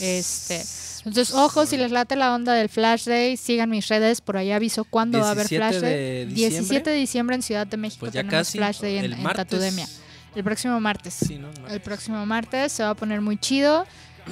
Este, 0.00 0.62
entonces, 1.04 1.34
ojo, 1.34 1.66
si 1.66 1.76
les 1.76 1.90
late 1.90 2.14
la 2.14 2.34
onda 2.34 2.54
del 2.54 2.68
Flash 2.68 3.06
Day, 3.06 3.36
sigan 3.36 3.70
mis 3.70 3.88
redes, 3.88 4.20
por 4.20 4.36
ahí 4.36 4.52
aviso 4.52 4.84
cuándo 4.84 5.18
va 5.18 5.28
a 5.28 5.30
haber 5.32 5.48
17 5.48 5.58
Flash 5.58 5.82
Day. 5.82 5.92
de 5.92 6.26
diciembre. 6.26 6.50
17 6.50 6.90
de 6.90 6.96
diciembre 6.96 7.36
en 7.36 7.42
Ciudad 7.42 7.66
de 7.66 7.76
México 7.76 8.00
Pues 8.00 8.12
ya 8.12 8.20
tenemos 8.22 8.46
casi, 8.46 8.58
Flash 8.58 8.80
Day 8.80 8.98
en, 8.98 9.04
el 9.06 9.12
en. 9.14 9.22
Tatudemia. 9.24 9.88
El 10.34 10.44
próximo 10.44 10.80
martes. 10.80 11.14
Sí, 11.14 11.38
¿no? 11.38 11.50
El 11.68 11.80
próximo 11.80 12.24
martes 12.24 12.72
se 12.72 12.84
va 12.84 12.90
a 12.90 12.94
poner 12.94 13.20
muy 13.20 13.36
chido. 13.36 13.84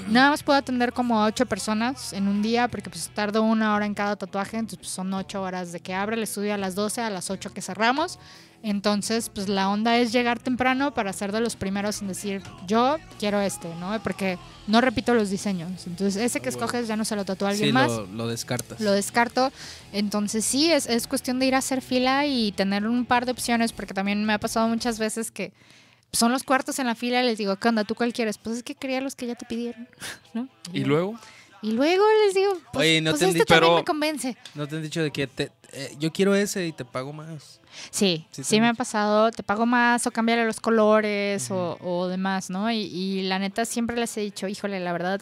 Nada 0.08 0.30
más 0.30 0.44
puedo 0.44 0.56
atender 0.56 0.92
como 0.92 1.20
a 1.20 1.26
ocho 1.26 1.46
personas 1.46 2.12
en 2.12 2.28
un 2.28 2.42
día 2.42 2.68
porque 2.68 2.88
pues 2.88 3.10
tardo 3.12 3.42
una 3.42 3.74
hora 3.74 3.86
en 3.86 3.94
cada 3.94 4.14
tatuaje, 4.14 4.56
entonces 4.56 4.78
pues, 4.78 4.90
son 4.90 5.12
ocho 5.12 5.42
horas 5.42 5.72
de 5.72 5.80
que 5.80 5.94
abre 5.94 6.14
el 6.16 6.22
estudio 6.22 6.54
a 6.54 6.56
las 6.56 6.76
12, 6.76 7.00
a 7.00 7.10
las 7.10 7.28
8 7.28 7.52
que 7.52 7.60
cerramos. 7.60 8.20
Entonces, 8.62 9.30
pues 9.34 9.48
la 9.48 9.70
onda 9.70 9.96
es 9.96 10.12
llegar 10.12 10.38
temprano 10.38 10.92
para 10.92 11.12
ser 11.14 11.32
de 11.32 11.40
los 11.40 11.56
primeros 11.56 12.02
en 12.02 12.08
decir, 12.08 12.42
yo 12.66 12.98
quiero 13.18 13.40
este, 13.40 13.74
¿no? 13.76 13.98
Porque 14.02 14.38
no 14.66 14.82
repito 14.82 15.14
los 15.14 15.30
diseños. 15.30 15.86
Entonces, 15.86 16.16
ese 16.22 16.40
que 16.40 16.50
escoges 16.50 16.86
ya 16.86 16.94
no 16.96 17.06
se 17.06 17.16
lo 17.16 17.24
tatúa 17.24 17.48
alguien 17.50 17.68
Sí, 17.68 17.72
más 17.72 17.90
lo, 17.90 18.06
lo 18.06 18.26
descartas. 18.28 18.78
lo 18.80 18.92
descarto. 18.92 19.50
Entonces 19.92 20.44
sí, 20.44 20.70
es, 20.70 20.86
es 20.86 21.06
cuestión 21.06 21.38
de 21.38 21.46
ir 21.46 21.54
a 21.54 21.58
hacer 21.58 21.80
fila 21.80 22.26
y 22.26 22.52
tener 22.52 22.86
un 22.86 23.06
par 23.06 23.24
de 23.24 23.32
opciones, 23.32 23.72
porque 23.72 23.94
también 23.94 24.24
me 24.24 24.34
ha 24.34 24.38
pasado 24.38 24.68
muchas 24.68 24.98
veces 24.98 25.30
que 25.30 25.52
son 26.12 26.30
los 26.32 26.42
cuartos 26.42 26.78
en 26.80 26.86
la 26.86 26.94
fila 26.94 27.22
y 27.22 27.26
les 27.26 27.38
digo, 27.38 27.56
¿qué 27.56 27.68
onda? 27.68 27.84
¿Tú 27.84 27.94
cuál 27.94 28.12
quieres? 28.12 28.36
Pues 28.36 28.58
es 28.58 28.62
que 28.62 28.74
quería 28.74 29.00
los 29.00 29.14
que 29.14 29.26
ya 29.26 29.36
te 29.36 29.46
pidieron, 29.46 29.88
¿no? 30.34 30.48
Y 30.72 30.84
luego, 30.84 31.14
Y 31.62 31.72
luego 31.72 32.04
les 32.24 32.34
digo, 32.34 32.52
pues, 32.72 32.82
Oye, 32.86 33.00
¿no 33.00 33.10
pues 33.10 33.18
te 33.18 33.24
han 33.26 33.28
este 33.30 33.40
dicho- 33.40 33.54
también 33.54 33.74
me 33.76 33.84
convence. 33.84 34.36
No 34.54 34.66
te 34.66 34.76
han 34.76 34.82
dicho 34.82 35.02
de 35.02 35.10
que 35.10 35.26
te, 35.26 35.52
eh, 35.72 35.94
yo 35.98 36.10
quiero 36.12 36.34
ese 36.34 36.66
y 36.66 36.72
te 36.72 36.84
pago 36.84 37.12
más. 37.12 37.60
Sí, 37.90 38.26
Sí 38.30 38.60
me 38.60 38.68
ha 38.68 38.74
pasado, 38.74 39.30
te 39.30 39.42
pago 39.42 39.66
más 39.66 40.06
o 40.06 40.10
cambiarle 40.10 40.44
los 40.46 40.58
colores 40.60 41.50
o, 41.50 41.76
o 41.80 42.08
demás, 42.08 42.50
¿no? 42.50 42.70
Y, 42.70 42.78
y 42.80 43.22
la 43.22 43.38
neta 43.38 43.64
siempre 43.64 43.96
les 43.96 44.16
he 44.16 44.20
dicho, 44.22 44.48
híjole, 44.48 44.80
la 44.80 44.92
verdad 44.92 45.20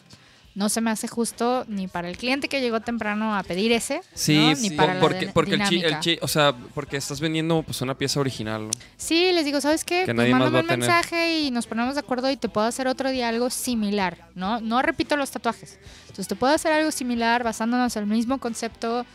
no 0.59 0.67
se 0.67 0.81
me 0.81 0.91
hace 0.91 1.07
justo 1.07 1.63
ni 1.69 1.87
para 1.87 2.09
el 2.09 2.17
cliente 2.17 2.49
que 2.49 2.59
llegó 2.59 2.81
temprano 2.81 3.33
a 3.33 3.43
pedir 3.43 3.71
ese, 3.71 4.01
sí, 4.13 4.35
¿no? 4.37 4.55
ni 4.55 4.71
para 4.71 4.99
porque, 4.99 5.55
el 5.55 5.63
chi, 5.63 5.79
el 5.81 5.99
chi- 6.01 6.19
o 6.21 6.27
sea, 6.27 6.53
porque 6.75 6.97
estás 6.97 7.21
vendiendo 7.21 7.63
pues 7.63 7.79
una 7.81 7.95
pieza 7.97 8.19
original, 8.19 8.65
¿no? 8.67 8.71
Sí, 8.97 9.31
les 9.31 9.45
digo, 9.45 9.61
¿sabes 9.61 9.85
qué? 9.85 10.03
Que 10.05 10.13
nadie 10.13 10.35
más 10.35 10.53
va 10.53 10.57
a 10.57 10.61
un 10.61 10.67
tener. 10.67 10.79
mensaje 10.79 11.39
y 11.39 11.49
nos 11.51 11.65
ponemos 11.65 11.93
de 11.95 12.01
acuerdo 12.01 12.29
y 12.29 12.35
te 12.35 12.49
puedo 12.49 12.67
hacer 12.67 12.87
otro 12.87 13.09
día 13.09 13.29
algo 13.29 13.49
similar, 13.49 14.27
¿no? 14.35 14.59
No 14.59 14.81
repito 14.81 15.15
los 15.15 15.31
tatuajes. 15.31 15.79
Entonces 16.01 16.27
te 16.27 16.35
puedo 16.35 16.53
hacer 16.53 16.73
algo 16.73 16.91
similar 16.91 17.43
basándonos 17.45 17.95
en 17.95 18.03
el 18.03 18.09
mismo 18.09 18.37
concepto, 18.39 19.05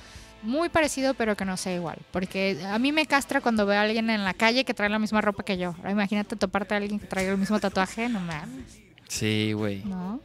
muy 0.43 0.71
parecido, 0.71 1.13
pero 1.15 1.37
que 1.37 1.45
no 1.45 1.57
sea 1.59 1.75
igual. 1.75 1.99
Porque 2.11 2.59
a 2.67 2.79
mí 2.79 2.91
me 2.93 3.05
castra 3.07 3.41
cuando 3.43 3.67
veo 3.67 3.79
a 3.79 3.83
alguien 3.83 4.09
en 4.09 4.25
la 4.25 4.33
calle 4.33 4.65
que 4.65 4.73
trae 4.73 4.89
la 4.89 4.99
misma 4.99 5.21
ropa 5.21 5.43
que 5.43 5.59
yo. 5.59 5.75
Imagínate 5.89 6.37
toparte 6.37 6.73
a 6.75 6.79
alguien 6.79 6.99
que 7.01 7.07
traiga 7.07 7.33
el 7.33 7.39
mismo 7.39 7.61
tatuaje, 7.61 8.09
no 8.09 8.21
mames, 8.21 8.81
Sí, 9.09 9.53
güey. 9.53 9.83
¿no? 9.85 10.21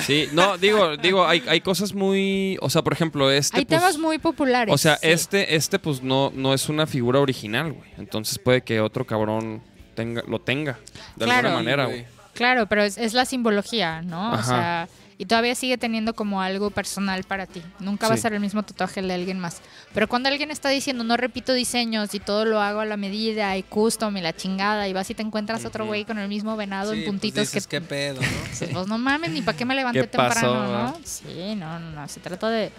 Sí, 0.00 0.28
no, 0.32 0.56
digo, 0.58 0.96
digo, 0.96 1.26
hay, 1.26 1.42
hay 1.48 1.60
cosas 1.60 1.92
muy, 1.94 2.56
o 2.60 2.70
sea, 2.70 2.82
por 2.82 2.92
ejemplo, 2.92 3.30
este 3.30 3.58
Hay 3.58 3.64
pues, 3.64 3.80
temas 3.80 3.98
muy 3.98 4.18
populares. 4.18 4.72
O 4.72 4.78
sea, 4.78 4.96
sí. 4.96 5.08
este, 5.08 5.56
este, 5.56 5.78
pues 5.78 6.02
no, 6.02 6.30
no 6.34 6.54
es 6.54 6.68
una 6.68 6.86
figura 6.86 7.18
original, 7.20 7.72
güey. 7.72 7.90
Entonces 7.98 8.38
puede 8.38 8.62
que 8.62 8.80
otro 8.80 9.04
cabrón 9.04 9.62
tenga, 9.94 10.22
lo 10.28 10.40
tenga 10.40 10.78
de 11.16 11.24
Claro. 11.24 11.48
alguna 11.48 11.62
manera, 11.64 11.86
güey. 11.86 12.04
Claro, 12.34 12.66
pero 12.66 12.84
es, 12.84 12.96
es 12.98 13.12
la 13.14 13.24
simbología, 13.24 14.02
¿no? 14.02 14.30
O 14.30 14.34
Ajá. 14.34 14.42
sea, 14.44 14.88
y 15.20 15.26
todavía 15.26 15.54
sigue 15.54 15.76
teniendo 15.76 16.14
como 16.14 16.40
algo 16.40 16.70
personal 16.70 17.24
para 17.24 17.44
ti. 17.44 17.62
Nunca 17.78 18.08
va 18.08 18.14
a 18.14 18.16
ser 18.16 18.32
el 18.32 18.40
mismo 18.40 18.62
tatuaje 18.62 19.00
el 19.00 19.08
de 19.08 19.12
alguien 19.12 19.38
más. 19.38 19.60
Pero 19.92 20.08
cuando 20.08 20.30
alguien 20.30 20.50
está 20.50 20.70
diciendo 20.70 21.04
no 21.04 21.18
repito 21.18 21.52
diseños 21.52 22.14
y 22.14 22.20
todo 22.20 22.46
lo 22.46 22.58
hago 22.62 22.80
a 22.80 22.86
la 22.86 22.96
medida 22.96 23.54
y 23.58 23.62
custom 23.62 24.16
y 24.16 24.22
la 24.22 24.34
chingada 24.34 24.88
y 24.88 24.94
vas 24.94 25.10
y 25.10 25.14
te 25.14 25.20
encuentras 25.20 25.66
otro 25.66 25.84
güey 25.84 26.06
con 26.06 26.18
el 26.18 26.26
mismo 26.26 26.56
venado 26.56 26.92
Sí, 26.92 27.00
en 27.00 27.04
pues 27.04 27.10
puntitos 27.10 27.40
dices, 27.52 27.66
que 27.66 27.80
¿qué 27.82 27.86
pedo, 27.86 28.22
no? 28.22 28.72
pues 28.72 28.86
no 28.88 28.96
mames, 28.96 29.30
ni 29.32 29.42
para 29.42 29.58
qué 29.58 29.66
me 29.66 29.74
levanté 29.74 30.00
¿Qué 30.00 30.06
pasó, 30.08 30.40
temprano, 30.40 30.54
¿no? 30.54 30.70
verdad? 30.70 30.96
Sí, 31.04 31.54
no, 31.54 31.78
no, 31.78 31.90
no. 31.90 32.08
Se 32.08 32.20
trata 32.20 32.48
de, 32.48 32.72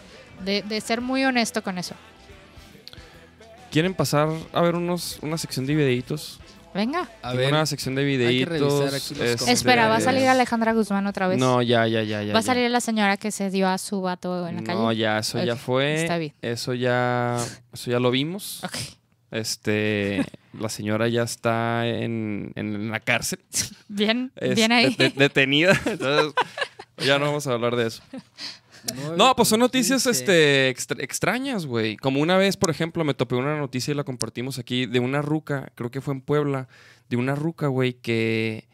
de, 0.43 0.63
de 0.63 0.81
ser 0.81 0.99
muy 0.99 1.23
honesto 1.23 1.61
con 1.61 1.77
eso. 1.77 1.93
¿Quieren 3.69 3.93
pasar 3.93 4.29
a 4.51 4.61
ver 4.61 4.75
unos, 4.75 5.19
una 5.21 5.37
sección 5.37 5.67
de 5.67 5.75
videitos? 5.75 6.39
Venga. 6.73 7.09
A 7.21 7.33
ver, 7.33 7.51
Una 7.51 7.65
sección 7.65 7.95
de 7.95 8.03
videitos. 8.05 8.59
comentarios. 8.73 9.47
Espera, 9.47 9.87
¿va 9.89 9.97
a 9.97 10.01
salir 10.01 10.21
Ale 10.21 10.29
Alejandra 10.29 10.73
Guzmán 10.73 11.05
otra 11.07 11.27
vez? 11.27 11.37
No, 11.37 11.61
ya, 11.61 11.85
ya, 11.87 12.01
ya, 12.03 12.23
ya. 12.23 12.31
¿Va 12.33 12.39
a 12.39 12.41
ya. 12.41 12.45
salir 12.45 12.71
la 12.71 12.79
señora 12.81 13.17
que 13.17 13.31
se 13.31 13.49
dio 13.49 13.67
a 13.67 13.77
su 13.77 14.01
vato 14.01 14.47
en 14.47 14.55
la 14.57 14.63
calle? 14.63 14.79
No, 14.79 14.91
ya, 14.93 15.19
eso 15.19 15.43
ya 15.43 15.55
fue. 15.57 16.03
está 16.03 16.17
bien. 16.17 16.33
Eso 16.41 16.73
ya, 16.73 17.37
eso 17.73 17.91
ya 17.91 17.99
lo 17.99 18.09
vimos. 18.11 18.63
Ok. 18.63 18.75
Este, 19.31 20.25
la 20.59 20.69
señora 20.69 21.07
ya 21.07 21.23
está 21.23 21.87
en, 21.87 22.51
en 22.55 22.89
la 22.91 22.99
cárcel. 22.99 23.39
Bien, 23.87 24.31
Es 24.35 24.55
bien 24.55 24.71
ahí. 24.71 24.93
de- 24.95 25.09
de- 25.09 25.15
detenida. 25.15 25.71
Entonces, 25.85 26.33
ya 26.97 27.17
no 27.19 27.25
vamos 27.25 27.47
a 27.47 27.53
hablar 27.53 27.75
de 27.75 27.87
eso. 27.87 28.01
No, 29.17 29.35
pues 29.35 29.47
son 29.49 29.59
noticias 29.59 30.03
15. 30.03 30.09
este, 30.11 30.69
extra- 30.69 31.03
extrañas, 31.03 31.65
güey. 31.65 31.97
Como 31.97 32.19
una 32.21 32.37
vez, 32.37 32.57
por 32.57 32.69
ejemplo, 32.69 33.03
me 33.03 33.13
topé 33.13 33.35
una 33.35 33.57
noticia 33.57 33.91
y 33.91 33.95
la 33.95 34.03
compartimos 34.03 34.57
aquí 34.59 34.85
de 34.85 34.99
una 34.99 35.21
ruca, 35.21 35.71
creo 35.75 35.91
que 35.91 36.01
fue 36.01 36.13
en 36.13 36.21
Puebla, 36.21 36.67
de 37.09 37.17
una 37.17 37.35
ruca, 37.35 37.67
güey, 37.67 37.93
que, 37.93 38.67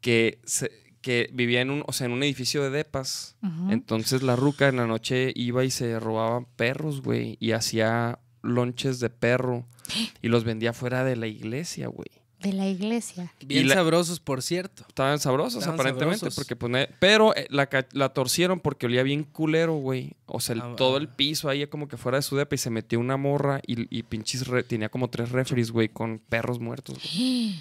que, 0.00 0.38
se- 0.44 0.70
que 1.00 1.30
vivía 1.32 1.60
en 1.60 1.70
un, 1.70 1.84
o 1.86 1.92
sea, 1.92 2.06
en 2.06 2.12
un 2.12 2.22
edificio 2.22 2.62
de 2.62 2.70
depas. 2.70 3.36
Entonces 3.70 4.22
la 4.22 4.36
ruca 4.36 4.68
en 4.68 4.76
la 4.76 4.86
noche 4.86 5.32
iba 5.34 5.64
y 5.64 5.70
se 5.70 5.98
robaba 6.00 6.44
perros, 6.56 7.02
güey, 7.02 7.36
y 7.40 7.52
hacía 7.52 8.18
lonches 8.42 9.00
de 9.00 9.10
perro 9.10 9.66
y 10.22 10.28
los 10.28 10.44
vendía 10.44 10.72
fuera 10.72 11.04
de 11.04 11.16
la 11.16 11.26
iglesia, 11.26 11.88
güey. 11.88 12.08
De 12.40 12.52
la 12.52 12.68
iglesia. 12.68 13.32
Bien 13.44 13.66
la- 13.68 13.74
sabrosos, 13.74 14.20
por 14.20 14.42
cierto. 14.42 14.84
Estaban 14.88 15.18
sabrosos, 15.18 15.58
Estaban 15.58 15.74
aparentemente, 15.80 16.20
sabrosos. 16.20 16.36
porque 16.36 16.54
pues, 16.54 16.88
pero 17.00 17.34
eh, 17.34 17.46
la, 17.50 17.68
la 17.92 18.10
torcieron 18.10 18.60
porque 18.60 18.86
olía 18.86 19.02
bien 19.02 19.24
culero, 19.24 19.74
güey. 19.74 20.12
O 20.26 20.38
sea, 20.38 20.54
el- 20.54 20.62
Ah, 20.62 20.74
todo 20.76 20.94
ah. 20.96 20.98
el 21.00 21.08
piso 21.08 21.48
ahí 21.48 21.66
como 21.66 21.88
que 21.88 21.96
fuera 21.96 22.18
de 22.18 22.22
su 22.22 22.36
depa 22.36 22.54
y 22.54 22.58
se 22.58 22.70
metió 22.70 23.00
una 23.00 23.16
morra 23.16 23.60
y, 23.66 23.96
y 23.96 24.02
pinches 24.04 24.46
re- 24.46 24.62
tenía 24.62 24.88
como 24.88 25.08
tres 25.10 25.30
refries, 25.32 25.72
güey, 25.72 25.88
con 25.88 26.18
perros 26.28 26.60
muertos. 26.60 26.98
güey. 27.02 27.60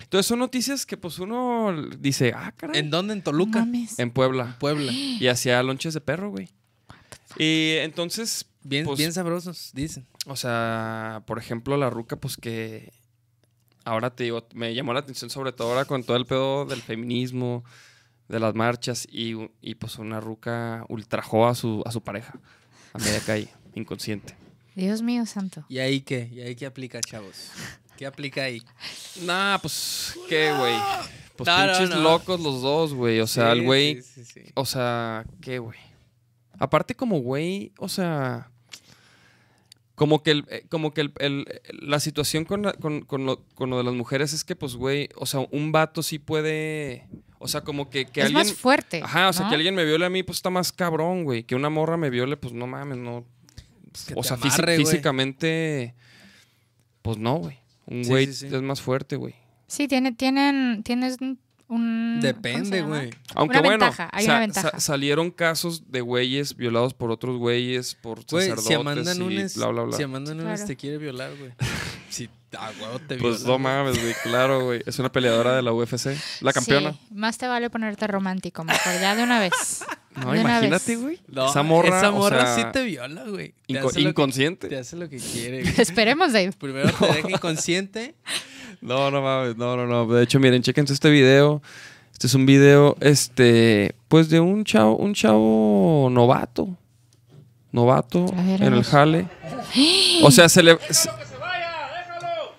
Entonces 0.00 0.26
son 0.26 0.38
noticias 0.40 0.86
que 0.86 0.96
pues 0.96 1.18
uno 1.18 1.74
dice, 1.98 2.32
ah, 2.36 2.52
caray, 2.56 2.78
¿En 2.78 2.84
en, 2.86 2.90
dónde? 2.90 3.14
En 3.14 3.22
Toluca. 3.22 3.60
Mames. 3.60 3.96
Puebla. 4.12 4.56
Puebla. 4.60 4.92
Y 4.92 5.26
hacía 5.28 5.62
lonches 5.62 5.94
de 5.94 6.00
perro, 6.00 6.30
güey. 6.30 6.48
Y 7.38 7.76
entonces, 7.80 8.46
Bien, 8.66 8.86
Pues- 8.86 8.96
bien 8.98 9.12
sabrosos, 9.12 9.72
dicen. 9.74 10.06
o 10.26 10.36
sea, 10.36 11.22
por 11.26 11.38
ejemplo, 11.38 11.76
la 11.76 11.90
ruca, 11.90 12.16
pues 12.16 12.36
que 12.38 12.90
ahora 13.84 14.10
te 14.14 14.24
digo, 14.24 14.46
me 14.54 14.74
llamó 14.74 14.92
la 14.92 15.00
atención 15.00 15.30
sobre 15.30 15.52
todo 15.52 15.70
ahora 15.70 15.84
con 15.84 16.04
todo 16.04 16.16
el 16.16 16.26
pedo 16.26 16.64
del 16.66 16.82
feminismo, 16.82 17.64
de 18.28 18.40
las 18.40 18.54
marchas 18.54 19.06
y, 19.10 19.34
y, 19.60 19.74
pues 19.74 19.98
una 19.98 20.18
ruca 20.20 20.84
ultrajó 20.88 21.46
a 21.46 21.54
su, 21.54 21.82
a 21.84 21.92
su 21.92 22.02
pareja 22.02 22.38
a 22.94 22.98
media 22.98 23.20
calle, 23.20 23.48
inconsciente. 23.74 24.34
Dios 24.74 25.02
mío 25.02 25.24
santo. 25.26 25.64
¿Y 25.68 25.78
ahí 25.78 26.00
qué? 26.00 26.28
¿Y 26.32 26.40
ahí 26.40 26.56
qué 26.56 26.66
aplica, 26.66 27.00
chavos? 27.00 27.50
¿Qué 27.96 28.06
aplica 28.06 28.42
ahí? 28.44 28.60
Nah, 29.22 29.58
pues, 29.58 30.18
¿qué, 30.28 30.52
güey? 30.52 30.74
Pues 31.36 31.46
No, 31.46 31.58
no, 31.66 31.72
pinches 31.72 31.90
no. 31.90 32.00
locos 32.02 32.40
los 32.40 32.60
dos, 32.62 32.92
güey. 32.94 33.20
O 33.20 33.26
sea, 33.26 33.52
Sí, 33.52 33.58
el 33.58 33.64
güey, 33.64 34.02
sí, 34.02 34.24
sí, 34.24 34.42
sí. 34.44 34.50
o 34.54 34.64
sea, 34.64 35.24
¿qué, 35.40 35.58
güey? 35.60 35.78
Aparte 36.58 36.94
como 36.96 37.18
güey, 37.20 37.72
o 37.78 37.88
sea, 37.88 38.50
como 39.94 40.22
que, 40.22 40.32
el, 40.32 40.44
eh, 40.50 40.64
como 40.68 40.92
que 40.92 41.02
el- 41.02 41.12
el- 41.18 41.46
la 41.80 42.00
situación 42.00 42.44
con, 42.44 42.62
la- 42.62 42.72
con, 42.72 43.02
con 43.02 43.26
lo, 43.26 43.44
con 43.54 43.70
lo 43.70 43.78
de 43.78 43.84
las 43.84 43.94
mujeres 43.94 44.32
es 44.32 44.44
que, 44.44 44.56
pues, 44.56 44.74
güey, 44.76 45.08
o 45.16 45.26
sea, 45.26 45.46
un 45.50 45.70
vato 45.72 46.02
sí 46.02 46.18
puede, 46.18 47.06
o 47.38 47.46
sea, 47.48 47.60
como 47.62 47.90
que, 47.90 48.04
que 48.06 48.20
es 48.20 48.26
alguien... 48.26 48.46
más 48.46 48.52
fuerte. 48.54 49.02
Ajá, 49.04 49.28
o 49.28 49.32
sea, 49.32 49.44
¿no? 49.44 49.50
que 49.50 49.56
alguien 49.56 49.74
me 49.74 49.84
viole 49.84 50.04
a 50.06 50.10
mí, 50.10 50.22
pues 50.22 50.38
está 50.38 50.50
más 50.50 50.72
cabrón, 50.72 51.24
güey. 51.24 51.44
Que 51.44 51.54
una 51.54 51.70
morra 51.70 51.96
me 51.96 52.10
viole, 52.10 52.36
pues 52.36 52.52
no 52.54 52.66
mames, 52.66 52.98
no. 52.98 53.24
que 54.08 54.14
o 54.16 54.22
sea, 54.24 54.36
amarre, 54.36 54.76
físicamente, 54.76 55.94
pues 57.02 57.18
no, 57.18 57.36
güey. 57.36 57.58
Un 57.86 58.02
Sí, 58.04 58.10
güey 58.10 58.26
sí, 58.26 58.32
sí. 58.32 58.46
es 58.54 58.62
más 58.62 58.80
fuerte, 58.80 59.16
güey. 59.16 59.34
Sí, 59.66 59.86
tiene, 59.88 60.12
tienen, 60.12 60.82
tienes 60.82 61.18
un... 61.68 62.18
¿cómo 62.18 62.20
se 62.20 62.26
Depende, 62.26 62.82
güey. 62.82 63.10
Aunque 63.34 63.58
Una 63.58 63.68
bueno, 63.68 63.84
ventaja, 63.86 64.08
hay 64.12 64.26
sa- 64.26 64.32
una 64.32 64.40
ventaja. 64.40 64.70
sa- 64.72 64.80
salieron 64.80 65.30
casos 65.30 65.90
de 65.90 66.00
güeyes 66.00 66.56
violados 66.56 66.94
por 66.94 67.10
otros 67.10 67.36
güeyes, 67.38 67.94
por 67.94 68.24
Güey, 68.24 68.48
sacerdotes 68.48 68.64
si 68.66 68.74
Amanda 68.74 69.14
y 69.14 69.18
Nunes, 69.18 69.56
bla, 69.56 69.66
bla, 69.68 69.82
bla. 69.82 69.96
si 69.96 70.02
Amanda 70.02 70.34
Nunes 70.34 70.52
Claro. 70.60 70.66
te 70.66 70.76
quiere 70.76 70.98
violar, 70.98 71.30
güey. 71.38 71.52
si 72.10 72.28
a 72.56 72.70
huevo 72.80 72.98
te 73.00 73.16
Pues 73.16 73.42
viola, 73.44 73.44
no 73.44 73.46
güey. 73.46 73.58
mames, 73.58 74.00
güey, 74.02 74.14
claro, 74.22 74.64
güey. 74.64 74.82
Es 74.86 74.98
una 74.98 75.10
peleadora 75.10 75.56
de 75.56 75.62
la 75.62 75.72
UFC, 75.72 76.16
la 76.40 76.52
campeona. 76.52 76.92
Sí, 76.92 76.98
más 77.14 77.36
te 77.38 77.48
vale 77.48 77.68
ponerte 77.70 78.06
romántico, 78.06 78.62
mejor, 78.64 78.92
ya 79.00 79.16
de 79.16 79.22
una 79.24 79.40
vez. 79.40 79.52
No, 80.14 80.30
de 80.30 80.38
una 80.42 80.50
imagínate, 80.60 80.92
vez. 80.94 81.02
güey. 81.02 81.20
No, 81.26 81.50
esa 81.50 81.64
morra, 81.64 81.98
esa 81.98 82.10
o 82.10 82.12
morra 82.12 82.54
sea, 82.54 82.66
sí 82.66 82.70
te 82.72 82.84
viola, 82.84 83.24
güey. 83.24 83.52
Inco- 83.66 83.92
que- 83.92 84.00
inconsciente. 84.02 84.68
Te 84.68 84.78
hace 84.78 84.94
lo 84.94 85.08
que 85.08 85.16
quiere, 85.16 85.62
güey. 85.62 85.74
Esperemos, 85.76 86.32
Dave. 86.32 86.52
Primero 86.52 86.92
te 86.92 87.06
deja 87.14 87.30
inconsciente. 87.32 88.14
No, 88.84 89.10
no 89.10 89.22
mames, 89.22 89.56
no, 89.56 89.78
no, 89.78 89.86
no. 89.86 90.06
De 90.06 90.22
hecho, 90.22 90.38
miren, 90.38 90.62
chequen 90.62 90.84
este 90.86 91.08
video. 91.08 91.62
Este 92.12 92.26
es 92.26 92.34
un 92.34 92.44
video, 92.44 92.98
este, 93.00 93.94
pues 94.08 94.28
de 94.28 94.40
un 94.40 94.62
chavo, 94.62 94.96
un 94.96 95.14
chavo 95.14 96.08
novato. 96.10 96.68
Novato 97.72 98.26
en 98.36 98.74
el 98.74 98.84
jale. 98.84 99.26
O 100.22 100.30
sea, 100.30 100.50
se 100.50 100.62
le. 100.62 100.74
Déjalo 100.74 100.92
Se... 100.94 101.08
vaya! 101.08 101.72
¡Déjalo! 101.98 102.52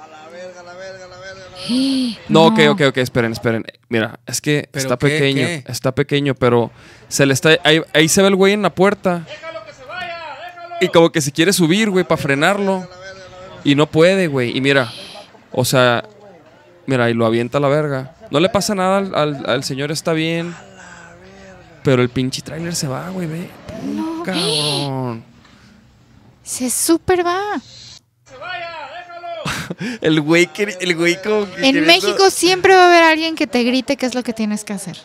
¡A 0.00 0.08
la 0.08 0.28
verga, 0.30 0.60
a 0.60 0.64
la 0.64 0.72
verga, 0.72 1.04
a 1.04 1.08
la 1.08 1.16
verga! 1.18 2.20
No, 2.30 2.46
ok, 2.46 2.58
ok, 2.70 2.80
ok, 2.88 2.96
esperen, 2.96 3.32
esperen. 3.32 3.62
Mira, 3.90 4.20
es 4.26 4.40
que 4.40 4.70
está 4.72 4.98
pequeño, 4.98 5.46
está 5.66 5.94
pequeño, 5.94 6.34
pero 6.34 6.70
se 7.08 7.26
le 7.26 7.34
está. 7.34 7.58
Ahí, 7.62 7.82
ahí 7.92 8.08
se 8.08 8.22
ve 8.22 8.28
el 8.28 8.36
güey 8.36 8.54
en 8.54 8.62
la 8.62 8.74
puerta. 8.74 9.26
Déjalo 9.28 9.66
que 9.66 9.72
se 9.74 9.84
vaya, 9.84 10.16
déjalo. 10.46 10.76
Y 10.80 10.88
como 10.88 11.12
que 11.12 11.20
se 11.20 11.30
quiere 11.30 11.52
subir, 11.52 11.90
güey, 11.90 12.06
para 12.06 12.20
frenarlo. 12.20 12.88
Y 13.64 13.74
no 13.74 13.86
puede, 13.86 14.26
güey. 14.26 14.56
Y 14.56 14.60
mira, 14.60 14.90
o 15.52 15.64
sea, 15.64 16.04
mira, 16.86 17.10
y 17.10 17.14
lo 17.14 17.26
avienta 17.26 17.58
a 17.58 17.60
la 17.60 17.68
verga. 17.68 18.14
No 18.30 18.40
le 18.40 18.48
pasa 18.48 18.74
nada 18.74 18.98
al, 18.98 19.14
al- 19.14 19.44
al 19.48 19.64
señor, 19.64 19.90
está 19.90 20.12
bien. 20.12 20.54
Pero 21.84 22.02
el 22.02 22.08
pinche 22.08 22.42
trailer 22.42 22.74
se 22.74 22.88
va, 22.88 23.08
güey, 23.10 23.26
ve. 23.26 23.50
No. 23.84 24.22
Cabrón. 24.22 25.24
Se 26.42 26.70
super 26.70 27.24
va. 27.26 27.60
El 30.00 30.20
güey, 30.20 30.46
que- 30.46 30.76
el 30.80 30.96
güey 30.96 31.20
como 31.22 31.46
que 31.46 31.66
En 31.66 31.74
queriendo- 31.74 31.86
México 31.86 32.30
siempre 32.30 32.74
va 32.74 32.84
a 32.84 32.88
haber 32.88 33.02
alguien 33.02 33.34
que 33.34 33.46
te 33.46 33.62
grite 33.64 33.96
qué 33.96 34.06
es 34.06 34.14
lo 34.14 34.22
que 34.22 34.32
tienes 34.32 34.64
que 34.64 34.72
hacer. 34.72 34.98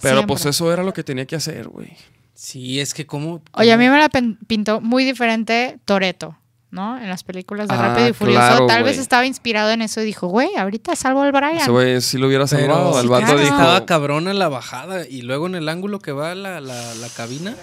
Pero 0.00 0.16
Siempre. 0.16 0.26
pues 0.26 0.46
eso 0.46 0.72
era 0.72 0.82
lo 0.82 0.92
que 0.92 1.02
tenía 1.04 1.24
que 1.26 1.36
hacer, 1.36 1.68
güey. 1.68 1.96
Sí, 2.34 2.80
es 2.80 2.92
que 2.92 3.06
como... 3.06 3.40
Oye, 3.52 3.72
a 3.72 3.78
mí 3.78 3.88
me 3.88 3.98
la 3.98 4.10
pintó 4.46 4.80
muy 4.82 5.04
diferente 5.04 5.78
Toreto, 5.86 6.36
¿no? 6.76 6.96
En 6.98 7.08
las 7.08 7.24
películas 7.24 7.66
de 7.66 7.74
Ah, 7.74 7.88
Rápido 7.88 8.08
y 8.08 8.12
Furioso. 8.12 8.38
claro, 8.38 8.66
Tal 8.68 8.84
vez 8.84 8.92
güey. 8.94 9.02
estaba 9.02 9.26
inspirado 9.26 9.70
en 9.72 9.82
eso 9.82 10.00
y 10.00 10.04
dijo, 10.04 10.28
güey, 10.28 10.54
ahorita 10.56 10.94
salvo 10.94 11.22
al 11.22 11.32
Brian. 11.32 11.56
Ese 11.56 11.70
güey 11.72 12.00
sí 12.00 12.18
lo 12.18 12.28
hubiera 12.28 12.46
salvado. 12.46 12.90
Pero 12.92 12.96
el 13.00 13.02
sí, 13.02 13.08
vato 13.08 13.24
claro. 13.24 13.40
dijo. 13.40 13.52
estaba 13.54 13.86
cabrona 13.86 14.32
la 14.34 14.48
bajada 14.48 15.08
y 15.08 15.22
luego 15.22 15.46
en 15.48 15.56
el 15.56 15.68
ángulo 15.68 15.98
que 15.98 16.12
va 16.12 16.36
la, 16.36 16.60
la, 16.60 16.94
la 16.94 17.08
cabina. 17.16 17.56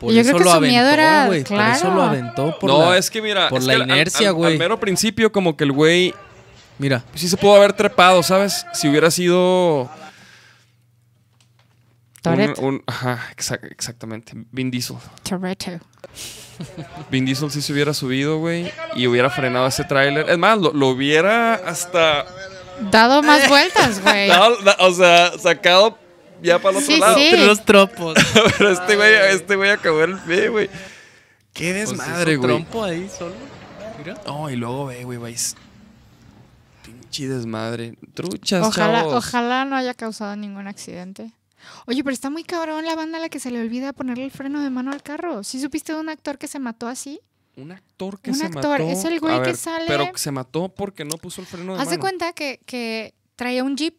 Por 0.00 0.12
Yo 0.12 0.20
eso 0.20 0.28
creo 0.32 0.38
que 0.40 0.44
lo 0.44 0.50
su 0.50 0.56
aventó, 0.58 0.72
miedo 0.74 0.90
era- 0.90 1.26
güey. 1.26 1.42
Por 1.44 1.56
eso 1.58 1.80
claro. 1.80 1.94
lo 1.94 2.02
aventó. 2.02 2.58
Por 2.58 2.68
no, 2.70 2.90
la- 2.90 2.98
es 2.98 3.10
que 3.10 3.22
mira. 3.22 3.48
por 3.48 3.62
la 3.62 3.74
que 3.76 3.82
al- 3.82 3.88
inercia, 3.88 4.28
al- 4.28 4.34
güey. 4.34 4.52
Al 4.52 4.58
mero 4.58 4.78
principio, 4.78 5.32
como 5.32 5.56
que 5.56 5.64
el 5.64 5.72
güey 5.72 6.14
Mira, 6.78 7.02
sí 7.14 7.26
se 7.26 7.38
pudo 7.38 7.56
haber 7.56 7.72
trepado, 7.72 8.22
¿sabes? 8.22 8.66
Si 8.74 8.86
hubiera 8.86 9.10
sido. 9.10 9.88
Toretto. 12.22 12.60
Un, 12.60 12.66
un- 12.74 12.82
ajá, 12.86 13.20
exac- 13.36 13.70
exactamente. 13.70 14.32
Vin 14.52 14.70
Diesel. 14.70 14.96
Toretto. 15.22 15.70
Vin 17.10 17.24
Diesel 17.24 17.50
sí 17.50 17.60
se 17.62 17.72
hubiera 17.72 17.92
subido, 17.94 18.38
güey. 18.38 18.70
Y 18.94 19.06
hubiera 19.06 19.30
frenado 19.30 19.66
ese 19.66 19.84
tráiler. 19.84 20.28
Es 20.30 20.38
más, 20.38 20.58
lo, 20.58 20.72
lo 20.72 20.88
hubiera 20.88 21.54
hasta. 21.54 22.24
Dado 22.90 23.22
más 23.22 23.48
vueltas, 23.48 24.02
güey. 24.02 24.28
dado- 24.28 24.56
da- 24.62 24.76
o 24.80 24.92
sea, 24.92 25.38
sacado 25.38 25.98
ya 26.42 26.58
para 26.58 26.78
el 26.78 26.84
otro 26.84 26.94
Sí, 26.94 27.00
lado. 27.00 27.14
sí. 27.16 27.36
los 27.36 27.64
tropos. 27.64 28.14
Pero 28.58 28.70
este 28.70 28.96
güey, 28.96 29.14
este 29.30 29.56
güey 29.56 29.70
acabó 29.70 30.02
el 30.04 30.18
pie, 30.18 30.48
güey. 30.48 30.68
Qué 31.54 31.72
desmadre, 31.72 32.36
güey. 32.36 32.50
Pues 32.50 32.62
trompo 32.68 32.84
ahí 32.84 33.08
solo. 33.18 33.34
Mira. 33.98 34.14
No, 34.26 34.50
y 34.50 34.56
luego 34.56 34.86
ve, 34.86 35.04
güey, 35.04 35.18
vais. 35.18 35.56
Pinche 36.84 37.28
desmadre. 37.28 37.94
Truchas, 38.14 38.66
Ojalá, 38.66 39.00
chavos. 39.00 39.14
ojalá 39.26 39.64
no 39.64 39.76
haya 39.76 39.94
causado 39.94 40.36
ningún 40.36 40.66
accidente. 40.66 41.30
Oye, 41.86 42.02
pero 42.04 42.12
está 42.14 42.30
muy 42.30 42.44
cabrón 42.44 42.84
la 42.84 42.94
banda 42.94 43.18
a 43.18 43.20
la 43.20 43.28
que 43.28 43.40
se 43.40 43.50
le 43.50 43.60
olvida 43.60 43.92
ponerle 43.92 44.24
el 44.24 44.30
freno 44.30 44.62
de 44.62 44.70
mano 44.70 44.92
al 44.92 45.02
carro. 45.02 45.42
¿Sí 45.44 45.60
supiste 45.60 45.92
de 45.92 46.00
un 46.00 46.08
actor 46.08 46.38
que 46.38 46.48
se 46.48 46.58
mató 46.58 46.88
así? 46.88 47.20
Un 47.56 47.72
actor 47.72 48.20
que 48.20 48.30
Un 48.30 48.36
se 48.36 48.46
actor, 48.46 48.80
mató. 48.80 48.90
es 48.90 49.04
el 49.04 49.18
güey 49.20 49.34
A 49.34 49.38
que 49.38 49.46
ver, 49.48 49.56
sale- 49.56 49.84
Pero 49.86 50.10
se 50.16 50.30
mató 50.30 50.68
porque 50.68 51.04
no 51.04 51.16
puso 51.16 51.40
el 51.40 51.46
freno 51.46 51.74
de 51.74 51.80
Haz 51.80 51.88
de 51.88 51.92
mano. 51.96 52.00
cuenta 52.02 52.32
que, 52.32 52.60
que 52.66 53.14
traía 53.34 53.64
un 53.64 53.76
jeep 53.76 53.96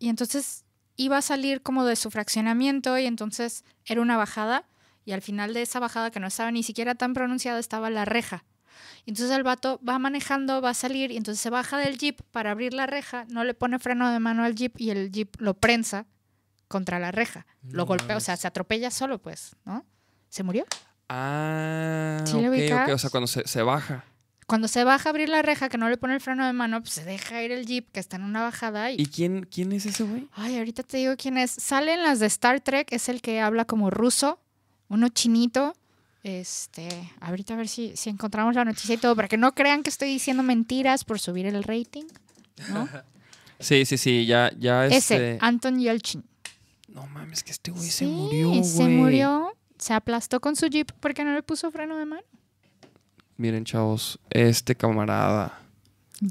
y 0.00 0.08
entonces 0.08 0.64
iba 0.96 1.16
a 1.18 1.22
salir 1.22 1.62
como 1.62 1.84
de 1.84 1.94
su 1.94 2.10
fraccionamiento 2.10 2.98
y 2.98 3.06
entonces 3.06 3.64
era 3.84 4.00
una 4.00 4.16
bajada 4.16 4.64
y 5.04 5.12
al 5.12 5.22
final 5.22 5.54
de 5.54 5.62
esa 5.62 5.78
bajada 5.78 6.10
que 6.10 6.18
no 6.20 6.26
estaba 6.26 6.50
ni 6.50 6.62
siquiera 6.64 6.94
tan 6.96 7.14
pronunciada 7.14 7.58
estaba 7.60 7.88
la 7.88 8.04
reja. 8.04 8.44
Entonces 9.06 9.34
el 9.36 9.42
vato 9.44 9.80
va 9.88 9.98
manejando, 9.98 10.60
va 10.60 10.70
a 10.70 10.74
salir 10.74 11.12
y 11.12 11.16
entonces 11.16 11.40
se 11.40 11.50
baja 11.50 11.78
del 11.78 11.98
jeep 11.98 12.20
para 12.32 12.50
abrir 12.50 12.74
la 12.74 12.86
reja, 12.86 13.24
no 13.28 13.44
le 13.44 13.54
pone 13.54 13.78
freno 13.78 14.10
de 14.10 14.18
mano 14.18 14.42
al 14.44 14.54
jeep 14.56 14.78
y 14.80 14.90
el 14.90 15.10
jeep 15.12 15.36
lo 15.40 15.54
prensa 15.54 16.04
contra 16.68 16.98
la 16.98 17.10
reja. 17.10 17.46
Lo 17.62 17.82
No 17.82 17.86
golpea, 17.86 18.16
o 18.16 18.20
sea, 18.20 18.36
se 18.36 18.46
atropella 18.46 18.90
solo 18.90 19.18
pues, 19.20 19.56
¿no? 19.64 19.84
¿Se 20.28 20.42
murió? 20.42 20.64
Ah, 21.08 22.20
¿Sí 22.24 22.34
lo 22.34 22.38
ok, 22.40 22.44
ok. 22.46 22.50
ubicas? 22.52 22.90
O 22.90 22.98
sea, 22.98 23.10
cuando 23.10 23.26
se, 23.26 23.46
se 23.46 23.62
baja. 23.62 24.04
Cuando 24.46 24.68
se 24.68 24.82
baja 24.84 25.08
a 25.08 25.10
abrir 25.10 25.28
la 25.28 25.42
reja, 25.42 25.68
que 25.68 25.76
no 25.76 25.88
le 25.90 25.98
pone 25.98 26.14
el 26.14 26.20
freno 26.20 26.46
de 26.46 26.52
mano, 26.52 26.80
pues 26.80 26.94
se 26.94 27.04
deja 27.04 27.42
ir 27.42 27.52
el 27.52 27.66
jeep 27.66 27.90
que 27.92 28.00
está 28.00 28.16
en 28.16 28.22
una 28.22 28.42
bajada 28.42 28.90
y 28.90 28.96
¿Y 28.98 29.06
quién, 29.06 29.44
quién 29.50 29.72
es 29.72 29.84
ese 29.84 30.04
güey? 30.04 30.26
Ay, 30.32 30.56
ahorita 30.56 30.82
te 30.82 30.96
digo 30.96 31.14
quién 31.18 31.36
es. 31.36 31.50
Sale 31.50 31.92
en 31.92 32.02
las 32.02 32.18
de 32.18 32.26
Star 32.26 32.60
Trek, 32.60 32.88
es 32.92 33.08
el 33.10 33.20
que 33.20 33.40
habla 33.40 33.66
como 33.66 33.90
ruso, 33.90 34.40
uno 34.88 35.08
chinito. 35.10 35.74
Este, 36.22 36.88
ahorita 37.20 37.54
a 37.54 37.56
ver 37.58 37.68
si, 37.68 37.96
si 37.96 38.10
encontramos 38.10 38.54
la 38.54 38.64
noticia 38.64 38.94
y 38.94 38.98
todo, 38.98 39.14
para 39.14 39.28
que 39.28 39.36
no 39.36 39.54
crean 39.54 39.82
que 39.82 39.90
estoy 39.90 40.08
diciendo 40.08 40.42
mentiras 40.42 41.04
por 41.04 41.18
subir 41.18 41.46
el 41.46 41.62
rating. 41.62 42.04
¿no? 42.70 42.88
Sí, 43.60 43.84
sí, 43.86 43.98
sí, 43.98 44.24
ya, 44.24 44.52
ya 44.56 44.86
Ese, 44.86 44.96
este... 44.96 45.38
Anton 45.40 45.80
Yelchin. 45.80 46.22
No 46.88 47.06
mames, 47.06 47.42
que 47.44 47.50
este 47.52 47.70
güey 47.70 47.84
Sí, 47.84 47.90
se 47.90 48.06
murió, 48.06 48.48
güey. 48.48 48.64
se 48.64 48.88
murió, 48.88 49.56
se 49.78 49.94
aplastó 49.94 50.40
con 50.40 50.56
su 50.56 50.66
jeep 50.66 50.90
porque 51.00 51.24
no 51.24 51.34
le 51.34 51.42
puso 51.42 51.70
freno 51.70 51.96
de 51.96 52.04
mano. 52.06 52.22
Miren, 53.36 53.64
chavos, 53.64 54.18
este 54.30 54.74
camarada. 54.74 55.60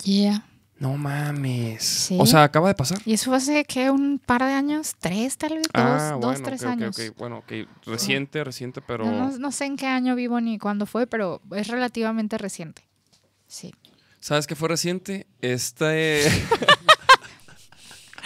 Yeah. 0.04 0.46
No 0.80 0.96
mames. 0.98 1.84
Sí. 1.84 2.18
O 2.20 2.26
sea, 2.26 2.44
acaba 2.44 2.68
de 2.68 2.76
pasar. 2.76 3.00
Y 3.06 3.14
eso 3.14 3.32
fue 3.32 3.38
hace, 3.38 3.64
¿qué? 3.66 3.90
¿Un 3.90 4.20
par 4.20 4.44
de 4.44 4.52
años? 4.52 4.96
¿Tres 5.00 5.38
tal 5.38 5.56
vez? 5.56 5.64
Dos, 5.64 5.72
ah, 5.74 6.12
dos 6.20 6.20
bueno, 6.34 6.44
tres 6.44 6.64
años. 6.64 7.00
ok. 7.00 7.18
Bueno, 7.18 7.38
ok. 7.40 7.52
Reciente, 7.86 8.44
reciente, 8.44 8.82
pero... 8.82 9.06
No, 9.06 9.30
no- 9.32 9.38
no 9.40 9.52
sé 9.52 9.66
en 9.66 9.76
qué 9.78 9.88
año 9.88 10.14
vivo 10.16 10.40
ni 10.42 10.60
cuándo 10.60 10.86
fue, 10.86 11.08
pero 11.08 11.42
es 11.56 11.68
relativamente 11.70 12.38
reciente. 12.38 12.84
Sí. 13.48 13.74
¿Sabes 14.20 14.46
qué 14.46 14.56
fue 14.56 14.68
reciente? 14.70 15.26
Este... 15.42 16.24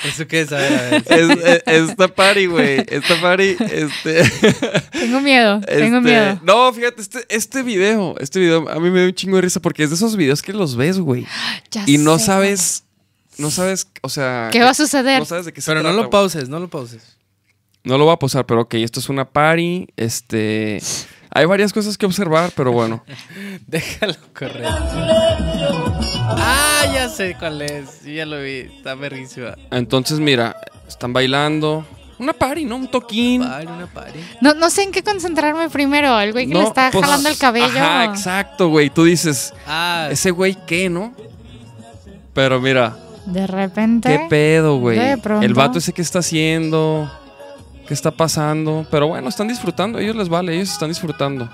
¿Eso 0.04 0.28
qué 0.28 0.42
es? 0.42 0.52
A 0.52 0.58
ver, 0.58 0.74
a 0.74 0.90
ver. 0.90 1.04
es- 1.08 1.64
es- 1.66 1.90
esta 1.90 2.08
party, 2.08 2.46
güey. 2.48 2.84
Esta 2.88 3.20
party, 3.22 3.56
este... 3.60 4.24
Tengo 4.92 5.22
miedo, 5.22 5.62
tengo 5.62 5.98
este- 5.98 6.10
miedo. 6.10 6.40
No, 6.44 6.72
fíjate, 6.74 7.02
este, 7.02 7.26
este 7.30 7.64
video, 7.64 8.16
este 8.20 8.40
video 8.40 8.68
a 8.70 8.80
mí 8.80 8.90
me 8.90 9.02
da 9.02 9.06
un 9.08 9.14
chingo 9.14 9.36
de 9.38 9.42
risa 9.44 9.60
porque 9.60 9.84
es 9.84 9.90
de 9.90 9.96
esos 9.96 10.16
videos 10.16 10.42
que 10.42 10.54
los 10.54 10.76
ves, 10.76 11.00
güey. 11.00 11.26
Y 11.86 11.98
no 11.98 12.18
sé. 12.20 12.26
sabes, 12.26 12.84
no 13.38 13.52
sabes, 13.52 13.88
o 14.02 14.10
sea... 14.10 14.50
¿Qué 14.52 14.62
va 14.62 14.72
a 14.72 14.74
suceder? 14.74 15.20
No 15.20 15.26
sabes 15.26 15.46
de 15.46 15.54
qué 15.54 15.62
se 15.62 15.72
Pero 15.72 15.84
no 15.84 15.92
lo 15.94 16.10
pauses, 16.10 16.50
no 16.50 16.60
lo 16.60 16.68
pauses. 16.68 17.18
No 17.84 17.98
lo 17.98 18.06
voy 18.06 18.14
a 18.14 18.18
pausar, 18.18 18.46
pero 18.46 18.62
ok, 18.62 18.76
esto 18.76 19.00
es 19.00 19.10
una 19.10 19.26
party, 19.26 19.88
este... 19.98 20.80
Hay 21.34 21.46
varias 21.46 21.72
cosas 21.72 21.98
que 21.98 22.06
observar, 22.06 22.52
pero 22.58 22.74
bueno. 22.74 23.06
Déjalo 23.68 24.16
correr. 24.38 24.66
Ah, 26.38 26.84
ya 26.94 27.10
sé 27.10 27.36
cuál 27.38 27.62
es. 27.62 28.04
Ya 28.04 28.26
lo 28.26 28.42
vi. 28.42 28.70
Está 28.76 28.96
verguísima. 28.96 29.56
Entonces, 29.72 30.20
mira, 30.20 30.56
están 30.88 31.14
bailando. 31.14 31.86
Una 32.20 32.34
party, 32.34 32.66
¿no? 32.66 32.76
Un 32.76 32.88
toquín. 32.90 33.42
Party, 33.42 33.68
una 33.68 33.88
party. 33.88 34.20
No, 34.42 34.54
no 34.54 34.70
sé 34.70 34.84
en 34.84 34.92
qué 34.92 35.04
concentrarme 35.04 35.70
primero. 35.70 36.20
El 36.20 36.34
güey 36.34 36.48
que 36.48 36.54
le 36.54 36.64
está 36.64 36.90
pues, 36.92 37.04
jalando 37.04 37.30
el 37.30 37.38
cabello. 37.38 37.66
Ajá, 37.66 38.06
exacto, 38.06 38.70
güey. 38.70 38.90
Tú 38.90 39.06
dices, 39.06 39.54
Ah, 39.66 40.08
ese 40.12 40.30
güey, 40.32 40.56
¿qué, 40.68 40.90
no? 40.90 41.14
Pero 42.34 42.62
mira, 42.62 42.96
De 43.26 43.48
repente. 43.48 44.10
¿qué 44.10 44.28
pedo, 44.30 44.78
güey? 44.78 45.00
De 45.00 45.18
pronto. 45.18 45.46
El 45.46 45.54
vato 45.54 45.80
ese 45.80 45.94
que 45.94 46.02
está 46.04 46.20
haciendo, 46.20 47.12
¿qué 47.88 47.94
está 47.94 48.12
pasando? 48.12 48.86
Pero 48.92 49.08
bueno, 49.08 49.28
están 49.28 49.48
disfrutando, 49.48 49.98
a 49.98 50.02
ellos 50.02 50.16
les 50.16 50.30
vale, 50.30 50.54
ellos 50.56 50.72
están 50.72 50.90
disfrutando. 50.90 51.50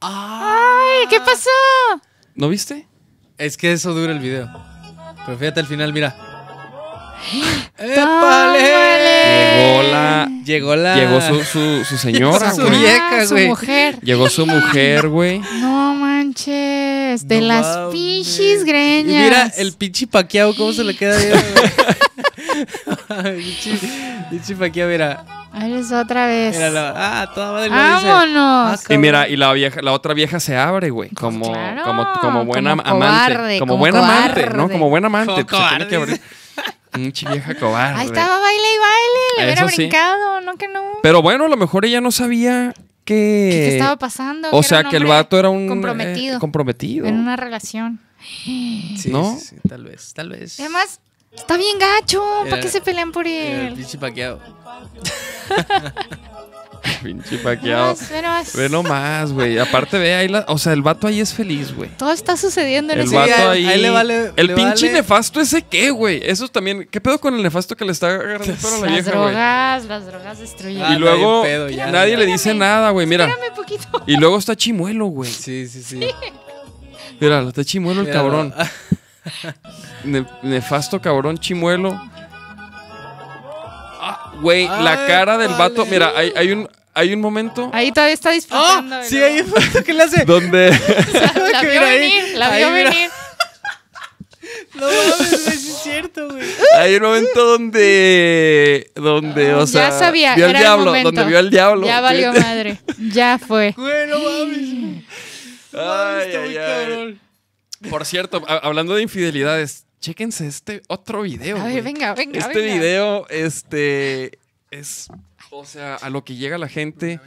Ay, 0.00 0.47
¿qué 1.10 1.20
pasó? 1.20 1.50
¿No 2.34 2.48
viste? 2.48 2.86
es 3.38 3.56
que 3.56 3.72
eso 3.72 3.94
dura 3.94 4.12
el 4.12 4.18
video. 4.18 4.48
Pero 5.24 5.38
fíjate 5.38 5.60
al 5.60 5.66
final, 5.66 5.92
mira. 5.92 6.16
¡Tómale! 7.94 8.58
Llegó 9.56 9.82
la. 9.92 10.28
Llegó 10.44 10.76
la. 10.76 10.96
Llegó 10.96 11.20
su, 11.20 11.44
su, 11.44 11.84
su 11.84 11.98
señora, 11.98 12.50
Su 12.54 12.62
güey. 12.66 12.78
vieja, 12.80 13.08
Ah, 13.20 13.26
su 13.26 13.36
mujer. 13.36 14.00
Llegó 14.00 14.28
su 14.28 14.46
mujer, 14.46 15.08
güey. 15.08 15.40
No 15.60 15.94
manches. 15.94 16.77
De 17.24 17.40
No 17.40 17.46
las 17.46 17.66
mames. 17.66 17.92
pichis 17.92 18.62
Y 18.62 18.64
greñas. 18.64 19.24
mira 19.24 19.52
el 19.56 19.72
pinche 19.72 20.06
paqueado, 20.06 20.54
cómo 20.56 20.72
se 20.72 20.84
le 20.84 20.96
queda 20.96 21.16
bien. 21.16 21.32
güey. 21.54 23.36
pinche, 23.36 23.78
pinche 24.30 24.54
paqueado, 24.56 24.90
mira. 24.90 25.24
Ahí 25.52 25.72
es 25.74 25.90
otra 25.92 26.26
vez. 26.26 26.54
Míralo. 26.56 26.92
Ah, 26.96 27.30
toda 27.34 27.52
madre 27.52 27.68
lo 27.70 27.74
dice. 27.76 28.06
Vámonos. 28.06 28.80
Y 28.90 28.98
mira, 28.98 29.28
y 29.28 29.36
la 29.36 29.52
vieja, 29.52 29.80
la 29.82 29.92
otra 29.92 30.14
vieja 30.14 30.40
se 30.40 30.56
abre, 30.56 30.90
güey. 30.90 31.10
Como, 31.10 31.46
Pues 31.46 31.58
claro, 31.58 31.84
como, 31.84 32.12
como 32.20 32.44
buena 32.44 32.70
como 32.76 32.82
amante. 32.82 33.34
cobarde, 33.34 33.58
como, 33.58 33.72
como 33.72 33.78
buena 33.78 33.98
amante, 33.98 34.50
¿no? 34.50 34.68
Como 34.68 34.88
buena 34.90 35.06
amante. 35.06 35.44
Como 35.46 35.62
se 35.62 35.68
tiene 35.70 35.86
que 35.88 35.96
cobarde. 35.96 36.12
abrir. 36.12 36.20
Pinche 36.92 37.28
vieja 37.28 37.54
cobarde. 37.54 38.00
Ahí 38.00 38.06
estaba 38.06 38.38
baile 38.38 38.62
y 38.74 38.78
baile. 38.78 39.24
Le 39.38 39.44
hubiera 39.44 39.60
Eso 39.62 39.68
sí. 39.70 39.76
brincado, 39.76 40.40
no 40.40 40.56
que 40.56 40.68
no. 40.68 40.80
Pero 41.02 41.22
bueno, 41.22 41.44
a 41.46 41.48
lo 41.48 41.56
mejor 41.56 41.84
ella 41.84 42.00
no 42.00 42.10
sabía 42.10 42.72
que. 43.08 43.48
¿Qué 43.50 43.68
estaba 43.76 43.96
pasando? 43.96 44.48
O 44.52 44.62
sea, 44.62 44.84
que 44.84 44.96
el 44.96 45.06
vato 45.06 45.38
era 45.38 45.48
un. 45.48 45.66
comprometido. 45.66 46.36
eh, 46.36 46.38
comprometido. 46.38 47.06
En 47.06 47.14
una 47.16 47.36
relación. 47.36 48.00
Sí, 48.20 49.08
¿No? 49.10 49.38
sí, 49.38 49.46
sí, 49.46 49.56
tal 49.68 49.84
vez, 49.84 50.12
tal 50.12 50.28
vez. 50.28 50.60
Además, 50.60 51.00
está 51.34 51.56
bien 51.56 51.78
gacho. 51.78 52.22
¿Para 52.50 52.60
qué 52.60 52.68
se 52.68 52.80
pelean 52.80 53.12
por 53.12 53.24
Mira, 53.24 53.60
el 53.62 53.66
él? 53.68 53.74
pinche 53.74 53.96
paqueado. 53.98 54.40
Pinche 57.02 57.38
paqueado. 57.38 57.94
Ve 57.94 57.94
nomás, 57.94 58.10
ve 58.10 58.22
nomás. 58.22 58.52
Ve 58.56 58.68
nomás, 58.68 59.32
güey. 59.32 59.58
Aparte, 59.58 59.98
ve 59.98 60.14
ahí 60.14 60.28
la. 60.28 60.44
O 60.48 60.58
sea, 60.58 60.72
el 60.72 60.82
vato 60.82 61.06
ahí 61.06 61.20
es 61.20 61.32
feliz, 61.34 61.74
güey. 61.74 61.90
Todo 61.96 62.10
está 62.12 62.36
sucediendo 62.36 62.92
en 62.92 63.00
El 63.00 63.06
ese 63.06 63.16
vato 63.16 63.32
ahí- 63.50 63.64
ahí. 63.64 63.66
ahí 63.66 63.80
le 63.80 63.90
vale- 63.90 64.32
el 64.36 64.46
le 64.48 64.54
pinche 64.54 64.86
vale. 64.86 64.92
nefasto 64.98 65.40
ese 65.40 65.62
qué, 65.62 65.90
güey. 65.90 66.20
Eso 66.24 66.48
también. 66.48 66.88
¿Qué 66.90 67.00
pedo 67.00 67.18
con 67.20 67.34
el 67.34 67.42
nefasto 67.42 67.76
que 67.76 67.84
le 67.84 67.92
está 67.92 68.08
agarrando 68.08 68.54
para 68.60 68.74
la 68.78 68.80
Las 68.86 68.92
vieja, 68.92 69.10
güey? 69.18 69.30
drogas, 69.32 69.84
las 69.84 70.06
drogas 70.06 70.38
destruyen. 70.38 70.82
Ah, 70.82 70.94
Y 70.94 70.98
luego 70.98 71.42
pedo, 71.42 71.68
ya. 71.68 71.90
nadie 71.90 72.16
le 72.16 72.26
dice 72.26 72.50
Espérame. 72.50 72.58
nada, 72.58 72.90
güey. 72.90 73.06
Mira. 73.06 73.26
Espérame 73.26 73.54
poquito. 73.54 74.02
Y 74.06 74.16
luego 74.16 74.38
está 74.38 74.56
chimuelo, 74.56 75.06
güey. 75.06 75.30
Sí, 75.30 75.68
sí, 75.68 75.82
sí. 75.82 76.00
Mira, 77.20 77.40
está 77.42 77.64
chimuelo 77.64 78.00
el 78.02 78.10
cabrón. 78.10 78.54
Ne- 80.04 80.24
nefasto 80.42 81.00
cabrón 81.00 81.38
chimuelo. 81.38 82.00
Ah, 84.00 84.32
Güey, 84.40 84.66
la 84.66 85.06
cara 85.06 85.36
del 85.38 85.52
vato. 85.54 85.78
vale. 85.84 85.90
Mira, 85.90 86.12
hay, 86.16 86.32
hay 86.36 86.52
un, 86.52 86.68
hay 86.98 87.12
un 87.14 87.20
momento 87.20 87.70
Ahí 87.72 87.92
todavía 87.92 88.14
está 88.14 88.30
disfrutando. 88.30 88.96
¡Ah! 88.96 89.02
y 89.04 89.08
Sí, 89.08 89.18
foto 89.44 89.84
que 89.84 89.92
le 89.94 90.02
hace. 90.02 90.24
donde. 90.24 90.70
La 91.52 91.60
que 91.60 91.66
vio 91.70 91.80
ahí, 91.82 91.98
venir, 91.98 92.36
la 92.38 92.52
ahí 92.52 92.58
vio 92.64 92.70
mira. 92.72 92.90
venir. 92.90 93.10
No 94.74 94.86
mames, 94.86 95.46
es 95.48 95.78
cierto, 95.82 96.28
güey. 96.30 96.46
hay 96.78 96.96
un 96.96 97.02
momento 97.02 97.44
donde. 97.44 98.90
Donde, 98.94 99.54
o 99.54 99.66
sea. 99.66 99.90
ya 99.90 99.98
sabía, 99.98 100.34
vio 100.34 100.44
al 100.46 100.50
era 100.50 100.58
el 100.60 100.64
diablo. 100.64 100.84
momento. 100.86 101.10
donde 101.12 101.24
vio 101.24 101.38
al 101.38 101.50
diablo. 101.50 101.86
Ya 101.86 102.00
valió 102.00 102.32
madre. 102.32 102.80
Ya 103.12 103.38
fue. 103.38 103.72
Güey, 103.76 104.06
no 104.08 104.18
mames. 104.18 105.04
Ay, 105.72 106.56
ay. 106.56 107.20
Por 107.90 108.04
cierto, 108.06 108.42
hablando 108.48 108.94
de 108.94 109.02
infidelidades, 109.02 109.84
chéquense 110.00 110.46
este 110.46 110.82
otro 110.88 111.22
video. 111.22 111.56
A 111.58 111.64
ver, 111.64 111.72
güey. 111.72 111.84
venga, 111.84 112.14
venga. 112.14 112.38
Este 112.40 112.58
venga. 112.60 112.74
video, 112.74 113.26
este, 113.28 114.38
es, 114.70 115.08
o 115.58 115.64
sea, 115.64 115.96
a 115.96 116.08
lo 116.08 116.24
que 116.24 116.36
llega 116.36 116.56
la 116.56 116.68
gente, 116.68 117.18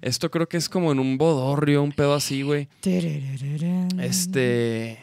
esto 0.00 0.30
creo 0.30 0.48
que 0.48 0.56
es 0.56 0.70
como 0.70 0.90
en 0.90 0.98
un 0.98 1.18
bodorrio, 1.18 1.82
un 1.82 1.92
pedo 1.92 2.14
así, 2.14 2.40
güey. 2.42 2.68
Este, 4.00 4.98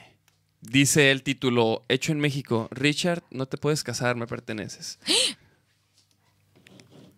dice 0.61 1.11
el 1.11 1.21
título, 1.21 1.83
hecho 1.89 2.11
en 2.11 2.19
México, 2.19 2.67
Richard, 2.71 3.21
no 3.29 3.45
te 3.45 3.57
puedes 3.57 3.83
casar, 3.83 4.15
me 4.15 4.25
perteneces. 4.25 4.97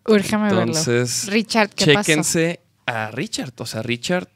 Úrgeme 0.06 0.44
verlo. 0.44 0.62
Entonces, 0.64 1.26
Richard, 1.28 1.70
¿qué 1.70 1.94
pasó? 1.94 2.06
chéquense 2.06 2.60
a 2.84 3.10
Richard, 3.10 3.54
o 3.56 3.66
sea, 3.66 3.82
Richard... 3.82 4.28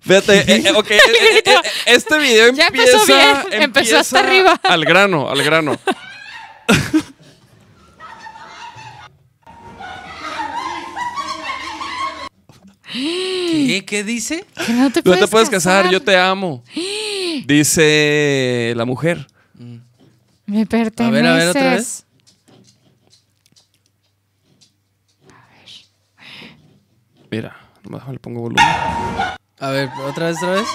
Fíjate, 0.00 0.40
eh, 0.40 0.62
eh, 0.66 0.72
ok, 0.72 0.90
eh, 0.90 0.98
eh, 0.98 1.42
eh, 1.44 1.54
este 1.86 2.18
video 2.18 2.52
Ya 2.52 2.66
empieza, 2.66 2.98
empezó 2.98 3.06
bien, 3.06 3.62
empezó 3.62 3.98
hasta 3.98 4.18
empieza 4.18 4.20
arriba. 4.20 4.60
Al 4.64 4.84
grano, 4.84 5.30
al 5.30 5.44
grano. 5.44 5.78
¿Qué? 12.96 13.84
¿Qué 13.86 14.04
dice? 14.04 14.44
Que 14.66 14.72
no 14.72 14.90
te 14.90 15.00
No 15.00 15.04
puedes, 15.04 15.20
te 15.20 15.28
puedes 15.28 15.50
casar, 15.50 15.90
yo 15.90 16.00
te 16.00 16.16
amo. 16.16 16.62
Dice 17.46 18.72
la 18.76 18.84
mujer. 18.84 19.26
Me 20.46 20.64
perteneces. 20.64 21.12
ver, 21.12 21.26
a 21.26 21.34
ver, 21.34 21.48
otra 21.48 21.74
vez. 21.74 22.06
Mira, 27.30 27.56
nomás 27.82 28.08
le 28.08 28.18
pongo 28.18 28.40
volumen. 28.40 28.64
A 29.58 29.70
ver, 29.70 29.90
otra 30.06 30.28
vez, 30.28 30.36
otra 30.36 30.52
vez. 30.52 30.68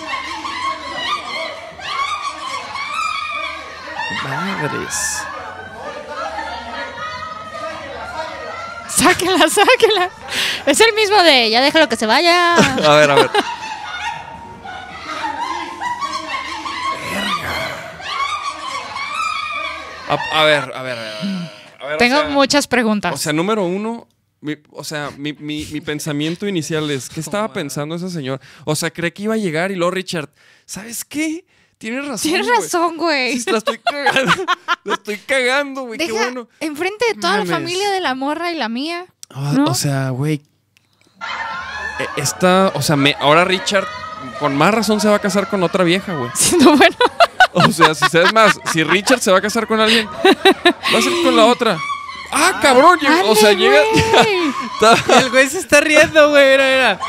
Madres. 4.23 5.23
Sáquela, 8.89 9.48
sáquela. 9.49 10.10
Es 10.66 10.80
el 10.80 10.94
mismo 10.94 11.22
de 11.24 11.50
ya 11.50 11.62
déjalo 11.62 11.90
que 11.90 11.96
se 11.96 12.06
vaya. 12.06 12.56
A 12.56 12.96
ver, 12.96 13.12
a 13.12 13.16
ver. 13.16 13.30
A, 20.10 20.42
a 20.42 20.44
ver, 20.44 20.72
a 20.76 20.82
ver, 20.84 20.98
a 20.98 21.02
ver. 21.02 21.14
A 21.80 21.86
ver, 21.86 21.96
o 21.96 21.98
Tengo 21.98 22.20
sea, 22.20 22.30
muchas 22.30 22.68
preguntas. 22.68 23.14
O 23.14 23.18
sea, 23.18 23.32
número 23.34 23.64
uno, 23.66 24.08
mi- 24.42 24.58
o 24.72 24.84
sea, 24.84 25.10
mi, 25.18 25.34
mi- 25.34 25.66
mi 25.72 25.82
pensamiento 25.82 26.48
inicial 26.48 26.90
es, 26.92 27.10
¿qué 27.10 27.22
estaba 27.22 27.52
pensando 27.54 27.96
ese 27.96 28.10
señor? 28.10 28.40
O 28.66 28.76
sea, 28.76 28.92
cree 28.92 29.14
que 29.14 29.24
iba 29.24 29.36
a 29.36 29.38
llegar 29.38 29.72
y 29.72 29.76
luego 29.76 29.92
Richard, 29.92 30.30
¿sabes 30.66 31.06
qué? 31.06 31.46
Tienes 31.78 32.06
razón. 32.08 32.30
Tienes 32.32 32.48
razón, 32.48 32.98
güey. 32.98 33.40
Sí, 33.40 33.50
la 33.52 33.58
estoy 33.60 33.80
cagando. 33.80 34.46
la 34.84 34.94
estoy 34.96 35.18
cagando, 35.18 35.82
güey. 35.84 35.98
Qué 35.98 36.12
bueno. 36.12 36.48
enfrente 36.60 37.06
de 37.08 37.16
toda 37.16 37.34
Mames. 37.38 37.50
la 37.50 37.56
familia 37.56 37.90
de 37.90 38.02
la 38.02 38.14
morra 38.14 38.52
y 38.52 38.56
la 38.56 38.70
mía. 38.70 39.06
Ah, 39.30 39.54
¿No? 39.56 39.66
O 39.66 39.74
sea, 39.74 40.10
güey. 40.10 40.42
Eh, 41.99 42.07
Esta, 42.18 42.72
o 42.76 42.81
sea, 42.81 42.95
me, 42.95 43.15
ahora 43.19 43.43
Richard 43.45 43.85
con 44.39 44.56
más 44.56 44.73
razón 44.73 44.99
se 44.99 45.07
va 45.10 45.15
a 45.15 45.19
casar 45.19 45.48
con 45.49 45.61
otra 45.64 45.84
vieja, 45.84 46.14
güey. 46.14 46.30
Siendo 46.34 46.76
bueno. 46.76 46.95
O 47.53 47.69
sea, 47.69 47.93
si 47.93 48.06
sabes 48.07 48.31
más, 48.34 48.57
si 48.72 48.81
Richard 48.81 49.19
se 49.19 49.30
va 49.30 49.39
a 49.39 49.41
casar 49.41 49.68
con 49.68 49.77
alguien, 49.81 50.07
va 50.07 50.98
a 50.98 51.02
ser 51.02 51.11
con 51.22 51.35
la 51.35 51.45
otra. 51.48 51.77
Ah, 52.31 52.57
cabrón, 52.61 52.98
o 53.26 53.35
sea, 53.35 53.52
llega. 53.52 53.81
El 55.19 55.30
güey 55.31 55.49
se 55.49 55.57
está 55.60 55.81
riendo, 55.81 56.30
güey. 56.30 56.52
Mira, 56.52 56.64
mira. 56.64 56.99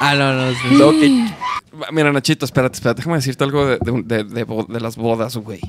Ah, 0.00 0.14
no, 0.16 0.32
no. 0.32 0.52
sí. 0.90 1.00
Que- 1.00 1.92
Mira, 1.92 2.12
Nachito, 2.12 2.44
espérate, 2.44 2.74
espérate, 2.74 2.98
déjame 3.02 3.16
decirte 3.18 3.44
algo 3.44 3.64
de, 3.64 3.78
de- 3.80 4.24
de- 4.24 4.64
de 4.68 4.80
las 4.80 4.96
bodas, 4.96 5.36
güey. 5.36 5.60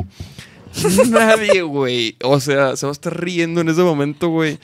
Nadie, 1.10 1.62
güey. 1.62 2.18
O 2.24 2.40
sea, 2.40 2.76
se 2.76 2.88
va 2.88 2.92
a 2.92 2.94
estar 2.94 3.16
riendo 3.22 3.62
en 3.62 3.70
ese 3.70 3.82
momento, 3.84 4.30
güey. 4.30 4.58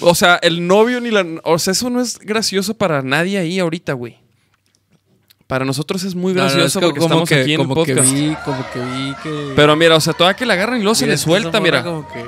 O 0.00 0.14
sea, 0.14 0.36
el 0.42 0.66
novio 0.66 1.00
ni 1.00 1.10
la. 1.10 1.24
O 1.44 1.58
sea, 1.58 1.72
eso 1.72 1.90
no 1.90 2.00
es 2.00 2.18
gracioso 2.18 2.74
para 2.74 3.02
nadie 3.02 3.38
ahí 3.38 3.58
ahorita, 3.58 3.92
güey. 3.92 4.18
Para 5.46 5.64
nosotros 5.66 6.02
es 6.04 6.14
muy 6.14 6.32
No, 6.32 6.40
no, 6.42 6.46
es 6.46 6.54
gracioso 6.54 6.80
co- 6.80 6.86
porque 6.86 7.00
estamos 7.00 7.28
que, 7.28 7.34
aquí 7.42 7.52
en 7.54 7.60
el 7.60 7.66
como 7.66 7.84
que 7.84 7.94
podcast. 7.94 8.14
vi, 8.14 8.36
como 8.44 8.70
que 8.72 8.80
vi 8.80 9.14
que. 9.22 9.52
Pero 9.54 9.76
mira, 9.76 9.96
o 9.96 10.00
sea, 10.00 10.14
todavía 10.14 10.36
que 10.36 10.46
la 10.46 10.54
agarran 10.54 10.78
y 10.78 10.82
luego 10.82 10.94
se 10.94 11.06
le 11.06 11.18
suelta, 11.18 11.60
mira. 11.60 11.82
Como 11.82 12.08
que... 12.08 12.24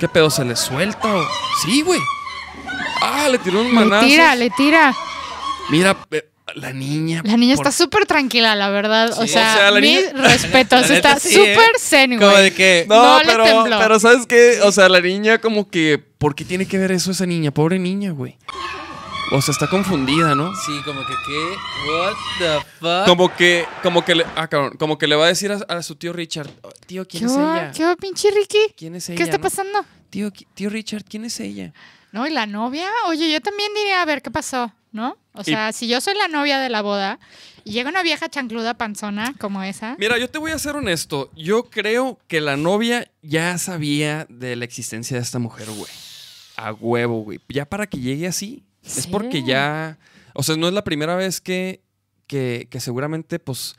¿Qué 0.00 0.08
pedo? 0.08 0.28
¿Se 0.30 0.44
le 0.44 0.56
suelta 0.56 1.14
o.? 1.14 1.24
Sí, 1.64 1.82
güey. 1.82 2.00
Ah, 3.02 3.28
le 3.30 3.38
tiró 3.38 3.60
un 3.60 3.68
Le 3.68 3.72
manazo. 3.72 4.06
tira, 4.06 4.34
le 4.34 4.50
tira. 4.50 4.94
Mira, 5.70 5.96
eh, 6.10 6.28
la 6.54 6.72
niña. 6.72 7.22
La 7.24 7.36
niña 7.36 7.56
por- 7.56 7.66
está 7.66 7.84
súper 7.84 8.06
tranquila, 8.06 8.54
la 8.56 8.70
verdad. 8.70 9.10
O 9.18 9.22
Sí, 9.22 9.28
sea, 9.28 9.54
o 9.54 9.56
sea, 9.58 9.70
la 9.70 9.80
mis 9.80 10.12
niña- 10.12 10.22
respetos. 10.28 10.80
La 10.88 10.94
neta 10.94 11.12
está 11.16 11.20
sí, 11.20 11.34
súper 11.34 11.58
¿eh? 11.58 11.78
zen, 11.78 12.18
Como 12.18 12.30
güey. 12.30 12.42
de 12.44 12.54
que. 12.54 12.86
No, 12.88 13.02
No 13.02 13.18
le 13.20 13.26
pero, 13.26 13.44
tembló. 13.44 13.78
pero 13.78 14.00
¿sabes 14.00 14.26
qué? 14.26 14.60
O 14.62 14.72
sea, 14.72 14.88
la 14.88 15.00
niña 15.00 15.38
como 15.38 15.68
que... 15.70 15.98
¿Por 16.18 16.34
qué 16.34 16.44
tiene 16.44 16.66
que 16.66 16.78
ver 16.78 16.90
eso 16.92 17.10
esa 17.10 17.26
niña? 17.26 17.50
Pobre 17.52 17.78
niña, 17.78 18.10
güey. 18.12 18.36
O 19.30 19.42
sea, 19.42 19.52
está 19.52 19.66
confundida, 19.68 20.34
¿no? 20.34 20.54
Sí, 20.64 20.72
como 20.86 21.00
que 21.04 21.12
qué. 21.26 21.90
What 21.90 22.14
the 22.38 22.66
fuck. 22.80 23.04
Como 23.06 23.36
que, 23.36 23.66
como 23.82 24.02
que 24.04 24.14
le, 24.14 24.24
ah, 24.36 24.48
cabrón, 24.48 24.76
como 24.78 24.96
que 24.96 25.06
le 25.06 25.16
va 25.16 25.26
a 25.26 25.28
decir 25.28 25.52
a, 25.52 25.56
a 25.68 25.82
su 25.82 25.96
tío 25.96 26.14
Richard, 26.14 26.48
"Oh, 26.62 26.70
tío, 26.86 27.06
¿quién 27.06 27.24
¿Qué 27.24 27.26
es 27.26 27.36
ella? 27.36 27.72
¿Qué 27.76 27.96
pinche 28.00 28.30
Ricky? 28.30 28.72
¿Quién 28.74 28.94
es 28.94 29.06
ella? 29.10 29.16
¿Qué 29.18 29.22
está 29.24 29.36
no? 29.36 29.42
pasando? 29.42 29.84
Tío, 30.08 30.30
tío 30.54 30.70
Richard, 30.70 31.04
¿quién 31.06 31.26
es 31.26 31.38
ella? 31.40 31.74
No, 32.10 32.26
y 32.26 32.30
la 32.30 32.46
novia, 32.46 32.88
oye, 33.06 33.30
yo 33.30 33.42
también 33.42 33.70
diría, 33.74 34.00
a 34.00 34.06
ver, 34.06 34.22
¿qué 34.22 34.30
pasó? 34.30 34.72
¿No? 34.92 35.18
O 35.38 35.44
sea, 35.44 35.72
si 35.72 35.86
yo 35.86 36.00
soy 36.00 36.14
la 36.16 36.26
novia 36.26 36.58
de 36.58 36.68
la 36.68 36.82
boda 36.82 37.20
y 37.62 37.70
llega 37.70 37.90
una 37.90 38.02
vieja 38.02 38.28
chancluda 38.28 38.74
panzona 38.74 39.34
como 39.38 39.62
esa, 39.62 39.94
Mira, 39.98 40.18
yo 40.18 40.28
te 40.28 40.38
voy 40.38 40.50
a 40.50 40.58
ser 40.58 40.74
honesto. 40.74 41.30
Yo 41.36 41.70
creo 41.70 42.18
que 42.26 42.40
la 42.40 42.56
novia 42.56 43.08
ya 43.22 43.56
sabía 43.58 44.26
de 44.28 44.56
la 44.56 44.64
existencia 44.64 45.16
de 45.16 45.22
esta 45.22 45.38
mujer, 45.38 45.68
güey. 45.70 45.90
A 46.56 46.72
huevo, 46.72 47.22
güey. 47.22 47.40
Ya 47.48 47.66
para 47.66 47.86
que 47.86 47.98
llegue 47.98 48.26
así, 48.26 48.64
es 48.82 49.06
porque 49.06 49.44
ya. 49.44 49.98
O 50.34 50.42
sea, 50.42 50.56
no 50.56 50.66
es 50.66 50.74
la 50.74 50.82
primera 50.82 51.14
vez 51.14 51.40
que, 51.40 51.82
que, 52.26 52.66
que 52.68 52.80
seguramente, 52.80 53.38
pues. 53.38 53.76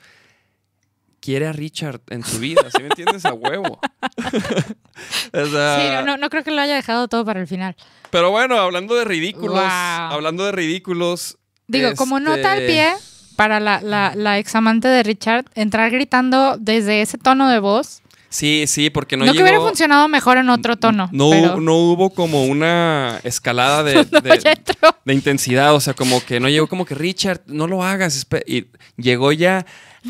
Quiere 1.22 1.48
a 1.48 1.52
Richard 1.52 2.00
en 2.12 2.24
su 2.24 2.40
vida, 2.40 2.62
¿sí 2.74 2.82
me 2.82 2.88
entiendes? 2.88 3.26
A 3.26 3.34
huevo. 3.34 3.82
o 5.34 5.46
sea, 5.48 5.82
sí, 5.82 5.90
no, 5.92 6.02
no, 6.06 6.16
no 6.16 6.30
creo 6.30 6.46
que 6.46 6.52
lo 6.52 6.62
haya 6.62 6.76
dejado 6.76 7.10
todo 7.10 7.26
para 7.26 7.42
el 7.42 7.48
final. 7.48 7.76
Pero 8.10 8.32
bueno, 8.32 8.58
hablando 8.58 8.96
de 8.96 9.04
ridículos. 9.04 9.56
Wow. 9.56 9.62
Hablando 9.66 10.46
de 10.46 10.54
ridículos. 10.54 11.38
Digo, 11.70 11.96
como 11.96 12.20
nota 12.20 12.52
al 12.54 12.60
este, 12.60 12.68
pie, 12.74 12.94
para 13.36 13.60
la, 13.60 13.80
la, 13.82 14.14
la 14.16 14.38
examante 14.38 14.88
de 14.88 15.04
Richard, 15.04 15.46
entrar 15.56 15.90
gritando 15.92 16.58
desde 16.60 17.02
ese 17.02 17.18
tono 17.18 17.50
de 17.50 17.60
voz, 17.60 18.02
Sí, 18.32 18.66
sí, 18.68 18.92
porque 18.92 19.18
no, 19.18 19.26
no, 19.26 19.34
que 19.34 19.42
hubiera 19.42 19.60
funcionado 19.60 20.08
mejor 20.08 20.38
en 20.38 20.50
otro 20.50 20.78
tono. 20.78 21.10
No, 21.12 21.32
pero 21.32 21.60
no 21.60 21.76
hubo 21.78 22.12
como 22.12 22.46
una 22.46 23.20
escalada 23.24 23.82
de, 23.82 23.96
no, 24.12 24.22
de- 24.22 25.14
intensidad. 25.16 25.74
O 25.74 25.80
sea, 25.80 25.96
como 25.96 26.24
que 26.24 26.40
no 26.40 26.48
llegó 26.48 26.68
como 26.68 26.86
que 26.86 26.94
Richard, 26.94 27.42
no 27.48 27.66
lo 27.66 27.84
hagas. 27.84 28.16
espe-". 28.16 28.44
Y 28.46 28.68
llegó 29.02 29.32
ya. 29.32 29.66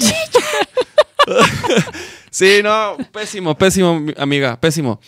sí, 2.29 2.59
no, 2.61 2.97
pésimo, 3.11 3.57
pésimo, 3.57 3.99
mi- 3.99 4.13
amiga, 4.17 4.59
pésimo. 4.59 4.99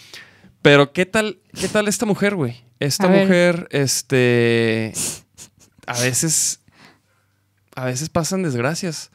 Pero 0.61 0.93
¿qué 0.93 1.05
tal, 1.05 1.39
qué 1.59 1.67
tal 1.67 1.89
esta 1.89 2.05
mujer, 2.05 2.35
güey? 2.35 2.63
Esta 2.79 3.05
A 3.05 3.07
ver. 3.09 3.23
mujer, 3.23 3.67
este. 3.71 4.93
A 5.91 6.01
veces. 6.01 6.59
A 7.75 7.85
veces 7.85 8.09
pasan 8.09 8.43
desgracias. 8.43 9.11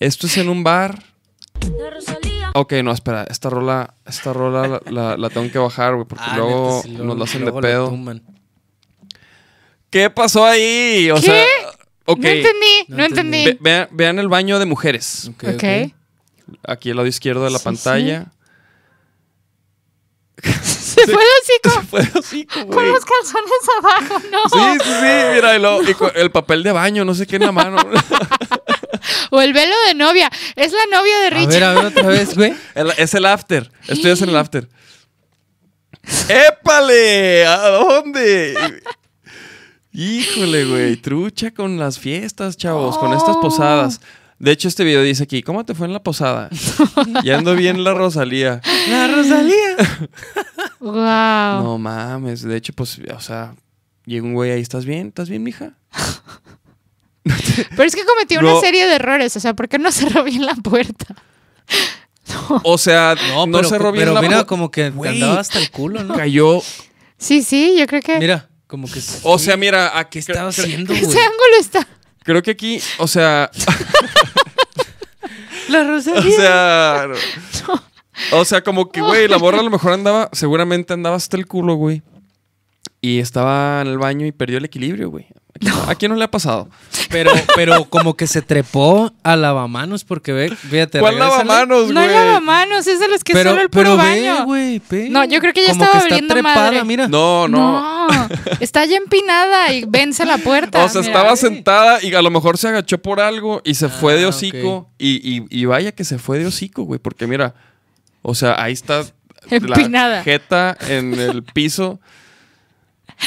Esto 0.00 0.26
es 0.26 0.36
en 0.38 0.48
un 0.48 0.64
bar. 0.64 1.02
La 1.78 1.90
Rosalía 1.90 2.50
Ok, 2.54 2.72
no, 2.84 2.92
espera. 2.92 3.24
Esta 3.30 3.50
rola, 3.50 3.94
esta 4.06 4.32
rola 4.32 4.66
la, 4.66 4.90
la- 4.90 5.16
la 5.16 5.30
tengo 5.30 5.50
que 5.50 5.58
bajar, 5.58 5.94
güey, 5.94 6.06
porque 6.06 6.24
Ah, 6.26 6.36
luego 6.36 6.82
neta, 6.84 6.88
sí, 6.98 7.04
nos 7.04 7.18
la 7.18 7.24
hacen 7.24 7.44
de 7.44 7.52
pedo. 7.52 7.96
¿Qué 9.90 10.10
pasó 10.10 10.44
ahí? 10.44 11.10
O 11.10 11.16
¿Qué? 11.16 11.22
sea, 11.22 11.44
ok. 12.06 12.18
No 12.20 12.28
entendí, 12.28 12.66
no, 12.88 12.96
No 12.96 13.04
entendí. 13.04 13.44
Ve- 13.44 13.58
vean, 13.60 13.88
vean 13.92 14.18
el 14.18 14.28
baño 14.28 14.58
de 14.58 14.66
mujeres. 14.66 15.28
Ok, 15.30 15.44
ok. 15.44 15.54
ok. 15.54 15.94
Aquí 16.66 16.90
al 16.90 16.96
lado 16.96 17.06
izquierdo 17.08 17.44
de 17.44 17.50
la 17.50 17.58
Sí, 17.58 17.64
pantalla. 17.64 18.32
Se 21.06 21.12
fue 21.12 21.22
el 21.22 21.28
hocico 21.42 21.82
Fue 21.90 22.20
así, 22.20 22.46
como, 22.46 22.66
con 22.66 22.74
güey. 22.76 22.88
los 22.92 23.04
calzones 23.04 23.52
abajo, 23.78 24.22
no. 24.30 24.48
Sí, 24.48 24.78
sí, 24.84 24.90
sí. 24.90 25.06
Mira, 25.34 25.56
y 25.56 25.58
lo- 25.60 25.82
y 25.88 25.94
con 25.94 26.10
el 26.14 26.30
papel 26.30 26.62
de 26.62 26.72
baño, 26.72 27.04
no 27.04 27.14
sé 27.14 27.26
qué 27.26 27.36
en 27.36 27.42
la 27.46 27.52
mano. 27.52 27.76
O 29.30 29.40
el 29.40 29.52
velo 29.52 29.74
de 29.86 29.94
novia. 29.94 30.30
Es 30.56 30.72
la 30.72 30.84
novia 30.98 31.18
de 31.20 31.26
A 31.26 31.30
Richard. 31.30 31.50
ver, 31.52 31.64
a 31.64 31.72
ver 31.74 31.84
otra 31.86 32.06
vez, 32.08 32.34
güey. 32.34 32.54
El- 32.74 32.92
es 32.96 33.14
el 33.14 33.24
after. 33.26 33.70
Estoy 33.86 34.10
en 34.10 34.28
el 34.30 34.36
after. 34.36 34.68
¡Épale! 36.28 37.46
¿A 37.46 37.68
dónde? 37.68 38.80
Híjole, 39.92 40.64
güey. 40.64 40.96
Trucha 40.96 41.50
con 41.52 41.78
las 41.78 41.98
fiestas, 41.98 42.56
chavos. 42.56 42.98
Con 42.98 43.12
estas 43.12 43.36
Oh. 43.36 43.40
posadas. 43.40 44.00
De 44.38 44.52
hecho, 44.52 44.68
este 44.68 44.84
video 44.84 45.02
dice 45.02 45.24
aquí, 45.24 45.42
¿cómo 45.42 45.64
te 45.64 45.74
fue 45.74 45.86
en 45.86 45.92
la 45.92 46.02
posada? 46.02 46.48
Ya 47.24 47.38
ando 47.38 47.54
bien 47.56 47.82
la 47.84 47.94
Rosalía. 47.94 48.60
La 48.88 49.08
Rosalía. 49.08 49.76
Wow. 50.80 50.94
No 51.64 51.78
mames. 51.78 52.42
De 52.42 52.56
hecho, 52.56 52.72
pues, 52.72 53.00
o 53.12 53.20
sea, 53.20 53.54
llega 54.06 54.24
un 54.24 54.34
güey 54.34 54.52
ahí, 54.52 54.60
¿estás 54.60 54.84
bien? 54.84 55.08
¿Estás 55.08 55.28
bien, 55.28 55.42
mija? 55.42 55.72
Pero 57.24 57.82
es 57.82 57.96
que 57.96 58.04
cometió 58.04 58.40
No. 58.40 58.52
una 58.52 58.60
serie 58.60 58.86
de 58.86 58.94
errores. 58.94 59.36
O 59.36 59.40
sea, 59.40 59.54
¿por 59.54 59.68
qué 59.68 59.78
no 59.78 59.90
cerró 59.90 60.22
bien 60.24 60.46
la 60.46 60.54
puerta? 60.54 61.06
O 62.62 62.78
sea, 62.78 63.14
no, 63.30 63.46
No, 63.46 63.58
pero, 63.58 63.68
cerró 63.68 63.90
bien 63.92 64.04
pero 64.04 64.14
la 64.14 64.20
mira, 64.22 64.44
como 64.44 64.70
que 64.70 64.84
te 64.84 64.90
Güey. 64.90 65.14
andaba 65.14 65.40
hasta 65.40 65.58
el 65.58 65.70
culo, 65.70 66.04
¿no? 66.04 66.14
Cayó. 66.14 66.62
Sí, 67.18 67.42
sí, 67.42 67.74
yo 67.78 67.86
creo 67.86 68.00
que 68.00 68.18
Mira, 68.18 68.48
como 68.66 68.86
que... 68.86 69.00
O 69.24 69.38
sea, 69.38 69.56
mira, 69.56 69.98
aquí 69.98 70.20
¿Qué 70.22 70.32
estaba 70.32 70.48
haciendo, 70.50 70.92
güey? 70.94 71.04
ese 71.04 71.18
ángulo 71.18 71.56
está. 71.60 71.88
Creo 72.28 72.42
que 72.42 72.50
aquí, 72.50 72.78
o 72.98 73.08
sea, 73.08 73.50
La 75.68 75.80
o 75.80 75.84
Rosalía. 75.84 76.36
sea, 76.36 77.08
o 78.32 78.44
sea, 78.44 78.62
como 78.62 78.90
que, 78.90 79.00
güey, 79.00 79.28
la 79.28 79.38
morra 79.38 79.60
a 79.60 79.62
lo 79.62 79.70
mejor 79.70 79.94
andaba, 79.94 80.28
seguramente 80.32 80.92
andaba 80.92 81.16
hasta 81.16 81.38
el 81.38 81.46
culo, 81.46 81.76
güey. 81.76 82.02
Y 83.00 83.20
estaba 83.20 83.80
en 83.80 83.86
el 83.88 83.96
baño 83.96 84.26
y 84.26 84.32
perdió 84.32 84.58
el 84.58 84.66
equilibrio, 84.66 85.08
güey. 85.08 85.24
¿A 85.54 85.58
quién, 85.58 85.74
¿A 85.88 85.94
quién 85.94 86.10
no 86.10 86.16
le 86.18 86.24
ha 86.24 86.30
pasado? 86.30 86.68
Pero, 87.10 87.30
pero 87.54 87.84
como 87.86 88.14
que 88.14 88.26
se 88.26 88.42
trepó 88.42 89.10
a 89.22 89.34
lavamanos 89.36 90.04
porque 90.04 90.32
ve, 90.32 90.50
fíjate. 90.54 91.00
¿Cuál 91.00 91.18
lavamanos, 91.18 91.88
No 91.90 92.00
güey? 92.02 92.12
lava 92.12 92.40
manos, 92.40 92.86
es 92.86 93.00
de 93.00 93.08
los 93.08 93.24
que 93.24 93.32
Pero, 93.32 93.50
solo 93.50 93.62
el 93.62 93.70
puro 93.70 93.82
pero 93.84 93.96
baño. 93.96 94.34
ve, 94.40 94.44
güey, 94.44 94.82
ve. 94.90 95.08
No, 95.10 95.24
yo 95.24 95.40
creo 95.40 95.54
que 95.54 95.62
ya 95.64 95.70
Como 95.72 95.84
estaba 95.84 96.04
que 96.06 96.14
está 96.16 96.34
trepada, 96.34 96.54
madre. 96.72 96.84
mira. 96.84 97.08
No, 97.08 97.48
no. 97.48 97.58
No, 97.58 97.80
está 98.60 98.84
ya 98.84 98.96
empinada 98.96 99.72
y 99.72 99.84
vence 99.86 100.24
la 100.24 100.38
puerta. 100.38 100.84
O 100.84 100.88
sea, 100.88 101.00
mira. 101.02 101.12
estaba 101.12 101.36
sentada 101.36 102.02
y 102.02 102.14
a 102.14 102.22
lo 102.22 102.30
mejor 102.30 102.58
se 102.58 102.68
agachó 102.68 102.98
por 102.98 103.20
algo 103.20 103.60
y 103.64 103.74
se 103.74 103.88
fue 103.88 104.14
de 104.16 104.24
Ah, 104.24 104.28
hocico. 104.28 104.90
Y, 104.98 105.16
y- 105.38 105.46
y 105.50 105.64
vaya 105.64 105.92
que 105.92 106.04
se 106.04 106.18
fue 106.18 106.38
de 106.38 106.46
hocico, 106.46 106.82
güey. 106.84 106.98
Porque 107.00 107.26
mira, 107.26 107.54
o 108.22 108.34
sea, 108.34 108.62
ahí 108.62 108.72
está 108.72 109.04
Empinada. 109.50 110.16
la 110.18 110.22
jeta 110.24 110.76
en 110.88 111.14
el 111.14 111.42
piso. 111.42 112.00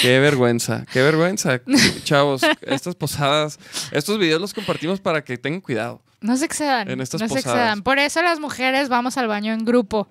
Qué 0.02 0.20
vergüenza, 0.20 0.86
qué 0.92 1.02
vergüenza. 1.02 1.60
Chavos, 2.04 2.42
estas 2.62 2.96
posadas, 2.96 3.60
estos 3.92 4.18
videos 4.20 4.40
los 4.40 4.54
compartimos 4.54 5.02
para 5.02 5.22
que 5.24 5.38
tengan 5.38 5.60
cuidado. 5.62 6.02
No 6.22 6.38
se 6.38 6.46
excedan. 6.46 6.90
En 6.90 7.02
estas 7.02 7.20
no 7.20 7.28
se 7.28 7.40
excedan. 7.40 7.82
Por 7.82 8.00
eso 8.00 8.22
las 8.22 8.40
mujeres 8.40 8.88
vamos 8.90 9.18
al 9.18 9.28
baño 9.28 9.52
en 9.54 9.66
grupo. 9.66 10.08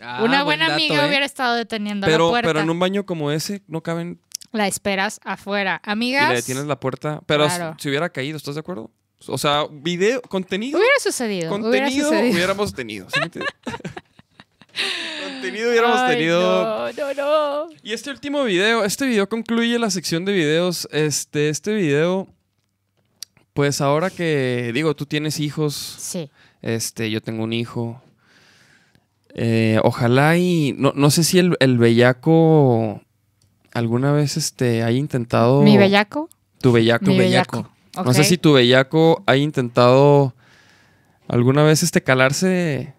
Ah, 0.00 0.22
Una 0.22 0.44
buen 0.44 0.58
buena 0.58 0.64
dato, 0.68 0.74
amiga 0.74 1.04
¿eh? 1.04 1.08
hubiera 1.08 1.24
estado 1.26 1.54
deteniendo 1.56 2.06
la 2.06 2.12
Pero, 2.12 2.28
puerta. 2.30 2.48
pero 2.48 2.60
en 2.60 2.70
un 2.70 2.78
baño 2.78 3.04
como 3.06 3.30
ese 3.32 3.62
no 3.66 3.82
caben 3.82 4.20
La 4.52 4.66
esperas 4.68 5.20
afuera. 5.24 5.80
y 5.86 5.90
Amigas, 5.90 6.28
le 6.30 6.36
detienes 6.36 6.64
la 6.66 6.78
puerta. 6.78 7.20
Pero 7.26 7.46
Claro. 7.46 7.76
si 7.78 7.88
hubiera 7.88 8.08
caído, 8.10 8.36
¿estás 8.36 8.54
de 8.54 8.60
acuerdo? 8.60 8.90
O 9.26 9.36
sea, 9.38 9.64
video, 9.70 10.22
contenido. 10.22 10.78
hubiera 10.78 10.94
sucedido. 11.00 11.50
hubiera 11.54 11.62
contenido 11.86 12.08
sucedido. 12.10 12.34
hubiéramos 12.34 12.72
tenido. 12.74 13.06
contenido 15.24 15.70
hubiéramos 15.70 15.98
Ay, 16.00 16.14
tenido. 16.16 16.92
No, 16.92 16.92
no, 16.92 17.14
no. 17.14 17.68
Y 17.82 17.92
este 17.92 18.10
último 18.10 18.44
video, 18.44 18.84
este 18.84 19.06
video 19.06 19.28
concluye 19.28 19.78
la 19.78 19.90
sección 19.90 20.24
de 20.24 20.32
videos. 20.32 20.88
Este, 20.92 21.48
este 21.48 21.74
video, 21.74 22.28
pues 23.54 23.80
ahora 23.80 24.10
que 24.10 24.70
digo, 24.72 24.94
tú 24.94 25.04
tienes 25.06 25.40
hijos, 25.40 25.74
Sí. 25.74 26.30
este, 26.62 27.10
yo 27.10 27.20
tengo 27.20 27.42
un 27.44 27.52
hijo. 27.52 28.00
Eh, 29.40 29.78
ojalá 29.84 30.36
y 30.36 30.74
no, 30.78 30.92
no 30.96 31.10
sé 31.10 31.22
si 31.22 31.38
el, 31.38 31.56
el 31.60 31.78
bellaco 31.78 33.00
alguna 33.72 34.10
vez 34.12 34.36
este 34.36 34.82
haya 34.82 34.98
intentado 34.98 35.62
Mi 35.62 35.76
bellaco. 35.78 36.28
tu 36.60 36.72
bellaco, 36.72 37.04
Mi 37.06 37.18
bellaco. 37.18 37.56
bellaco. 37.94 38.04
no 38.04 38.14
sé 38.14 38.24
si 38.24 38.36
tu 38.36 38.52
bellaco 38.54 39.22
haya 39.26 39.42
intentado 39.42 40.34
alguna 41.28 41.62
vez 41.62 41.82
este 41.84 42.02
calarse 42.02 42.94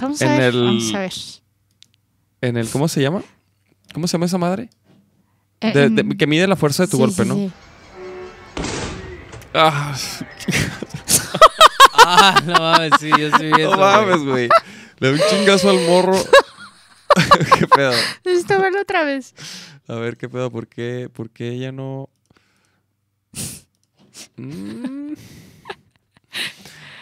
Vamos 0.00 0.22
a 0.22 0.38
ver. 0.38 0.54
el- 0.54 0.64
Vamos 0.64 0.94
a 0.94 0.98
ver. 1.00 1.12
en 2.40 2.56
el 2.56 2.68
¿cómo 2.70 2.88
se 2.88 3.02
llama? 3.02 3.22
¿Cómo 3.92 4.06
se 4.08 4.12
llama 4.12 4.24
esa 4.26 4.38
madre? 4.38 4.70
Eh, 5.60 5.72
De- 5.72 5.90
de- 5.90 6.00
en- 6.00 6.16
que 6.16 6.26
mide 6.26 6.46
la 6.46 6.56
fuerza 6.56 6.84
de 6.84 6.88
tu 6.90 6.96
sí, 6.96 7.02
golpe, 7.02 7.22
sí, 7.24 7.28
¿no? 7.28 7.34
sí. 7.34 7.50
Ah, 9.54 9.94
Ah, 12.08 12.40
no 12.46 12.52
mames, 12.54 12.92
sí, 13.00 13.10
yo 13.10 13.36
sí 13.36 13.46
vi 13.46 13.62
eso. 13.62 13.70
no 13.72 13.76
mames, 13.78 14.22
güey. 14.22 14.48
Le 14.98 15.08
doy 15.08 15.20
un 15.20 15.28
chingazo 15.28 15.70
al 15.70 15.80
morro. 15.86 16.16
¿Qué 17.58 17.66
pedo? 17.66 17.92
Necesito 18.24 18.60
verlo 18.60 18.80
otra 18.80 19.04
vez. 19.04 19.34
A 19.88 19.94
ver, 19.94 20.16
¿qué 20.16 20.28
pedo? 20.28 20.50
¿Por 20.50 20.68
qué, 20.68 21.08
por 21.12 21.30
qué 21.30 21.50
ella 21.50 21.72
no...? 21.72 22.10
Mm. 24.36 25.14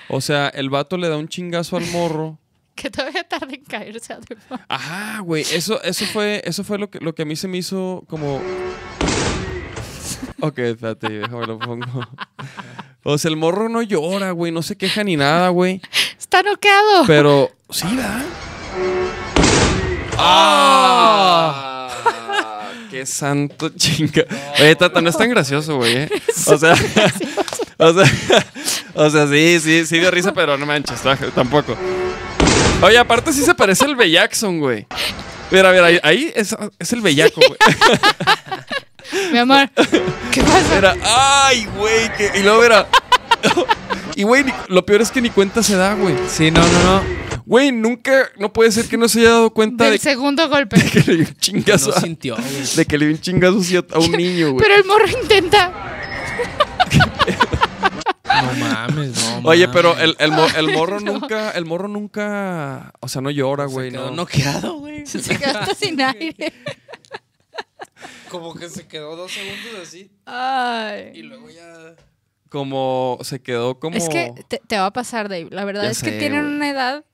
O 0.09 0.21
sea, 0.21 0.49
el 0.49 0.71
vato 0.71 0.97
le 0.97 1.09
da 1.09 1.17
un 1.17 1.29
chingazo 1.29 1.77
al 1.77 1.87
morro. 1.87 2.39
Que 2.75 2.91
todavía 2.91 3.23
tarda 3.23 3.55
en 3.55 3.63
caerse. 3.63 4.13
además. 4.13 4.61
Ajá, 4.69 5.21
güey. 5.21 5.43
Eso, 5.53 5.81
eso 5.85 6.05
fue, 6.07 6.43
eso 6.45 6.65
fue 6.65 6.77
lo 6.77 6.91
que, 6.91 6.99
lo 6.99 7.15
que 7.15 7.23
a 7.23 7.25
mí 7.25 7.37
se 7.37 7.47
me 7.47 7.59
hizo 7.59 8.03
como. 8.09 8.43
Ok, 10.41 10.59
espérate, 10.59 11.09
déjame 11.09 11.47
lo 11.47 11.61
pongo. 11.61 11.87
O 13.05 13.17
sea, 13.17 13.31
el 13.31 13.37
morro 13.37 13.69
no 13.69 13.81
llora, 13.81 14.33
güey. 14.33 14.51
No 14.51 14.61
se 14.61 14.77
queja 14.77 15.05
ni 15.05 15.17
nada, 15.17 15.51
güey. 15.51 15.81
Está 16.35 16.51
noqueado. 16.51 17.05
Pero. 17.07 17.53
Sí, 17.71 17.87
¿verdad? 17.95 18.25
¡Ah! 20.19 21.89
¡Qué 22.91 23.07
santo 23.07 23.69
chinga! 23.69 24.25
Oye, 24.59 24.75
Tata, 24.75 25.01
no 25.01 25.11
es 25.11 25.17
tan 25.17 25.31
gracioso, 25.31 25.77
güey, 25.77 25.97
¿eh? 25.97 26.09
O 26.49 26.59
sea. 26.59 26.73
o 27.79 27.93
sea. 27.93 28.13
O 28.95 29.11
sea, 29.11 29.29
sí, 29.29 29.61
sí, 29.61 29.87
sí 29.87 30.01
dio 30.01 30.11
risa, 30.11 30.35
pero 30.35 30.59
no 30.59 30.67
manches, 30.67 31.03
tampoco. 31.37 31.77
Oye, 32.83 32.99
aparte 32.99 33.33
sí 33.33 33.43
se 33.43 33.55
parece 33.55 33.85
el 33.85 33.95
Bellaxon, 33.95 34.59
güey. 34.59 34.89
Mira, 35.53 35.71
mira, 35.71 35.87
ahí, 35.87 36.01
ahí 36.03 36.33
es, 36.35 36.57
es 36.81 36.93
el 36.93 37.01
bellaco, 37.01 37.41
güey. 37.47 37.59
Mi 39.31 39.39
amor. 39.39 39.71
¿Qué 40.33 40.43
pasa? 40.43 40.75
Mira, 40.75 40.97
ay, 41.05 41.69
güey. 41.77 42.13
que- 42.17 42.33
Y 42.41 42.43
luego, 42.43 42.61
mira. 42.63 42.89
Y, 44.17 44.23
güey, 44.23 44.45
lo 44.69 44.87
peor 44.87 45.03
es 45.03 45.11
que 45.11 45.21
ni 45.21 45.31
cuenta 45.31 45.63
se 45.63 45.77
da, 45.77 45.95
güey. 45.95 46.15
Sí, 46.29 46.51
no, 46.51 46.61
no, 46.61 46.83
no. 46.85 47.03
Güey, 47.47 47.73
nunca, 47.73 48.31
no 48.39 48.53
puede 48.53 48.71
ser 48.73 48.87
que 48.87 48.97
no 48.97 49.09
se 49.09 49.21
haya 49.21 49.31
dado 49.31 49.51
cuenta 49.53 49.85
Del 49.85 49.95
de 49.95 49.99
segundo 49.99 50.49
golpe. 50.51 50.77
que 50.91 51.01
le 51.01 51.17
dio 51.17 51.27
un 51.29 51.37
chingazo. 51.37 51.91
No 51.91 51.97
a- 51.97 52.01
sintió, 52.01 52.37
güey. 52.37 52.67
de 52.77 52.85
que 52.87 52.97
le 52.99 53.07
dio 53.07 53.15
un 53.17 53.21
chingazo 53.21 53.59
a, 53.93 53.99
un 53.99 54.13
niño, 54.17 54.53
güey. 54.53 54.63
Pero 54.65 54.75
el 54.81 54.85
morro 54.85 55.07
intenta. 55.23 55.73
No 58.43 58.53
mames, 58.55 59.25
no 59.25 59.39
Oye, 59.49 59.67
mames. 59.67 59.69
pero 59.83 59.99
el, 59.99 60.17
el, 60.19 60.33
el 60.57 60.73
morro 60.73 61.01
nunca, 61.01 61.51
el 61.53 61.65
morro 61.65 61.89
nunca, 61.89 62.93
o 63.01 63.09
sea, 63.09 63.21
no 63.21 63.31
llora, 63.31 63.67
güey, 63.67 63.91
Se 63.91 63.97
quedó 63.97 64.11
no. 64.11 64.17
noqueado, 64.17 64.75
güey. 64.79 65.07
Se 65.07 65.21
quedó 65.37 65.59
hasta 65.59 65.75
sin 65.75 66.01
aire. 66.01 66.53
Como 68.31 68.55
que 68.55 68.69
se 68.69 68.87
quedó 68.89 69.17
dos 69.17 69.31
segundos 69.33 69.83
así. 69.83 69.99
Y 70.01 70.11
Ay. 70.27 71.23
luego 71.23 71.49
ya. 71.51 71.95
Como 72.55 73.19
se 73.23 73.43
quedó 73.43 73.81
como. 73.81 73.97
Es 73.97 74.09
que 74.09 74.33
te, 74.47 74.61
te 74.65 74.79
va 74.79 74.87
a 74.87 74.93
pasar, 74.93 75.29
Dave. 75.29 75.49
La 75.51 75.65
verdad 75.65 75.83
Ya 75.83 75.91
es 75.91 76.05
que 76.05 76.11
sé, 76.13 76.19
tienen 76.21 76.45
una 76.45 76.71
edad 76.71 77.05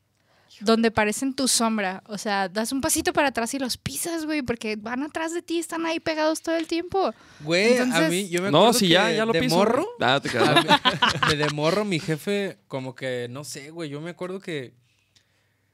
donde 0.60 0.90
parecen 0.90 1.34
tu 1.34 1.48
sombra. 1.48 2.02
O 2.08 2.18
sea, 2.18 2.50
das 2.50 2.72
un 2.72 2.82
pasito 2.82 3.14
para 3.14 3.28
atrás 3.28 3.54
y 3.54 3.58
los 3.58 3.78
pisas, 3.78 4.26
güey, 4.26 4.42
porque 4.42 4.76
van 4.76 5.02
atrás 5.02 5.32
de 5.32 5.40
ti, 5.40 5.58
están 5.58 5.86
ahí 5.86 5.98
pegados 5.98 6.42
todo 6.42 6.56
el 6.56 6.66
tiempo. 6.66 7.14
Güey, 7.40 7.78
a 7.78 7.82
Entonces- 7.84 8.10
mí, 8.10 8.28
yo 8.28 8.42
me 8.42 8.50
No, 8.50 8.58
acuerdo 8.58 8.78
si 8.80 8.88
ya, 8.88 9.08
que 9.08 9.16
ya 9.16 9.24
lo 9.24 9.32
de 9.32 9.40
piso. 9.40 9.56
morro. 9.56 9.88
Ah, 9.98 10.20
te 10.22 10.28
a 10.38 10.60
quedas. 11.22 11.38
de 11.38 11.48
morro, 11.54 11.86
mi 11.86 11.98
jefe, 12.00 12.58
como 12.68 12.94
que, 12.94 13.28
no 13.30 13.44
sé, 13.44 13.70
güey. 13.70 13.88
Yo 13.88 14.02
me 14.02 14.10
acuerdo 14.10 14.40
que 14.40 14.74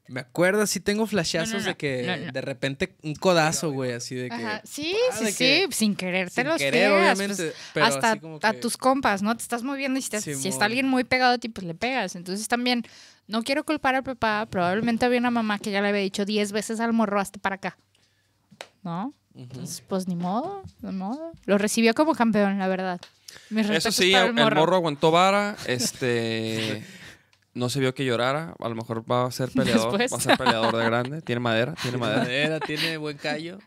Me 0.08 0.20
acuerdo, 0.20 0.66
sí 0.66 0.80
tengo 0.80 1.06
flashazos 1.06 1.52
No, 1.52 1.58
no, 1.58 1.64
no, 1.64 1.68
de 1.70 1.76
que 1.76 2.02
no, 2.06 2.16
no. 2.26 2.32
de 2.32 2.40
repente 2.40 2.94
un 3.02 3.14
codazo, 3.14 3.72
güey, 3.72 3.92
así 3.92 4.14
de 4.14 4.28
que. 4.28 4.34
Ajá. 4.34 4.60
Sí, 4.64 4.94
ah, 5.12 5.16
sí, 5.16 5.32
sí, 5.32 5.64
sin 5.70 5.96
querer 5.96 6.28
te 6.28 6.34
sin 6.42 6.46
los 6.46 6.58
querer, 6.58 6.90
pegas, 6.90 7.18
obviamente, 7.18 7.42
pues, 7.44 7.54
pero 7.74 7.86
hasta 7.86 8.10
así 8.12 8.20
como 8.20 8.38
a 8.42 8.52
tus 8.54 8.76
compas, 8.76 9.22
¿no? 9.22 9.36
Te 9.36 9.42
estás 9.42 9.62
moviendo 9.62 9.98
y 9.98 10.02
si, 10.02 10.10
te- 10.10 10.20
si 10.20 10.48
está 10.48 10.66
alguien 10.66 10.86
muy 10.88 11.04
pegado 11.04 11.34
a 11.34 11.38
ti, 11.38 11.48
pues 11.48 11.66
le 11.66 11.74
pegas. 11.74 12.14
Entonces 12.16 12.46
también, 12.48 12.84
no 13.26 13.42
quiero 13.42 13.64
culpar 13.64 13.94
al 13.96 14.02
papá, 14.04 14.46
probablemente 14.50 15.04
había 15.06 15.18
una 15.18 15.30
mamá 15.30 15.58
que 15.58 15.70
ya 15.70 15.80
le 15.80 15.88
había 15.88 16.02
dicho 16.02 16.24
10 16.24 16.52
veces 16.52 16.78
al 16.80 16.92
morro, 16.92 17.18
hasta 17.20 17.38
para 17.40 17.56
acá. 17.56 17.76
¿No? 18.82 19.12
Entonces, 19.34 19.82
pues 19.86 20.06
ni 20.08 20.16
modo, 20.16 20.62
ni 20.80 20.92
modo. 20.92 21.32
Lo 21.44 21.58
recibió 21.58 21.92
como 21.94 22.14
campeón, 22.14 22.58
la 22.58 22.68
verdad. 22.68 23.00
Mis 23.50 23.68
Eso 23.68 23.92
sí, 23.92 24.14
el 24.14 24.28
el 24.28 24.32
morro. 24.34 24.56
morro. 24.56 24.76
aguantó 24.76 25.10
vara. 25.10 25.56
Este. 25.66 26.82
No 27.56 27.68
se 27.70 27.80
vio 27.80 27.94
que 27.94 28.04
llorara. 28.04 28.54
A 28.60 28.68
lo 28.68 28.74
mejor 28.74 29.04
va 29.10 29.26
a 29.26 29.30
ser 29.30 29.50
peleador. 29.54 29.98
Después. 29.98 30.12
Va 30.12 30.16
a 30.16 30.20
ser 30.20 30.38
peleador 30.38 30.76
de 30.76 30.84
grande. 30.84 31.22
Tiene 31.22 31.40
madera, 31.40 31.74
tiene 31.82 31.96
madera. 31.98 32.20
Madera, 32.22 32.60
tiene 32.60 32.96
buen 32.98 33.16
callo. 33.16 33.58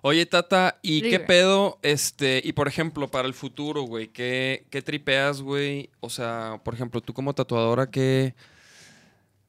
Oye, 0.00 0.26
Tata, 0.26 0.78
¿y 0.80 1.02
qué 1.02 1.18
pedo? 1.18 1.78
Este, 1.82 2.40
y 2.44 2.52
por 2.52 2.68
ejemplo, 2.68 3.08
para 3.10 3.26
el 3.26 3.34
futuro, 3.34 3.82
güey, 3.82 4.06
¿qué, 4.08 4.64
qué 4.70 4.80
tripeas, 4.80 5.42
güey? 5.42 5.90
O 5.98 6.08
sea, 6.08 6.60
por 6.62 6.74
ejemplo, 6.74 7.00
tú 7.00 7.12
como 7.12 7.34
tatuadora, 7.34 7.90
¿qué. 7.90 8.34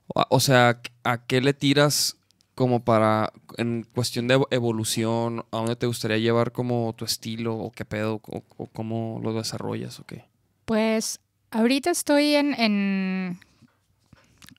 O, 0.07 0.39
sea, 0.39 0.81
¿a 1.03 1.23
qué 1.25 1.39
le 1.39 1.53
tiras 1.53 2.17
como 2.55 2.83
para. 2.83 3.31
en 3.57 3.85
cuestión 3.93 4.27
de 4.27 4.37
evo- 4.39 4.47
evolución? 4.49 5.45
¿A 5.51 5.57
dónde 5.57 5.75
te 5.75 5.85
gustaría 5.85 6.17
llevar 6.17 6.51
como 6.51 6.93
tu 6.97 7.05
estilo? 7.05 7.55
¿O 7.55 7.71
qué 7.71 7.85
pedo? 7.85 8.15
¿O, 8.25 8.41
o 8.57 8.67
cómo 8.67 9.19
lo 9.23 9.33
desarrollas? 9.33 9.99
¿O 9.99 10.05
qué? 10.05 10.25
Pues 10.65 11.19
ahorita 11.51 11.91
estoy 11.91 12.33
en, 12.33 12.59
en 12.59 13.39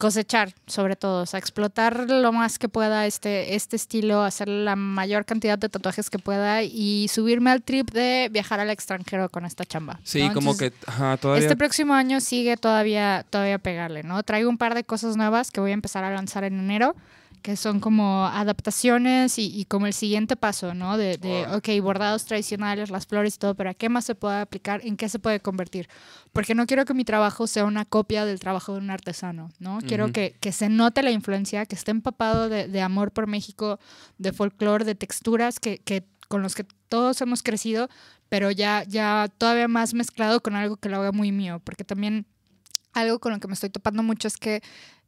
cosechar, 0.00 0.54
sobre 0.66 0.96
todo, 0.96 1.22
o 1.22 1.26
sea, 1.26 1.38
explotar 1.38 2.08
lo 2.08 2.32
más 2.32 2.58
que 2.58 2.70
pueda 2.70 3.04
este, 3.04 3.54
este 3.54 3.76
estilo, 3.76 4.22
hacer 4.22 4.48
la 4.48 4.74
mayor 4.74 5.26
cantidad 5.26 5.58
de 5.58 5.68
tatuajes 5.68 6.08
que 6.08 6.18
pueda 6.18 6.62
y 6.62 7.06
subirme 7.08 7.50
al 7.50 7.62
trip 7.62 7.90
de 7.90 8.30
viajar 8.32 8.60
al 8.60 8.70
extranjero 8.70 9.28
con 9.28 9.44
esta 9.44 9.66
chamba. 9.66 10.00
Sí, 10.02 10.26
¿no? 10.26 10.32
como 10.32 10.52
Entonces, 10.52 10.72
que. 10.72 10.90
Ajá, 10.90 11.18
todavía. 11.18 11.42
Este 11.42 11.54
próximo 11.54 11.92
año 11.92 12.20
sigue 12.20 12.56
todavía, 12.56 13.26
todavía 13.28 13.58
pegarle, 13.58 14.02
¿no? 14.02 14.22
Traigo 14.22 14.48
un 14.48 14.56
par 14.56 14.74
de 14.74 14.84
cosas 14.84 15.18
nuevas 15.18 15.50
que 15.50 15.60
voy 15.60 15.72
a 15.72 15.74
empezar 15.74 16.02
a 16.02 16.10
lanzar 16.10 16.44
en 16.44 16.58
enero, 16.58 16.96
que 17.42 17.56
son 17.56 17.80
como 17.80 18.26
adaptaciones 18.26 19.38
y, 19.38 19.46
y 19.46 19.64
como 19.64 19.86
el 19.86 19.92
siguiente 19.92 20.36
paso, 20.36 20.74
¿no? 20.74 20.96
De, 20.96 21.16
de, 21.18 21.46
ok, 21.54 21.82
bordados 21.82 22.24
tradicionales, 22.24 22.90
las 22.90 23.06
flores 23.06 23.34
y 23.36 23.38
todo, 23.38 23.54
pero 23.54 23.70
¿a 23.70 23.74
qué 23.74 23.88
más 23.88 24.04
se 24.04 24.14
puede 24.14 24.40
aplicar? 24.40 24.80
¿En 24.84 24.96
qué 24.96 25.08
se 25.08 25.18
puede 25.18 25.40
convertir? 25.40 25.88
Porque 26.32 26.54
no 26.54 26.66
quiero 26.66 26.84
que 26.84 26.94
mi 26.94 27.04
trabajo 27.04 27.46
sea 27.46 27.64
una 27.64 27.84
copia 27.84 28.24
del 28.24 28.40
trabajo 28.40 28.72
de 28.74 28.78
un 28.80 28.90
artesano, 28.90 29.50
¿no? 29.58 29.78
Quiero 29.86 30.04
Ujú. 30.04 30.12
que, 30.12 30.36
que 30.40 30.52
se 30.52 30.68
note 30.68 31.02
la 31.02 31.10
influencia, 31.10 31.66
que 31.66 31.74
esté 31.74 31.90
empapado 31.90 32.48
de, 32.48 32.68
de 32.68 32.82
amor 32.82 33.12
por 33.12 33.26
México, 33.26 33.78
de 34.18 34.32
folclore, 34.32 34.84
de 34.84 34.94
texturas 34.94 35.60
que, 35.60 35.78
que 35.78 36.04
con 36.28 36.42
los 36.42 36.54
que 36.54 36.64
todos 36.88 37.20
hemos 37.20 37.42
crecido, 37.42 37.88
pero 38.28 38.50
ya, 38.50 38.84
ya 38.84 39.28
todavía 39.36 39.66
más 39.66 39.94
mezclado 39.94 40.40
con 40.40 40.54
algo 40.54 40.76
que 40.76 40.88
lo 40.88 40.98
haga 40.98 41.12
muy 41.12 41.32
mío, 41.32 41.60
porque 41.64 41.84
también 41.84 42.26
algo 42.92 43.18
con 43.18 43.32
lo 43.32 43.40
que 43.40 43.48
me 43.48 43.54
estoy 43.54 43.70
topando 43.70 44.02
mucho 44.02 44.28
es 44.28 44.36
que 44.36 44.62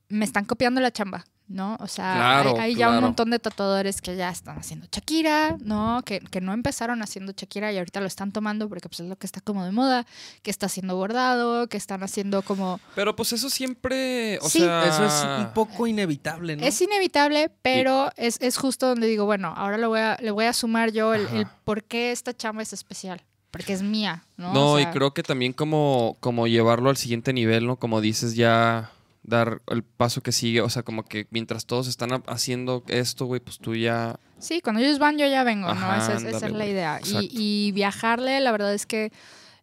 me 0.09 0.24
están 0.24 0.44
copiando 0.44 0.80
la 0.80 0.90
chamba, 0.92 1.24
¿no? 1.53 1.77
O 1.81 1.87
sea, 1.87 2.15
Claro, 2.15 2.55
hay, 2.55 2.73
hay 2.73 2.74
ya 2.74 2.91
un 2.91 3.01
montón 3.01 3.31
de 3.31 3.39
tatuadores 3.39 4.01
que 4.01 4.16
ya 4.16 4.31
están 4.31 4.59
haciendo 4.59 4.87
Shakira, 4.91 5.57
¿no? 5.61 6.03
Que, 6.05 6.20
que 6.20 6.41
no 6.41 6.53
empezaron 6.53 7.03
haciendo 7.03 7.33
Shakira 7.37 7.73
y 7.73 7.79
ahorita 7.79 8.01
lo 8.01 8.07
están 8.07 8.33
tomando 8.33 8.69
porque 8.69 8.89
pues 8.89 9.01
es 9.01 9.07
lo 9.07 9.16
que 9.16 9.27
está 9.27 9.41
como 9.41 9.65
de 9.65 9.73
moda, 9.73 10.07
que 10.43 10.51
está 10.51 10.66
haciendo 10.66 10.97
bordado, 10.97 11.69
que 11.69 11.77
están 11.77 12.03
haciendo 12.03 12.43
como... 12.43 12.81
Pero 12.95 13.15
pues 13.15 13.33
eso 13.33 13.51
siempre. 13.51 14.39
O 14.41 14.49
Sí, 14.49 14.61
sea. 14.61 14.87
Eso 14.89 15.05
es 15.05 15.24
un 15.47 15.53
poco 15.53 15.87
inevitable, 15.87 16.57
¿no? 16.57 16.65
Es 16.66 16.81
inevitable, 16.81 17.51
pero 17.62 18.11
es, 18.16 18.39
es 18.41 18.57
justo 18.57 18.87
donde 18.89 19.07
digo, 19.07 19.24
bueno, 19.24 19.53
ahora 19.57 19.79
lo 19.79 19.89
voy 19.89 20.01
a, 20.01 20.16
le 20.20 20.31
voy 20.31 20.47
a 20.47 20.53
sumar 20.53 20.93
yo 20.93 21.15
el, 21.15 21.47
por 21.65 21.85
qué 21.85 22.12
esta 22.12 22.37
chamba 22.37 22.62
es 22.62 22.73
especial. 22.73 23.23
Porque 23.51 23.74
es 23.74 23.83
mía, 23.83 24.24
¿no? 24.39 24.55
No, 24.55 24.73
O 24.73 24.81
y 24.81 24.87
creo 24.87 25.12
que 25.12 25.23
también 25.23 25.53
como, 25.53 26.16
como 26.20 26.47
llevarlo 26.47 26.89
al 26.89 26.97
siguiente 26.97 27.35
nivel, 27.35 27.66
¿no? 27.66 27.77
Como 27.77 28.01
dices, 28.01 28.35
ya 28.35 28.91
dar 29.23 29.62
el 29.69 29.82
paso 29.85 30.20
que 30.23 30.32
sigue. 30.32 30.61
O 30.62 30.69
sea, 30.70 30.82
como 30.82 31.05
que 31.05 31.27
mientras 31.31 31.66
todos 31.66 31.89
están 31.89 32.12
ha- 32.12 32.23
haciendo 32.27 32.82
esto, 32.89 33.27
güey, 33.27 33.40
pues 33.40 33.59
tú 33.59 33.74
ya. 33.74 34.19
Sí, 34.39 34.61
cuando 34.61 34.81
ellos 34.82 34.99
van 34.99 35.19
yo 35.19 35.27
ya 35.28 35.44
vengo, 35.44 35.73
¿no? 35.73 35.94
Esa 35.97 36.15
es, 36.15 36.23
esa 36.24 36.47
ándale, 36.47 36.47
es 36.47 36.53
la 36.53 36.66
idea. 36.66 37.01
Y, 37.05 37.28
y 37.69 37.73
viajarle, 37.73 38.40
la 38.40 38.51
verdad 38.53 38.74
es 38.74 38.86
que 38.86 39.12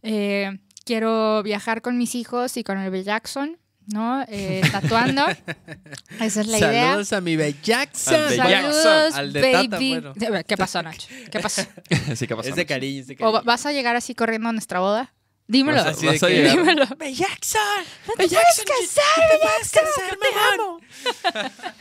eh, 0.04 0.60
quiero 0.86 1.44
viajar 1.44 1.82
con 1.82 1.98
mis 1.98 2.16
hijos 2.16 2.56
y 2.58 2.64
con 2.64 2.78
el 2.78 2.90
B. 2.90 3.04
Jackson, 3.04 3.58
¿no? 3.88 4.24
Eh, 4.30 4.62
tatuando. 4.72 5.26
Esa 6.22 6.42
es 6.42 6.48
la 6.48 6.58
idea. 6.60 6.88
Saludos 6.92 7.14
a 7.14 7.22
mi 7.22 7.36
B. 7.36 7.56
Jackson. 7.62 8.16
Al 8.16 8.30
B. 8.30 8.36
Jackson. 8.38 8.74
Saludos, 8.84 9.14
Al 9.16 9.34
de 9.34 9.42
baby. 9.42 9.68
Tata, 9.96 10.20
bueno. 10.30 10.44
¿Qué 10.48 10.56
pasó, 10.58 10.82
Nacho? 10.82 11.08
¿Qué 11.30 11.40
pasó? 11.42 11.62
sí, 12.16 12.26
¿qué 12.28 12.36
pasa? 12.36 12.50
Es 12.50 12.56
de 12.56 12.66
cariño, 12.66 13.02
es 13.02 13.08
de 13.08 13.16
¿O 13.16 13.18
cariño. 13.18 13.34
va- 13.34 13.42
vas 13.42 13.66
a 13.66 13.74
llegar 13.74 13.96
así 13.98 14.16
corriendo 14.16 14.48
a 14.48 14.54
nuestra 14.54 14.80
boda? 14.80 15.14
Dímelo. 15.50 15.84
Vas 15.84 16.02
vas 16.04 16.24
a 16.24 16.30
llegar. 16.30 16.56
Dímelo. 16.56 16.86
B. 16.98 17.14
Jackson. 17.14 17.60
¡No 18.08 18.14
te 18.14 18.28
puedes 18.28 18.64
casar. 18.64 19.40
Jackson! 19.42 20.20
¡Te 20.22 20.54
amo! 20.54 20.80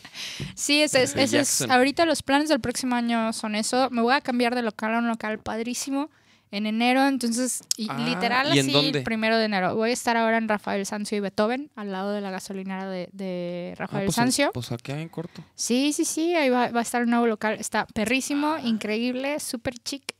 Sí, 0.55 0.83
ese 0.83 1.03
es, 1.05 1.11
ese 1.11 1.23
es- 1.23 1.31
Jackson. 1.59 1.71
ahorita 1.71 2.05
los 2.05 2.23
planes 2.23 2.49
del 2.49 2.61
próximo 2.61 2.97
año 2.97 3.33
son 3.33 3.55
eso. 3.55 3.89
Me 3.91 4.03
voy 4.03 4.15
a 4.15 4.21
cambiar 4.21 4.55
de 4.55 4.63
local 4.63 4.95
a 4.95 4.99
un 4.99 5.07
local 5.07 5.39
padrísimo 5.39 6.11
en 6.51 6.67
enero, 6.67 7.07
entonces, 7.07 7.61
y 7.77 7.89
Ah, 7.91 7.99
literal 7.99 8.55
¿y 8.57 8.59
en 8.59 8.69
así, 8.71 8.89
el 8.89 9.03
primero 9.03 9.37
de 9.37 9.45
enero. 9.45 9.77
Voy 9.77 9.91
a 9.91 9.93
estar 9.93 10.17
ahora 10.17 10.39
en 10.39 10.49
Rafael 10.49 10.85
Sancio 10.87 11.17
y 11.19 11.21
Beethoven, 11.21 11.71
al 11.77 11.93
lado 11.93 12.13
de 12.13 12.21
la 12.23 12.31
gasolinera 12.31 12.89
de, 12.89 13.09
de 13.13 13.73
Ah, 13.75 13.81
Rafael 13.81 14.07
pues, 14.07 14.17
Sancio. 14.17 14.51
pues 14.53 14.73
acá 14.73 14.99
en 14.99 15.09
corto. 15.11 15.45
Sí, 15.55 15.93
sí, 15.93 16.05
sí, 16.07 16.35
ahí 16.35 16.49
va, 16.49 16.71
va 16.71 16.81
a 16.81 16.83
estar 16.83 17.03
un 17.03 17.11
nuevo 17.11 17.27
local. 17.27 17.57
Está 17.61 17.87
perrísimo, 17.87 18.57
increíble, 18.65 19.39
súper 19.41 19.75
chic. 19.79 20.15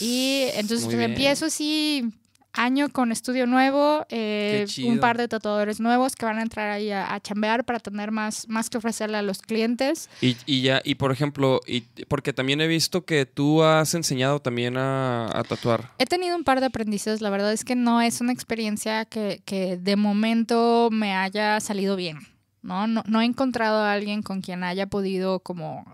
Y 0.00 0.48
entonces 0.54 0.84
pues, 0.86 0.98
empiezo 0.98 1.46
así 1.46 2.12
año 2.54 2.88
con 2.88 3.12
estudio 3.12 3.46
nuevo, 3.46 4.06
eh, 4.08 4.66
un 4.84 4.98
par 5.00 5.18
de 5.18 5.28
tatuadores 5.28 5.80
nuevos 5.80 6.16
que 6.16 6.24
van 6.24 6.38
a 6.38 6.42
entrar 6.42 6.70
ahí 6.70 6.90
a, 6.90 7.12
a 7.12 7.20
chambear 7.20 7.64
para 7.64 7.80
tener 7.80 8.10
más, 8.10 8.48
más 8.48 8.70
que 8.70 8.78
ofrecerle 8.78 9.18
a 9.18 9.22
los 9.22 9.42
clientes. 9.42 10.08
Y, 10.20 10.36
y 10.46 10.62
ya, 10.62 10.80
y 10.84 10.94
por 10.94 11.12
ejemplo, 11.12 11.60
y, 11.66 11.82
porque 12.08 12.32
también 12.32 12.60
he 12.60 12.66
visto 12.66 13.04
que 13.04 13.26
tú 13.26 13.62
has 13.62 13.94
enseñado 13.94 14.40
también 14.40 14.76
a, 14.76 15.26
a 15.36 15.42
tatuar. 15.44 15.90
He 15.98 16.06
tenido 16.06 16.36
un 16.36 16.44
par 16.44 16.60
de 16.60 16.66
aprendices, 16.66 17.20
la 17.20 17.30
verdad 17.30 17.52
es 17.52 17.64
que 17.64 17.74
no 17.74 18.00
es 18.00 18.20
una 18.20 18.32
experiencia 18.32 19.04
que, 19.04 19.42
que 19.44 19.76
de 19.76 19.96
momento 19.96 20.88
me 20.90 21.14
haya 21.14 21.60
salido 21.60 21.96
bien, 21.96 22.18
¿no? 22.62 22.86
¿no? 22.86 23.02
No 23.06 23.20
he 23.20 23.24
encontrado 23.24 23.78
a 23.78 23.92
alguien 23.92 24.22
con 24.22 24.40
quien 24.40 24.64
haya 24.64 24.86
podido 24.86 25.40
como 25.40 25.84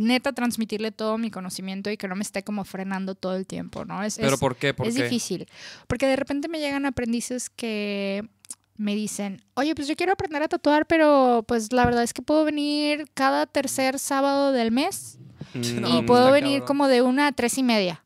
neta 0.00 0.32
transmitirle 0.32 0.90
todo 0.92 1.18
mi 1.18 1.30
conocimiento 1.30 1.90
y 1.90 1.96
que 1.96 2.08
no 2.08 2.16
me 2.16 2.22
esté 2.22 2.42
como 2.42 2.64
frenando 2.64 3.14
todo 3.14 3.36
el 3.36 3.46
tiempo, 3.46 3.84
¿no? 3.84 4.02
Es, 4.02 4.16
¿Pero 4.16 4.34
es- 4.34 4.40
por 4.40 4.56
qué? 4.56 4.74
¿Por 4.74 4.86
es 4.88 4.96
qué? 4.96 5.04
difícil. 5.04 5.46
Porque 5.86 6.06
de 6.06 6.16
repente 6.16 6.48
me 6.48 6.58
llegan 6.58 6.86
aprendices 6.86 7.50
que 7.50 8.28
me 8.76 8.94
dicen, 8.94 9.44
oye, 9.54 9.74
pues 9.74 9.86
yo 9.88 9.94
quiero 9.96 10.12
aprender 10.12 10.42
a 10.42 10.48
tatuar, 10.48 10.86
pero 10.86 11.44
pues 11.46 11.70
la 11.72 11.84
verdad 11.84 12.02
es 12.02 12.14
que 12.14 12.22
puedo 12.22 12.44
venir 12.44 13.04
cada 13.14 13.46
tercer 13.46 13.98
sábado 13.98 14.52
del 14.52 14.72
mes 14.72 15.18
Mm, 15.54 15.80
No, 15.80 15.98
y 15.98 16.02
puedo 16.02 16.20
está 16.26 16.32
venir 16.32 16.60
cabrón. 16.60 16.66
como 16.66 16.86
de 16.88 17.02
una 17.02 17.26
a 17.28 17.32
tres 17.32 17.56
y 17.58 17.62
media. 17.62 18.04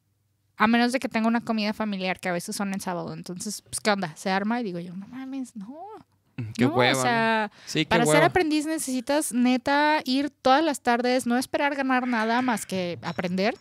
A 0.57 0.67
menos 0.69 0.93
de 0.93 1.01
que 1.01 1.09
tenga 1.09 1.27
una 1.29 1.41
comida 1.41 1.73
familiar, 1.75 2.19
que 2.21 2.29
a 2.29 2.33
veces 2.33 2.55
son 2.57 2.73
en 2.73 2.81
sábado. 2.81 3.13
Entonces, 3.13 3.61
pues, 3.63 3.81
¿qué 3.81 3.91
onda? 3.91 4.15
Se 4.17 4.31
arma 4.31 4.61
y 4.61 4.65
digo 4.65 4.79
yo, 4.79 4.95
no 4.95 5.07
mames, 5.09 5.55
no. 5.57 5.77
Qué 6.57 6.67
no, 6.67 6.75
hueva. 6.75 6.99
O 6.99 7.03
sea, 7.03 7.53
sí, 7.67 7.85
para 7.85 8.05
ser 8.05 8.15
hueva. 8.15 8.27
aprendiz 8.27 8.67
necesitas 8.67 9.33
neta 9.33 10.01
ir 10.05 10.31
todas 10.31 10.65
las 10.65 10.81
tardes, 10.81 11.27
no 11.27 11.39
esperar 11.39 11.75
ganar 11.75 12.09
nada 12.09 12.43
más 12.43 12.67
que 12.67 12.99
aprender. 13.03 13.55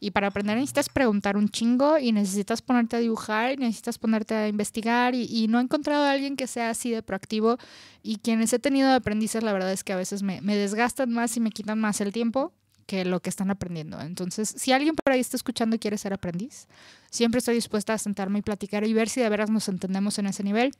Y 0.00 0.12
para 0.12 0.28
aprender 0.28 0.56
necesitas 0.56 0.88
preguntar 0.88 1.36
un 1.36 1.48
chingo 1.48 1.98
y 1.98 2.12
necesitas 2.12 2.62
ponerte 2.62 2.96
a 2.96 2.98
dibujar 3.00 3.52
y 3.52 3.56
necesitas 3.56 3.98
ponerte 3.98 4.34
a 4.34 4.46
investigar 4.46 5.14
y, 5.14 5.24
y 5.24 5.48
no 5.48 5.58
he 5.58 5.62
encontrado 5.62 6.04
a 6.04 6.12
alguien 6.12 6.36
que 6.36 6.46
sea 6.46 6.70
así 6.70 6.90
de 6.90 7.02
proactivo 7.02 7.58
y 8.02 8.18
quienes 8.18 8.52
he 8.52 8.60
tenido 8.60 8.88
de 8.90 8.94
aprendices 8.94 9.42
la 9.42 9.52
verdad 9.52 9.72
es 9.72 9.82
que 9.82 9.92
a 9.92 9.96
veces 9.96 10.22
me, 10.22 10.40
me 10.40 10.54
desgastan 10.54 11.10
más 11.10 11.36
y 11.36 11.40
me 11.40 11.50
quitan 11.50 11.80
más 11.80 12.00
el 12.00 12.12
tiempo 12.12 12.52
que 12.86 13.04
lo 13.04 13.20
que 13.20 13.28
están 13.28 13.50
aprendiendo. 13.50 14.00
Entonces, 14.00 14.54
si 14.56 14.72
alguien 14.72 14.94
por 14.94 15.12
ahí 15.12 15.20
está 15.20 15.36
escuchando 15.36 15.76
y 15.76 15.78
quiere 15.78 15.98
ser 15.98 16.12
aprendiz, 16.12 16.68
siempre 17.10 17.38
estoy 17.38 17.54
dispuesta 17.54 17.92
a 17.92 17.98
sentarme 17.98 18.38
y 18.38 18.42
platicar 18.42 18.86
y 18.86 18.94
ver 18.94 19.08
si 19.08 19.20
de 19.20 19.28
veras 19.28 19.50
nos 19.50 19.68
entendemos 19.68 20.18
en 20.18 20.26
ese 20.26 20.44
nivel 20.44 20.72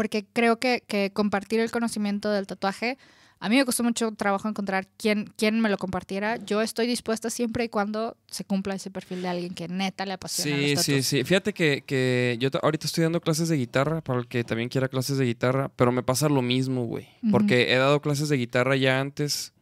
porque 0.00 0.24
creo 0.32 0.58
que, 0.58 0.82
que 0.86 1.10
compartir 1.12 1.60
el 1.60 1.70
conocimiento 1.70 2.30
del 2.30 2.46
tatuaje, 2.46 2.96
a 3.38 3.50
mí 3.50 3.56
me 3.58 3.66
costó 3.66 3.82
mucho 3.82 4.10
trabajo 4.12 4.48
encontrar 4.48 4.88
quién, 4.96 5.30
quién 5.36 5.60
me 5.60 5.68
lo 5.68 5.76
compartiera. 5.76 6.38
Yo 6.38 6.62
estoy 6.62 6.86
dispuesta 6.86 7.28
siempre 7.28 7.64
y 7.64 7.68
cuando 7.68 8.16
se 8.26 8.46
cumpla 8.46 8.74
ese 8.74 8.90
perfil 8.90 9.20
de 9.20 9.28
alguien 9.28 9.52
que 9.52 9.68
neta 9.68 10.06
le 10.06 10.14
apasiona 10.14 10.56
Sí, 10.56 10.74
los 10.74 10.84
sí, 10.86 11.02
sí. 11.02 11.22
Fíjate 11.22 11.52
que, 11.52 11.84
que 11.86 12.38
yo 12.40 12.50
ta- 12.50 12.60
ahorita 12.62 12.86
estoy 12.86 13.02
dando 13.04 13.20
clases 13.20 13.50
de 13.50 13.58
guitarra, 13.58 14.00
para 14.00 14.20
el 14.20 14.26
que 14.26 14.42
también 14.42 14.70
quiera 14.70 14.88
clases 14.88 15.18
de 15.18 15.26
guitarra, 15.26 15.70
pero 15.76 15.92
me 15.92 16.02
pasa 16.02 16.30
lo 16.30 16.40
mismo, 16.40 16.86
güey. 16.86 17.06
Ujú. 17.22 17.32
Porque 17.32 17.70
he 17.74 17.76
dado 17.76 18.00
clases 18.00 18.30
de 18.30 18.38
guitarra 18.38 18.76
ya 18.76 19.00
antes. 19.00 19.52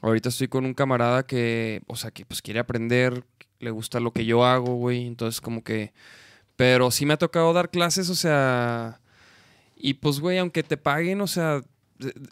Ahorita 0.00 0.28
estoy 0.28 0.46
con 0.46 0.64
un 0.64 0.74
camarada 0.74 1.26
que, 1.26 1.82
o 1.88 1.96
sea, 1.96 2.12
que 2.12 2.24
pues 2.24 2.40
quiere 2.40 2.60
aprender, 2.60 3.24
le 3.58 3.72
gusta 3.72 3.98
lo 3.98 4.12
que 4.12 4.26
yo 4.26 4.44
hago, 4.44 4.76
güey. 4.76 5.08
Entonces 5.08 5.40
como 5.40 5.64
que... 5.64 5.92
Pero 6.54 6.92
sí 6.92 7.04
me 7.04 7.14
ha 7.14 7.18
tocado 7.18 7.52
dar 7.52 7.68
clases, 7.68 8.10
o 8.10 8.14
sea... 8.14 9.00
Y 9.84 9.94
pues, 9.94 10.20
güey, 10.20 10.38
aunque 10.38 10.62
te 10.62 10.76
paguen, 10.76 11.20
o 11.20 11.26
sea, 11.26 11.60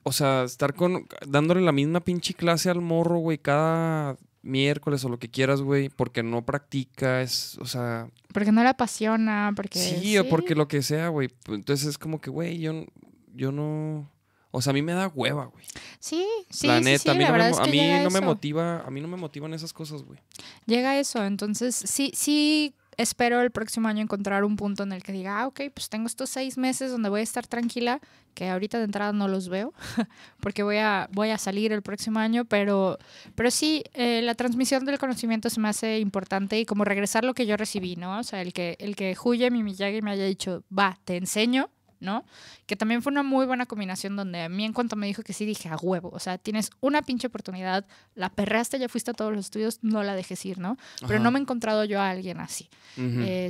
O 0.05 0.13
sea, 0.13 0.45
estar 0.45 0.73
con. 0.75 1.07
dándole 1.27 1.61
la 1.61 1.73
misma 1.73 2.01
pinche 2.01 2.33
clase 2.33 2.71
al 2.71 2.81
morro, 2.81 3.19
güey, 3.19 3.39
cada 3.39 4.17
miércoles 4.43 5.05
o 5.05 5.09
lo 5.09 5.19
que 5.19 5.31
quieras, 5.31 5.61
güey, 5.61 5.89
porque 5.89 6.23
no 6.23 6.47
practica, 6.47 7.23
es. 7.23 7.59
O 7.59 7.67
sea. 7.67 8.09
Porque 8.33 8.53
no 8.53 8.63
le 8.63 8.69
apasiona, 8.69 9.53
porque... 9.57 9.81
Sí, 9.81 10.17
o 10.17 10.29
porque 10.29 10.55
lo 10.55 10.69
que 10.69 10.83
sea, 10.83 11.09
güey. 11.09 11.31
Entonces 11.49 11.89
es 11.89 11.99
como 11.99 12.21
que, 12.21 12.31
güey, 12.31 12.59
yo, 12.59 12.87
yo 13.35 13.51
no. 13.51 14.09
O 14.53 14.63
sea, 14.63 14.71
a 14.71 14.75
mí 14.75 14.83
me 14.83 14.93
da 14.93 15.09
hueva, 15.09 15.47
güey. 15.47 15.65
Sí, 15.99 16.25
sí, 16.51 16.69
la 16.69 16.79
sí, 16.79 16.85
neta, 16.85 16.99
sí, 16.99 17.11
a 17.11 17.15
mí, 17.15 17.25
la 17.25 17.31
no, 17.31 17.39
me, 17.39 17.51
es 17.51 17.59
a 17.59 17.65
mí 17.65 18.05
no 18.05 18.11
me 18.11 18.21
motiva, 18.21 18.81
a 18.81 18.91
mí 18.91 19.01
no 19.01 19.09
me 19.09 19.17
motivan 19.17 19.55
esas 19.55 19.73
cosas, 19.73 20.03
güey. 20.03 20.21
Llega 20.67 20.99
eso, 20.99 21.25
entonces 21.25 21.75
sí, 21.75 22.13
sí 22.15 22.75
espero 23.01 23.41
el 23.41 23.51
próximo 23.51 23.89
año 23.89 24.03
encontrar 24.03 24.45
un 24.45 24.57
punto 24.57 24.83
en 24.83 24.93
el 24.93 25.03
que 25.03 25.13
diga, 25.13 25.41
ah, 25.41 25.47
ok, 25.47 25.63
pues 25.73 25.89
tengo 25.89 26.07
estos 26.07 26.29
seis 26.31 26.59
meses 26.59 26.91
donde 26.91 27.09
voy 27.09 27.21
a 27.21 27.23
estar 27.23 27.47
tranquila, 27.47 28.01
que 28.35 28.49
ahorita 28.49 28.79
de 28.79 28.85
entrada 28.85 29.13
no 29.13 29.27
los 29.27 29.49
veo, 29.49 29.73
porque 30.41 30.63
voy 30.63 30.77
a, 30.77 31.09
voy 31.13 31.31
a 31.31 31.39
salir 31.39 31.73
el 31.73 31.83
próximo 31.83 32.19
año, 32.19 32.45
pero, 32.45 32.99
pero 33.35 33.51
sí, 33.51 33.83
eh, 33.95 34.21
la 34.23 34.35
transmisión 34.35 34.85
del 34.85 34.99
conocimiento 34.99 35.49
se 35.49 35.61
me 35.61 35.69
hace 35.69 35.99
importante 35.99 36.59
y 36.61 36.67
como 36.67 36.85
regresar 36.85 37.25
lo 37.25 37.35
que 37.35 37.47
yo 37.47 37.57
recibí, 37.57 37.97
¿no? 37.97 38.19
O 38.19 38.23
sea, 38.23 38.43
el 38.43 38.53
que, 38.53 38.77
el 38.79 38.97
que 38.97 39.17
Huye 39.23 39.51
mi 39.51 39.63
Miyagi 39.63 40.03
me 40.03 40.11
haya 40.11 40.27
dicho, 40.27 40.65
va, 40.71 40.99
te 41.05 41.17
enseño, 41.17 41.71
¿no? 42.01 42.25
Que 42.67 42.75
también 42.77 43.03
fue 43.03 43.13
una 43.13 43.23
muy 43.23 43.47
buena 43.47 43.67
combinación 43.67 44.17
donde 44.17 44.41
a 44.43 44.49
mí 44.49 44.65
en 44.65 44.73
cuanto 44.73 44.97
me 44.97 45.07
dijo 45.07 45.23
que 45.23 45.33
sí 45.33 45.45
dije 45.45 45.69
a 45.69 45.77
huevo, 45.77 46.11
o 46.13 46.19
sea, 46.19 46.39
tienes 46.39 46.71
una 46.81 47.03
pinche 47.03 47.27
oportunidad, 47.29 47.87
la 48.15 48.31
perreaste, 48.31 48.79
ya 48.79 48.89
fuiste 48.89 49.11
a 49.11 49.15
todos 49.15 49.33
los 49.33 49.45
estudios, 49.47 49.79
no 49.83 50.03
la 50.03 50.15
dejes 50.15 50.45
ir, 50.47 50.59
¿no? 50.59 50.77
Pero 51.03 51.15
Ajá. 51.15 51.23
no 51.25 51.31
me 51.31 51.39
he 51.39 51.43
encontrado 51.43 51.85
yo 51.85 52.01
a 52.01 52.11
alguien 52.11 52.41
así. 52.41 52.69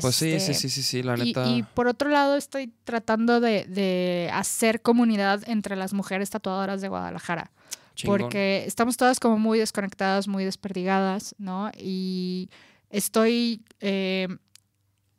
Pues 0.00 0.16
sí, 0.16 0.30
sí, 0.30 0.34
Este, 0.36 0.54
sí, 0.54 0.68
sí, 0.68 0.82
sí, 0.82 1.02
la 1.02 1.16
Y, 1.18 1.26
neta. 1.28 1.46
y 1.48 1.62
por 1.62 1.86
otro 1.88 2.10
lado 2.10 2.36
estoy 2.36 2.72
tratando 2.84 3.40
de, 3.40 3.64
de 3.64 4.30
hacer 4.32 4.82
comunidad 4.82 5.42
entre 5.48 5.76
las 5.76 5.92
mujeres 5.92 6.30
tatuadoras 6.30 6.80
de 6.80 6.88
Guadalajara 6.88 7.50
chingón. 7.94 8.18
porque 8.20 8.64
estamos 8.66 8.96
todas 8.96 9.20
como 9.20 9.38
muy 9.38 9.58
desconectadas, 9.58 10.28
muy 10.28 10.44
desperdigadas, 10.44 11.34
¿no? 11.38 11.70
Y 11.76 12.50
estoy 12.90 13.62
eh, 13.80 14.28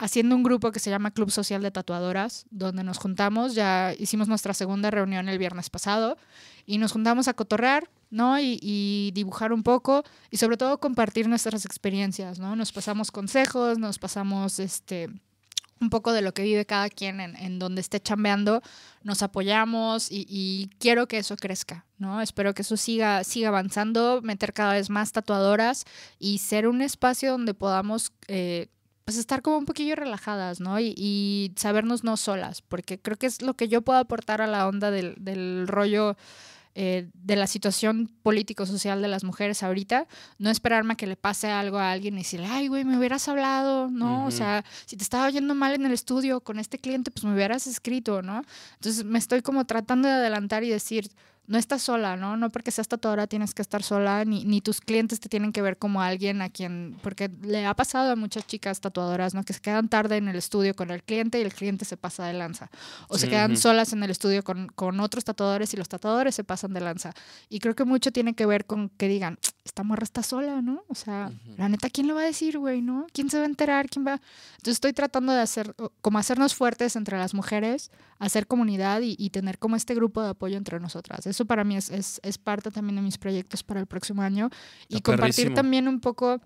haciendo 0.01 0.35
un 0.35 0.41
grupo 0.41 0.71
que 0.71 0.79
se 0.79 0.89
llama 0.89 1.11
Club 1.11 1.29
Social 1.29 1.61
de 1.61 1.69
Tatuadoras, 1.69 2.47
donde 2.49 2.83
nos 2.83 2.97
juntamos, 2.97 3.53
ya 3.53 3.93
hicimos 3.99 4.27
nuestra 4.27 4.55
segunda 4.55 4.89
reunión 4.89 5.29
el 5.29 5.37
viernes 5.37 5.69
pasado, 5.69 6.17
y 6.65 6.79
nos 6.79 6.91
juntamos 6.91 7.27
a 7.27 7.35
cotorrear, 7.35 7.87
¿no? 8.09 8.39
Y, 8.39 9.11
dibujar 9.13 9.53
un 9.53 9.61
poco, 9.61 10.03
y 10.31 10.37
sobre 10.37 10.57
todo 10.57 10.79
compartir 10.79 11.29
nuestras 11.29 11.65
experiencias, 11.65 12.39
¿no? 12.39 12.55
Nos 12.55 12.71
pasamos 12.71 13.11
consejos, 13.11 13.77
nos 13.77 13.99
pasamos, 13.99 14.59
este 14.59 15.09
un 15.79 15.89
poco 15.89 16.13
de 16.13 16.21
lo 16.21 16.31
que 16.31 16.43
vive 16.43 16.63
cada 16.67 16.89
quien 16.89 17.19
en, 17.19 17.57
donde 17.57 17.81
esté 17.81 17.99
chambeando, 17.99 18.61
nos 19.01 19.23
apoyamos 19.23 20.11
y, 20.11 20.27
y 20.29 20.69
quiero 20.77 21.07
que 21.07 21.17
eso 21.17 21.35
crezca, 21.35 21.87
¿no? 21.97 22.21
Espero 22.21 22.53
que 22.53 22.61
eso 22.61 22.77
siga, 22.77 23.23
siga 23.23 23.47
avanzando, 23.47 24.21
meter 24.21 24.53
cada 24.53 24.73
vez 24.73 24.91
más 24.91 25.11
tatuadoras 25.11 25.85
y 26.19 26.37
ser 26.37 26.67
un 26.67 26.83
espacio 26.83 27.31
donde 27.31 27.55
podamos 27.55 28.13
eh, 28.27 28.67
pues 29.11 29.19
estar 29.19 29.41
como 29.41 29.57
un 29.57 29.65
poquillo 29.65 29.97
relajadas, 29.97 30.61
¿no? 30.61 30.79
Y, 30.79 30.93
y 30.95 31.51
sabernos 31.57 32.05
no 32.05 32.15
solas, 32.15 32.61
porque 32.61 32.97
creo 32.97 33.17
que 33.17 33.27
es 33.27 33.41
lo 33.41 33.55
que 33.55 33.67
yo 33.67 33.81
puedo 33.81 33.99
aportar 33.99 34.41
a 34.41 34.47
la 34.47 34.69
onda 34.69 34.89
del, 34.89 35.15
del 35.19 35.67
rollo 35.67 36.15
eh, 36.75 37.09
de 37.13 37.35
la 37.35 37.47
situación 37.47 38.09
político-social 38.23 39.01
de 39.01 39.09
las 39.09 39.25
mujeres 39.25 39.63
ahorita, 39.63 40.07
no 40.37 40.49
esperarme 40.49 40.93
a 40.93 40.95
que 40.95 41.07
le 41.07 41.17
pase 41.17 41.49
algo 41.49 41.77
a 41.77 41.91
alguien 41.91 42.13
y 42.13 42.19
decirle, 42.19 42.47
ay, 42.49 42.69
güey, 42.69 42.85
me 42.85 42.97
hubieras 42.97 43.27
hablado, 43.27 43.89
¿no? 43.89 44.25
O 44.25 44.31
sea, 44.31 44.63
si 44.85 44.95
te 44.95 45.03
estaba 45.03 45.29
yendo 45.29 45.55
mal 45.55 45.73
en 45.73 45.85
el 45.85 45.91
estudio 45.91 46.39
con 46.39 46.57
este 46.57 46.79
cliente, 46.79 47.11
pues 47.11 47.25
me 47.25 47.33
hubieras 47.33 47.67
escrito, 47.67 48.21
¿no? 48.21 48.43
Entonces 48.75 49.03
me 49.03 49.19
estoy 49.19 49.41
como 49.41 49.65
tratando 49.65 50.07
de 50.07 50.13
adelantar 50.13 50.63
y 50.63 50.69
decir, 50.69 51.09
no 51.51 51.57
estás 51.57 51.81
sola, 51.81 52.15
¿no? 52.15 52.37
No 52.37 52.49
porque 52.49 52.71
seas 52.71 52.87
tatuadora 52.87 53.27
tienes 53.27 53.53
que 53.53 53.61
estar 53.61 53.83
sola, 53.83 54.23
ni, 54.23 54.45
ni 54.45 54.61
tus 54.61 54.79
clientes 54.79 55.19
te 55.19 55.27
tienen 55.27 55.51
que 55.51 55.61
ver 55.61 55.77
como 55.77 56.01
alguien 56.01 56.41
a 56.41 56.49
quien, 56.49 56.97
porque 57.03 57.29
le 57.41 57.65
ha 57.65 57.73
pasado 57.73 58.13
a 58.13 58.15
muchas 58.15 58.47
chicas 58.47 58.79
tatuadoras, 58.79 59.33
¿no? 59.33 59.43
Que 59.43 59.51
se 59.51 59.59
quedan 59.59 59.89
tarde 59.89 60.15
en 60.15 60.29
el 60.29 60.37
estudio 60.37 60.73
con 60.77 60.91
el 60.91 61.03
cliente 61.03 61.39
y 61.39 61.41
el 61.41 61.53
cliente 61.53 61.83
se 61.83 61.97
pasa 61.97 62.25
de 62.25 62.31
lanza. 62.31 62.71
O 63.09 63.17
se 63.17 63.27
quedan 63.27 63.57
solas 63.57 63.91
en 63.91 64.01
el 64.01 64.11
estudio 64.11 64.45
con, 64.45 64.67
con 64.67 65.01
otros 65.01 65.25
tatuadores 65.25 65.73
y 65.73 65.77
los 65.77 65.89
tatuadores 65.89 66.35
se 66.35 66.45
pasan 66.45 66.73
de 66.73 66.79
lanza. 66.79 67.13
Y 67.49 67.59
creo 67.59 67.75
que 67.75 67.83
mucho 67.83 68.13
tiene 68.13 68.33
que 68.33 68.45
ver 68.45 68.65
con 68.65 68.87
que 68.87 69.09
digan, 69.09 69.37
esta 69.65 69.83
morra 69.83 70.03
está 70.03 70.23
sola, 70.23 70.61
¿no? 70.61 70.85
O 70.87 70.95
sea, 70.95 71.31
la 71.57 71.67
neta, 71.67 71.89
¿quién 71.89 72.07
lo 72.07 72.15
va 72.15 72.21
a 72.21 72.25
decir, 72.25 72.57
güey, 72.57 72.81
no? 72.81 73.07
¿Quién 73.11 73.29
se 73.29 73.37
va 73.37 73.43
a 73.43 73.47
enterar? 73.47 73.89
¿Quién 73.89 74.07
va? 74.07 74.21
Entonces 74.53 74.75
estoy 74.75 74.93
tratando 74.93 75.33
de 75.33 75.41
hacer, 75.41 75.75
como 76.01 76.17
hacernos 76.17 76.55
fuertes 76.55 76.95
entre 76.95 77.17
las 77.17 77.33
mujeres, 77.33 77.91
hacer 78.19 78.47
comunidad 78.47 79.01
y, 79.01 79.15
y 79.19 79.31
tener 79.31 79.59
como 79.59 79.75
este 79.75 79.95
grupo 79.95 80.23
de 80.23 80.29
apoyo 80.29 80.57
entre 80.57 80.79
nosotras. 80.79 81.27
Eso 81.27 81.40
para 81.45 81.63
mí 81.63 81.75
es, 81.75 81.89
es, 81.89 82.19
es 82.23 82.37
parte 82.37 82.71
también 82.71 82.95
de 82.95 83.01
mis 83.01 83.17
proyectos 83.17 83.63
para 83.63 83.79
el 83.79 83.87
próximo 83.87 84.21
año. 84.21 84.49
Y 84.87 84.97
Está 84.97 85.11
compartir 85.11 85.53
también 85.53 85.87
un 85.87 85.99
poco, 85.99 86.41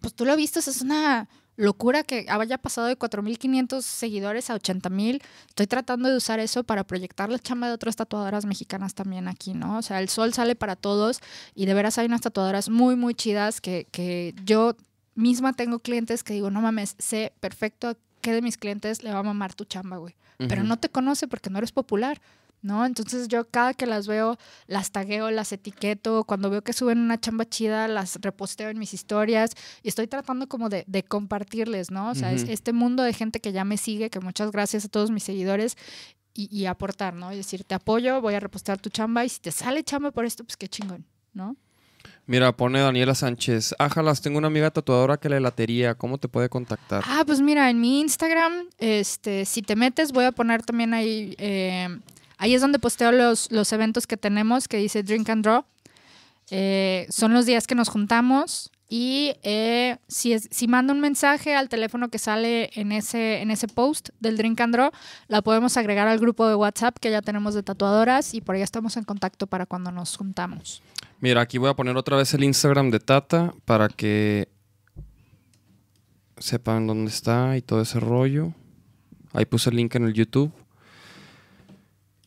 pues 0.00 0.14
tú 0.14 0.24
lo 0.24 0.36
viste, 0.36 0.60
es 0.60 0.82
una 0.82 1.28
locura 1.58 2.04
que 2.04 2.24
haya 2.28 2.56
pasado 2.56 2.86
de 2.86 2.96
4.500 2.96 3.82
seguidores 3.82 4.48
a 4.48 4.54
80.000. 4.54 5.20
Estoy 5.48 5.66
tratando 5.66 6.08
de 6.08 6.16
usar 6.16 6.38
eso 6.38 6.62
para 6.62 6.84
proyectar 6.84 7.28
la 7.30 7.38
chamba 7.38 7.66
de 7.66 7.74
otras 7.74 7.96
tatuadoras 7.96 8.46
mexicanas 8.46 8.94
también 8.94 9.26
aquí, 9.26 9.54
¿no? 9.54 9.78
O 9.78 9.82
sea, 9.82 10.00
el 10.00 10.08
sol 10.08 10.32
sale 10.32 10.54
para 10.54 10.76
todos 10.76 11.18
y 11.56 11.66
de 11.66 11.74
veras 11.74 11.98
hay 11.98 12.06
unas 12.06 12.20
tatuadoras 12.20 12.68
muy, 12.68 12.94
muy 12.94 13.14
chidas 13.14 13.60
que, 13.60 13.88
que 13.90 14.34
yo 14.44 14.76
misma 15.16 15.52
tengo 15.52 15.80
clientes 15.80 16.22
que 16.22 16.32
digo, 16.32 16.48
no 16.50 16.60
mames, 16.60 16.94
sé 16.98 17.32
perfecto 17.40 17.88
a 17.88 17.96
qué 18.20 18.32
de 18.32 18.40
mis 18.40 18.56
clientes 18.56 19.02
le 19.02 19.12
va 19.12 19.18
a 19.18 19.24
mamar 19.24 19.52
tu 19.54 19.64
chamba, 19.64 19.96
güey. 19.96 20.14
Pero 20.38 20.62
no 20.62 20.76
te 20.76 20.88
conoce 20.88 21.26
porque 21.26 21.50
no 21.50 21.58
eres 21.58 21.72
popular. 21.72 22.20
¿No? 22.60 22.84
Entonces 22.84 23.28
yo 23.28 23.48
cada 23.48 23.72
que 23.72 23.86
las 23.86 24.08
veo, 24.08 24.36
las 24.66 24.90
tagueo, 24.90 25.30
las 25.30 25.52
etiqueto, 25.52 26.24
cuando 26.24 26.50
veo 26.50 26.62
que 26.62 26.72
suben 26.72 26.98
una 26.98 27.20
chamba 27.20 27.48
chida, 27.48 27.86
las 27.86 28.18
reposteo 28.20 28.68
en 28.68 28.78
mis 28.78 28.94
historias 28.94 29.52
y 29.82 29.88
estoy 29.88 30.08
tratando 30.08 30.48
como 30.48 30.68
de, 30.68 30.82
de 30.88 31.04
compartirles, 31.04 31.92
¿no? 31.92 32.10
O 32.10 32.14
sea, 32.16 32.32
es 32.32 32.48
este 32.48 32.72
mundo 32.72 33.04
de 33.04 33.12
gente 33.12 33.40
que 33.40 33.52
ya 33.52 33.64
me 33.64 33.76
sigue, 33.76 34.10
que 34.10 34.18
muchas 34.18 34.50
gracias 34.50 34.84
a 34.84 34.88
todos 34.88 35.12
mis 35.12 35.22
seguidores 35.22 35.76
y, 36.34 36.48
y 36.54 36.66
aportar, 36.66 37.14
¿no? 37.14 37.32
Y 37.32 37.36
decir, 37.36 37.62
te 37.62 37.76
apoyo, 37.76 38.20
voy 38.20 38.34
a 38.34 38.40
repostear 38.40 38.78
tu 38.80 38.90
chamba 38.90 39.24
y 39.24 39.28
si 39.28 39.38
te 39.38 39.52
sale 39.52 39.84
chamba 39.84 40.10
por 40.10 40.24
esto, 40.24 40.42
pues 40.42 40.56
qué 40.56 40.66
chingón, 40.66 41.06
¿no? 41.32 41.56
Mira, 42.26 42.52
pone 42.52 42.80
Daniela 42.80 43.14
Sánchez. 43.14 43.74
Ájalas, 43.78 44.20
tengo 44.20 44.36
una 44.36 44.48
amiga 44.48 44.70
tatuadora 44.70 45.16
que 45.16 45.30
le 45.30 45.40
latería. 45.40 45.94
¿Cómo 45.94 46.18
te 46.18 46.28
puede 46.28 46.50
contactar? 46.50 47.02
Ah, 47.06 47.22
pues 47.24 47.40
mira, 47.40 47.70
en 47.70 47.80
mi 47.80 48.00
Instagram, 48.00 48.66
este, 48.78 49.46
si 49.46 49.62
te 49.62 49.76
metes, 49.76 50.12
voy 50.12 50.26
a 50.26 50.32
poner 50.32 50.62
también 50.62 50.92
ahí, 50.92 51.34
eh, 51.38 51.88
ahí 52.38 52.54
es 52.54 52.60
donde 52.60 52.78
posteo 52.78 53.12
los, 53.12 53.50
los 53.52 53.72
eventos 53.72 54.06
que 54.06 54.16
tenemos, 54.16 54.68
que 54.68 54.78
dice 54.78 55.02
Drink 55.02 55.28
and 55.28 55.44
Draw. 55.44 55.64
Eh, 56.50 57.06
son 57.10 57.34
los 57.34 57.44
días 57.44 57.66
que 57.66 57.74
nos 57.74 57.90
juntamos 57.90 58.70
y 58.88 59.34
eh, 59.42 59.98
si, 60.08 60.32
es, 60.32 60.48
si 60.50 60.66
manda 60.66 60.94
un 60.94 61.00
mensaje 61.00 61.54
al 61.54 61.68
teléfono 61.68 62.08
que 62.08 62.18
sale 62.18 62.70
en 62.72 62.90
ese, 62.90 63.42
en 63.42 63.50
ese 63.50 63.68
post 63.68 64.08
del 64.18 64.38
Drink 64.38 64.58
and 64.62 64.74
Draw, 64.74 64.90
la 65.26 65.42
podemos 65.42 65.76
agregar 65.76 66.08
al 66.08 66.18
grupo 66.18 66.48
de 66.48 66.54
WhatsApp 66.54 66.96
que 66.98 67.10
ya 67.10 67.20
tenemos 67.20 67.52
de 67.52 67.62
tatuadoras 67.62 68.32
y 68.32 68.40
por 68.40 68.54
ahí 68.54 68.62
estamos 68.62 68.96
en 68.96 69.04
contacto 69.04 69.46
para 69.46 69.66
cuando 69.66 69.92
nos 69.92 70.16
juntamos. 70.16 70.82
Mira, 71.20 71.42
aquí 71.42 71.58
voy 71.58 71.68
a 71.68 71.74
poner 71.74 71.96
otra 71.98 72.16
vez 72.16 72.32
el 72.32 72.44
Instagram 72.44 72.90
de 72.90 73.00
Tata 73.00 73.52
para 73.66 73.88
que 73.88 74.48
sepan 76.38 76.86
dónde 76.86 77.10
está 77.10 77.58
y 77.58 77.62
todo 77.62 77.82
ese 77.82 78.00
rollo. 78.00 78.54
Ahí 79.34 79.44
puse 79.44 79.68
el 79.68 79.76
link 79.76 79.94
en 79.96 80.04
el 80.04 80.14
YouTube. 80.14 80.50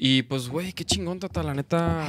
Y 0.04 0.24
pues, 0.24 0.50
güey, 0.50 0.74
qué 0.74 0.84
chingón, 0.84 1.20
Tata. 1.20 1.44
La 1.44 1.54
neta, 1.54 2.08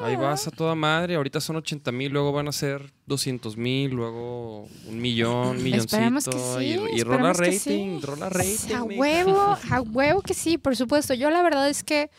ahí 0.00 0.16
vas 0.16 0.46
a 0.46 0.50
toda 0.50 0.74
madre. 0.74 1.16
Ahorita 1.16 1.38
son 1.38 1.56
80 1.56 1.92
mil, 1.92 2.10
luego 2.10 2.32
van 2.32 2.48
a 2.48 2.52
ser 2.52 2.94
200 3.04 3.58
mil, 3.58 3.90
luego 3.90 4.62
un 4.86 4.98
millón, 4.98 5.62
milloncito. 5.62 5.96
Esperemos 5.96 6.24
que 6.24 6.38
sí. 6.38 6.80
y, 6.94 7.00
y 7.00 7.02
rola 7.02 7.34
rating, 7.34 7.58
sí. 7.58 8.00
rola 8.00 8.30
rating. 8.30 8.74
A 8.74 8.82
huevo, 8.84 9.58
a 9.70 9.80
huevo 9.82 10.22
que 10.22 10.32
sí, 10.32 10.56
por 10.56 10.76
supuesto. 10.76 11.12
Yo 11.12 11.28
la 11.28 11.42
verdad 11.42 11.68
es 11.68 11.84
que 11.84 12.10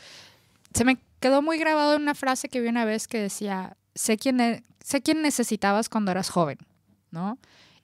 se 0.75 0.85
me 0.85 0.99
quedó 1.19 1.41
muy 1.41 1.57
grabado 1.57 1.95
en 1.95 2.03
una 2.03 2.13
frase 2.13 2.47
que 2.47 2.61
vi 2.61 2.67
una 2.67 2.85
vez 2.85 3.07
que 3.07 3.17
decía, 3.19 3.75
sé 3.95 4.17
quién, 4.17 4.39
e- 4.39 4.61
sé 4.83 5.01
quién 5.01 5.23
necesitabas 5.23 5.89
cuando 5.89 6.11
eras 6.11 6.29
joven, 6.29 6.59
¿no? 7.09 7.39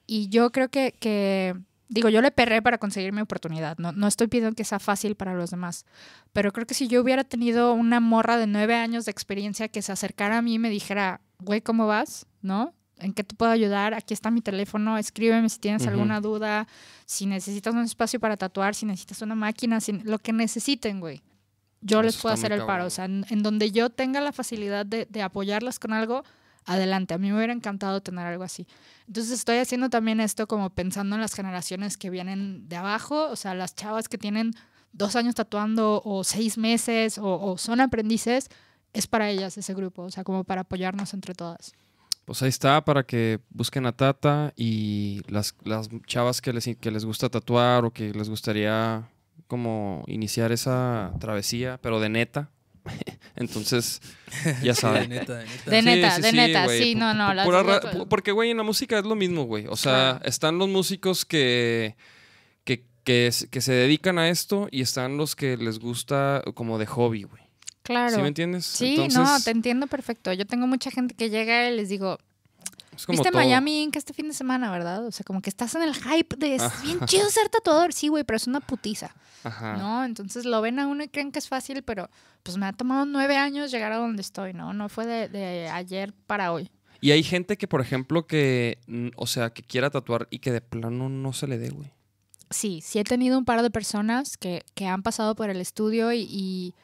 Y 0.06 0.28
yo 0.28 0.52
creo 0.52 0.68
que, 0.68 0.94
que, 1.00 1.56
digo, 1.88 2.08
yo 2.08 2.20
le 2.22 2.30
perré 2.30 2.62
para 2.62 2.78
conseguir 2.78 3.12
mi 3.12 3.20
oportunidad, 3.20 3.76
no, 3.78 3.92
no 3.92 4.06
estoy 4.06 4.26
pidiendo 4.28 4.54
que 4.56 4.64
sea 4.64 4.78
fácil 4.78 5.14
para 5.16 5.34
los 5.34 5.50
demás, 5.50 5.84
pero 6.32 6.52
creo 6.52 6.66
que 6.66 6.74
si 6.74 6.88
yo 6.88 7.00
hubiera 7.02 7.24
tenido 7.24 7.72
una 7.74 8.00
morra 8.00 8.36
de 8.36 8.46
nueve 8.46 8.74
años 8.74 9.04
de 9.04 9.10
experiencia 9.10 9.68
que 9.68 9.82
se 9.82 9.92
acercara 9.92 10.38
a 10.38 10.42
mí 10.42 10.54
y 10.54 10.58
me 10.58 10.70
dijera, 10.70 11.20
güey, 11.40 11.60
¿cómo 11.60 11.86
vas? 11.86 12.26
¿No? 12.42 12.72
¿En 12.98 13.12
qué 13.12 13.24
te 13.24 13.34
puedo 13.34 13.50
ayudar? 13.50 13.92
Aquí 13.92 14.14
está 14.14 14.30
mi 14.30 14.40
teléfono, 14.40 14.96
escríbeme 14.98 15.48
si 15.48 15.58
tienes 15.58 15.82
alguna 15.90 16.20
duda, 16.20 16.68
si 17.06 17.26
necesitas 17.26 17.74
un 17.74 17.82
espacio 17.82 18.20
para 18.20 18.36
tatuar, 18.36 18.74
si 18.74 18.86
necesitas 18.86 19.20
una 19.22 19.34
máquina, 19.34 19.80
si- 19.80 19.92
lo 20.04 20.18
que 20.20 20.32
necesiten, 20.32 21.00
güey. 21.00 21.22
Yo 21.80 22.00
les 22.02 22.16
puedo 22.22 22.32
hacer 22.34 22.52
el 22.52 22.60
paro. 22.66 22.84
O 22.86 22.90
sea, 22.90 23.04
en, 23.06 23.26
en 23.28 23.42
donde 23.42 23.70
yo 23.72 23.90
tenga 23.90 24.20
la 24.22 24.32
facilidad 24.32 24.86
de, 24.86 25.06
de 25.10 25.22
apoyarlas 25.22 25.78
con 25.78 25.92
algo, 25.92 26.24
adelante. 26.64 27.14
A 27.14 27.18
mí 27.18 27.30
me 27.30 27.36
hubiera 27.36 27.52
encantado 27.52 28.00
tener 28.00 28.26
algo 28.26 28.44
así. 28.44 28.66
Entonces 29.06 29.32
estoy 29.32 29.58
haciendo 29.58 29.90
también 29.90 30.20
esto 30.20 30.46
como 30.46 30.70
pensando 30.70 31.16
en 31.16 31.20
las 31.20 31.34
generaciones 31.34 31.96
que 31.96 32.10
vienen 32.10 32.68
de 32.68 32.76
abajo, 32.76 33.28
o 33.30 33.36
sea, 33.36 33.54
las 33.54 33.74
chavas 33.74 34.08
que 34.08 34.18
tienen 34.18 34.54
dos 34.92 35.16
años 35.16 35.34
tatuando 35.34 36.00
o 36.04 36.24
seis 36.24 36.56
meses 36.56 37.18
o, 37.20 37.56
son 37.58 37.80
aprendices. 37.80 38.48
es 38.92 39.06
para 39.06 39.28
ellas 39.28 39.58
ese 39.58 39.74
grupo, 39.74 40.02
o 40.02 40.10
sea, 40.10 40.24
como 40.24 40.44
para 40.44 40.62
apoyarnos 40.62 41.14
entre 41.14 41.34
todas. 41.34 41.72
Pues 42.24 42.42
ahí 42.42 42.48
está, 42.48 42.82
para 42.84 43.02
que 43.02 43.40
busquen 43.50 43.84
a 43.86 43.92
Tata 43.92 44.54
y 44.56 45.20
las, 45.28 45.54
las 45.64 45.88
chavas 46.06 46.40
que 46.40 46.52
les, 46.52 46.64
que 46.78 46.90
les 46.90 47.04
gusta 47.04 47.28
tatuar 47.28 47.84
o 47.84 47.90
que 47.90 48.14
les 48.14 48.30
gustaría 48.30 49.10
como 49.46 50.04
iniciar 50.06 50.52
esa 50.52 51.12
travesía, 51.20 51.78
pero 51.82 52.00
de 52.00 52.08
neta. 52.08 52.50
Entonces, 53.36 54.00
ya 54.62 54.72
De 54.72 54.74
saben. 54.74 55.10
neta, 55.10 55.38
de 55.38 55.44
neta. 55.46 55.70
De 55.70 55.82
neta, 55.82 56.10
sí, 56.16 56.22
de 56.22 56.30
sí, 56.30 56.36
neta, 56.36 56.68
sí, 56.68 56.94
no, 56.94 57.14
no. 57.14 57.44
pura 57.44 57.80
porque, 58.08 58.30
güey, 58.32 58.50
en 58.50 58.56
la 58.58 58.62
música 58.62 58.98
es 58.98 59.04
lo 59.04 59.14
mismo, 59.14 59.44
güey. 59.44 59.66
O 59.66 59.76
sea, 59.76 59.92
Claro. 60.18 60.24
están 60.24 60.58
los 60.58 60.68
músicos 60.68 61.24
que, 61.24 61.96
que, 62.64 62.84
que, 63.04 63.32
se 63.32 63.72
dedican 63.72 64.18
a 64.18 64.28
esto 64.28 64.68
y 64.70 64.80
están 64.82 65.16
los 65.16 65.34
que 65.36 65.56
les 65.56 65.78
gusta 65.78 66.42
como 66.54 66.78
de 66.78 66.86
hobby, 66.86 67.24
güey. 67.24 67.42
Claro. 67.82 68.14
¿Sí 68.14 68.22
me 68.22 68.28
entiendes? 68.28 68.64
Sí, 68.64 69.08
no, 69.12 69.40
te 69.40 69.50
entiendo 69.50 69.86
perfecto. 69.88 70.32
Yo 70.32 70.46
tengo 70.46 70.66
mucha 70.66 70.90
gente 70.90 71.14
que 71.14 71.28
llega 71.28 71.68
y 71.68 71.76
les 71.76 71.88
digo, 71.90 72.18
es 72.96 73.06
como 73.06 73.16
¿viste 73.18 73.30
todo. 73.30 73.40
Miami 73.42 73.82
Ink 73.82 73.96
este 73.96 74.12
fin 74.12 74.28
de 74.28 74.34
semana, 74.34 74.70
verdad? 74.70 75.06
O 75.06 75.12
sea, 75.12 75.24
como 75.24 75.40
que 75.42 75.50
estás 75.50 75.74
en 75.74 75.82
el 75.82 75.94
hype 75.94 76.36
de 76.36 76.54
es 76.56 76.62
Ajá. 76.62 76.82
bien 76.82 77.00
chido 77.06 77.28
ser 77.30 77.48
tatuador. 77.48 77.92
Sí, 77.92 78.08
güey, 78.08 78.24
pero 78.24 78.36
es 78.36 78.46
una 78.46 78.60
putiza, 78.60 79.14
Ajá. 79.42 79.76
¿no? 79.76 80.04
Entonces 80.04 80.44
lo 80.44 80.60
ven 80.60 80.78
a 80.78 80.86
uno 80.86 81.04
y 81.04 81.08
creen 81.08 81.32
que 81.32 81.38
es 81.38 81.48
fácil, 81.48 81.82
pero 81.82 82.08
pues 82.42 82.56
me 82.56 82.66
ha 82.66 82.72
tomado 82.72 83.04
nueve 83.06 83.36
años 83.36 83.70
llegar 83.70 83.92
a 83.92 83.96
donde 83.96 84.22
estoy, 84.22 84.52
¿no? 84.52 84.72
No 84.72 84.88
fue 84.88 85.06
de, 85.06 85.28
de 85.28 85.68
ayer 85.68 86.12
para 86.26 86.52
hoy. 86.52 86.70
Y 87.00 87.10
hay 87.10 87.22
gente 87.22 87.58
que, 87.58 87.68
por 87.68 87.82
ejemplo, 87.82 88.26
que, 88.26 88.78
o 89.16 89.26
sea, 89.26 89.50
que 89.50 89.62
quiera 89.62 89.90
tatuar 89.90 90.26
y 90.30 90.38
que 90.38 90.50
de 90.52 90.62
plano 90.62 91.08
no 91.10 91.32
se 91.34 91.46
le 91.46 91.58
dé, 91.58 91.68
güey. 91.68 91.90
Sí, 92.50 92.80
sí 92.82 92.98
he 92.98 93.04
tenido 93.04 93.36
un 93.36 93.44
par 93.44 93.62
de 93.62 93.70
personas 93.70 94.38
que, 94.38 94.62
que 94.74 94.86
han 94.86 95.02
pasado 95.02 95.34
por 95.34 95.50
el 95.50 95.60
estudio 95.60 96.12
y, 96.12 96.20
y 96.30 96.74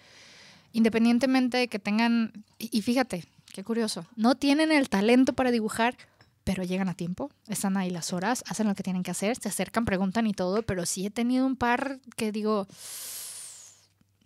independientemente 0.73 1.57
de 1.59 1.69
que 1.69 1.79
tengan, 1.79 2.45
y, 2.59 2.77
y 2.77 2.83
fíjate, 2.83 3.25
qué 3.53 3.65
curioso, 3.65 4.07
no 4.17 4.35
tienen 4.35 4.73
el 4.73 4.89
talento 4.89 5.33
para 5.33 5.51
dibujar, 5.51 5.97
pero 6.45 6.63
llegan 6.65 6.89
a 6.89 6.95
tiempo, 6.95 7.31
están 7.49 7.77
ahí 7.77 7.91
las 7.91 8.13
horas, 8.13 8.43
hacen 8.49 8.67
lo 8.67 8.75
que 8.75 8.83
tienen 8.83 9.03
que 9.03 9.11
hacer, 9.11 9.37
se 9.37 9.49
acercan, 9.49 9.85
preguntan 9.85 10.27
y 10.27 10.33
todo, 10.33 10.63
pero 10.63 10.87
sí 10.87 11.07
he 11.07 11.11
tenido 11.11 11.47
un 11.47 11.57
par 11.57 12.01
que 12.17 12.33
digo, 12.33 12.67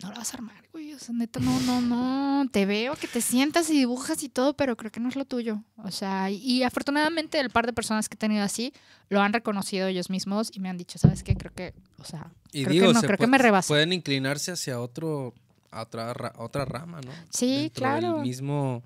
no 0.03 0.11
lo 0.11 0.17
vas 0.17 0.35
a 0.35 0.37
armar, 0.37 0.63
güey, 0.73 0.93
o 0.93 0.99
sea, 0.99 1.15
neta, 1.15 1.41
no, 1.41 1.59
no, 1.61 1.81
no, 1.81 2.49
te 2.51 2.67
veo 2.67 2.95
que 2.97 3.07
te 3.09 3.21
sientas 3.21 3.71
y 3.71 3.75
dibujas 3.79 4.23
y 4.23 4.29
todo, 4.29 4.55
pero 4.55 4.77
creo 4.77 4.91
que 4.91 5.01
no 5.01 5.09
es 5.09 5.17
lo 5.17 5.25
tuyo. 5.25 5.63
O 5.77 5.91
sea, 5.91 6.31
y, 6.31 6.37
y 6.37 6.63
afortunadamente 6.63 7.39
el 7.41 7.49
par 7.51 7.65
de 7.65 7.73
personas 7.73 8.09
que 8.09 8.15
he 8.15 8.19
tenido 8.19 8.43
así 8.45 8.73
lo 9.09 9.21
han 9.23 9.33
reconocido 9.33 9.87
ellos 9.87 10.11
mismos 10.11 10.51
y 10.53 10.61
me 10.61 10.69
han 10.69 10.77
dicho, 10.77 10.99
¿sabes 10.99 11.23
qué? 11.23 11.37
Creo 11.37 11.53
que, 11.55 11.75
o 12.01 12.05
sea, 12.05 12.31
Y 12.53 12.63
creo 12.65 12.73
digo, 12.73 12.87
que 12.89 12.93
no, 12.95 13.01
se 13.01 13.07
creo 13.07 13.19
que 13.19 13.27
me 13.29 13.39
rebasa. 13.39 13.69
Pueden 13.69 13.93
inclinarse 13.93 14.53
hacia 14.53 14.81
otro, 14.81 15.33
a 15.71 15.83
otra, 15.83 16.13
ra- 16.13 16.33
otra 16.37 16.65
rama, 16.65 17.01
¿no? 17.01 17.13
Sí, 17.31 17.55
Dentro 17.63 17.81
claro. 17.85 18.13
Del 18.15 18.23
mismo 18.23 18.83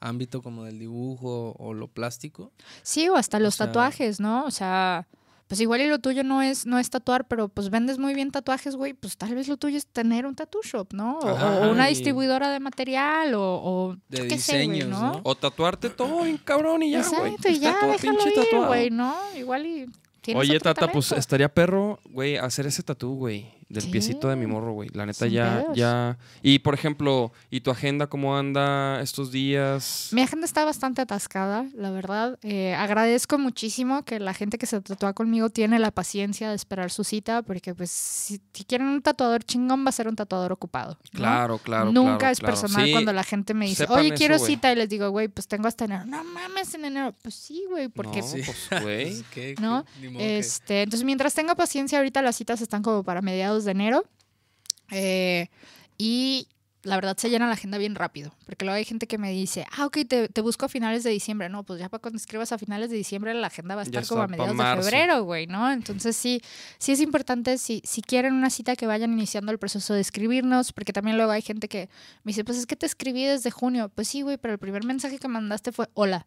ámbito 0.00 0.42
como 0.42 0.64
del 0.64 0.78
dibujo 0.78 1.54
o 1.58 1.74
lo 1.74 1.88
plástico. 1.88 2.52
Sí, 2.82 3.08
o 3.08 3.16
hasta 3.16 3.38
los 3.38 3.54
sea- 3.54 3.66
tatuajes, 3.66 4.18
¿no? 4.20 4.44
O 4.44 4.50
sea, 4.50 5.06
pues 5.46 5.60
igual 5.60 5.80
y 5.80 5.88
lo 5.88 5.98
tuyo 5.98 6.22
no 6.22 6.42
es, 6.42 6.64
no 6.64 6.78
es 6.78 6.90
tatuar, 6.90 7.26
pero 7.26 7.48
pues 7.48 7.70
vendes 7.70 7.98
muy 7.98 8.14
bien 8.14 8.30
tatuajes, 8.30 8.76
güey, 8.76 8.94
pues 8.94 9.16
tal 9.16 9.34
vez 9.34 9.48
lo 9.48 9.56
tuyo 9.56 9.76
es 9.78 9.86
tener 9.86 10.24
un 10.24 10.34
tattoo 10.36 10.62
shop, 10.62 10.92
¿no? 10.92 11.18
O, 11.18 11.28
Ajá, 11.28 11.66
o 11.66 11.72
una 11.72 11.86
distribuidora 11.88 12.50
de 12.50 12.60
material 12.60 13.34
o, 13.34 13.42
o 13.62 13.96
De 14.08 14.16
sé, 14.18 14.22
güey, 14.22 14.28
diseños, 14.36 14.88
¿no? 14.88 15.00
¿no? 15.14 15.20
O 15.24 15.34
tatuarte 15.34 15.90
todo 15.90 16.22
bien 16.22 16.38
cabrón 16.38 16.82
y 16.84 16.92
ya, 16.92 16.98
güey. 17.06 17.32
Exacto, 17.32 17.48
y 17.48 17.52
Está 17.54 17.64
ya 17.64 17.80
todo 17.80 17.90
déjalo 17.90 18.18
pinche 18.24 18.56
ir, 18.56 18.66
güey, 18.66 18.90
¿no? 18.90 19.14
Igual 19.36 19.66
y 19.66 19.86
Oye, 20.34 20.60
Tata, 20.60 20.92
pues 20.92 21.12
estaría 21.12 21.52
perro, 21.52 21.98
güey, 22.10 22.36
hacer 22.36 22.66
ese 22.66 22.82
tatú, 22.82 23.16
güey, 23.16 23.52
del 23.70 23.88
piecito 23.90 24.28
de 24.28 24.36
mi 24.36 24.46
morro, 24.46 24.72
güey. 24.72 24.90
La 24.92 25.06
neta, 25.06 25.26
ya, 25.28 25.60
pedos. 25.62 25.76
ya. 25.76 26.18
Y 26.42 26.58
por 26.58 26.74
ejemplo, 26.74 27.32
¿y 27.50 27.60
tu 27.60 27.70
agenda 27.70 28.08
cómo 28.08 28.36
anda 28.36 29.00
estos 29.00 29.30
días? 29.32 30.08
Mi 30.12 30.22
agenda 30.22 30.44
está 30.44 30.64
bastante 30.64 31.00
atascada, 31.00 31.64
la 31.74 31.90
verdad. 31.90 32.38
Eh, 32.42 32.74
agradezco 32.74 33.38
muchísimo 33.38 34.04
que 34.04 34.18
la 34.20 34.34
gente 34.34 34.58
que 34.58 34.66
se 34.66 34.80
tatúa 34.80 35.12
conmigo 35.12 35.50
tiene 35.50 35.78
la 35.78 35.90
paciencia 35.92 36.50
de 36.50 36.56
esperar 36.56 36.90
su 36.90 37.04
cita, 37.04 37.42
porque 37.42 37.74
pues 37.74 37.90
si, 37.90 38.40
si 38.52 38.64
quieren 38.64 38.88
un 38.88 39.02
tatuador 39.02 39.44
chingón 39.44 39.84
va 39.84 39.90
a 39.90 39.92
ser 39.92 40.08
un 40.08 40.16
tatuador 40.16 40.52
ocupado. 40.52 40.98
¿no? 41.12 41.18
Claro, 41.20 41.58
claro. 41.58 41.92
Nunca 41.92 42.18
claro, 42.18 42.32
es 42.32 42.38
claro. 42.40 42.52
personal 42.60 42.86
Sí, 42.86 42.92
cuando 42.92 43.12
la 43.12 43.22
gente 43.24 43.54
me 43.54 43.66
dice, 43.66 43.86
oye, 43.88 44.08
eso, 44.08 44.16
quiero 44.16 44.36
güey. 44.38 44.46
cita, 44.50 44.72
y 44.72 44.76
les 44.76 44.88
digo, 44.88 45.08
güey, 45.10 45.28
pues 45.28 45.46
tengo 45.46 45.68
hasta 45.68 45.84
enero. 45.84 46.04
No 46.06 46.24
mames, 46.24 46.74
en 46.74 46.84
enero. 46.86 47.14
Pues 47.22 47.34
sí, 47.36 47.62
güey, 47.70 47.88
porque... 47.88 48.20
No, 48.20 48.26
Sí. 48.26 48.42
pues, 48.44 48.82
güey. 48.82 49.04
Pues, 49.10 49.24
¿qué- 49.32 49.54
¿No? 49.60 49.84
Este, 50.18 50.82
entonces, 50.82 51.04
mientras 51.04 51.34
tenga 51.34 51.54
paciencia, 51.54 51.98
ahorita 51.98 52.20
las 52.22 52.34
citas 52.36 52.60
están 52.60 52.82
como 52.82 53.02
para 53.04 53.22
mediados 53.22 53.59
de 53.64 53.70
enero. 53.72 54.04
Eh, 54.90 55.48
y 55.98 56.48
la 56.82 56.96
verdad 56.96 57.16
se 57.16 57.28
llena 57.28 57.46
la 57.46 57.52
agenda 57.52 57.78
bien 57.78 57.94
rápido. 57.94 58.32
Porque 58.46 58.64
luego 58.64 58.76
hay 58.76 58.84
gente 58.84 59.06
que 59.06 59.18
me 59.18 59.30
dice, 59.32 59.66
ah, 59.76 59.86
ok, 59.86 59.98
te, 60.08 60.28
te 60.28 60.40
busco 60.40 60.66
a 60.66 60.68
finales 60.68 61.04
de 61.04 61.10
diciembre. 61.10 61.48
No, 61.48 61.62
pues 61.62 61.78
ya 61.78 61.88
para 61.88 62.00
cuando 62.00 62.16
escribas 62.16 62.52
a 62.52 62.58
finales 62.58 62.90
de 62.90 62.96
diciembre, 62.96 63.34
la 63.34 63.48
agenda 63.48 63.74
va 63.74 63.82
a 63.82 63.84
estar 63.84 64.06
como 64.06 64.22
a 64.22 64.26
mediados 64.26 64.56
de 64.56 64.82
febrero, 64.82 65.24
güey, 65.24 65.46
¿no? 65.46 65.70
Entonces, 65.70 66.16
sí, 66.16 66.40
sí 66.78 66.92
es 66.92 67.00
importante, 67.00 67.58
si, 67.58 67.82
si 67.84 68.02
quieren 68.02 68.34
una 68.34 68.50
cita, 68.50 68.76
que 68.76 68.86
vayan 68.86 69.12
iniciando 69.12 69.52
el 69.52 69.58
proceso 69.58 69.94
de 69.94 70.00
escribirnos. 70.00 70.72
Porque 70.72 70.92
también 70.92 71.16
luego 71.16 71.32
hay 71.32 71.42
gente 71.42 71.68
que 71.68 71.88
me 72.24 72.30
dice, 72.30 72.44
pues 72.44 72.58
es 72.58 72.66
que 72.66 72.76
te 72.76 72.86
escribí 72.86 73.24
desde 73.24 73.50
junio. 73.50 73.90
Pues 73.94 74.08
sí, 74.08 74.22
güey, 74.22 74.38
pero 74.38 74.54
el 74.54 74.58
primer 74.58 74.84
mensaje 74.84 75.18
que 75.18 75.28
mandaste 75.28 75.72
fue 75.72 75.88
hola. 75.94 76.26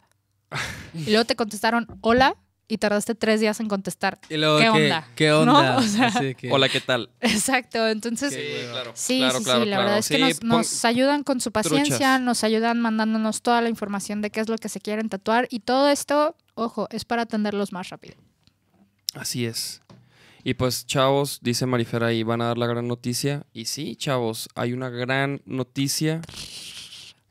y 0.94 1.10
luego 1.10 1.24
te 1.24 1.34
contestaron 1.34 1.88
hola 2.00 2.36
y 2.66 2.78
tardaste 2.78 3.14
tres 3.14 3.40
días 3.40 3.60
en 3.60 3.68
contestar. 3.68 4.18
Y 4.30 4.36
luego, 4.36 4.56
¿qué 4.58 4.64
¿qué, 4.64 4.70
onda? 4.70 5.08
¿Qué 5.14 5.28
¿No? 5.28 5.40
onda? 5.40 5.76
O 5.78 5.82
sea, 5.82 6.34
que- 6.34 6.50
Hola, 6.50 6.68
¿qué 6.68 6.80
tal? 6.80 7.10
Exacto, 7.20 7.86
entonces... 7.88 8.32
Sí, 8.32 8.40
claro. 8.70 8.92
Sí, 8.94 9.18
claro, 9.18 9.38
sí, 9.38 9.44
claro, 9.44 9.60
sí, 9.64 9.68
la 9.68 9.76
claro. 9.76 9.82
verdad 9.84 9.98
es 9.98 10.08
que 10.08 10.34
Sí, 10.34 10.40
nos, 10.46 10.84
ayudan 10.84 11.24
con 11.24 11.40
su 11.40 11.52
paciencia, 11.52 11.96
truchas. 11.96 12.20
nos 12.22 12.42
ayudan 12.44 12.80
mandándonos 12.80 13.42
toda 13.42 13.60
la 13.60 13.68
información 13.68 14.22
de 14.22 14.30
qué 14.30 14.40
es 14.40 14.48
lo 14.48 14.56
que 14.56 14.68
se 14.68 14.80
quieren 14.80 15.08
tatuar 15.08 15.46
y 15.50 15.60
todo 15.60 15.88
esto, 15.90 16.36
ojo, 16.54 16.88
es 16.90 17.04
para 17.04 17.22
atenderlos 17.22 17.72
más 17.72 17.90
rápido. 17.90 18.16
Así 19.14 19.44
es. 19.46 19.82
Y 20.42 20.54
pues, 20.54 20.86
chavos, 20.86 21.38
dice 21.42 21.64
Marifera 21.66 22.08
ahí, 22.08 22.22
van 22.22 22.40
a 22.42 22.46
dar 22.46 22.58
la 22.58 22.66
gran 22.66 22.86
noticia. 22.88 23.44
Y 23.52 23.64
sí, 23.66 23.96
chavos, 23.96 24.48
hay 24.54 24.72
una 24.72 24.90
gran 24.90 25.40
noticia. 25.46 26.20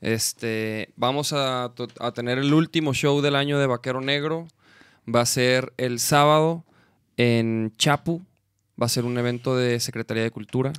Este, 0.02 0.92
vamos 0.96 1.32
a 1.34 1.72
tener 2.14 2.38
el 2.40 2.54
último 2.54 2.94
show 2.94 3.22
del 3.22 3.36
año 3.36 3.60
de 3.60 3.68
Vaquero 3.68 4.02
Negro. 4.02 4.48
Va 5.14 5.22
a 5.22 5.26
ser 5.26 5.74
el 5.78 6.00
sábado 6.00 6.64
en 7.18 7.74
Chapu. 7.78 8.22
Va 8.82 8.88
a 8.88 8.90
ser 8.90 9.06
un 9.06 9.18
evento 9.18 9.56
de 9.56 9.80
Secretaría 9.80 10.24
de 10.24 10.32
Cultura. 10.32 10.74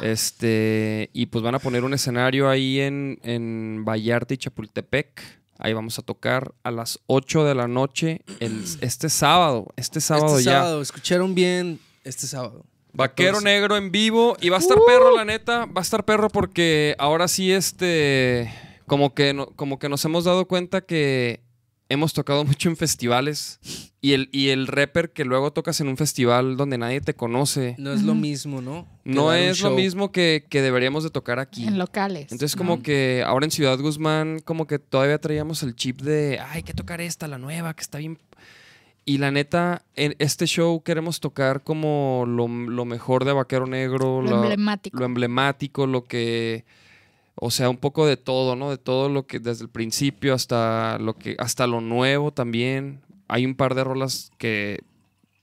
Este, 0.00 1.10
y 1.12 1.26
pues 1.26 1.42
van 1.42 1.54
a 1.54 1.58
poner 1.58 1.82
un 1.84 1.94
escenario 1.94 2.48
ahí 2.48 2.80
en, 2.80 3.18
en 3.22 3.84
Vallarta 3.84 4.34
y 4.34 4.36
Chapultepec. 4.36 5.20
Ahí 5.58 5.72
vamos 5.72 5.98
a 5.98 6.02
tocar 6.02 6.52
a 6.62 6.70
las 6.70 7.00
8 7.06 7.44
de 7.44 7.54
la 7.54 7.66
noche 7.68 8.20
el- 8.40 8.64
este 8.80 9.08
sábado. 9.08 9.68
Este 9.76 10.00
sábado 10.00 10.38
este 10.38 10.44
ya. 10.50 10.58
sábado, 10.58 10.82
escucharon 10.82 11.34
bien 11.34 11.80
este 12.04 12.26
sábado. 12.26 12.64
Vaquero 12.92 13.38
14. 13.38 13.44
negro 13.44 13.76
en 13.76 13.90
vivo. 13.90 14.36
Y 14.40 14.50
va 14.50 14.56
a 14.58 14.60
estar 14.60 14.78
perro, 14.86 15.16
la 15.16 15.24
neta. 15.24 15.66
Va 15.66 15.80
a 15.80 15.82
estar 15.82 16.04
perro 16.04 16.28
porque 16.28 16.94
ahora 16.98 17.26
sí, 17.28 17.50
este. 17.52 18.52
Como 18.86 19.14
que, 19.14 19.32
no- 19.32 19.46
como 19.46 19.78
que 19.78 19.88
nos 19.88 20.04
hemos 20.04 20.24
dado 20.24 20.46
cuenta 20.46 20.82
que 20.82 21.40
hemos 21.94 22.12
tocado 22.12 22.44
mucho 22.44 22.68
en 22.68 22.76
festivales. 22.76 23.58
Y 24.00 24.12
el, 24.12 24.28
y 24.32 24.48
el 24.50 24.66
rapper 24.66 25.10
que 25.12 25.24
luego 25.24 25.52
tocas 25.52 25.80
en 25.80 25.88
un 25.88 25.96
festival 25.96 26.56
donde 26.58 26.76
nadie 26.76 27.00
te 27.00 27.14
conoce. 27.14 27.74
No 27.78 27.92
es 27.92 28.02
lo 28.02 28.14
mismo, 28.14 28.60
¿no? 28.60 28.86
Que 29.02 29.10
No 29.10 29.32
es 29.32 29.62
lo 29.62 29.70
mismo 29.70 30.12
que, 30.12 30.44
que 30.50 30.60
deberíamos 30.60 31.04
de 31.04 31.10
tocar 31.10 31.38
aquí. 31.38 31.66
En 31.66 31.78
locales. 31.78 32.30
Entonces 32.30 32.54
¿no? 32.54 32.58
como 32.58 32.82
que 32.82 33.24
ahora 33.26 33.46
en 33.46 33.50
Ciudad 33.50 33.78
Guzmán 33.78 34.40
como 34.40 34.66
que 34.66 34.78
todavía 34.78 35.18
traíamos 35.18 35.62
el 35.62 35.74
chip 35.74 36.02
de, 36.02 36.38
ay, 36.38 36.56
hay 36.56 36.62
que 36.62 36.74
tocar 36.74 37.00
esta, 37.00 37.26
la 37.28 37.38
nueva, 37.38 37.72
que 37.74 37.80
está 37.80 37.96
bien. 37.96 38.18
Y 39.06 39.18
la 39.18 39.30
neta, 39.30 39.84
en 39.96 40.16
este 40.18 40.46
show 40.46 40.82
queremos 40.82 41.20
tocar 41.20 41.62
como 41.62 42.24
lo, 42.26 42.48
lo 42.48 42.84
mejor 42.86 43.24
de 43.24 43.32
Vaquero 43.32 43.66
Negro, 43.66 44.22
Lo 44.22 44.30
lo, 44.30 44.42
emblemático. 44.42 44.98
lo 44.98 45.04
emblemático, 45.04 45.86
lo 45.86 46.04
que, 46.04 46.64
o 47.46 47.50
sea, 47.50 47.68
un 47.68 47.76
poco 47.76 48.06
de 48.06 48.16
todo, 48.16 48.56
¿no? 48.56 48.70
De 48.70 48.78
todo 48.78 49.10
lo 49.10 49.26
que 49.26 49.38
desde 49.38 49.64
el 49.64 49.68
principio 49.68 50.32
hasta 50.32 50.96
lo 50.98 51.18
que, 51.18 51.36
hasta 51.38 51.66
lo 51.66 51.82
nuevo 51.82 52.32
también. 52.32 53.02
Hay 53.28 53.44
un 53.44 53.54
par 53.54 53.74
de 53.74 53.84
rolas 53.84 54.30
que, 54.38 54.80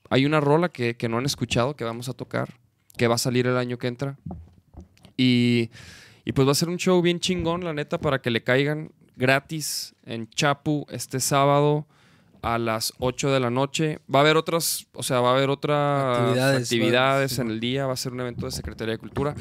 hay 0.09 0.25
una 0.25 0.39
rola 0.39 0.69
que, 0.69 0.97
que 0.97 1.07
no 1.07 1.19
han 1.19 1.27
escuchado 1.27 1.75
que 1.75 1.83
vamos 1.83 2.09
a 2.09 2.13
tocar, 2.13 2.55
que 2.97 3.07
va 3.07 3.13
a 3.13 3.19
salir 3.19 3.45
el 3.45 3.55
año 3.55 3.77
que 3.77 3.85
entra. 3.85 4.17
Y, 5.15 5.69
y 6.25 6.31
pues 6.31 6.47
va 6.47 6.53
a 6.53 6.55
ser 6.55 6.69
un 6.69 6.77
show 6.77 6.99
bien 7.03 7.19
chingón, 7.19 7.63
la 7.63 7.71
neta, 7.71 7.99
para 7.99 8.19
que 8.19 8.31
le 8.31 8.41
caigan 8.41 8.91
gratis 9.15 9.93
en 10.03 10.27
Chapu 10.27 10.87
este 10.89 11.19
sábado 11.19 11.85
a 12.41 12.57
las 12.57 12.93
8 12.97 13.29
de 13.29 13.39
la 13.39 13.51
noche. 13.51 13.99
Va 14.11 14.19
a 14.19 14.21
haber 14.23 14.37
otras, 14.37 14.87
o 14.93 15.03
sea, 15.03 15.19
va 15.19 15.29
a 15.29 15.33
haber 15.35 15.51
otras 15.51 16.17
Actividades, 16.17 16.63
actividades, 16.63 17.37
en 17.37 17.51
el 17.51 17.59
día, 17.59 17.85
va 17.85 17.93
a 17.93 17.97
ser 17.97 18.11
un 18.11 18.21
evento 18.21 18.47
de 18.47 18.53
Secretaría 18.53 18.93
de 18.93 18.97
Cultura. 18.97 19.35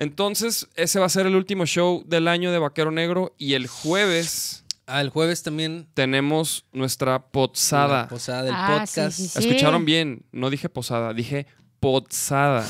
Entonces, 0.00 0.66
ese 0.74 0.98
va 0.98 1.06
a 1.06 1.10
ser 1.10 1.26
el 1.26 1.36
último 1.36 1.66
show 1.66 2.02
del 2.06 2.26
año 2.26 2.50
de 2.50 2.58
Vaquero 2.58 2.90
Negro 2.90 3.34
y 3.38 3.52
el 3.54 3.68
jueves 3.68 4.64
Ah, 4.86 5.00
el 5.02 5.10
jueves 5.10 5.44
también. 5.44 5.86
tenemos 5.94 6.64
nuestra 6.72 7.12
La 7.12 7.22
posada. 7.22 8.08
posada 8.08 8.42
del 8.42 8.54
Ah, 8.56 8.78
podcast. 8.80 9.16
sí, 9.16 9.28
sí. 9.28 9.38
Escucharon 9.38 9.84
bien, 9.84 10.24
no 10.32 10.50
dije 10.50 10.68
posada, 10.68 11.12
dije 11.14 11.46
posada. 11.78 12.66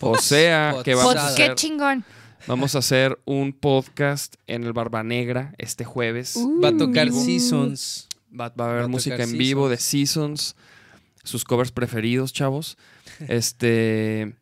O 0.00 0.16
sea, 0.18 0.74
que 0.84 0.94
vamos 0.96 1.12
a 1.12 1.14
Posada. 1.14 1.36
Qué 1.36 1.42
hacer 1.44 1.54
chingón. 1.54 2.04
Vamos 2.48 2.74
a 2.74 2.78
hacer 2.78 3.20
un 3.26 3.52
podcast 3.52 4.34
en 4.48 4.64
el 4.64 4.72
Barba 4.72 5.02
Negra 5.04 5.54
este 5.58 5.84
jueves. 5.84 6.34
Uh. 6.36 6.60
Va 6.60 6.70
a 6.70 6.76
tocar 6.76 7.08
Uh. 7.10 7.24
Seasons. 7.24 8.08
Va, 8.32 8.48
va 8.58 8.64
a 8.64 8.68
haber 8.70 8.80
Va 8.82 8.84
a 8.86 8.88
música 8.88 9.22
en 9.22 9.36
vivo 9.38 9.68
de 9.68 9.76
Seasons, 9.76 10.56
sus 11.22 11.44
covers 11.44 11.70
preferidos, 11.70 12.32
chavos. 12.32 12.78
Este. 13.28 14.34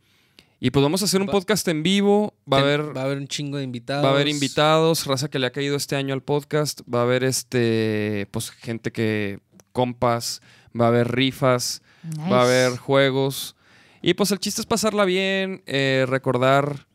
Y 0.60 0.70
pues 0.70 0.82
vamos 0.82 1.02
a 1.02 1.05
hacer 1.05 1.20
un 1.20 1.28
Va- 1.28 1.32
podcast 1.32 1.66
en 1.68 1.82
vivo. 1.82 2.35
Va 2.52 2.59
a 2.59 2.60
haber 2.60 2.97
va 2.97 3.02
a 3.02 3.05
haber 3.05 3.18
un 3.18 3.28
chingo 3.28 3.59
de 3.59 3.64
invitados. 3.64 4.05
Va 4.05 4.10
a 4.10 4.12
haber 4.12 4.28
invitados, 4.28 5.06
raza 5.06 5.28
que 5.28 5.39
le 5.39 5.47
ha 5.47 5.51
caído 5.52 5.76
este 5.76 5.94
año 5.97 6.14
al 6.14 6.22
podcast. 6.22 6.80
Va 6.93 7.01
a 7.01 7.02
haber 7.02 7.22
este, 7.24 8.26
pues 8.32 8.51
gente 8.51 8.90
que 8.90 9.39
compas, 9.72 10.40
va 10.78 10.86
a 10.86 10.89
haber 10.89 11.12
rifas, 11.12 11.82
va 12.30 12.40
a 12.40 12.43
haber 12.43 12.76
juegos. 12.76 13.55
Y 14.02 14.14
pues 14.14 14.32
el 14.32 14.39
chiste 14.40 14.60
es 14.60 14.66
pasarla 14.66 15.05
bien, 15.05 15.62
eh, 15.66 16.05
recordar 16.09 16.86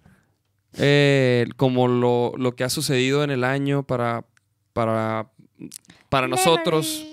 eh, 0.73 1.45
como 1.57 1.87
lo, 1.87 2.33
lo 2.37 2.55
que 2.55 2.63
ha 2.63 2.69
sucedido 2.69 3.23
en 3.23 3.29
el 3.31 3.43
año 3.43 3.83
para, 3.83 4.25
para, 4.73 5.29
para 6.09 6.27
nosotros, 6.27 7.05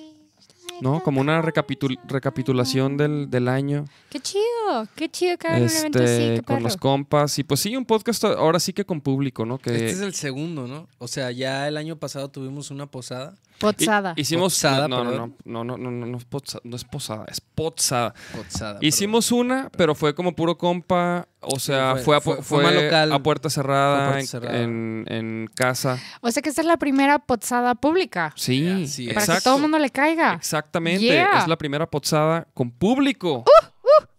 ¿no? 0.81 1.03
Como 1.03 1.21
una 1.21 1.43
recapitul- 1.43 1.99
recapitulación 2.05 2.97
del, 2.97 3.31
del 3.31 3.49
año. 3.49 3.85
Qué 4.09 4.21
chido, 4.21 4.87
qué 4.95 5.09
chido 5.09 5.37
que 5.39 5.47
hagan 5.49 5.63
un 5.63 5.69
evento 5.71 5.99
así, 6.03 6.11
Este, 6.13 6.35
qué 6.37 6.43
con 6.43 6.63
los 6.63 6.77
compas. 6.77 7.39
Y 7.39 7.45
pues 7.45 7.61
sí, 7.61 7.77
un 7.77 7.85
podcast 7.85 8.25
ahora 8.25 8.59
sí 8.61 8.73
que 8.73 8.85
con 8.85 9.01
público, 9.01 9.45
¿no? 9.45 9.59
Que 9.59 9.71
Este 9.75 9.91
es 9.91 10.01
el 10.01 10.15
segundo, 10.15 10.67
¿no? 10.67 10.89
O 10.99 11.09
sea, 11.09 11.31
ya 11.31 11.69
el 11.69 11.77
año 11.77 11.97
pasado 11.97 12.29
tuvimos 12.31 12.71
una 12.71 12.87
posada. 12.87 13.35
Pozada. 13.59 14.15
Hi- 14.17 14.21
Hicimos. 14.23 14.55
Posada, 14.55 14.89
no, 14.89 15.05
no, 15.05 15.11
no, 15.13 15.33
no, 15.45 15.65
no, 15.65 15.77
no, 15.77 15.91
no, 15.91 16.07
no 16.07 16.17
es 16.17 16.25
posada, 16.25 16.63
no 16.65 16.77
es 16.77 16.85
posada, 16.85 17.27
es 17.29 17.41
pozada. 17.41 18.15
Posada. 18.35 18.79
Hicimos 18.81 19.31
una, 19.33 19.71
pero 19.77 19.95
fue 19.95 20.15
como 20.15 20.35
puro 20.35 20.57
compa. 20.57 21.29
O 21.43 21.59
sea, 21.59 21.93
fue- 21.95 22.03
fue, 22.05 22.17
a, 22.17 22.21
fue- 22.21 22.37
pu- 22.39 22.43
fue 22.43 22.75
local. 22.85 23.13
a 23.13 23.19
puerta 23.23 23.49
cerrada, 23.49 23.97
Fue 23.97 24.03
a 24.03 24.07
puerta 24.09 24.21
en- 24.21 24.27
cerrada. 24.27 24.59
En, 24.63 25.05
en 25.09 25.51
casa. 25.55 25.99
O 26.21 26.31
sea 26.31 26.43
que 26.43 26.51
esta 26.51 26.61
es 26.61 26.67
la 26.67 26.77
primera 26.77 27.19
pozada 27.19 27.75
pública. 27.75 28.33
Sí, 28.37 28.67
es. 28.67 28.97
Para 29.15 29.21
exacto. 29.21 29.35
que 29.35 29.41
todo 29.45 29.57
el 29.57 29.63
mundo 29.63 29.79
le 29.79 29.91
caiga. 29.91 30.35
Exactamente. 30.35 31.01
Yeah. 31.05 31.41
Es 31.41 31.49
la 31.49 31.57
primera 31.57 31.89
pozada 31.89 32.47
con 32.53 32.71
público. 32.71 33.45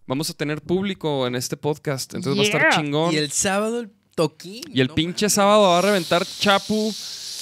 Vamos 0.08 0.30
a 0.30 0.34
tener 0.34 0.62
público 0.62 1.28
en 1.28 1.36
este 1.36 1.56
podcast. 1.58 2.14
Entonces 2.16 2.38
va 2.40 2.44
a 2.44 2.46
estar 2.58 2.82
chingón. 2.82 3.14
Y 3.14 3.18
el 3.18 3.32
sábado 3.32 3.80
el 3.82 3.92
toquín. 4.16 4.64
Y 4.74 4.82
el 4.82 4.88
no 4.88 4.96
pinche 4.96 5.30
sábado 5.30 5.62
va 5.70 5.78
a 5.78 5.82
reventar 5.82 6.26
Chapu. 6.26 6.92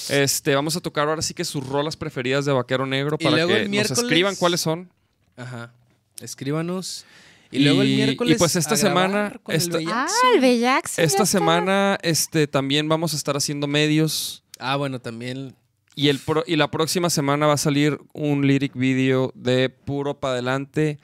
Este, 0.09 0.55
vamos 0.55 0.75
a 0.75 0.81
tocar 0.81 1.07
ahora 1.07 1.21
sí 1.21 1.33
que 1.33 1.45
sus 1.45 1.65
rolas 1.65 1.95
preferidas 1.95 2.43
de 2.43 2.51
Vaquero 2.51 2.85
Negro 2.85 3.17
para 3.17 3.37
que 3.47 3.61
el 3.61 3.71
nos 3.71 3.91
escriban 3.91 4.35
cuáles 4.35 4.59
son. 4.59 4.91
Ajá. 5.37 5.71
Escríbanos. 6.19 7.05
Y, 7.51 7.59
luego 7.63 7.81
el 7.81 7.87
miércoles. 7.87 8.35
y 8.35 8.37
pues 8.37 8.55
esta 8.55 8.75
semana- 8.77 9.33
con 9.41 9.55
el 9.55 9.61
esta- 9.61 9.79
Ah, 9.87 10.07
el 10.35 10.39
Bellax. 10.41 10.97
ya 10.97 11.03
Esta 11.03 11.25
semana 11.25 11.97
este, 12.03 12.47
también 12.47 12.87
vamos 12.87 13.13
a 13.13 13.17
estar 13.17 13.35
haciendo 13.35 13.65
medios. 13.67 14.43
Ah, 14.59 14.75
bueno, 14.75 14.99
también. 14.99 15.55
Y, 15.95 16.09
el 16.09 16.19
pro- 16.19 16.43
y 16.45 16.55
la 16.55 16.69
próxima 16.69 17.09
semana 17.09 17.47
va 17.47 17.53
a 17.53 17.57
salir 17.57 17.99
un 18.13 18.45
lyric 18.45 18.73
video 18.75 19.31
de 19.35 19.69
puro 19.69 20.19
para 20.19 20.33
adelante. 20.33 20.99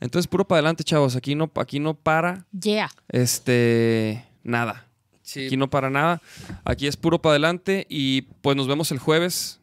Entonces, 0.00 0.28
puro 0.28 0.46
para 0.46 0.58
adelante, 0.60 0.84
chavos. 0.84 1.16
Aquí 1.16 1.34
no, 1.34 1.50
aquí 1.56 1.80
no 1.80 1.94
para 1.94 2.46
Yeah. 2.58 2.90
este, 3.08 4.24
nada. 4.44 4.86
Sí. 5.22 5.46
Aquí 5.46 5.56
no 5.56 5.68
para 5.68 5.90
nada. 5.90 6.22
Aquí 6.64 6.86
es 6.86 6.96
puro 6.96 7.20
para 7.20 7.32
adelante. 7.32 7.86
Y 7.90 8.22
pues 8.40 8.56
nos 8.56 8.68
vemos 8.68 8.92
el 8.92 8.98
jueves 9.00 9.60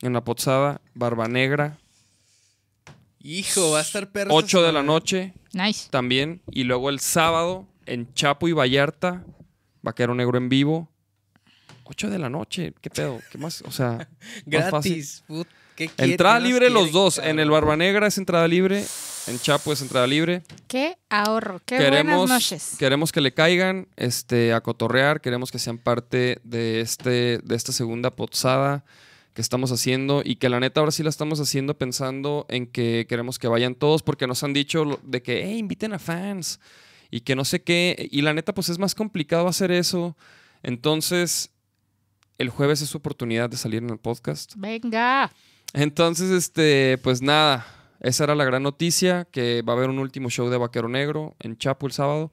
en 0.00 0.14
la 0.14 0.24
Pozada, 0.24 0.80
Barba 0.94 1.28
Negra, 1.28 1.78
Hijo, 3.20 3.70
va 3.70 3.78
a 3.78 3.82
estar 3.82 4.10
perro. 4.10 4.30
esta 4.30 4.34
8 4.34 4.62
de 4.62 4.72
la 4.72 4.82
noche 4.82 5.32
Nice. 5.54 5.88
también. 5.90 6.42
Y 6.50 6.64
luego 6.64 6.90
el 6.90 7.00
sábado 7.00 7.66
en 7.86 8.12
Chapo 8.14 8.48
y 8.48 8.52
Vallarta, 8.52 9.24
Vaquero 9.82 10.14
Negro 10.14 10.36
en 10.38 10.48
vivo. 10.48 10.88
8 11.84 12.08
de 12.10 12.18
la 12.18 12.30
noche, 12.30 12.72
¿qué 12.80 12.88
pedo? 12.90 13.20
¿Qué 13.30 13.36
más? 13.38 13.62
O 13.62 13.70
sea, 13.70 14.08
más 14.46 14.70
fácil. 14.70 14.92
Gratis. 14.94 15.24
put- 15.28 15.46
¿qué 15.76 15.88
quiere- 15.88 16.12
Entrada 16.12 16.40
libre 16.40 16.70
los 16.70 16.92
dos. 16.92 17.16
cabrón? 17.16 17.32
En 17.32 17.40
el 17.40 17.50
Barba 17.50 17.76
Negra 17.76 18.06
es 18.06 18.16
entrada 18.16 18.48
libre. 18.48 18.84
En 19.26 19.38
Chapo 19.38 19.72
es 19.72 19.80
entrada 19.82 20.06
libre. 20.06 20.42
Qué 20.68 20.96
ahorro. 21.10 21.60
Qué 21.66 21.76
queremos, 21.78 22.16
buenas 22.18 22.30
noches. 22.42 22.76
queremos 22.78 23.12
que 23.12 23.20
le 23.20 23.32
caigan 23.34 23.86
este, 23.96 24.52
a 24.54 24.60
cotorrear. 24.62 25.20
Queremos 25.20 25.50
que 25.50 25.58
sean 25.58 25.76
parte 25.78 26.40
de, 26.44 26.80
este, 26.80 27.38
de 27.42 27.54
esta 27.54 27.72
segunda 27.72 28.10
pozada 28.16 28.84
que 29.34 29.42
estamos 29.42 29.70
haciendo. 29.72 30.22
Y 30.24 30.36
que 30.36 30.48
la 30.48 30.60
neta 30.60 30.80
ahora 30.80 30.92
sí 30.92 31.02
la 31.02 31.10
estamos 31.10 31.40
haciendo 31.40 31.76
pensando 31.76 32.46
en 32.48 32.66
que 32.66 33.06
queremos 33.08 33.38
que 33.38 33.48
vayan 33.48 33.74
todos. 33.74 34.02
Porque 34.02 34.26
nos 34.26 34.42
han 34.42 34.54
dicho 34.54 34.98
de 35.02 35.22
que, 35.22 35.44
hey, 35.44 35.58
inviten 35.58 35.92
a 35.92 35.98
fans. 35.98 36.60
Y 37.10 37.20
que 37.20 37.36
no 37.36 37.44
sé 37.44 37.62
qué. 37.62 38.08
Y 38.10 38.22
la 38.22 38.32
neta, 38.32 38.54
pues 38.54 38.70
es 38.70 38.78
más 38.78 38.94
complicado 38.94 39.46
hacer 39.46 39.70
eso. 39.70 40.16
Entonces, 40.62 41.50
el 42.38 42.48
jueves 42.48 42.80
es 42.82 42.88
su 42.88 42.98
oportunidad 42.98 43.50
de 43.50 43.56
salir 43.56 43.82
en 43.82 43.90
el 43.90 43.98
podcast. 43.98 44.54
Venga. 44.56 45.30
Entonces, 45.72 46.30
este, 46.30 46.98
pues 46.98 47.20
nada, 47.20 47.66
esa 48.00 48.24
era 48.24 48.34
la 48.34 48.44
gran 48.44 48.62
noticia, 48.62 49.26
que 49.30 49.62
va 49.62 49.72
a 49.72 49.76
haber 49.76 49.90
un 49.90 49.98
último 49.98 50.30
show 50.30 50.48
de 50.48 50.56
Vaquero 50.56 50.88
Negro 50.88 51.34
en 51.40 51.56
Chapo 51.56 51.86
el 51.86 51.92
sábado, 51.92 52.32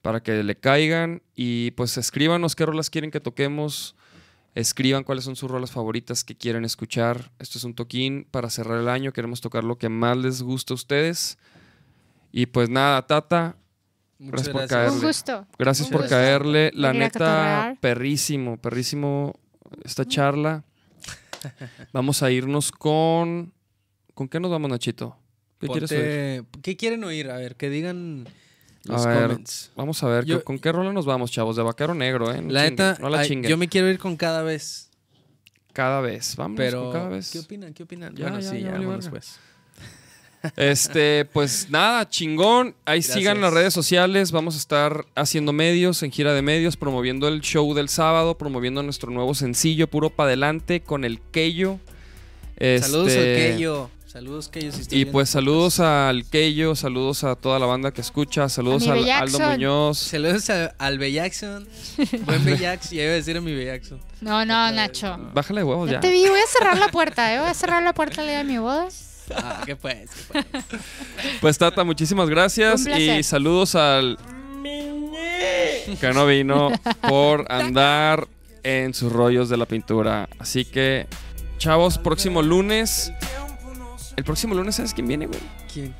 para 0.00 0.22
que 0.22 0.42
le 0.42 0.56
caigan 0.56 1.22
y 1.34 1.72
pues 1.72 1.96
escríbanos 1.98 2.56
qué 2.56 2.66
rolas 2.66 2.90
quieren 2.90 3.10
que 3.10 3.20
toquemos, 3.20 3.94
escriban 4.54 5.04
cuáles 5.04 5.24
son 5.24 5.36
sus 5.36 5.50
rolas 5.50 5.70
favoritas 5.70 6.24
que 6.24 6.36
quieren 6.36 6.64
escuchar. 6.64 7.30
Esto 7.38 7.58
es 7.58 7.64
un 7.64 7.74
toquín 7.74 8.26
para 8.30 8.50
cerrar 8.50 8.78
el 8.80 8.88
año, 8.88 9.12
queremos 9.12 9.40
tocar 9.40 9.64
lo 9.64 9.76
que 9.78 9.88
más 9.88 10.16
les 10.16 10.42
gusta 10.42 10.74
a 10.74 10.76
ustedes. 10.76 11.38
Y 12.32 12.46
pues 12.46 12.68
nada, 12.70 13.06
Tata, 13.06 13.56
Muchas 14.18 14.48
Gracias 14.48 14.52
por 14.52 14.60
gracias. 14.60 14.78
caerle. 14.78 14.98
Un 14.98 15.02
gusto. 15.06 15.46
gracias 15.58 15.86
Un 15.88 15.92
por 15.92 16.00
gusto. 16.02 16.14
caerle. 16.14 16.70
La 16.74 16.92
neta, 16.92 17.18
cotorrear. 17.18 17.80
perrísimo, 17.80 18.56
perrísimo 18.56 19.34
esta 19.84 20.04
charla. 20.04 20.64
Vamos 21.92 22.22
a 22.22 22.30
irnos 22.30 22.70
con... 22.70 23.52
¿Con 24.14 24.28
qué 24.28 24.38
nos 24.38 24.50
vamos, 24.50 24.70
Nachito? 24.70 25.16
¿Qué 25.58 25.66
quieres 25.66 25.90
oír? 25.90 26.44
¿Qué 26.62 26.76
quieren 26.76 27.02
oír? 27.02 27.30
A 27.30 27.36
ver, 27.36 27.56
que 27.56 27.68
digan 27.68 28.28
A 28.88 28.92
los 28.92 29.06
ver, 29.06 29.22
comments. 29.28 29.70
Vamos 29.76 30.02
a 30.02 30.08
ver, 30.08 30.24
Yo- 30.24 30.42
¿con 30.44 30.58
qué 30.58 30.72
rola 30.72 30.92
nos 30.92 31.06
vamos, 31.06 31.30
chavos? 31.30 31.56
De 31.56 31.62
Vaquero 31.62 31.94
Negro, 31.94 32.32
¿eh? 32.32 32.40
No 32.42 32.50
La 32.52 32.62
neta, 32.64 32.96
no 33.00 33.08
la 33.08 33.20
ay, 33.20 33.28
chinguen. 33.28 33.48
yo 33.50 33.56
me 33.56 33.68
quiero 33.68 33.88
ir 33.88 33.98
con 33.98 34.16
cada 34.16 34.42
vez. 34.42 34.88
Cada 35.72 36.00
vez, 36.00 36.36
vamos 36.36 36.56
Pero, 36.56 36.84
con 36.84 36.92
cada 36.92 37.08
vez. 37.08 37.30
¿qué 37.30 37.38
opinan? 37.38 37.72
¿Qué 37.72 37.82
opinan? 37.84 38.14
Ya, 38.14 38.24
bueno, 38.24 38.40
ya, 38.40 38.50
sí, 38.50 38.60
ya 38.60 38.72
vámonos 38.72 39.08
pues. 39.08 39.38
Este, 40.56 41.24
pues 41.26 41.68
nada, 41.70 42.08
chingón. 42.08 42.74
Ahí 42.84 43.00
sigan 43.00 43.40
las 43.40 43.52
redes 43.54 43.72
sociales. 43.72 44.32
Vamos 44.32 44.56
a 44.56 44.58
estar 44.58 45.06
haciendo 45.14 45.52
medios, 45.52 46.02
en 46.02 46.10
gira 46.10 46.34
de 46.34 46.42
medios, 46.42 46.76
promoviendo 46.76 47.28
el 47.28 47.40
show 47.42 47.72
del 47.74 47.88
sábado, 47.88 48.36
promoviendo 48.36 48.82
nuestro 48.82 49.12
nuevo 49.12 49.34
sencillo, 49.34 49.86
puro 49.86 50.10
pa' 50.10 50.24
adelante, 50.24 50.80
con 50.82 51.04
el 51.04 51.20
Keyo. 51.30 51.78
Saludos 52.58 53.12
al 53.12 53.18
Este, 53.18 53.52
Keyo. 53.54 53.88
Saludos, 54.12 54.48
Keyo. 54.50 54.72
si 54.72 54.82
Y 54.94 55.06
pues 55.06 55.30
saludos 55.30 55.80
al 55.80 56.26
Keyo, 56.26 56.74
saludos 56.76 57.24
a 57.24 57.34
toda 57.34 57.58
la 57.58 57.64
banda 57.64 57.92
que 57.92 58.02
escucha, 58.02 58.46
saludos 58.50 58.82
mi 58.82 58.90
al 58.90 58.98
Bellaxon. 58.98 59.40
Aldo 59.42 59.50
Muñoz. 59.52 59.98
Saludos 59.98 60.50
a- 60.50 60.74
al 60.78 60.98
Bellaxon. 60.98 61.66
Buen 62.26 62.44
Bellax. 62.44 62.90
Ya 62.90 63.04
iba 63.04 63.12
a 63.12 63.14
decir 63.14 63.38
a 63.38 63.40
mi 63.40 63.54
Bellaxon. 63.54 64.00
No, 64.20 64.44
no, 64.44 64.70
Nacho. 64.70 65.16
Bájale 65.32 65.60
de 65.60 65.64
huevos 65.64 65.88
Ya 65.88 65.94
ya. 65.94 66.00
te 66.00 66.10
vi, 66.10 66.28
voy 66.28 66.38
a 66.40 66.46
cerrar 66.46 66.76
la 66.78 66.88
puerta, 66.88 67.34
¿eh? 67.34 67.38
Voy 67.40 67.48
a 67.48 67.54
cerrar 67.54 67.82
la 67.82 67.94
puerta 67.94 68.20
el 68.20 68.28
día 68.28 68.38
de 68.38 68.44
mi 68.44 68.58
boda. 68.58 68.88
Ah, 69.34 69.62
¿qué 69.64 69.76
pues? 69.76 70.10
¿Qué 70.30 70.42
pues? 70.42 70.64
Pues 71.40 71.56
Tata, 71.58 71.82
muchísimas 71.82 72.28
gracias 72.28 72.86
y 72.86 73.22
saludos 73.22 73.74
al 73.76 74.18
que 75.98 76.12
no 76.12 76.26
vino 76.26 76.70
por 77.08 77.50
andar 77.50 78.28
en 78.62 78.92
sus 78.92 79.10
rollos 79.10 79.48
de 79.48 79.56
la 79.56 79.64
pintura. 79.64 80.28
Así 80.38 80.66
que, 80.66 81.06
chavos, 81.56 81.96
próximo 81.96 82.42
lunes. 82.42 83.10
El 84.16 84.24
próximo 84.24 84.54
lunes, 84.54 84.74
¿sabes 84.76 84.94
quién 84.94 85.06
viene, 85.06 85.26
güey? 85.26 85.40
¿Quién? 85.72 85.94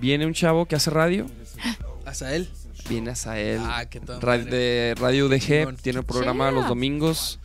Viene 0.00 0.26
un 0.26 0.32
chavo 0.34 0.66
que 0.66 0.76
hace 0.76 0.90
radio. 0.90 1.26
¿Hasta 2.06 2.34
él? 2.34 2.48
Viene 2.88 3.12
a 3.26 3.38
él. 3.38 3.60
Ah, 3.62 3.86
qué 3.86 4.00
todo. 4.00 4.20
ra- 4.20 4.36
de 4.38 4.94
Radio. 4.98 5.28
Chingón. 5.38 5.76
Tiene 5.76 6.00
un 6.00 6.04
programa 6.04 6.50
los 6.50 6.68
domingos. 6.68 7.40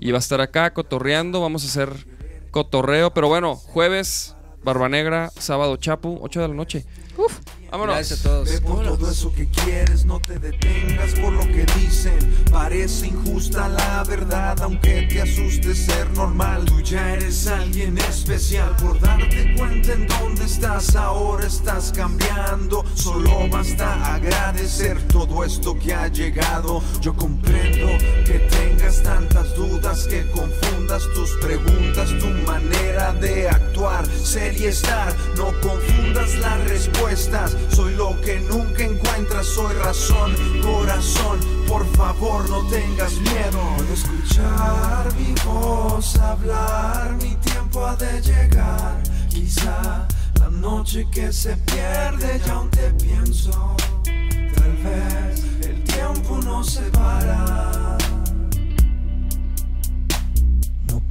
Y 0.00 0.10
va 0.10 0.18
a 0.18 0.20
estar 0.20 0.40
acá 0.40 0.72
cotorreando. 0.72 1.40
Vamos 1.40 1.62
a 1.64 1.66
hacer 1.68 2.06
cotorreo. 2.50 3.12
Pero 3.14 3.28
bueno, 3.28 3.54
jueves, 3.54 4.34
Barba 4.64 4.88
Negra. 4.88 5.30
Sábado, 5.38 5.76
Chapu, 5.76 6.18
8 6.22 6.40
de 6.42 6.48
la 6.48 6.54
noche. 6.54 6.84
Uf. 7.16 7.38
Vámonos. 7.72 7.94
Gracias 7.94 8.20
a 8.20 8.22
todos. 8.24 8.50
Ve 8.50 8.60
por 8.60 8.84
todo 8.84 9.10
eso 9.10 9.32
que 9.32 9.48
quieres, 9.48 10.04
no 10.04 10.20
te 10.20 10.38
detengas 10.38 11.14
por 11.18 11.32
lo 11.32 11.40
que 11.40 11.64
dicen. 11.80 12.18
Parece 12.50 13.06
injusta 13.06 13.66
la 13.66 14.04
verdad, 14.04 14.60
aunque 14.60 15.08
te 15.10 15.22
asuste 15.22 15.74
ser 15.74 16.10
normal. 16.10 16.66
Tú 16.66 16.82
ya 16.82 17.14
eres 17.14 17.46
alguien 17.46 17.96
especial 17.96 18.76
por 18.76 19.00
darte 19.00 19.54
cuenta 19.56 19.94
en 19.94 20.06
dónde 20.06 20.44
estás. 20.44 20.94
Ahora 20.96 21.46
estás 21.46 21.92
cambiando, 21.96 22.84
solo 22.92 23.48
basta 23.48 24.16
agradecer 24.16 25.00
todo 25.08 25.42
esto 25.42 25.74
que 25.78 25.94
ha 25.94 26.08
llegado. 26.08 26.82
Yo 27.00 27.16
comprendo 27.16 27.86
que 28.26 28.38
tengas 28.50 29.02
tantas 29.02 29.56
dudas, 29.56 30.06
que 30.08 30.30
confundas 30.30 31.04
tus 31.14 31.30
preguntas, 31.40 32.10
tu 32.18 32.26
manera 32.46 33.14
de 33.14 33.48
actuar, 33.48 34.04
ser 34.06 34.60
y 34.60 34.66
estar. 34.66 35.16
No 35.38 35.58
confundas 35.62 36.34
las 36.34 36.64
respuestas. 36.68 37.56
Soy 37.70 37.94
lo 37.94 38.20
que 38.20 38.40
nunca 38.40 38.84
encuentras, 38.84 39.46
soy 39.46 39.74
razón, 39.74 40.34
corazón. 40.62 41.38
por 41.68 41.86
favor 41.96 42.48
no 42.50 42.66
tengas 42.68 43.12
miedo. 43.14 43.60
Puedo 43.76 43.94
escuchar 43.94 45.08
mi 45.18 45.34
voz 45.44 46.16
hablar, 46.18 47.12
mi 47.20 47.34
tiempo 47.36 47.86
ha 47.86 47.96
de 47.96 48.20
llegar. 48.20 49.02
Quizá 49.28 50.06
la 50.40 50.48
noche 50.50 51.06
que 51.10 51.32
se 51.32 51.56
pierde 51.56 52.40
ya 52.44 52.52
aún 52.54 52.70
te 52.70 52.90
pienso. 52.92 53.76
Tal 54.04 54.72
vez 54.84 55.44
el 55.66 55.82
tiempo 55.84 56.38
no 56.44 56.62
se 56.62 56.82
para. 56.90 58.01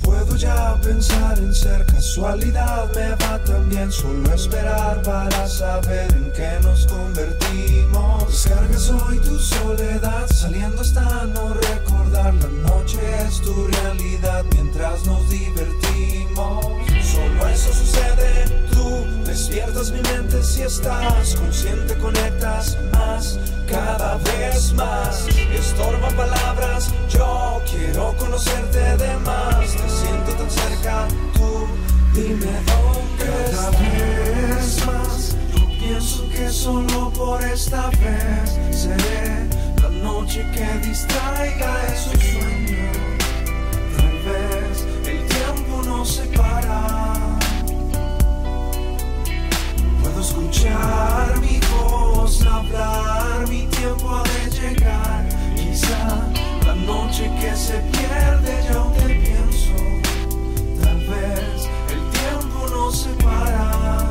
Puedo 0.03 0.36
ya 0.36 0.80
pensar 0.82 1.38
en 1.38 1.53
ser 1.53 1.86
casualidad, 1.86 2.90
me 2.95 3.10
va 3.11 3.44
también 3.44 3.91
solo 3.91 4.34
esperar 4.34 5.02
para 5.02 5.48
saber 5.48 6.11
en 6.14 6.32
qué 6.32 6.60
nos 6.61 6.86
convertimos. 6.88 8.28
Descargas 8.28 8.90
hoy 8.90 9.19
tu 9.19 9.38
soledad, 9.38 10.28
saliendo 10.34 10.82
hasta 10.82 11.26
no 11.26 11.53
recordar 11.53 12.34
la 12.36 12.48
noche 12.69 12.99
es 13.28 13.41
tu 13.41 13.68
realidad 13.68 14.44
mientras 14.53 15.06
nos 15.06 15.30
divertimos. 15.30 16.65
Solo 17.03 17.48
eso 17.48 17.73
sucede, 17.73 18.45
Despiertas 19.31 19.91
mi 19.91 20.01
mente 20.01 20.43
si 20.43 20.61
estás 20.61 21.37
consciente, 21.37 21.95
conectas 21.99 22.77
más, 22.91 23.39
cada 23.65 24.17
vez 24.17 24.73
más. 24.73 25.25
Estorban 25.57 26.13
palabras, 26.17 26.93
yo 27.07 27.61
quiero 27.65 28.13
conocerte 28.17 28.97
de 28.97 29.17
más. 29.19 29.71
Te 29.71 29.89
siento 29.89 30.33
tan 30.33 30.51
cerca, 30.51 31.07
tú 31.33 31.65
dime 32.13 32.51
dónde 32.67 33.51
cada 33.51 33.69
vez 33.69 34.85
más. 34.85 35.37
Yo 35.55 35.65
pienso 35.79 36.27
que 36.27 36.49
solo 36.49 37.09
por 37.11 37.41
esta 37.41 37.89
vez 37.91 38.59
seré 38.77 39.47
la 39.81 39.89
noche 40.03 40.45
que 40.51 40.87
distraiga 40.89 41.87
esos 41.87 42.21
sueños. 42.21 42.97
Tal 43.95 44.11
vez 44.27 44.85
el 45.07 45.25
tiempo 45.25 45.83
no 45.85 46.03
se 46.03 46.23
para 46.37 47.01
escuchar 50.22 51.39
mi 51.41 51.60
voz 51.72 52.45
hablar, 52.45 53.48
mi 53.49 53.65
tiempo 53.68 54.10
ha 54.10 54.23
de 54.23 54.52
llegar. 54.52 55.27
Quizá 55.56 56.27
la 56.65 56.76
noche 56.76 57.31
que 57.39 57.56
se 57.56 57.77
pierde 57.91 58.64
yo 58.72 58.91
te 58.98 59.15
pienso, 59.15 59.73
tal 60.81 60.98
vez 60.98 61.69
el 61.89 62.02
tiempo 62.11 62.68
nos 62.69 63.02
separa. 63.02 64.10